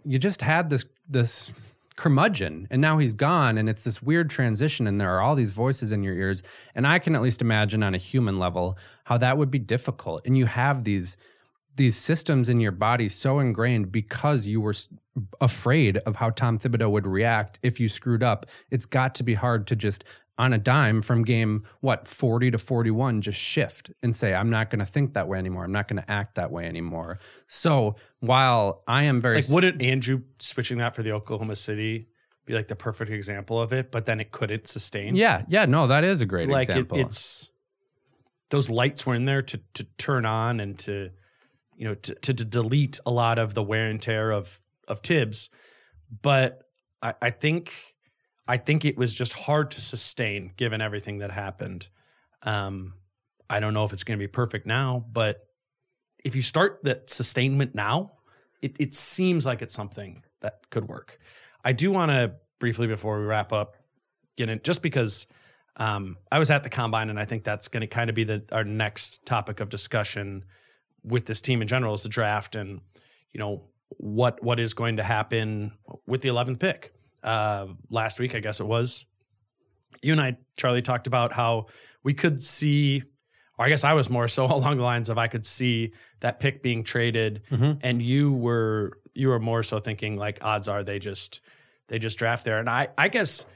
you 0.06 0.18
just 0.18 0.40
had 0.40 0.70
this 0.70 0.84
this 1.08 1.50
curmudgeon 1.96 2.68
and 2.70 2.80
now 2.82 2.98
he's 2.98 3.14
gone 3.14 3.56
and 3.56 3.70
it's 3.70 3.84
this 3.84 4.02
weird 4.02 4.28
transition 4.28 4.86
and 4.86 5.00
there 5.00 5.10
are 5.10 5.22
all 5.22 5.34
these 5.34 5.50
voices 5.50 5.92
in 5.92 6.02
your 6.02 6.14
ears. 6.14 6.42
And 6.74 6.86
I 6.86 6.98
can 6.98 7.14
at 7.14 7.22
least 7.22 7.40
imagine 7.40 7.82
on 7.82 7.94
a 7.94 7.98
human 7.98 8.38
level 8.38 8.76
how 9.04 9.18
that 9.18 9.38
would 9.38 9.50
be 9.50 9.58
difficult. 9.58 10.20
And 10.26 10.36
you 10.36 10.46
have 10.46 10.84
these 10.84 11.16
these 11.76 11.96
systems 11.96 12.48
in 12.48 12.60
your 12.60 12.72
body 12.72 13.08
so 13.08 13.38
ingrained 13.38 13.92
because 13.92 14.46
you 14.46 14.60
were 14.60 14.74
afraid 15.40 15.98
of 15.98 16.16
how 16.16 16.30
Tom 16.30 16.58
Thibodeau 16.58 16.90
would 16.90 17.06
react 17.06 17.58
if 17.62 17.78
you 17.78 17.88
screwed 17.88 18.22
up. 18.22 18.46
It's 18.70 18.86
got 18.86 19.14
to 19.16 19.22
be 19.22 19.34
hard 19.34 19.66
to 19.68 19.76
just 19.76 20.04
on 20.38 20.52
a 20.52 20.58
dime 20.58 21.00
from 21.00 21.24
game 21.24 21.64
what 21.80 22.06
40 22.06 22.50
to 22.50 22.58
41 22.58 23.22
just 23.22 23.38
shift 23.38 23.90
and 24.02 24.14
say 24.14 24.34
I'm 24.34 24.50
not 24.50 24.68
going 24.70 24.80
to 24.80 24.86
think 24.86 25.14
that 25.14 25.28
way 25.28 25.38
anymore. 25.38 25.64
I'm 25.64 25.72
not 25.72 25.88
going 25.88 26.02
to 26.02 26.10
act 26.10 26.34
that 26.34 26.50
way 26.50 26.66
anymore. 26.66 27.18
So, 27.46 27.96
while 28.20 28.82
I 28.86 29.04
am 29.04 29.20
very 29.20 29.36
Like, 29.36 29.48
wouldn't 29.48 29.80
Andrew 29.80 30.22
switching 30.38 30.78
that 30.78 30.94
for 30.94 31.02
the 31.02 31.12
Oklahoma 31.12 31.56
City 31.56 32.08
be 32.44 32.54
like 32.54 32.68
the 32.68 32.76
perfect 32.76 33.10
example 33.10 33.60
of 33.60 33.72
it? 33.72 33.90
But 33.90 34.06
then 34.06 34.20
it 34.20 34.30
couldn't 34.30 34.68
sustain. 34.68 35.16
Yeah, 35.16 35.42
yeah, 35.48 35.64
no, 35.64 35.86
that 35.86 36.04
is 36.04 36.20
a 36.20 36.26
great 36.26 36.48
like 36.48 36.68
it, 36.68 36.72
example. 36.72 36.98
it's 36.98 37.50
those 38.50 38.68
lights 38.68 39.06
were 39.06 39.14
in 39.14 39.24
there 39.24 39.42
to 39.42 39.60
to 39.74 39.84
turn 39.96 40.26
on 40.26 40.60
and 40.60 40.78
to 40.80 41.10
you 41.76 41.86
know 41.86 41.94
to, 41.94 42.14
to 42.14 42.34
to 42.34 42.44
delete 42.44 42.98
a 43.06 43.10
lot 43.10 43.38
of 43.38 43.54
the 43.54 43.62
wear 43.62 43.86
and 43.86 44.00
tear 44.00 44.30
of 44.30 44.60
of 44.88 45.00
Thibs, 45.00 45.50
but 46.22 46.62
I, 47.02 47.14
I 47.20 47.30
think 47.30 47.72
I 48.48 48.56
think 48.56 48.84
it 48.84 48.96
was 48.96 49.14
just 49.14 49.32
hard 49.32 49.70
to 49.72 49.80
sustain 49.80 50.52
given 50.56 50.80
everything 50.80 51.18
that 51.18 51.30
happened. 51.30 51.88
Um, 52.42 52.94
I 53.48 53.60
don't 53.60 53.74
know 53.74 53.84
if 53.84 53.92
it's 53.92 54.04
going 54.04 54.18
to 54.18 54.22
be 54.22 54.28
perfect 54.28 54.66
now, 54.66 55.04
but 55.12 55.46
if 56.24 56.34
you 56.34 56.42
start 56.42 56.80
that 56.84 57.10
sustainment 57.10 57.74
now, 57.74 58.12
it 58.62 58.76
it 58.80 58.94
seems 58.94 59.46
like 59.46 59.62
it's 59.62 59.74
something 59.74 60.22
that 60.40 60.70
could 60.70 60.88
work. 60.88 61.18
I 61.64 61.72
do 61.72 61.90
want 61.90 62.10
to 62.10 62.34
briefly 62.58 62.86
before 62.86 63.20
we 63.20 63.26
wrap 63.26 63.52
up 63.52 63.76
get 64.36 64.48
in 64.48 64.60
just 64.62 64.82
because 64.82 65.26
um, 65.76 66.16
I 66.30 66.38
was 66.38 66.50
at 66.50 66.62
the 66.62 66.68
combine 66.68 67.10
and 67.10 67.18
I 67.18 67.24
think 67.24 67.44
that's 67.44 67.68
going 67.68 67.82
to 67.82 67.86
kind 67.86 68.08
of 68.08 68.16
be 68.16 68.24
the 68.24 68.44
our 68.52 68.64
next 68.64 69.26
topic 69.26 69.60
of 69.60 69.68
discussion 69.68 70.44
with 71.06 71.26
this 71.26 71.40
team 71.40 71.62
in 71.62 71.68
general 71.68 71.94
is 71.94 72.02
the 72.02 72.08
draft 72.08 72.56
and 72.56 72.80
you 73.32 73.38
know 73.38 73.62
what 73.98 74.42
what 74.42 74.58
is 74.60 74.74
going 74.74 74.96
to 74.96 75.02
happen 75.02 75.72
with 76.06 76.20
the 76.22 76.28
11th 76.28 76.58
pick. 76.58 76.92
Uh, 77.22 77.68
last 77.90 78.20
week, 78.20 78.34
I 78.34 78.40
guess 78.40 78.60
it 78.60 78.66
was. 78.66 79.04
You 80.02 80.12
and 80.12 80.20
I, 80.20 80.36
Charlie, 80.58 80.82
talked 80.82 81.06
about 81.06 81.32
how 81.32 81.66
we 82.02 82.14
could 82.14 82.42
see, 82.42 83.02
or 83.58 83.66
I 83.66 83.68
guess 83.68 83.82
I 83.82 83.94
was 83.94 84.08
more 84.10 84.28
so 84.28 84.44
along 84.54 84.76
the 84.78 84.84
lines 84.84 85.08
of 85.08 85.18
I 85.18 85.28
could 85.28 85.46
see 85.46 85.92
that 86.20 86.40
pick 86.40 86.62
being 86.62 86.84
traded, 86.84 87.42
and 87.82 88.02
you 88.02 88.32
were 88.32 88.98
you 89.14 89.28
were 89.28 89.40
more 89.40 89.62
so 89.62 89.78
thinking 89.78 90.16
like 90.16 90.38
odds 90.42 90.68
are 90.68 90.84
they 90.84 90.98
just 90.98 91.40
they 91.88 91.98
just 91.98 92.18
draft 92.18 92.44
there, 92.44 92.58
and 92.58 92.68
I 92.68 92.88
I 92.98 93.08
guess 93.08 93.46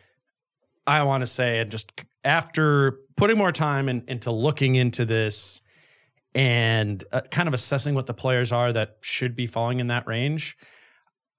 I 0.86 1.02
want 1.02 1.22
to 1.22 1.26
say 1.26 1.58
and 1.60 1.70
just 1.70 1.92
after 2.24 2.98
putting 3.16 3.38
more 3.38 3.52
time 3.52 3.88
in, 3.88 4.04
into 4.08 4.30
looking 4.30 4.74
into 4.74 5.04
this 5.04 5.60
and 6.34 7.02
uh, 7.12 7.22
kind 7.30 7.48
of 7.48 7.54
assessing 7.54 7.94
what 7.94 8.06
the 8.06 8.14
players 8.14 8.52
are 8.52 8.72
that 8.72 8.98
should 9.00 9.34
be 9.34 9.46
falling 9.46 9.80
in 9.80 9.88
that 9.88 10.06
range, 10.06 10.56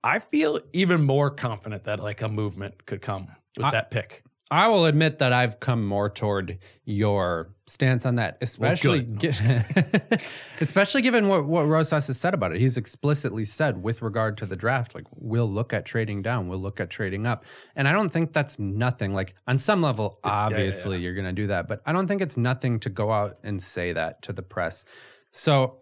I 0.03 0.19
feel 0.19 0.59
even 0.73 1.03
more 1.03 1.29
confident 1.29 1.83
that 1.85 1.99
like 1.99 2.21
a 2.21 2.27
movement 2.27 2.85
could 2.85 3.01
come 3.01 3.27
with 3.57 3.67
I- 3.67 3.71
that 3.71 3.91
pick. 3.91 4.23
I 4.51 4.67
will 4.67 4.83
admit 4.85 5.19
that 5.19 5.31
I've 5.31 5.61
come 5.61 5.85
more 5.85 6.09
toward 6.09 6.59
your 6.83 7.55
stance 7.67 8.05
on 8.05 8.15
that, 8.15 8.37
especially 8.41 9.03
gi- 9.03 9.29
especially 10.61 11.01
given 11.01 11.29
what 11.29 11.45
what 11.45 11.65
Rosas 11.67 12.07
has 12.07 12.19
said 12.19 12.33
about 12.33 12.51
it. 12.51 12.59
He's 12.59 12.75
explicitly 12.75 13.45
said 13.45 13.81
with 13.81 14.01
regard 14.01 14.37
to 14.39 14.45
the 14.45 14.57
draft, 14.57 14.93
like 14.93 15.05
we'll 15.15 15.49
look 15.49 15.71
at 15.71 15.85
trading 15.85 16.21
down, 16.21 16.49
we'll 16.49 16.59
look 16.59 16.81
at 16.81 16.89
trading 16.89 17.25
up, 17.25 17.45
and 17.77 17.87
I 17.87 17.93
don't 17.93 18.09
think 18.09 18.33
that's 18.33 18.59
nothing. 18.59 19.13
Like 19.13 19.35
on 19.47 19.57
some 19.57 19.81
level, 19.81 20.19
obviously 20.25 20.99
you're 20.99 21.15
going 21.15 21.25
to 21.25 21.31
do 21.31 21.47
that, 21.47 21.69
but 21.69 21.81
I 21.85 21.93
don't 21.93 22.07
think 22.07 22.21
it's 22.21 22.35
nothing 22.35 22.81
to 22.81 22.89
go 22.89 23.09
out 23.09 23.37
and 23.43 23.63
say 23.63 23.93
that 23.93 24.21
to 24.23 24.33
the 24.33 24.43
press. 24.43 24.83
So, 25.31 25.77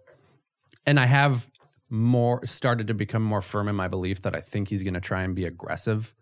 and 0.85 0.99
I 0.99 1.07
have 1.07 1.49
more 1.89 2.45
started 2.45 2.85
to 2.85 2.93
become 2.93 3.23
more 3.23 3.41
firm 3.41 3.67
in 3.67 3.75
my 3.75 3.87
belief 3.87 4.21
that 4.21 4.35
I 4.35 4.41
think 4.41 4.69
he's 4.69 4.83
going 4.83 4.93
to 4.93 5.01
try 5.01 5.23
and 5.23 5.35
be 5.35 5.45
aggressive. 5.45 6.13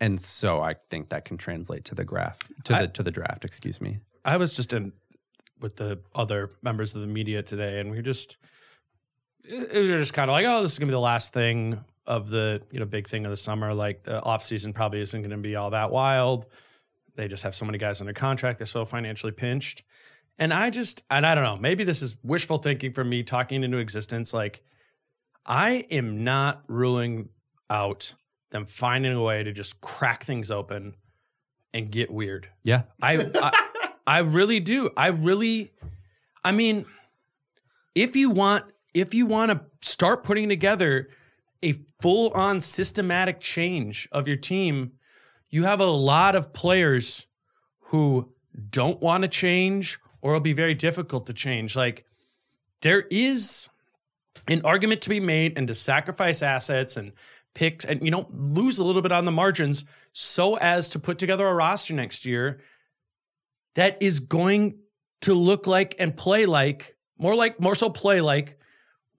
And 0.00 0.20
so 0.20 0.60
I 0.62 0.76
think 0.90 1.10
that 1.10 1.24
can 1.24 1.36
translate 1.36 1.84
to 1.86 1.94
the 1.94 2.04
graph 2.04 2.38
to 2.64 2.74
I- 2.74 2.80
the 2.82 2.88
to 2.88 3.02
the 3.02 3.10
draft. 3.10 3.44
Excuse 3.44 3.80
me. 3.80 3.98
I 4.24 4.36
was 4.36 4.56
just 4.56 4.72
in 4.72 4.92
with 5.60 5.76
the 5.76 6.00
other 6.14 6.50
members 6.62 6.94
of 6.94 7.02
the 7.02 7.06
media 7.06 7.42
today, 7.42 7.80
and 7.80 7.90
we 7.90 7.96
were 7.96 8.02
just 8.02 8.38
it, 9.44 9.70
it 9.72 9.78
was 9.80 9.88
just 9.88 10.14
kind 10.14 10.30
of 10.30 10.34
like, 10.34 10.46
oh, 10.46 10.62
this 10.62 10.72
is 10.72 10.78
gonna 10.78 10.90
be 10.90 10.94
the 10.94 11.00
last 11.00 11.32
thing 11.32 11.84
of 12.06 12.28
the 12.30 12.62
you 12.70 12.80
know 12.80 12.86
big 12.86 13.08
thing 13.08 13.24
of 13.26 13.30
the 13.30 13.36
summer. 13.36 13.74
Like 13.74 14.02
the 14.04 14.22
off 14.22 14.42
season 14.42 14.72
probably 14.72 15.00
isn't 15.00 15.22
gonna 15.22 15.36
be 15.38 15.56
all 15.56 15.70
that 15.70 15.90
wild. 15.90 16.46
They 17.16 17.28
just 17.28 17.42
have 17.42 17.54
so 17.54 17.66
many 17.66 17.78
guys 17.78 18.00
under 18.00 18.12
contract; 18.12 18.58
they're 18.58 18.66
so 18.66 18.84
financially 18.84 19.32
pinched. 19.32 19.82
And 20.38 20.54
I 20.54 20.70
just 20.70 21.04
and 21.10 21.26
I 21.26 21.34
don't 21.34 21.44
know. 21.44 21.56
Maybe 21.56 21.84
this 21.84 22.00
is 22.00 22.16
wishful 22.22 22.58
thinking 22.58 22.92
from 22.94 23.10
me 23.10 23.22
talking 23.22 23.62
into 23.62 23.76
existence. 23.76 24.32
Like 24.32 24.62
I 25.44 25.86
am 25.90 26.24
not 26.24 26.62
ruling 26.68 27.28
out 27.68 28.14
them 28.50 28.66
finding 28.66 29.12
a 29.12 29.22
way 29.22 29.42
to 29.42 29.52
just 29.52 29.80
crack 29.80 30.24
things 30.24 30.50
open 30.50 30.94
and 31.72 31.90
get 31.90 32.10
weird. 32.10 32.48
Yeah. 32.64 32.82
I, 33.00 33.30
I 33.34 33.66
I 34.06 34.18
really 34.20 34.60
do. 34.60 34.90
I 34.96 35.08
really 35.08 35.72
I 36.44 36.52
mean 36.52 36.84
if 37.94 38.16
you 38.16 38.30
want 38.30 38.64
if 38.92 39.14
you 39.14 39.26
want 39.26 39.52
to 39.52 39.88
start 39.88 40.24
putting 40.24 40.48
together 40.48 41.08
a 41.62 41.74
full 42.00 42.30
on 42.30 42.60
systematic 42.60 43.40
change 43.40 44.08
of 44.10 44.26
your 44.26 44.36
team, 44.36 44.92
you 45.48 45.64
have 45.64 45.80
a 45.80 45.86
lot 45.86 46.34
of 46.34 46.52
players 46.52 47.26
who 47.84 48.32
don't 48.70 49.00
want 49.00 49.22
to 49.22 49.28
change 49.28 50.00
or 50.22 50.32
it'll 50.32 50.40
be 50.40 50.52
very 50.52 50.74
difficult 50.74 51.26
to 51.26 51.32
change. 51.32 51.76
Like 51.76 52.04
there 52.82 53.02
is 53.10 53.68
an 54.48 54.62
argument 54.64 55.02
to 55.02 55.10
be 55.10 55.20
made 55.20 55.56
and 55.56 55.68
to 55.68 55.74
sacrifice 55.74 56.42
assets 56.42 56.96
and 56.96 57.12
picks 57.54 57.84
and 57.84 58.02
you 58.02 58.10
know 58.10 58.28
lose 58.30 58.78
a 58.78 58.84
little 58.84 59.02
bit 59.02 59.12
on 59.12 59.24
the 59.24 59.32
margins 59.32 59.84
so 60.12 60.56
as 60.58 60.88
to 60.88 60.98
put 60.98 61.18
together 61.18 61.46
a 61.46 61.54
roster 61.54 61.94
next 61.94 62.24
year 62.24 62.60
that 63.74 64.00
is 64.00 64.20
going 64.20 64.78
to 65.20 65.34
look 65.34 65.66
like 65.66 65.94
and 65.98 66.16
play 66.16 66.46
like 66.46 66.96
more 67.18 67.34
like 67.34 67.60
more 67.60 67.74
so 67.74 67.90
play 67.90 68.20
like 68.20 68.58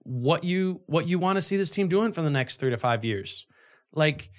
what 0.04 0.44
you 0.44 0.80
what 0.86 1.06
you 1.06 1.18
want 1.18 1.36
to 1.36 1.42
see 1.42 1.56
this 1.56 1.70
team 1.70 1.88
doing 1.88 2.12
for 2.12 2.22
the 2.22 2.30
next 2.30 2.58
three 2.58 2.70
to 2.70 2.76
five 2.76 3.04
years. 3.04 3.46
Like 3.92 4.30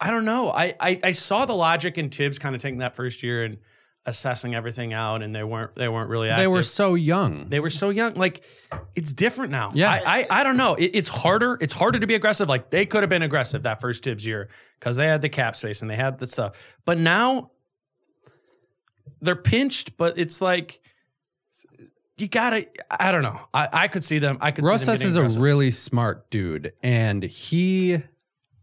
i 0.00 0.10
don't 0.10 0.24
know. 0.24 0.50
I 0.50 0.74
i, 0.80 1.00
I 1.02 1.10
saw 1.12 1.44
the 1.44 1.56
logic 1.56 1.98
in 1.98 2.08
Thibs 2.10 2.38
kind 2.38 2.54
of 2.54 2.60
taking 2.60 2.78
that 2.78 2.96
first 2.96 3.22
year 3.22 3.44
and 3.44 3.58
assessing 4.08 4.54
everything 4.54 4.92
out 4.92 5.22
and 5.22 5.34
they 5.34 5.44
weren't 5.44 5.74
they 5.74 5.88
weren't 5.88 6.10
really 6.10 6.28
active. 6.28 6.42
They 6.42 6.46
were 6.46 6.62
so 6.62 6.94
young. 6.94 7.48
They 7.48 7.60
were 7.60 7.70
so 7.70 7.90
young. 7.90 8.14
Like 8.14 8.42
it's 8.96 9.12
different 9.12 9.52
now. 9.52 9.72
Yeah. 9.74 9.90
I 9.90 10.20
I, 10.20 10.26
I 10.40 10.42
don't 10.42 10.56
know. 10.56 10.74
It, 10.74 10.90
it's 10.94 11.08
harder. 11.08 11.58
It's 11.60 11.72
harder 11.72 11.98
to 11.98 12.06
be 12.06 12.14
aggressive. 12.14 12.48
Like 12.48 12.70
they 12.70 12.86
could 12.86 13.02
have 13.02 13.10
been 13.10 13.22
aggressive 13.22 13.62
that 13.64 13.80
first 13.80 14.04
Thibs 14.04 14.26
year 14.26 14.48
because 14.78 14.96
they 14.96 15.06
had 15.06 15.22
the 15.22 15.28
cap 15.28 15.54
space 15.54 15.82
and 15.82 15.90
they 15.90 15.96
had 15.96 16.18
the 16.18 16.26
stuff. 16.26 16.56
But 16.84 16.98
now 16.98 17.50
they're 19.20 19.36
pinched. 19.36 19.96
But 19.96 20.18
it's 20.18 20.40
like 20.40 20.80
you 22.16 22.28
gotta. 22.28 22.66
I 22.90 23.12
don't 23.12 23.22
know. 23.22 23.40
I, 23.54 23.68
I 23.72 23.88
could 23.88 24.04
see 24.04 24.18
them. 24.18 24.38
I 24.40 24.50
could. 24.50 24.66
see 24.66 24.72
them 24.72 24.94
is 24.94 25.16
aggressive. 25.16 25.40
a 25.40 25.44
really 25.44 25.70
smart 25.70 26.30
dude, 26.30 26.72
and 26.82 27.22
he 27.22 28.02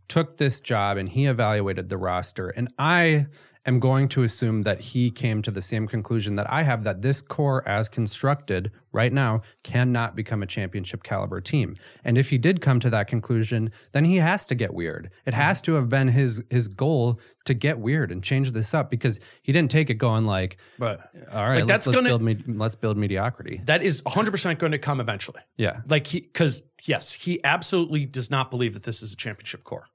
took 0.07 0.37
this 0.37 0.59
job 0.59 0.97
and 0.97 1.09
he 1.09 1.25
evaluated 1.25 1.89
the 1.89 1.97
roster. 1.97 2.49
And 2.49 2.71
I 2.77 3.27
am 3.65 3.79
going 3.79 4.07
to 4.09 4.23
assume 4.23 4.63
that 4.63 4.79
he 4.79 5.09
came 5.09 5.41
to 5.41 5.51
the 5.51 5.61
same 5.61 5.87
conclusion 5.87 6.35
that 6.35 6.51
I 6.51 6.63
have 6.63 6.83
that 6.83 7.01
this 7.01 7.21
core, 7.21 7.67
as 7.67 7.89
constructed 7.89 8.71
right 8.91 9.11
now, 9.11 9.41
cannot 9.63 10.15
become 10.15 10.43
a 10.43 10.45
championship 10.45 11.03
caliber 11.03 11.41
team. 11.41 11.75
And 12.03 12.17
if 12.17 12.29
he 12.29 12.37
did 12.37 12.61
come 12.61 12.79
to 12.79 12.89
that 12.91 13.07
conclusion, 13.07 13.71
then 13.91 14.05
he 14.05 14.17
has 14.17 14.45
to 14.47 14.55
get 14.55 14.73
weird. 14.73 15.09
It 15.25 15.31
mm-hmm. 15.31 15.41
has 15.41 15.61
to 15.63 15.73
have 15.73 15.89
been 15.89 16.09
his 16.09 16.43
his 16.49 16.67
goal 16.67 17.19
to 17.45 17.53
get 17.53 17.79
weird 17.79 18.11
and 18.11 18.23
change 18.23 18.51
this 18.51 18.73
up 18.73 18.89
because 18.89 19.19
he 19.43 19.51
didn't 19.51 19.71
take 19.71 19.89
it 19.89 19.95
going 19.95 20.25
like, 20.25 20.57
But 20.79 21.09
all 21.31 21.47
right, 21.47 21.59
Like, 21.59 21.67
that's 21.67 21.87
let's, 21.87 21.87
let's 21.87 21.97
gonna- 21.97 22.09
build 22.09 22.21
me- 22.21 22.55
let's 22.55 22.75
build 22.75 22.97
mediocrity. 22.97 23.61
that 23.65 23.83
is 23.83 24.01
100% 24.01 24.57
going 24.57 24.71
to 24.71 24.79
come 24.79 24.99
eventually. 24.99 25.41
Yeah. 25.57 25.81
Like 25.87 26.07
he, 26.07 26.21
because 26.21 26.63
yes, 26.85 27.13
he 27.13 27.43
absolutely 27.43 28.05
does 28.05 28.31
not 28.31 28.49
believe 28.49 28.73
that 28.73 28.83
this 28.83 29.01
is 29.01 29.13
a 29.13 29.15
championship 29.15 29.63
core. 29.63 29.87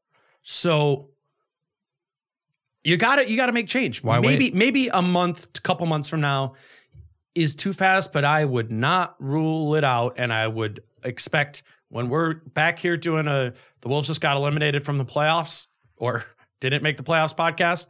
So 0.43 1.09
you 2.85 2.97
got 2.97 3.16
to 3.16 3.31
you 3.31 3.37
got 3.37 3.47
to 3.47 3.53
make 3.53 3.66
change. 3.66 4.03
Why 4.03 4.20
maybe 4.20 4.45
wait? 4.47 4.55
maybe 4.55 4.89
a 4.89 5.03
month, 5.03 5.62
couple 5.62 5.87
months 5.87 6.09
from 6.09 6.20
now 6.20 6.55
is 7.35 7.55
too 7.55 7.72
fast, 7.72 8.12
but 8.12 8.24
I 8.24 8.45
would 8.45 8.70
not 8.70 9.14
rule 9.18 9.74
it 9.76 9.85
out, 9.85 10.14
and 10.16 10.33
I 10.33 10.47
would 10.47 10.83
expect 11.05 11.62
when 11.89 12.09
we're 12.09 12.35
back 12.35 12.78
here 12.78 12.97
doing 12.97 13.26
a 13.28 13.53
the 13.81 13.89
Wolves 13.89 14.07
just 14.09 14.20
got 14.20 14.37
eliminated 14.37 14.85
from 14.85 14.99
the 14.99 15.05
playoffs 15.05 15.66
or 15.97 16.24
didn't 16.61 16.83
make 16.83 16.97
the 16.97 17.03
playoffs 17.03 17.35
podcast. 17.37 17.89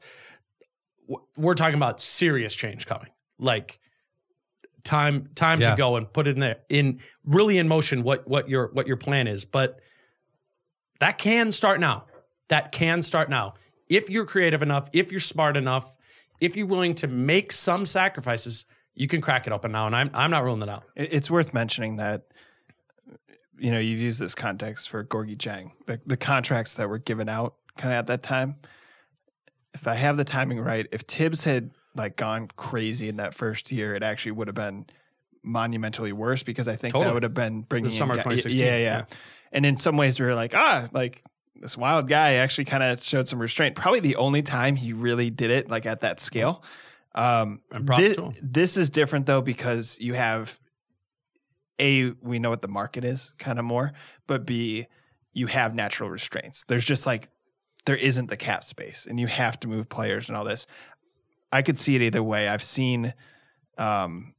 We're 1.37 1.55
talking 1.55 1.75
about 1.75 2.01
serious 2.01 2.55
change 2.55 2.87
coming, 2.87 3.09
like 3.39 3.79
time 4.85 5.29
time 5.35 5.61
Yeah. 5.61 5.71
to 5.71 5.77
go 5.77 5.97
and 5.97 6.11
put 6.11 6.27
it 6.27 6.31
in 6.31 6.39
there 6.41 6.59
in 6.69 7.01
really 7.25 7.59
in 7.59 7.69
motion 7.69 8.03
what 8.03 8.27
what 8.29 8.49
your 8.49 8.71
what 8.73 8.87
your 8.87 8.97
plan 8.97 9.27
is 9.29 9.45
but 9.45 9.79
that 11.01 11.19
can 11.19 11.53
start 11.53 11.81
now 11.81 12.07
that 12.49 12.73
can 12.73 13.03
start 13.03 13.29
now 13.29 13.53
if 13.91 14.09
you're 14.09 14.25
creative 14.25 14.63
enough 14.63 14.89
if 14.95 15.11
you're 15.11 15.21
smart 15.21 15.57
enough 15.57 15.97
if 16.41 16.57
you're 16.57 16.67
willing 16.67 16.95
to 16.95 17.07
make 17.07 17.53
some 17.53 17.85
sacrifices 17.85 18.65
you 18.95 19.07
can 19.07 19.21
crack 19.21 19.47
it 19.47 19.53
open 19.53 19.71
now 19.73 19.87
and 19.87 19.95
i'm 19.95 20.11
i'm 20.15 20.31
not 20.31 20.43
ruling 20.45 20.63
it 20.63 20.69
out 20.71 20.85
It's 20.97 21.31
worth 21.31 21.53
mentioning 21.53 21.97
that 21.97 22.23
you 23.59 23.71
know 23.71 23.79
you've 23.79 24.01
used 24.01 24.19
this 24.19 24.35
context 24.35 24.89
for 24.89 25.05
Gorgui 25.05 25.37
Dieng, 25.37 25.73
the, 25.87 26.01
the 26.07 26.17
contracts 26.17 26.75
that 26.75 26.89
were 26.89 26.97
given 26.97 27.29
out 27.29 27.57
kind 27.77 27.93
of 27.93 27.99
at 27.99 28.07
that 28.07 28.23
time. 28.23 28.57
If 29.75 29.87
I 29.87 29.97
have 29.97 30.17
the 30.17 30.25
timing 30.25 30.61
right, 30.61 30.87
if 30.91 31.03
Thibs 31.03 31.45
had 31.45 31.71
like 31.95 32.17
gone 32.17 32.49
crazy 32.57 33.09
in 33.11 33.17
that 33.17 33.35
first 33.35 33.71
year, 33.71 33.95
it 33.95 34.03
actually 34.03 34.33
would 34.33 34.49
have 34.49 34.55
been 34.55 34.87
monumentally 35.43 36.13
worse 36.13 36.43
because 36.43 36.69
I 36.69 36.77
think 36.77 36.95
Totally. 36.95 37.05
that 37.09 37.15
would 37.15 37.23
have 37.23 37.35
been 37.35 37.61
bringing 37.61 37.91
in 37.91 37.97
summer 37.97 38.15
guy- 38.15 38.23
2016, 38.23 38.67
Yeah, 38.67 38.77
yeah, 38.77 38.83
yeah. 38.83 39.05
And 39.53 39.67
in 39.67 39.77
some 39.77 39.99
ways, 39.99 40.19
we 40.19 40.25
were 40.25 40.35
like, 40.35 40.55
ah, 40.55 40.89
like 40.93 41.23
this 41.61 41.77
wild 41.77 42.09
guy 42.09 42.35
actually 42.35 42.65
kind 42.65 42.83
of 42.83 43.03
showed 43.03 43.29
some 43.29 43.41
restraint. 43.41 43.77
Probably 43.77 44.01
the 44.01 44.17
only 44.17 44.43
time 44.43 44.77
he 44.77 44.93
really 44.93 45.31
did 45.31 45.51
it, 45.51 45.69
like 45.69 45.87
at 45.87 46.01
that 46.01 46.21
scale. 46.21 46.63
Um, 47.15 47.61
And 47.73 47.87
props 47.87 48.03
thi- 48.03 48.15
to 48.15 48.23
him. 48.31 48.35
this 48.43 48.77
is 48.77 48.89
different 48.91 49.27
though 49.27 49.43
because 49.43 49.99
you 50.01 50.15
have 50.15 50.59
a 51.81 52.11
we 52.23 52.39
know 52.39 52.51
what 52.51 52.63
the 52.63 52.69
market 52.69 53.05
is 53.05 53.33
kind 53.39 53.59
of 53.59 53.65
more, 53.65 53.93
but 54.27 54.47
b 54.47 54.87
you 55.33 55.47
have 55.47 55.75
natural 55.75 56.11
restraints. 56.11 56.65
There's 56.65 56.85
just 56.85 57.07
like 57.07 57.29
there 57.87 57.97
isn't 57.97 58.29
the 58.29 58.37
cap 58.37 58.63
space, 58.65 59.07
and 59.09 59.19
you 59.19 59.27
have 59.27 59.59
to 59.61 59.69
move 59.69 59.89
players 59.89 60.29
and 60.29 60.37
all 60.37 60.45
this. 60.45 60.67
I 61.53 61.63
could 61.63 61.81
see 61.81 61.95
it 61.97 62.03
either 62.03 62.23
way. 62.23 62.47
I've 62.47 62.63
seen, 62.63 63.15
um, 63.79 64.35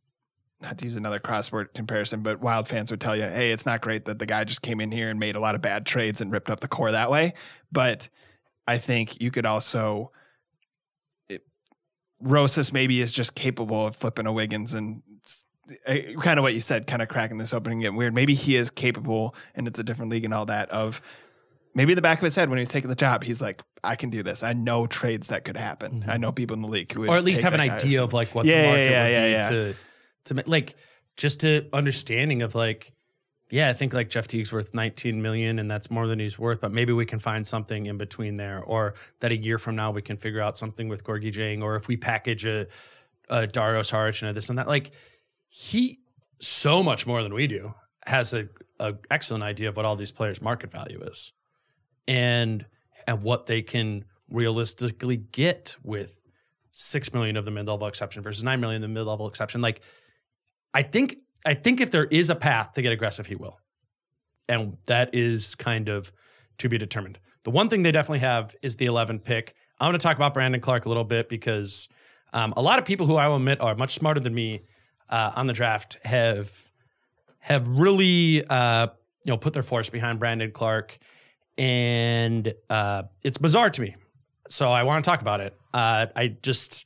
not 0.61 0.77
to 0.77 0.85
use 0.85 0.95
another 0.95 1.19
crossword 1.19 1.73
comparison, 1.73 2.21
but 2.21 2.39
Wild 2.39 2.67
fans 2.67 2.91
would 2.91 3.01
tell 3.01 3.15
you, 3.15 3.23
"Hey, 3.23 3.51
it's 3.51 3.65
not 3.65 3.81
great 3.81 4.05
that 4.05 4.19
the 4.19 4.25
guy 4.25 4.43
just 4.43 4.61
came 4.61 4.79
in 4.79 4.91
here 4.91 5.09
and 5.09 5.19
made 5.19 5.35
a 5.35 5.39
lot 5.39 5.55
of 5.55 5.61
bad 5.61 5.85
trades 5.85 6.21
and 6.21 6.31
ripped 6.31 6.49
up 6.49 6.59
the 6.59 6.67
core 6.67 6.91
that 6.91 7.09
way." 7.09 7.33
But 7.71 8.09
I 8.67 8.77
think 8.77 9.19
you 9.21 9.31
could 9.31 9.45
also 9.45 10.11
it, 11.29 11.41
Rosas 12.21 12.71
maybe 12.71 13.01
is 13.01 13.11
just 13.11 13.35
capable 13.35 13.87
of 13.87 13.95
flipping 13.95 14.27
a 14.27 14.31
Wiggins 14.31 14.73
and 14.73 15.01
eh, 15.85 16.13
kind 16.21 16.37
of 16.37 16.43
what 16.43 16.53
you 16.53 16.61
said, 16.61 16.85
kind 16.87 17.01
of 17.01 17.07
cracking 17.07 17.37
this 17.37 17.53
open 17.53 17.71
and 17.71 17.81
getting 17.81 17.97
weird. 17.97 18.13
Maybe 18.13 18.35
he 18.35 18.55
is 18.55 18.69
capable, 18.69 19.35
and 19.55 19.67
it's 19.67 19.79
a 19.79 19.83
different 19.83 20.11
league 20.11 20.25
and 20.25 20.33
all 20.33 20.45
that. 20.45 20.69
Of 20.69 21.01
maybe 21.73 21.93
the 21.93 22.01
back 22.01 22.19
of 22.19 22.23
his 22.23 22.35
head 22.35 22.49
when 22.49 22.59
he's 22.59 22.69
taking 22.69 22.89
the 22.89 22.95
job, 22.95 23.23
he's 23.23 23.41
like, 23.41 23.61
"I 23.83 23.95
can 23.95 24.09
do 24.09 24.21
this. 24.21 24.43
I 24.43 24.53
know 24.53 24.85
trades 24.87 25.29
that 25.29 25.43
could 25.43 25.57
happen. 25.57 26.01
Mm-hmm. 26.01 26.09
I 26.09 26.17
know 26.17 26.31
people 26.31 26.55
in 26.55 26.61
the 26.61 26.67
league 26.67 26.91
who 26.91 27.01
would 27.01 27.09
or 27.09 27.17
at 27.17 27.23
least 27.23 27.41
have 27.41 27.53
an 27.53 27.59
that 27.59 27.67
guy 27.67 27.73
or 27.73 27.75
idea 27.77 28.03
of 28.03 28.13
like 28.13 28.35
what 28.35 28.45
Yeah, 28.45 28.55
the 28.55 28.61
yeah, 28.61 28.67
market 28.67 28.91
yeah, 28.91 29.03
would 29.03 29.11
yeah, 29.11 29.25
be 29.25 29.31
yeah. 29.31 29.49
to 29.49 29.75
to 30.25 30.43
like 30.45 30.75
just 31.17 31.41
to 31.41 31.67
understanding 31.73 32.41
of 32.41 32.55
like 32.55 32.93
yeah 33.49 33.69
i 33.69 33.73
think 33.73 33.93
like 33.93 34.09
jeff 34.09 34.27
teague's 34.27 34.51
worth 34.51 34.73
19 34.73 35.21
million 35.21 35.59
and 35.59 35.69
that's 35.69 35.91
more 35.91 36.07
than 36.07 36.19
he's 36.19 36.37
worth 36.39 36.61
but 36.61 36.71
maybe 36.71 36.93
we 36.93 37.05
can 37.05 37.19
find 37.19 37.45
something 37.45 37.85
in 37.85 37.97
between 37.97 38.37
there 38.37 38.61
or 38.63 38.93
that 39.19 39.31
a 39.31 39.37
year 39.37 39.57
from 39.57 39.75
now 39.75 39.91
we 39.91 40.01
can 40.01 40.17
figure 40.17 40.41
out 40.41 40.57
something 40.57 40.87
with 40.87 41.03
Gorgui 41.03 41.31
Dieng 41.31 41.61
or 41.61 41.75
if 41.75 41.87
we 41.87 41.97
package 41.97 42.45
a, 42.45 42.67
a 43.29 43.47
dario 43.47 43.81
Saric 43.81 44.21
and 44.25 44.35
this 44.35 44.49
and 44.49 44.57
that 44.57 44.67
like 44.67 44.91
he 45.47 45.99
so 46.39 46.81
much 46.81 47.05
more 47.05 47.21
than 47.23 47.33
we 47.33 47.47
do 47.47 47.73
has 48.05 48.33
a, 48.33 48.47
a 48.79 48.95
excellent 49.09 49.43
idea 49.43 49.69
of 49.69 49.75
what 49.75 49.85
all 49.85 49.95
these 49.95 50.11
players 50.11 50.41
market 50.41 50.71
value 50.71 51.01
is 51.03 51.33
and 52.07 52.65
and 53.07 53.21
what 53.21 53.45
they 53.45 53.61
can 53.61 54.05
realistically 54.29 55.17
get 55.17 55.75
with 55.83 56.19
six 56.71 57.13
million 57.13 57.37
of 57.37 57.45
the 57.45 57.51
mid-level 57.51 57.87
exception 57.87 58.23
versus 58.23 58.43
nine 58.43 58.59
million 58.59 58.83
of 58.83 58.89
the 58.89 58.93
mid-level 58.93 59.27
exception. 59.27 59.61
Like, 59.61 59.81
I 60.73 60.83
think 60.83 61.17
I 61.45 61.53
think 61.53 61.81
if 61.81 61.91
there 61.91 62.05
is 62.05 62.29
a 62.29 62.35
path 62.35 62.73
to 62.73 62.81
get 62.81 62.93
aggressive, 62.93 63.25
he 63.25 63.35
will, 63.35 63.59
and 64.47 64.77
that 64.85 65.13
is 65.13 65.55
kind 65.55 65.89
of 65.89 66.11
to 66.59 66.69
be 66.69 66.77
determined. 66.77 67.19
The 67.43 67.51
one 67.51 67.69
thing 67.69 67.81
they 67.81 67.91
definitely 67.91 68.19
have 68.19 68.55
is 68.61 68.75
the 68.75 68.85
11 68.85 69.19
pick. 69.19 69.55
I'm 69.79 69.87
going 69.87 69.97
to 69.97 70.03
talk 70.03 70.15
about 70.15 70.33
Brandon 70.33 70.61
Clarke 70.61 70.85
a 70.85 70.89
little 70.89 71.03
bit 71.03 71.27
because 71.27 71.89
um, 72.33 72.53
a 72.55 72.61
lot 72.61 72.77
of 72.77 72.85
people 72.85 73.07
who 73.07 73.15
I 73.15 73.27
will 73.27 73.37
admit 73.37 73.59
are 73.61 73.73
much 73.75 73.95
smarter 73.95 74.19
than 74.19 74.33
me 74.33 74.61
uh, 75.09 75.31
on 75.35 75.47
the 75.47 75.53
draft 75.53 75.97
have 76.03 76.71
have 77.39 77.67
really 77.67 78.45
uh, 78.45 78.87
you 79.25 79.31
know 79.31 79.37
put 79.37 79.53
their 79.53 79.63
force 79.63 79.89
behind 79.89 80.19
Brandon 80.19 80.51
Clarke, 80.51 80.99
and 81.57 82.53
uh, 82.69 83.03
it's 83.23 83.37
bizarre 83.37 83.69
to 83.71 83.81
me. 83.81 83.95
So 84.47 84.71
I 84.71 84.83
want 84.83 85.03
to 85.03 85.09
talk 85.09 85.21
about 85.21 85.41
it. 85.41 85.55
Uh, 85.73 86.07
I 86.15 86.27
just 86.41 86.85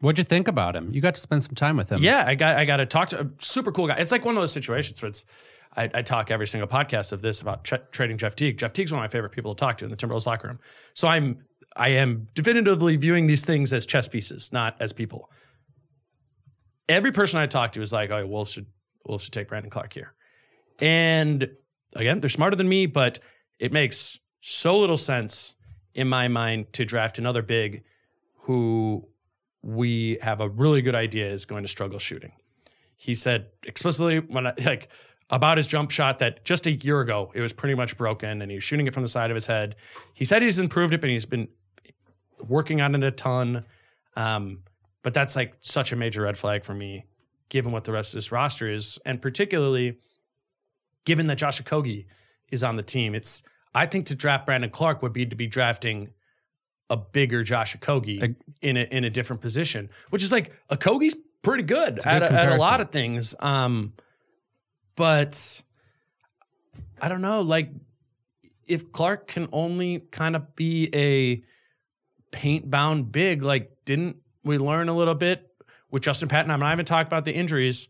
What'd 0.00 0.18
you 0.18 0.24
think 0.24 0.48
about 0.48 0.74
him? 0.74 0.90
You 0.92 1.00
got 1.00 1.14
to 1.14 1.20
spend 1.20 1.42
some 1.42 1.54
time 1.54 1.76
with 1.76 1.90
him. 1.90 2.02
yeah, 2.02 2.24
I 2.26 2.34
got 2.34 2.56
I 2.56 2.64
got 2.64 2.78
to 2.78 2.86
talk 2.86 3.10
to 3.10 3.20
a 3.22 3.30
super 3.38 3.70
cool 3.70 3.86
guy. 3.86 3.96
It's 3.96 4.12
like 4.12 4.24
one 4.24 4.36
of 4.36 4.42
those 4.42 4.52
situations 4.52 5.00
where 5.02 5.08
it's 5.10 5.24
I, 5.76 5.90
I 5.94 6.02
talk 6.02 6.30
every 6.30 6.46
single 6.46 6.68
podcast 6.68 7.12
of 7.12 7.22
this 7.22 7.40
about 7.40 7.64
tra- 7.64 7.82
trading 7.92 8.18
Jeff 8.18 8.34
Teague. 8.34 8.58
Jeff 8.58 8.72
Teague's 8.72 8.92
one 8.92 8.98
of 9.00 9.04
my 9.04 9.08
favorite 9.12 9.30
people 9.32 9.54
to 9.54 9.60
talk 9.60 9.78
to 9.78 9.84
in 9.84 9.90
the 9.90 9.96
Timberwolves 9.96 10.26
locker 10.26 10.48
room. 10.48 10.58
So 10.94 11.06
I'm 11.06 11.44
I 11.76 11.90
am 11.90 12.28
definitively 12.34 12.96
viewing 12.96 13.26
these 13.26 13.44
things 13.44 13.72
as 13.72 13.86
chess 13.86 14.08
pieces, 14.08 14.52
not 14.52 14.74
as 14.80 14.92
people. 14.92 15.30
Every 16.88 17.12
person 17.12 17.38
I 17.38 17.46
talk 17.46 17.72
to 17.72 17.82
is 17.82 17.92
like, 17.92 18.10
"Oh, 18.10 18.26
Wolves 18.26 18.52
should 18.52 18.66
Wolves 19.06 19.24
should 19.24 19.32
take 19.32 19.48
Brandon 19.48 19.70
Clarke 19.70 19.92
here," 19.92 20.14
and 20.80 21.48
again, 21.94 22.20
they're 22.20 22.30
smarter 22.30 22.56
than 22.56 22.68
me, 22.68 22.86
but 22.86 23.20
it 23.58 23.72
makes 23.72 24.18
so 24.40 24.78
little 24.78 24.96
sense 24.96 25.54
in 25.94 26.08
my 26.08 26.26
mind 26.26 26.72
to 26.72 26.84
draft 26.84 27.18
another 27.18 27.42
big 27.42 27.84
who 28.42 29.06
we 29.62 30.18
have 30.22 30.40
a 30.40 30.48
really 30.48 30.82
good 30.82 30.94
idea 30.94 31.30
is 31.30 31.44
going 31.44 31.62
to 31.62 31.68
struggle 31.68 31.98
shooting. 31.98 32.32
He 32.96 33.14
said 33.14 33.46
explicitly 33.66 34.18
when 34.18 34.46
I, 34.46 34.54
like 34.64 34.88
about 35.28 35.56
his 35.56 35.66
jump 35.66 35.90
shot 35.90 36.18
that 36.18 36.44
just 36.44 36.66
a 36.66 36.72
year 36.72 37.00
ago 37.00 37.30
it 37.34 37.40
was 37.40 37.52
pretty 37.52 37.74
much 37.74 37.96
broken 37.96 38.42
and 38.42 38.50
he 38.50 38.56
was 38.56 38.64
shooting 38.64 38.86
it 38.86 38.94
from 38.94 39.02
the 39.02 39.08
side 39.08 39.30
of 39.30 39.34
his 39.34 39.46
head. 39.46 39.76
He 40.14 40.24
said 40.24 40.42
he's 40.42 40.58
improved 40.58 40.94
it, 40.94 41.00
but 41.00 41.10
he's 41.10 41.26
been 41.26 41.48
working 42.46 42.80
on 42.80 42.94
it 42.94 43.02
a 43.02 43.10
ton. 43.10 43.64
Um, 44.16 44.60
but 45.02 45.14
that's 45.14 45.36
like 45.36 45.54
such 45.60 45.92
a 45.92 45.96
major 45.96 46.22
red 46.22 46.36
flag 46.36 46.64
for 46.64 46.74
me, 46.74 47.06
given 47.48 47.72
what 47.72 47.84
the 47.84 47.92
rest 47.92 48.12
of 48.12 48.18
this 48.18 48.32
roster 48.32 48.70
is, 48.70 48.98
and 49.06 49.22
particularly 49.22 49.98
given 51.04 51.26
that 51.28 51.38
Josh 51.38 51.62
Okogie 51.62 52.06
is 52.50 52.62
on 52.62 52.76
the 52.76 52.82
team. 52.82 53.14
It's 53.14 53.42
I 53.74 53.86
think 53.86 54.06
to 54.06 54.14
draft 54.14 54.46
Brandon 54.46 54.70
Clarke 54.70 55.02
would 55.02 55.12
be 55.12 55.24
to 55.26 55.36
be 55.36 55.46
drafting 55.46 56.12
a 56.90 56.96
bigger 56.96 57.42
Josh 57.42 57.76
Okogie 57.76 58.34
in 58.60 58.76
a 58.76 58.82
in 58.82 59.04
a 59.04 59.10
different 59.10 59.40
position, 59.40 59.88
which 60.10 60.22
is 60.22 60.32
like 60.32 60.52
Okogie's 60.68 61.16
pretty 61.42 61.62
good, 61.62 62.00
a 62.00 62.08
at, 62.08 62.22
a, 62.22 62.32
at 62.32 62.52
a 62.52 62.56
lot 62.56 62.80
of 62.80 62.90
things. 62.90 63.34
Um, 63.40 63.94
but 64.96 65.62
I 67.00 67.08
don't 67.08 67.22
know, 67.22 67.40
like 67.40 67.70
if 68.68 68.92
Clarke 68.92 69.28
can 69.28 69.48
only 69.52 70.00
kind 70.10 70.36
of 70.36 70.54
be 70.56 70.90
a 70.92 71.42
paint 72.30 72.70
bound 72.70 73.12
big, 73.12 73.42
like 73.42 73.84
didn't 73.84 74.16
we 74.44 74.58
learn 74.58 74.88
a 74.88 74.94
little 74.94 75.14
bit 75.14 75.46
with 75.90 76.02
Justin 76.02 76.28
Patton? 76.28 76.50
I'm 76.50 76.60
not 76.60 76.72
even 76.72 76.84
talking 76.84 77.06
about 77.06 77.24
the 77.24 77.32
injuries, 77.32 77.88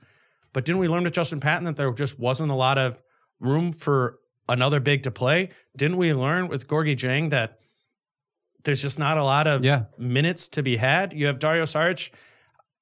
but 0.53 0.65
didn't 0.65 0.79
we 0.79 0.89
learn 0.89 1.05
with 1.05 1.15
Justin 1.15 1.41
Patton 1.41 1.65
that 1.65 1.77
there 1.77 1.91
just 1.93 2.19
wasn't 2.19 2.51
a 2.51 2.55
lot 2.55 2.79
of 2.79 3.03
room 3.41 3.73
for 3.73 4.19
another 4.49 4.81
big 4.81 5.05
to 5.05 5.11
play? 5.11 5.51
Didn't 5.77 5.97
we 5.97 6.13
learn 6.13 6.49
with 6.49 6.69
Gorgui 6.69 6.97
Dieng 6.97 7.31
that 7.31 7.60
there's 8.65 8.83
just 8.83 8.99
not 8.99 9.17
a 9.19 9.25
lot 9.25 9.47
of 9.47 9.65
Yeah. 9.65 9.85
minutes 9.99 10.49
to 10.49 10.63
be 10.63 10.77
had? 10.77 11.13
You 11.13 11.27
have 11.27 11.39
Dario 11.39 11.65
Saric. 11.65 12.11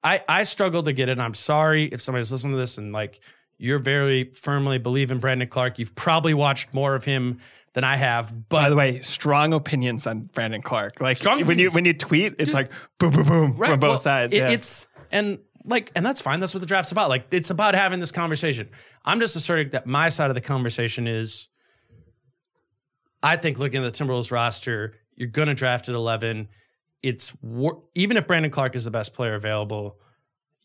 I, 0.03 0.21
I 0.29 0.43
struggle 0.43 0.83
to 0.83 0.93
get 0.93 1.09
it. 1.09 1.13
And 1.13 1.21
I'm 1.21 1.33
sorry 1.33 1.85
if 1.85 2.01
somebody's 2.01 2.31
listening 2.31 2.53
to 2.53 2.59
this 2.59 2.77
and 2.77 2.91
like 2.93 3.19
you're 3.57 3.79
very 3.79 4.31
firmly 4.33 4.77
believe 4.77 5.11
in 5.11 5.19
Brandon 5.19 5.47
Clarke. 5.47 5.79
You've 5.79 5.95
probably 5.95 6.33
watched 6.33 6.73
more 6.73 6.95
of 6.95 7.03
him 7.03 7.39
than 7.73 7.83
I 7.83 7.97
have. 7.97 8.33
But 8.49 8.61
By 8.61 8.69
the 8.69 8.75
way, 8.75 8.99
strong 9.01 9.53
opinions 9.53 10.07
on 10.07 10.21
Brandon 10.33 10.61
Clarke. 10.61 11.01
Like 11.01 11.17
Strong 11.17 11.45
when 11.45 11.59
you 11.59 11.69
when 11.71 11.85
you 11.85 11.93
tweet, 11.93 12.35
it's 12.39 12.53
like 12.53 12.71
boom, 12.97 13.11
boom, 13.11 13.25
boom 13.27 13.55
Right, 13.57 13.71
from 13.71 13.79
both 13.81 13.89
well, 13.89 13.99
sides. 13.99 14.33
it- 14.33 14.37
yeah. 14.37 14.49
It's 14.51 14.87
and 15.11 15.39
like 15.65 15.91
and 15.95 16.05
that's 16.05 16.21
fine. 16.21 16.39
That's 16.39 16.53
what 16.53 16.61
the 16.61 16.65
draft's 16.65 16.91
about. 16.93 17.09
Like 17.09 17.27
it's 17.31 17.49
about 17.49 17.75
having 17.75 17.99
this 17.99 18.11
conversation. 18.11 18.69
I'm 19.05 19.19
just 19.19 19.35
asserting 19.35 19.69
that 19.71 19.85
my 19.85 20.07
side 20.09 20.29
of 20.31 20.35
the 20.35 20.41
conversation 20.41 21.05
is. 21.07 21.49
I 23.21 23.35
think 23.35 23.59
looking 23.59 23.83
at 23.83 23.93
the 23.93 24.03
Timberwolves 24.05 24.31
roster, 24.31 24.95
you're 25.19 25.27
going 25.27 25.49
to 25.49 25.53
draft 25.53 25.89
at 25.89 25.93
11. 25.95 26.47
It's 27.03 27.35
wor- 27.43 27.83
even 27.93 28.17
if 28.17 28.25
Brandon 28.25 28.49
Clarke 28.49 28.75
is 28.75 28.85
the 28.85 28.91
best 28.91 29.13
player 29.13 29.35
available, 29.35 29.99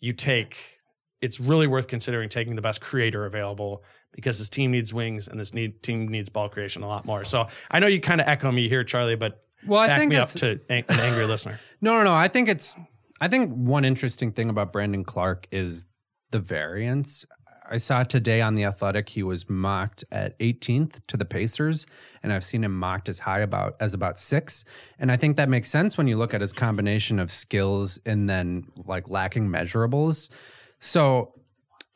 you 0.00 0.12
take. 0.14 0.78
It's 1.20 1.40
really 1.40 1.66
worth 1.66 1.88
considering 1.88 2.28
taking 2.28 2.54
the 2.54 2.62
best 2.62 2.80
creator 2.80 3.26
available 3.26 3.82
because 4.12 4.38
this 4.38 4.48
team 4.48 4.70
needs 4.70 4.94
wings 4.94 5.26
and 5.26 5.38
this 5.40 5.52
need, 5.52 5.82
team 5.82 6.06
needs 6.08 6.28
ball 6.28 6.48
creation 6.48 6.82
a 6.82 6.86
lot 6.86 7.04
more. 7.04 7.24
So 7.24 7.48
I 7.70 7.80
know 7.80 7.88
you 7.88 8.00
kind 8.00 8.20
of 8.20 8.28
echo 8.28 8.50
me 8.52 8.68
here, 8.68 8.84
Charlie, 8.84 9.16
but 9.16 9.42
Well, 9.66 9.80
I 9.80 9.88
back 9.88 9.98
think 9.98 10.10
me 10.10 10.16
up 10.16 10.28
to 10.30 10.60
an 10.68 10.84
an 10.88 11.00
angry 11.00 11.26
listener. 11.26 11.58
No, 11.80 11.94
no, 11.98 12.04
no. 12.04 12.14
I 12.14 12.28
think 12.28 12.48
it's. 12.48 12.74
I 13.20 13.28
think 13.28 13.50
one 13.52 13.84
interesting 13.84 14.32
thing 14.32 14.48
about 14.48 14.72
Brandon 14.72 15.04
Clarke 15.04 15.46
is 15.50 15.86
the 16.30 16.38
variance. 16.38 17.26
I 17.70 17.78
saw 17.78 18.02
today 18.02 18.40
on 18.40 18.54
the 18.54 18.64
Athletic 18.64 19.08
he 19.08 19.22
was 19.22 19.48
mocked 19.48 20.04
at 20.12 20.38
18th 20.38 21.00
to 21.08 21.16
the 21.16 21.24
Pacers, 21.24 21.86
and 22.22 22.32
I've 22.32 22.44
seen 22.44 22.64
him 22.64 22.78
mocked 22.78 23.08
as 23.08 23.20
high 23.20 23.40
about 23.40 23.76
as 23.80 23.94
about 23.94 24.18
six. 24.18 24.64
And 24.98 25.10
I 25.10 25.16
think 25.16 25.36
that 25.36 25.48
makes 25.48 25.70
sense 25.70 25.96
when 25.96 26.06
you 26.06 26.16
look 26.16 26.34
at 26.34 26.40
his 26.40 26.52
combination 26.52 27.18
of 27.18 27.30
skills 27.30 27.98
and 28.04 28.28
then 28.28 28.66
like 28.84 29.08
lacking 29.08 29.48
measurables. 29.48 30.30
So 30.78 31.32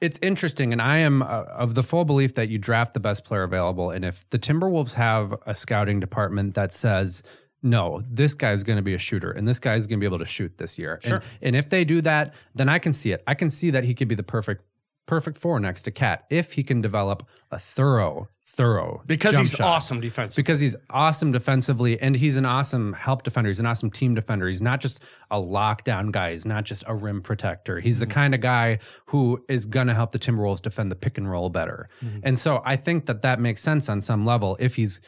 it's 0.00 0.18
interesting, 0.22 0.72
and 0.72 0.80
I 0.80 0.98
am 0.98 1.22
uh, 1.22 1.26
of 1.26 1.74
the 1.74 1.82
full 1.82 2.04
belief 2.04 2.34
that 2.36 2.48
you 2.48 2.58
draft 2.58 2.94
the 2.94 3.00
best 3.00 3.24
player 3.24 3.42
available. 3.42 3.90
And 3.90 4.04
if 4.04 4.28
the 4.30 4.38
Timberwolves 4.38 4.94
have 4.94 5.34
a 5.44 5.54
scouting 5.54 5.98
department 5.98 6.54
that 6.54 6.72
says, 6.72 7.22
no, 7.62 8.00
this 8.08 8.34
guy's 8.34 8.62
going 8.62 8.76
to 8.76 8.82
be 8.82 8.94
a 8.94 8.98
shooter, 8.98 9.32
and 9.32 9.48
this 9.48 9.58
guy's 9.58 9.86
going 9.88 9.98
to 9.98 10.00
be 10.00 10.06
able 10.06 10.20
to 10.20 10.26
shoot 10.26 10.56
this 10.58 10.78
year. 10.78 11.00
Sure. 11.02 11.16
And, 11.16 11.24
and 11.42 11.56
if 11.56 11.68
they 11.68 11.84
do 11.84 12.00
that, 12.02 12.34
then 12.54 12.68
I 12.68 12.78
can 12.78 12.92
see 12.92 13.10
it. 13.10 13.22
I 13.26 13.34
can 13.34 13.50
see 13.50 13.70
that 13.70 13.82
he 13.82 13.94
could 13.94 14.06
be 14.06 14.14
the 14.14 14.22
perfect, 14.22 14.62
perfect 15.08 15.36
four 15.36 15.58
next 15.58 15.82
to 15.84 15.90
KAT 15.90 16.24
if 16.30 16.52
he 16.52 16.62
can 16.62 16.80
develop 16.80 17.26
a 17.50 17.58
thorough, 17.58 18.28
thorough 18.44 19.02
Because 19.06 19.36
he's 19.36 19.52
shot. 19.52 19.66
awesome 19.66 20.00
defensively. 20.00 20.42
Because 20.42 20.60
he's 20.60 20.76
awesome 20.90 21.32
defensively 21.32 22.00
and 22.00 22.14
he's 22.14 22.36
an 22.36 22.44
awesome 22.44 22.92
help 22.92 23.24
defender. 23.24 23.48
He's 23.48 23.58
an 23.58 23.66
awesome 23.66 23.90
team 23.90 24.14
defender. 24.14 24.46
He's 24.46 24.62
not 24.62 24.80
just 24.80 25.02
a 25.30 25.38
lockdown 25.38 26.12
guy. 26.12 26.32
He's 26.32 26.46
not 26.46 26.64
just 26.64 26.84
a 26.86 26.94
rim 26.94 27.22
protector. 27.22 27.80
He's 27.80 27.98
the 27.98 28.06
mm-hmm. 28.06 28.12
kind 28.12 28.34
of 28.34 28.40
guy 28.40 28.78
who 29.06 29.44
is 29.48 29.66
going 29.66 29.86
to 29.88 29.94
help 29.94 30.12
the 30.12 30.18
Timberwolves 30.18 30.62
defend 30.62 30.92
the 30.92 30.96
pick 30.96 31.18
and 31.18 31.28
roll 31.28 31.48
better. 31.48 31.88
Mm-hmm. 32.04 32.20
And 32.22 32.38
so 32.38 32.62
I 32.64 32.76
think 32.76 33.06
that 33.06 33.22
that 33.22 33.40
makes 33.40 33.62
sense 33.62 33.88
on 33.88 34.00
some 34.00 34.26
level 34.26 34.56
if 34.60 34.76
he's 34.76 35.00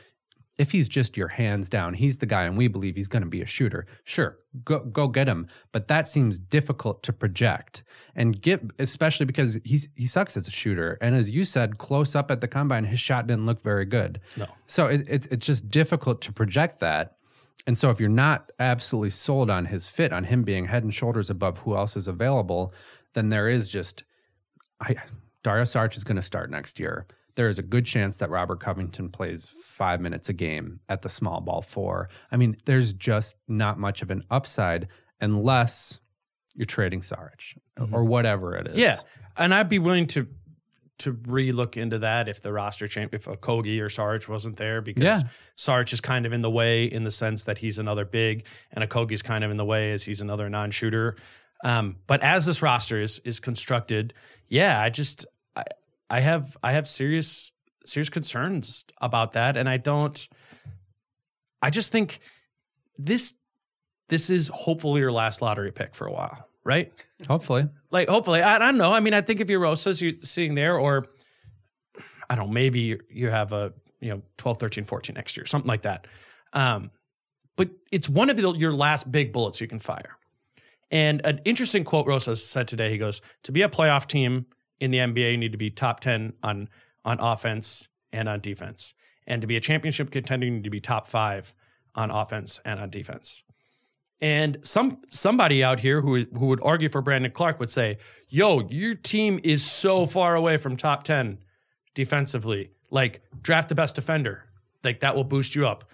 if 0.61 0.73
he's 0.73 0.91
just 0.91 1.17
your 1.17 1.29
hands 1.29 1.71
down, 1.71 1.95
he's 1.95 2.19
the 2.19 2.27
guy 2.27 2.45
and 2.45 2.55
we 2.55 2.69
believe 2.69 2.95
he's 2.95 3.09
going 3.09 3.23
to 3.23 3.29
be 3.29 3.41
a 3.41 3.47
shooter. 3.47 3.87
Sure, 4.05 4.37
go 4.63 4.81
go 4.81 5.09
get 5.09 5.27
him, 5.27 5.49
but 5.73 5.89
that 5.89 6.07
seems 6.07 6.39
difficult 6.39 7.03
to 7.05 7.15
project 7.15 7.83
and 8.15 8.43
get 8.43 8.61
especially 8.79 9.25
because 9.25 9.59
he's 9.65 9.89
he 9.97 10.07
sucks 10.07 10.37
as 10.37 10.47
a 10.47 10.51
shooter 10.51 10.99
and 11.01 11.15
as 11.17 11.31
you 11.31 11.47
said 11.47 11.79
close 11.79 12.15
up 12.15 12.31
at 12.31 12.43
the 12.43 12.47
combine 12.47 12.85
his 12.85 13.01
shot 13.01 13.27
didn't 13.27 13.47
look 13.47 13.63
very 13.63 13.87
good. 13.87 14.21
No. 14.37 14.49
So 14.67 14.89
it, 14.89 15.03
it's 15.09 15.27
it's 15.29 15.47
just 15.47 15.71
difficult 15.71 16.21
to 16.23 16.33
project 16.33 16.81
that. 16.81 17.17
And 17.67 17.79
so 17.79 17.89
if 17.89 17.99
you're 17.99 18.11
not 18.11 18.53
absolutely 18.59 19.11
sold 19.11 19.49
on 19.49 19.65
his 19.65 19.87
fit, 19.87 20.13
on 20.13 20.25
him 20.25 20.43
being 20.43 20.67
head 20.67 20.83
and 20.83 20.93
shoulders 20.93 21.31
above 21.31 21.61
who 21.61 21.75
else 21.75 21.97
is 21.97 22.07
available, 22.07 22.75
then 23.15 23.31
there 23.31 23.49
is 23.49 23.71
just 23.71 24.05
I 24.79 24.97
Dario 25.43 25.65
Saric 25.65 25.97
is 25.97 26.05
going 26.05 26.17
to 26.17 26.23
start 26.23 26.51
next 26.51 26.79
year. 26.79 27.07
There 27.41 27.49
is 27.49 27.59
a 27.59 27.63
good 27.63 27.87
chance 27.87 28.19
that 28.19 28.29
Robert 28.29 28.61
Covington 28.61 29.09
plays 29.09 29.49
five 29.49 29.99
minutes 29.99 30.29
a 30.29 30.35
game 30.35 30.81
at 30.91 31.01
the 31.01 31.09
small 31.09 31.41
ball 31.41 31.63
four. 31.63 32.11
I 32.31 32.37
mean, 32.37 32.59
there's 32.67 32.93
just 32.93 33.35
not 33.49 33.79
much 33.79 34.03
of 34.03 34.11
an 34.11 34.25
upside 34.31 34.89
unless 35.23 36.01
you're 36.55 36.67
trading 36.67 37.01
Saric 37.01 37.57
or 37.93 38.05
whatever 38.05 38.57
it 38.57 38.67
is. 38.67 38.77
Yeah, 38.77 38.97
and 39.39 39.55
I'd 39.55 39.71
be 39.71 39.79
willing 39.79 40.07
to 40.09 40.27
to 40.99 41.13
re-look 41.13 41.79
into 41.79 42.01
that 42.01 42.29
if 42.29 42.43
the 42.43 42.53
roster 42.53 42.87
change 42.87 43.15
if 43.15 43.25
Okogie 43.25 43.81
or 43.81 43.89
Sarge 43.89 44.29
wasn't 44.29 44.59
there 44.59 44.83
because 44.83 45.23
Yeah. 45.23 45.29
Sarge 45.55 45.95
is 45.95 46.03
kind 46.03 46.27
of 46.27 46.35
in 46.35 46.43
the 46.43 46.51
way 46.51 46.85
in 46.85 47.05
the 47.05 47.11
sense 47.11 47.45
that 47.45 47.57
he's 47.57 47.79
another 47.79 48.05
big 48.05 48.45
and 48.71 48.85
Okogie's 48.85 49.23
kind 49.23 49.45
of 49.45 49.51
in 49.51 49.57
the 49.57 49.65
way 49.65 49.93
as 49.93 50.05
he's 50.05 50.21
another 50.21 50.51
non-shooter. 50.51 51.17
Um, 51.65 51.97
but 52.07 52.23
as 52.23 52.45
this 52.45 52.61
roster 52.61 53.01
is 53.01 53.19
is 53.21 53.41
constructed, 53.41 54.13
yeah, 54.47 54.79
I 54.79 54.91
just 54.91 55.25
I, 56.11 56.21
have 56.21 56.57
I 56.63 56.73
have 56.73 56.87
serious 56.89 57.53
serious 57.87 58.11
concerns 58.11 58.85
about 59.01 59.33
that, 59.33 59.57
and 59.57 59.69
I 59.69 59.77
don't. 59.79 60.29
I 61.63 61.71
just 61.71 61.93
think 61.93 62.21
this 62.99 63.35
this 64.09 64.29
is 64.31 64.51
hopefully 64.53 65.01
your 65.01 65.13
last 65.13 65.41
lottery 65.43 65.73
pick 65.73 65.95
for 65.95 66.07
a 66.07 66.13
while, 66.13 66.49
right? 66.65 66.93
Hopefully. 67.29 67.69
like 67.91 68.09
hopefully 68.09 68.41
I, 68.43 68.57
I 68.57 68.59
don't 68.59 68.79
know 68.79 68.93
i 68.93 69.01
mean 69.01 69.13
i 69.15 69.21
think 69.21 69.41
if 69.41 69.51
you're 69.51 69.61
rosas 69.61 70.01
you're 70.01 70.17
sitting 70.17 70.55
there 70.55 70.79
or 70.79 71.07
i 72.31 72.35
don't 72.35 72.47
know 72.47 72.53
maybe 72.53 72.81
you- 72.81 73.01
you 73.11 73.29
have 73.29 73.53
a 73.53 73.75
you 74.01 74.09
know 74.09 74.23
12 74.39 74.57
13 74.59 74.85
14 74.85 75.15
next 75.15 75.37
year 75.37 75.45
something 75.45 75.69
like 75.69 75.83
that 75.83 76.07
um 76.55 76.91
but 77.57 77.69
it's 77.93 78.09
one 78.09 78.31
of 78.31 78.39
the, 78.39 78.53
your 78.53 78.73
last 78.73 79.13
big 79.13 79.33
bullets 79.35 79.61
you 79.61 79.67
can 79.69 79.79
fire 79.79 80.17
and 80.91 81.21
an 81.27 81.41
interesting 81.45 81.85
quote 81.85 82.07
rosas 82.07 82.43
said 82.45 82.67
today 82.67 82.89
he 82.91 82.97
goes 82.97 83.21
to 83.43 83.53
be 83.53 83.61
a 83.63 83.69
playoff 83.69 84.07
team 84.07 84.47
in 84.81 84.91
the 84.91 84.99
nba 84.99 85.33
you 85.33 85.37
need 85.37 85.53
to 85.53 85.59
be 85.59 85.71
top 85.71 86.01
10 86.01 86.33
on 86.43 86.69
on 87.05 87.19
offense 87.21 87.89
and 88.13 88.29
on 88.29 88.41
defense 88.41 88.95
and 89.27 89.41
to 89.41 89.47
be 89.47 89.57
a 89.57 89.61
championship 89.61 90.11
contender 90.11 90.47
you 90.47 90.53
need 90.53 90.65
to 90.65 90.71
be 90.71 90.81
top 90.81 91.07
five 91.07 91.55
on 91.95 92.11
offense 92.11 92.61
and 92.65 92.81
on 92.81 92.91
defense 92.91 93.43
and 94.21 94.59
some 94.63 94.99
somebody 95.09 95.65
out 95.65 95.81
here 95.81 96.01
who 96.01 96.27
who 96.39 96.47
would 96.47 96.61
argue 96.63 96.89
for 96.89 97.01
Brandon 97.01 97.31
Clarke 97.31 97.59
would 97.59 97.71
say, 97.71 97.97
"Yo, 98.29 98.69
your 98.69 98.95
team 98.95 99.41
is 99.43 99.65
so 99.65 100.07
far 100.07 100.35
away 100.35 100.59
from 100.59 100.77
top 100.77 101.05
10 101.05 101.39
defensively. 101.95 102.71
Like 102.91 103.23
draft 103.41 103.69
the 103.71 103.75
best 103.75 103.97
defender. 103.97 104.45
Like 104.85 105.01
that 105.01 105.17
will 105.17 105.25
boost 105.25 105.55
you 105.55 105.67
up." 105.67 105.85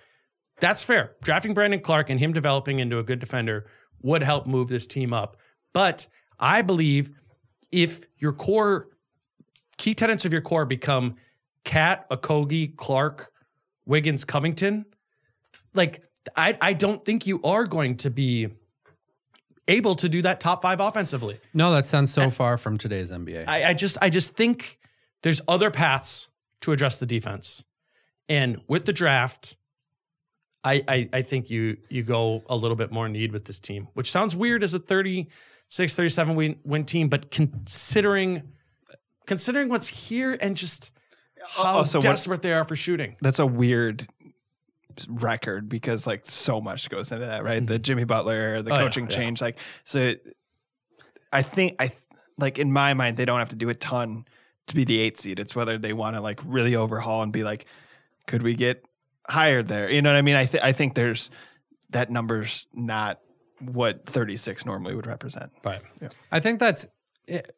That's 0.59 0.83
fair. 0.83 1.13
Drafting 1.23 1.55
Brandon 1.55 1.81
Clarke 1.81 2.11
and 2.11 2.19
him 2.19 2.33
developing 2.33 2.79
into 2.79 2.99
a 2.99 3.05
good 3.05 3.21
defender 3.21 3.67
would 4.03 4.23
help 4.23 4.47
move 4.47 4.69
this 4.69 4.87
team 4.87 5.13
up. 5.13 5.37
But 5.73 6.07
I 6.41 6.63
believe 6.63 7.11
if 7.77 8.07
your 8.17 8.33
core 8.33 8.89
key 9.77 9.95
tenants 9.95 10.25
of 10.25 10.33
your 10.33 10.41
core 10.41 10.65
become 10.65 11.17
KAT, 11.65 12.09
Okogie, 12.09 12.75
Clarke, 12.75 13.31
Wiggins, 13.85 14.25
Covington, 14.25 14.87
like 15.75 16.03
I, 16.35 16.57
I 16.61 16.73
don't 16.73 17.03
think 17.03 17.27
you 17.27 17.43
are 17.43 17.67
going 17.67 17.99
to 17.99 18.11
be 18.11 18.49
able 19.69 19.95
to 19.97 20.09
do 20.09 20.23
that 20.23 20.41
top 20.41 20.63
five 20.63 20.81
offensively. 20.81 21.39
No, 21.53 21.71
that 21.73 21.85
sounds 21.85 22.11
so 22.11 22.31
far 22.31 22.57
from 22.57 22.79
today's 22.79 23.11
NBA. 23.11 23.47
I, 23.47 23.71
I 23.71 23.75
just 23.75 23.99
I 24.01 24.09
just 24.09 24.35
think 24.35 24.79
there's 25.23 25.43
other 25.47 25.71
paths 25.71 26.29
to 26.63 26.73
address 26.73 26.97
the 26.97 27.07
defense. 27.07 27.63
And 28.27 28.59
with 28.69 28.87
the 28.87 28.93
draft, 28.95 29.57
I, 30.65 30.83
I 30.89 31.09
I 31.13 31.23
think 31.23 31.51
you 31.51 31.77
you 31.91 32.03
go 32.03 32.43
a 32.49 32.57
little 32.57 32.77
bit 32.77 32.91
more 32.91 33.07
need 33.07 33.33
with 33.33 33.45
this 33.45 33.61
team, 33.61 33.89
which 33.93 34.11
sounds 34.11 34.35
weird 34.35 34.65
as 34.65 34.73
a 34.73 34.81
36, 35.71 35.97
37 35.97 36.35
win, 36.37 36.57
win 36.65 36.85
team, 36.85 37.09
but 37.09 37.31
considering 37.31 38.43
considering 39.27 39.69
what's 39.69 39.89
here 39.89 40.37
and 40.41 40.57
just 40.57 40.93
uh, 41.59 41.63
how 41.65 41.73
Also, 41.79 41.99
what- 41.99 42.03
desperate 42.03 42.43
they 42.43 42.53
are 42.53 42.65
for 42.65 42.77
shooting. 42.77 43.17
that's 43.21 43.39
a 43.41 43.47
weird 43.47 44.07
record 45.09 45.69
because 45.69 46.07
like 46.07 46.23
so 46.25 46.61
much 46.61 46.89
goes 46.89 47.11
into 47.13 47.27
that, 47.27 47.45
right? 47.45 47.59
Mm-hmm. 47.59 47.67
The 47.67 47.79
Jimmy 47.79 48.05
Butler, 48.05 48.63
the 48.63 48.73
Oh, 48.73 48.79
coaching 48.79 49.05
yeah. 49.11 49.17
change, 49.17 49.41
like 49.43 49.59
so. 49.85 50.15
I 51.33 51.43
think 51.43 51.75
I 51.81 51.91
like 52.39 52.59
in 52.59 52.73
my 52.73 52.95
mind 52.95 53.17
they 53.17 53.25
don't 53.25 53.39
have 53.41 53.49
to 53.51 53.57
do 53.57 53.69
a 53.69 53.75
ton 53.75 54.25
to 54.69 54.75
be 54.75 54.85
the 54.85 54.99
eight 55.01 55.19
seed. 55.19 55.39
It's 55.39 55.55
whether 55.55 55.77
they 55.77 55.93
want 55.93 56.17
to 56.17 56.23
like 56.23 56.41
really 56.45 56.77
overhaul 56.77 57.23
and 57.23 57.33
be 57.33 57.43
like, 57.43 57.67
could 58.27 58.43
we 58.43 58.55
get 58.55 58.85
higher 59.29 59.63
there? 59.63 59.91
You 59.91 60.01
know 60.03 60.11
what 60.11 60.17
I 60.17 60.23
mean? 60.23 60.37
I 60.37 60.47
th- 60.47 60.63
I 60.63 60.73
think 60.73 60.95
there's 60.95 61.31
that 61.91 62.11
number's 62.11 62.67
not 62.73 63.21
what 63.61 64.07
36 64.07 64.67
normally 64.67 64.95
would 64.95 65.07
represent. 65.07 65.51
Right. 65.65 65.81
I 66.31 66.41
think 66.41 66.61
that's 66.61 66.87
it. 67.27 67.57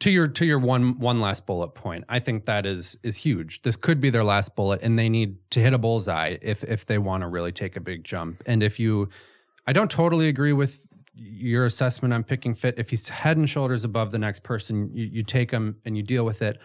to 0.00 0.10
your 0.10 0.26
to 0.26 0.44
your 0.44 0.58
one 0.58 0.98
one 0.98 1.20
last 1.20 1.46
bullet 1.46 1.68
point. 1.74 2.04
I 2.08 2.18
think 2.18 2.46
that 2.46 2.66
is 2.66 2.96
is 3.02 3.16
huge. 3.18 3.62
This 3.62 3.76
could 3.76 4.00
be 4.00 4.10
their 4.10 4.24
last 4.24 4.56
bullet, 4.56 4.80
and 4.82 4.98
they 4.98 5.08
need 5.08 5.36
to 5.50 5.60
hit 5.60 5.72
a 5.72 5.78
bullseye 5.78 6.36
if 6.42 6.64
if 6.64 6.86
they 6.86 6.98
want 6.98 7.22
to 7.22 7.28
really 7.28 7.52
take 7.52 7.76
a 7.76 7.80
big 7.80 8.04
jump. 8.04 8.42
And 8.46 8.62
if 8.62 8.78
you, 8.80 9.08
I 9.66 9.72
don't 9.72 9.90
totally 9.90 10.28
agree 10.28 10.52
with 10.52 10.86
your 11.14 11.64
assessment 11.64 12.12
on 12.12 12.24
picking 12.24 12.54
fit. 12.54 12.74
If 12.76 12.90
he's 12.90 13.08
head 13.08 13.36
and 13.36 13.48
shoulders 13.48 13.84
above 13.84 14.12
the 14.12 14.18
next 14.18 14.42
person, 14.42 14.90
you, 14.92 15.06
you 15.06 15.22
take 15.22 15.50
him 15.50 15.76
and 15.84 15.96
you 15.96 16.02
deal 16.02 16.24
with 16.24 16.42
it. 16.42 16.58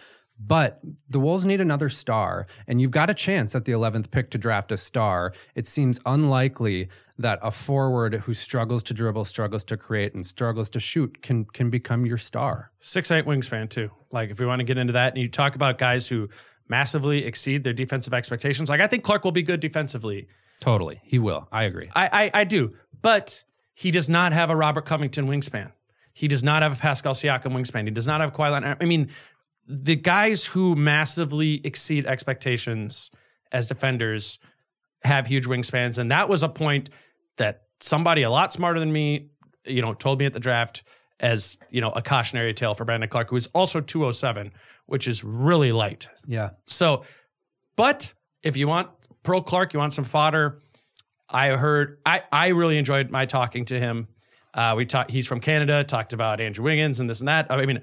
But 0.44 0.80
the 1.08 1.20
Wolves 1.20 1.44
need 1.44 1.60
another 1.60 1.88
star, 1.88 2.46
and 2.66 2.80
you've 2.80 2.90
got 2.90 3.08
a 3.08 3.14
chance 3.14 3.54
at 3.54 3.64
the 3.64 3.72
11th 3.72 4.10
pick 4.10 4.30
to 4.30 4.38
draft 4.38 4.72
a 4.72 4.76
star. 4.76 5.32
It 5.54 5.66
seems 5.68 6.00
unlikely 6.04 6.88
that 7.22 7.38
a 7.42 7.50
forward 7.50 8.14
who 8.14 8.34
struggles 8.34 8.82
to 8.84 8.94
dribble, 8.94 9.24
struggles 9.24 9.64
to 9.64 9.76
create, 9.76 10.14
and 10.14 10.24
struggles 10.24 10.70
to 10.70 10.80
shoot 10.80 11.22
can 11.22 11.44
can 11.46 11.70
become 11.70 12.06
your 12.06 12.18
star. 12.18 12.70
Six 12.80 13.10
eight 13.10 13.24
wingspan 13.24 13.68
too. 13.68 13.90
Like 14.10 14.30
if 14.30 14.38
we 14.38 14.46
want 14.46 14.60
to 14.60 14.64
get 14.64 14.78
into 14.78 14.92
that, 14.92 15.14
and 15.14 15.22
you 15.22 15.28
talk 15.28 15.54
about 15.54 15.78
guys 15.78 16.08
who 16.08 16.28
massively 16.68 17.24
exceed 17.24 17.64
their 17.64 17.72
defensive 17.72 18.14
expectations. 18.14 18.68
Like 18.68 18.80
I 18.80 18.86
think 18.86 19.02
Clarke 19.02 19.24
will 19.24 19.32
be 19.32 19.42
good 19.42 19.60
defensively. 19.60 20.28
Totally, 20.60 21.00
he 21.04 21.18
will. 21.18 21.48
I 21.50 21.64
agree. 21.64 21.90
I 21.94 22.30
I, 22.34 22.40
I 22.40 22.44
do, 22.44 22.74
but 23.00 23.44
he 23.74 23.90
does 23.90 24.08
not 24.08 24.32
have 24.32 24.50
a 24.50 24.56
Robert 24.56 24.84
Covington 24.84 25.26
wingspan. 25.26 25.72
He 26.12 26.28
does 26.28 26.42
not 26.42 26.62
have 26.62 26.74
a 26.74 26.76
Pascal 26.76 27.14
Siakam 27.14 27.52
wingspan. 27.52 27.84
He 27.84 27.90
does 27.90 28.06
not 28.06 28.20
have 28.20 28.32
Kawhi 28.32 28.52
Leonard. 28.52 28.76
I 28.80 28.84
mean, 28.84 29.08
the 29.66 29.96
guys 29.96 30.44
who 30.44 30.74
massively 30.76 31.60
exceed 31.64 32.06
expectations 32.06 33.10
as 33.50 33.66
defenders 33.66 34.38
have 35.04 35.26
huge 35.26 35.46
wingspans, 35.46 35.98
and 35.98 36.10
that 36.10 36.28
was 36.28 36.42
a 36.42 36.48
point 36.48 36.90
that 37.36 37.62
somebody 37.80 38.22
a 38.22 38.30
lot 38.30 38.52
smarter 38.52 38.80
than 38.80 38.92
me, 38.92 39.30
you 39.64 39.82
know, 39.82 39.94
told 39.94 40.18
me 40.18 40.26
at 40.26 40.32
the 40.32 40.40
draft 40.40 40.82
as 41.20 41.56
you 41.70 41.80
know 41.80 41.90
a 41.90 42.02
cautionary 42.02 42.52
tale 42.52 42.74
for 42.74 42.84
Brandon 42.84 43.08
Clarke, 43.08 43.30
who 43.30 43.36
is 43.36 43.46
also 43.48 43.80
207, 43.80 44.52
which 44.86 45.06
is 45.06 45.22
really 45.22 45.72
light. 45.72 46.08
Yeah. 46.26 46.50
So, 46.66 47.04
but 47.76 48.12
if 48.42 48.56
you 48.56 48.68
want 48.68 48.90
Pro 49.22 49.40
Clarke, 49.40 49.72
you 49.72 49.78
want 49.78 49.92
some 49.92 50.04
fodder. 50.04 50.60
I 51.28 51.48
heard 51.50 51.98
I 52.04 52.22
I 52.30 52.48
really 52.48 52.76
enjoyed 52.76 53.10
my 53.10 53.24
talking 53.26 53.64
to 53.66 53.78
him. 53.78 54.08
Uh, 54.52 54.74
we 54.76 54.84
talked. 54.84 55.10
He's 55.10 55.26
from 55.26 55.40
Canada. 55.40 55.84
Talked 55.84 56.12
about 56.12 56.40
Andrew 56.40 56.64
Wiggins 56.64 57.00
and 57.00 57.08
this 57.08 57.20
and 57.20 57.28
that. 57.28 57.46
I 57.50 57.64
mean, 57.64 57.80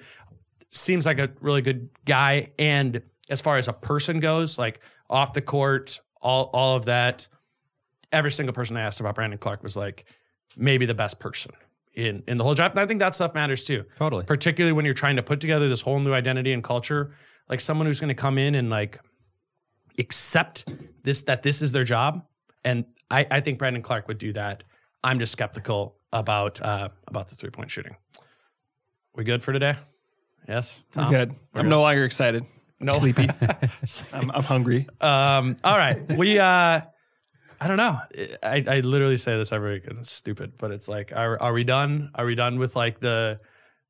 seems 0.69 1.05
like 1.05 1.17
a 1.17 1.31
really 1.41 1.61
good 1.61 1.89
guy. 2.05 2.51
And 2.59 3.01
as 3.29 3.41
far 3.41 3.57
as 3.57 3.67
a 3.67 3.73
person 3.73 4.19
goes, 4.19 4.59
like 4.59 4.81
off 5.09 5.33
the 5.33 5.41
court, 5.41 6.01
all 6.21 6.49
all 6.53 6.75
of 6.75 6.85
that. 6.85 7.27
Every 8.11 8.31
single 8.31 8.53
person 8.53 8.77
I 8.77 8.81
asked 8.81 8.99
about 8.99 9.15
Brandon 9.15 9.39
Clarke 9.39 9.63
was 9.63 9.77
like 9.77 10.05
maybe 10.57 10.85
the 10.85 10.93
best 10.93 11.19
person 11.19 11.51
in 11.93 12.23
in 12.27 12.37
the 12.37 12.43
whole 12.43 12.55
draft. 12.55 12.73
And 12.73 12.79
I 12.79 12.85
think 12.85 12.99
that 12.99 13.15
stuff 13.15 13.33
matters 13.33 13.63
too. 13.63 13.85
Totally. 13.95 14.25
Particularly 14.25 14.73
when 14.73 14.85
you're 14.85 14.93
trying 14.93 15.17
to 15.17 15.23
put 15.23 15.41
together 15.41 15.69
this 15.69 15.81
whole 15.81 15.99
new 15.99 16.13
identity 16.13 16.53
and 16.53 16.63
culture. 16.63 17.11
Like 17.47 17.59
someone 17.59 17.87
who's 17.87 17.99
going 17.99 18.09
to 18.09 18.21
come 18.21 18.37
in 18.37 18.55
and 18.55 18.69
like 18.69 18.99
accept 19.97 20.65
this 21.03 21.23
that 21.23 21.43
this 21.43 21.61
is 21.61 21.71
their 21.71 21.83
job. 21.83 22.25
And 22.63 22.85
I, 23.09 23.25
I 23.29 23.39
think 23.39 23.57
Brandon 23.57 23.81
Clarke 23.81 24.07
would 24.07 24.17
do 24.17 24.33
that. 24.33 24.63
I'm 25.03 25.19
just 25.19 25.31
skeptical 25.31 25.95
about 26.11 26.61
uh, 26.61 26.89
about 27.07 27.27
the 27.27 27.35
three 27.35 27.49
point 27.49 27.71
shooting. 27.71 27.95
We 29.15 29.23
good 29.23 29.41
for 29.41 29.53
today? 29.53 29.75
Yes, 30.47 30.83
I'm 30.95 31.03
Tom? 31.03 31.11
good. 31.11 31.35
We're 31.53 31.61
I'm 31.61 31.69
no 31.69 31.81
longer 31.81 32.05
excited. 32.05 32.45
No. 32.79 32.93
Sleepy. 32.93 33.27
I'm, 34.13 34.31
I'm 34.31 34.43
hungry. 34.43 34.87
Um, 35.01 35.57
all 35.63 35.77
right. 35.77 35.99
We 36.17 36.39
uh 36.39 36.81
I 37.61 37.67
don't 37.67 37.77
know. 37.77 37.99
I, 38.41 38.63
I 38.67 38.79
literally 38.81 39.17
say 39.17 39.35
this 39.37 39.51
every 39.51 39.73
week 39.73 39.87
and 39.87 39.99
it's 39.99 40.11
stupid, 40.11 40.53
but 40.57 40.71
it's 40.71 40.87
like, 40.87 41.11
are 41.13 41.41
are 41.41 41.53
we 41.53 41.63
done? 41.63 42.11
Are 42.15 42.25
we 42.25 42.35
done 42.35 42.57
with 42.59 42.75
like 42.75 42.99
the 42.99 43.39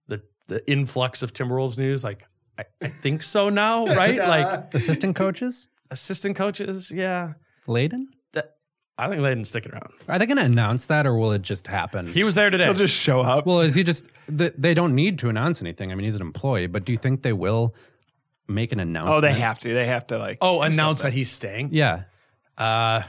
the 0.07 0.21
the 0.47 0.69
influx 0.71 1.21
of 1.23 1.33
Timberwolves 1.33 1.77
news? 1.77 2.03
Like 2.03 2.25
I, 2.57 2.63
I 2.81 2.87
think 2.87 3.21
so 3.23 3.49
now, 3.49 3.85
right? 4.03 4.17
Like 4.17 4.73
Assistant 4.73 5.15
coaches, 5.15 5.67
assistant 5.91 6.35
coaches, 6.35 6.91
yeah. 6.91 7.33
Layden. 7.67 8.07
That 8.33 8.55
I 8.97 9.07
think 9.07 9.21
Layden's 9.21 9.49
sticking 9.49 9.71
around. 9.71 9.91
Are 10.07 10.17
they 10.17 10.25
going 10.25 10.37
to 10.37 10.43
announce 10.45 10.87
that, 10.87 11.05
or 11.05 11.15
will 11.15 11.31
it 11.33 11.43
just 11.43 11.67
happen? 11.67 12.07
He 12.07 12.23
was 12.23 12.33
there 12.35 12.49
today. 12.49 12.65
He'll 12.65 12.73
just 12.73 12.95
show 12.95 13.21
up. 13.21 13.45
well, 13.45 13.59
is 13.61 13.75
he 13.75 13.83
just? 13.83 14.07
th- 14.35 14.53
They 14.57 14.73
don't 14.73 14.95
need 14.95 15.19
to 15.19 15.29
announce 15.29 15.61
anything. 15.61 15.91
I 15.91 15.95
mean, 15.95 16.05
he's 16.05 16.15
an 16.15 16.21
employee, 16.21 16.67
but 16.67 16.83
do 16.85 16.91
you 16.91 16.97
think 16.97 17.21
they 17.21 17.33
will 17.33 17.75
make 18.47 18.71
an 18.73 18.79
announcement? 18.79 19.17
oh, 19.17 19.21
they 19.21 19.33
have 19.39 19.59
to. 19.59 19.71
They 19.73 19.85
have 19.85 20.07
to 20.07 20.17
like. 20.17 20.39
oh, 20.41 20.57
do 20.63 20.73
announce 20.73 21.03
that 21.03 21.13
he's 21.13 21.31
staying. 21.31 21.69
Yeah, 21.71 22.03
Uh 22.57 23.03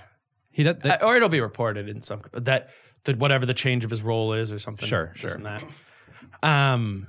he 0.50 0.62
does. 0.62 0.76
They, 0.82 0.96
or 1.02 1.16
it'll 1.16 1.28
be 1.28 1.40
reported 1.40 1.88
in 1.88 2.00
some 2.02 2.22
that 2.32 2.70
that 3.04 3.18
whatever 3.18 3.46
the 3.46 3.54
change 3.54 3.84
of 3.84 3.90
his 3.90 4.02
role 4.02 4.32
is 4.32 4.52
or 4.52 4.58
something. 4.58 4.88
Sure, 4.88 5.12
sure. 5.14 5.34
and 5.34 5.46
that. 5.46 5.64
Um, 6.42 7.06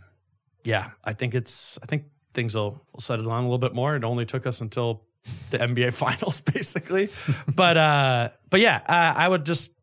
yeah, 0.63 0.91
I 1.03 1.13
think 1.13 1.35
it's. 1.35 1.79
I 1.81 1.85
think 1.85 2.05
things 2.33 2.55
will, 2.55 2.81
will 2.93 3.01
settle 3.01 3.25
down 3.25 3.43
a 3.43 3.43
little 3.43 3.57
bit 3.57 3.73
more. 3.73 3.95
It 3.95 4.03
only 4.03 4.25
took 4.25 4.45
us 4.45 4.61
until 4.61 5.03
the 5.49 5.57
NBA 5.59 5.93
Finals, 5.93 6.39
basically. 6.41 7.09
but 7.47 7.77
uh, 7.77 8.29
but 8.49 8.59
yeah, 8.59 8.79
uh, 8.87 9.13
I 9.17 9.27
would 9.27 9.45
just. 9.45 9.73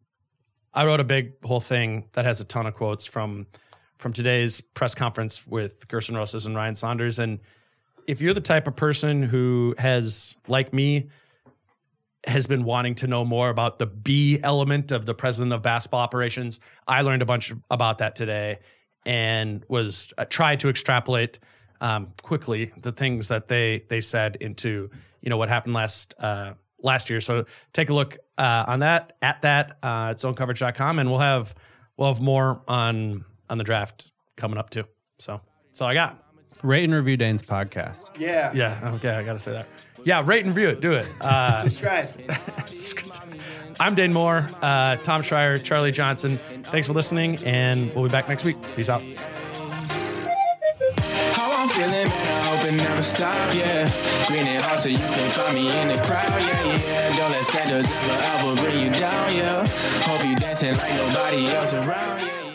I 0.74 0.84
wrote 0.84 1.00
a 1.00 1.04
big 1.04 1.32
whole 1.44 1.60
thing 1.60 2.04
that 2.12 2.24
has 2.24 2.40
a 2.40 2.44
ton 2.44 2.66
of 2.66 2.74
quotes 2.74 3.06
from 3.06 3.46
from 3.98 4.12
today's 4.12 4.60
press 4.60 4.94
conference 4.94 5.46
with 5.46 5.88
Gersson 5.88 6.16
Rosas 6.16 6.46
and 6.46 6.54
Ryan 6.54 6.74
Saunders. 6.74 7.18
And 7.18 7.40
if 8.06 8.20
you're 8.20 8.34
the 8.34 8.40
type 8.40 8.66
of 8.68 8.76
person 8.76 9.22
who 9.22 9.74
has, 9.76 10.36
like 10.46 10.72
me, 10.72 11.08
has 12.26 12.46
been 12.46 12.64
wanting 12.64 12.94
to 12.96 13.06
know 13.06 13.24
more 13.24 13.48
about 13.48 13.78
the 13.78 13.86
B 13.86 14.38
element 14.42 14.92
of 14.92 15.06
the 15.06 15.14
president 15.14 15.52
of 15.52 15.62
basketball 15.62 16.00
operations. 16.00 16.60
I 16.86 17.02
learned 17.02 17.22
a 17.22 17.26
bunch 17.26 17.52
about 17.70 17.98
that 17.98 18.16
today 18.16 18.58
and 19.06 19.64
was 19.68 20.12
uh, 20.18 20.24
tried 20.24 20.60
to 20.60 20.68
extrapolate 20.68 21.38
um, 21.80 22.12
quickly 22.22 22.72
the 22.76 22.90
things 22.92 23.28
that 23.28 23.46
they 23.48 23.84
they 23.88 24.00
said 24.00 24.36
into 24.40 24.90
you 25.20 25.30
know 25.30 25.36
what 25.36 25.48
happened 25.48 25.74
last 25.74 26.14
uh, 26.18 26.54
last 26.82 27.08
year. 27.08 27.20
So 27.20 27.44
take 27.72 27.88
a 27.90 27.94
look 27.94 28.18
uh, 28.36 28.64
on 28.66 28.80
that 28.80 29.16
at 29.22 29.42
that 29.42 29.78
uh, 29.82 30.10
at 30.10 30.16
zonecoverage.com 30.16 30.98
and 30.98 31.08
we'll 31.08 31.20
have 31.20 31.54
we'll 31.96 32.12
have 32.12 32.20
more 32.20 32.62
on 32.66 33.24
on 33.48 33.58
the 33.58 33.64
draft 33.64 34.12
coming 34.36 34.58
up 34.58 34.70
too. 34.70 34.84
So 35.18 35.40
that's 35.68 35.80
all 35.80 35.88
I 35.88 35.94
got. 35.94 36.22
rate 36.62 36.84
and 36.84 36.94
review 36.94 37.16
Dane's 37.16 37.42
podcast. 37.42 38.06
Yeah. 38.18 38.52
Yeah, 38.52 38.92
okay, 38.96 39.10
I 39.10 39.22
gotta 39.22 39.38
say 39.38 39.52
that. 39.52 39.68
Yeah, 40.04 40.22
rate 40.24 40.44
and 40.44 40.54
review 40.54 40.70
it. 40.70 40.80
Do 40.80 40.92
it. 40.92 41.06
Uh, 41.20 41.62
Subscribe. 41.68 42.08
I'm 43.80 43.94
Dane 43.94 44.12
Moore, 44.12 44.50
uh, 44.60 44.96
Tom 44.96 45.22
Schreier, 45.22 45.62
Charlie 45.62 45.92
Johnson. 45.92 46.38
Thanks 46.70 46.86
for 46.88 46.94
listening, 46.94 47.38
and 47.44 47.94
we'll 47.94 48.04
be 48.04 48.10
back 48.10 48.28
next 48.28 48.44
week. 48.44 48.56
Peace 48.74 48.88
out. 48.88 49.02
How 51.32 51.52
I'm 51.62 51.68
feeling, 51.68 51.92
man, 51.92 52.08
I 52.08 52.56
hope 52.56 52.72
it 52.72 52.76
never 52.76 53.02
stop, 53.02 53.54
yeah. 53.54 53.88
Green 54.26 54.46
and 54.46 54.62
hot 54.64 54.80
so 54.80 54.88
you 54.88 54.96
can 54.96 55.30
find 55.30 55.54
me 55.54 55.70
in 55.70 55.88
the 55.88 55.94
crowd, 56.02 56.28
yeah, 56.28 56.64
yeah. 56.64 57.16
Don't 57.16 57.30
let 57.30 57.44
standards 57.44 57.88
ever, 57.88 58.50
ever 58.50 58.62
bring 58.62 58.84
you 58.84 58.98
down, 58.98 59.36
yeah. 59.36 59.66
Hope 60.02 60.28
you 60.28 60.34
dancing 60.34 60.76
like 60.76 60.94
nobody 60.96 61.46
else 61.46 61.72
around, 61.72 62.26
yeah. 62.26 62.54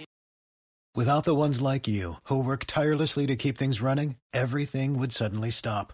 Without 0.95 1.23
the 1.23 1.33
ones 1.33 1.61
like 1.61 1.87
you, 1.87 2.15
who 2.25 2.43
work 2.43 2.65
tirelessly 2.67 3.25
to 3.27 3.35
keep 3.37 3.57
things 3.57 3.81
running, 3.81 4.17
everything 4.33 4.99
would 4.99 5.13
suddenly 5.13 5.49
stop. 5.49 5.93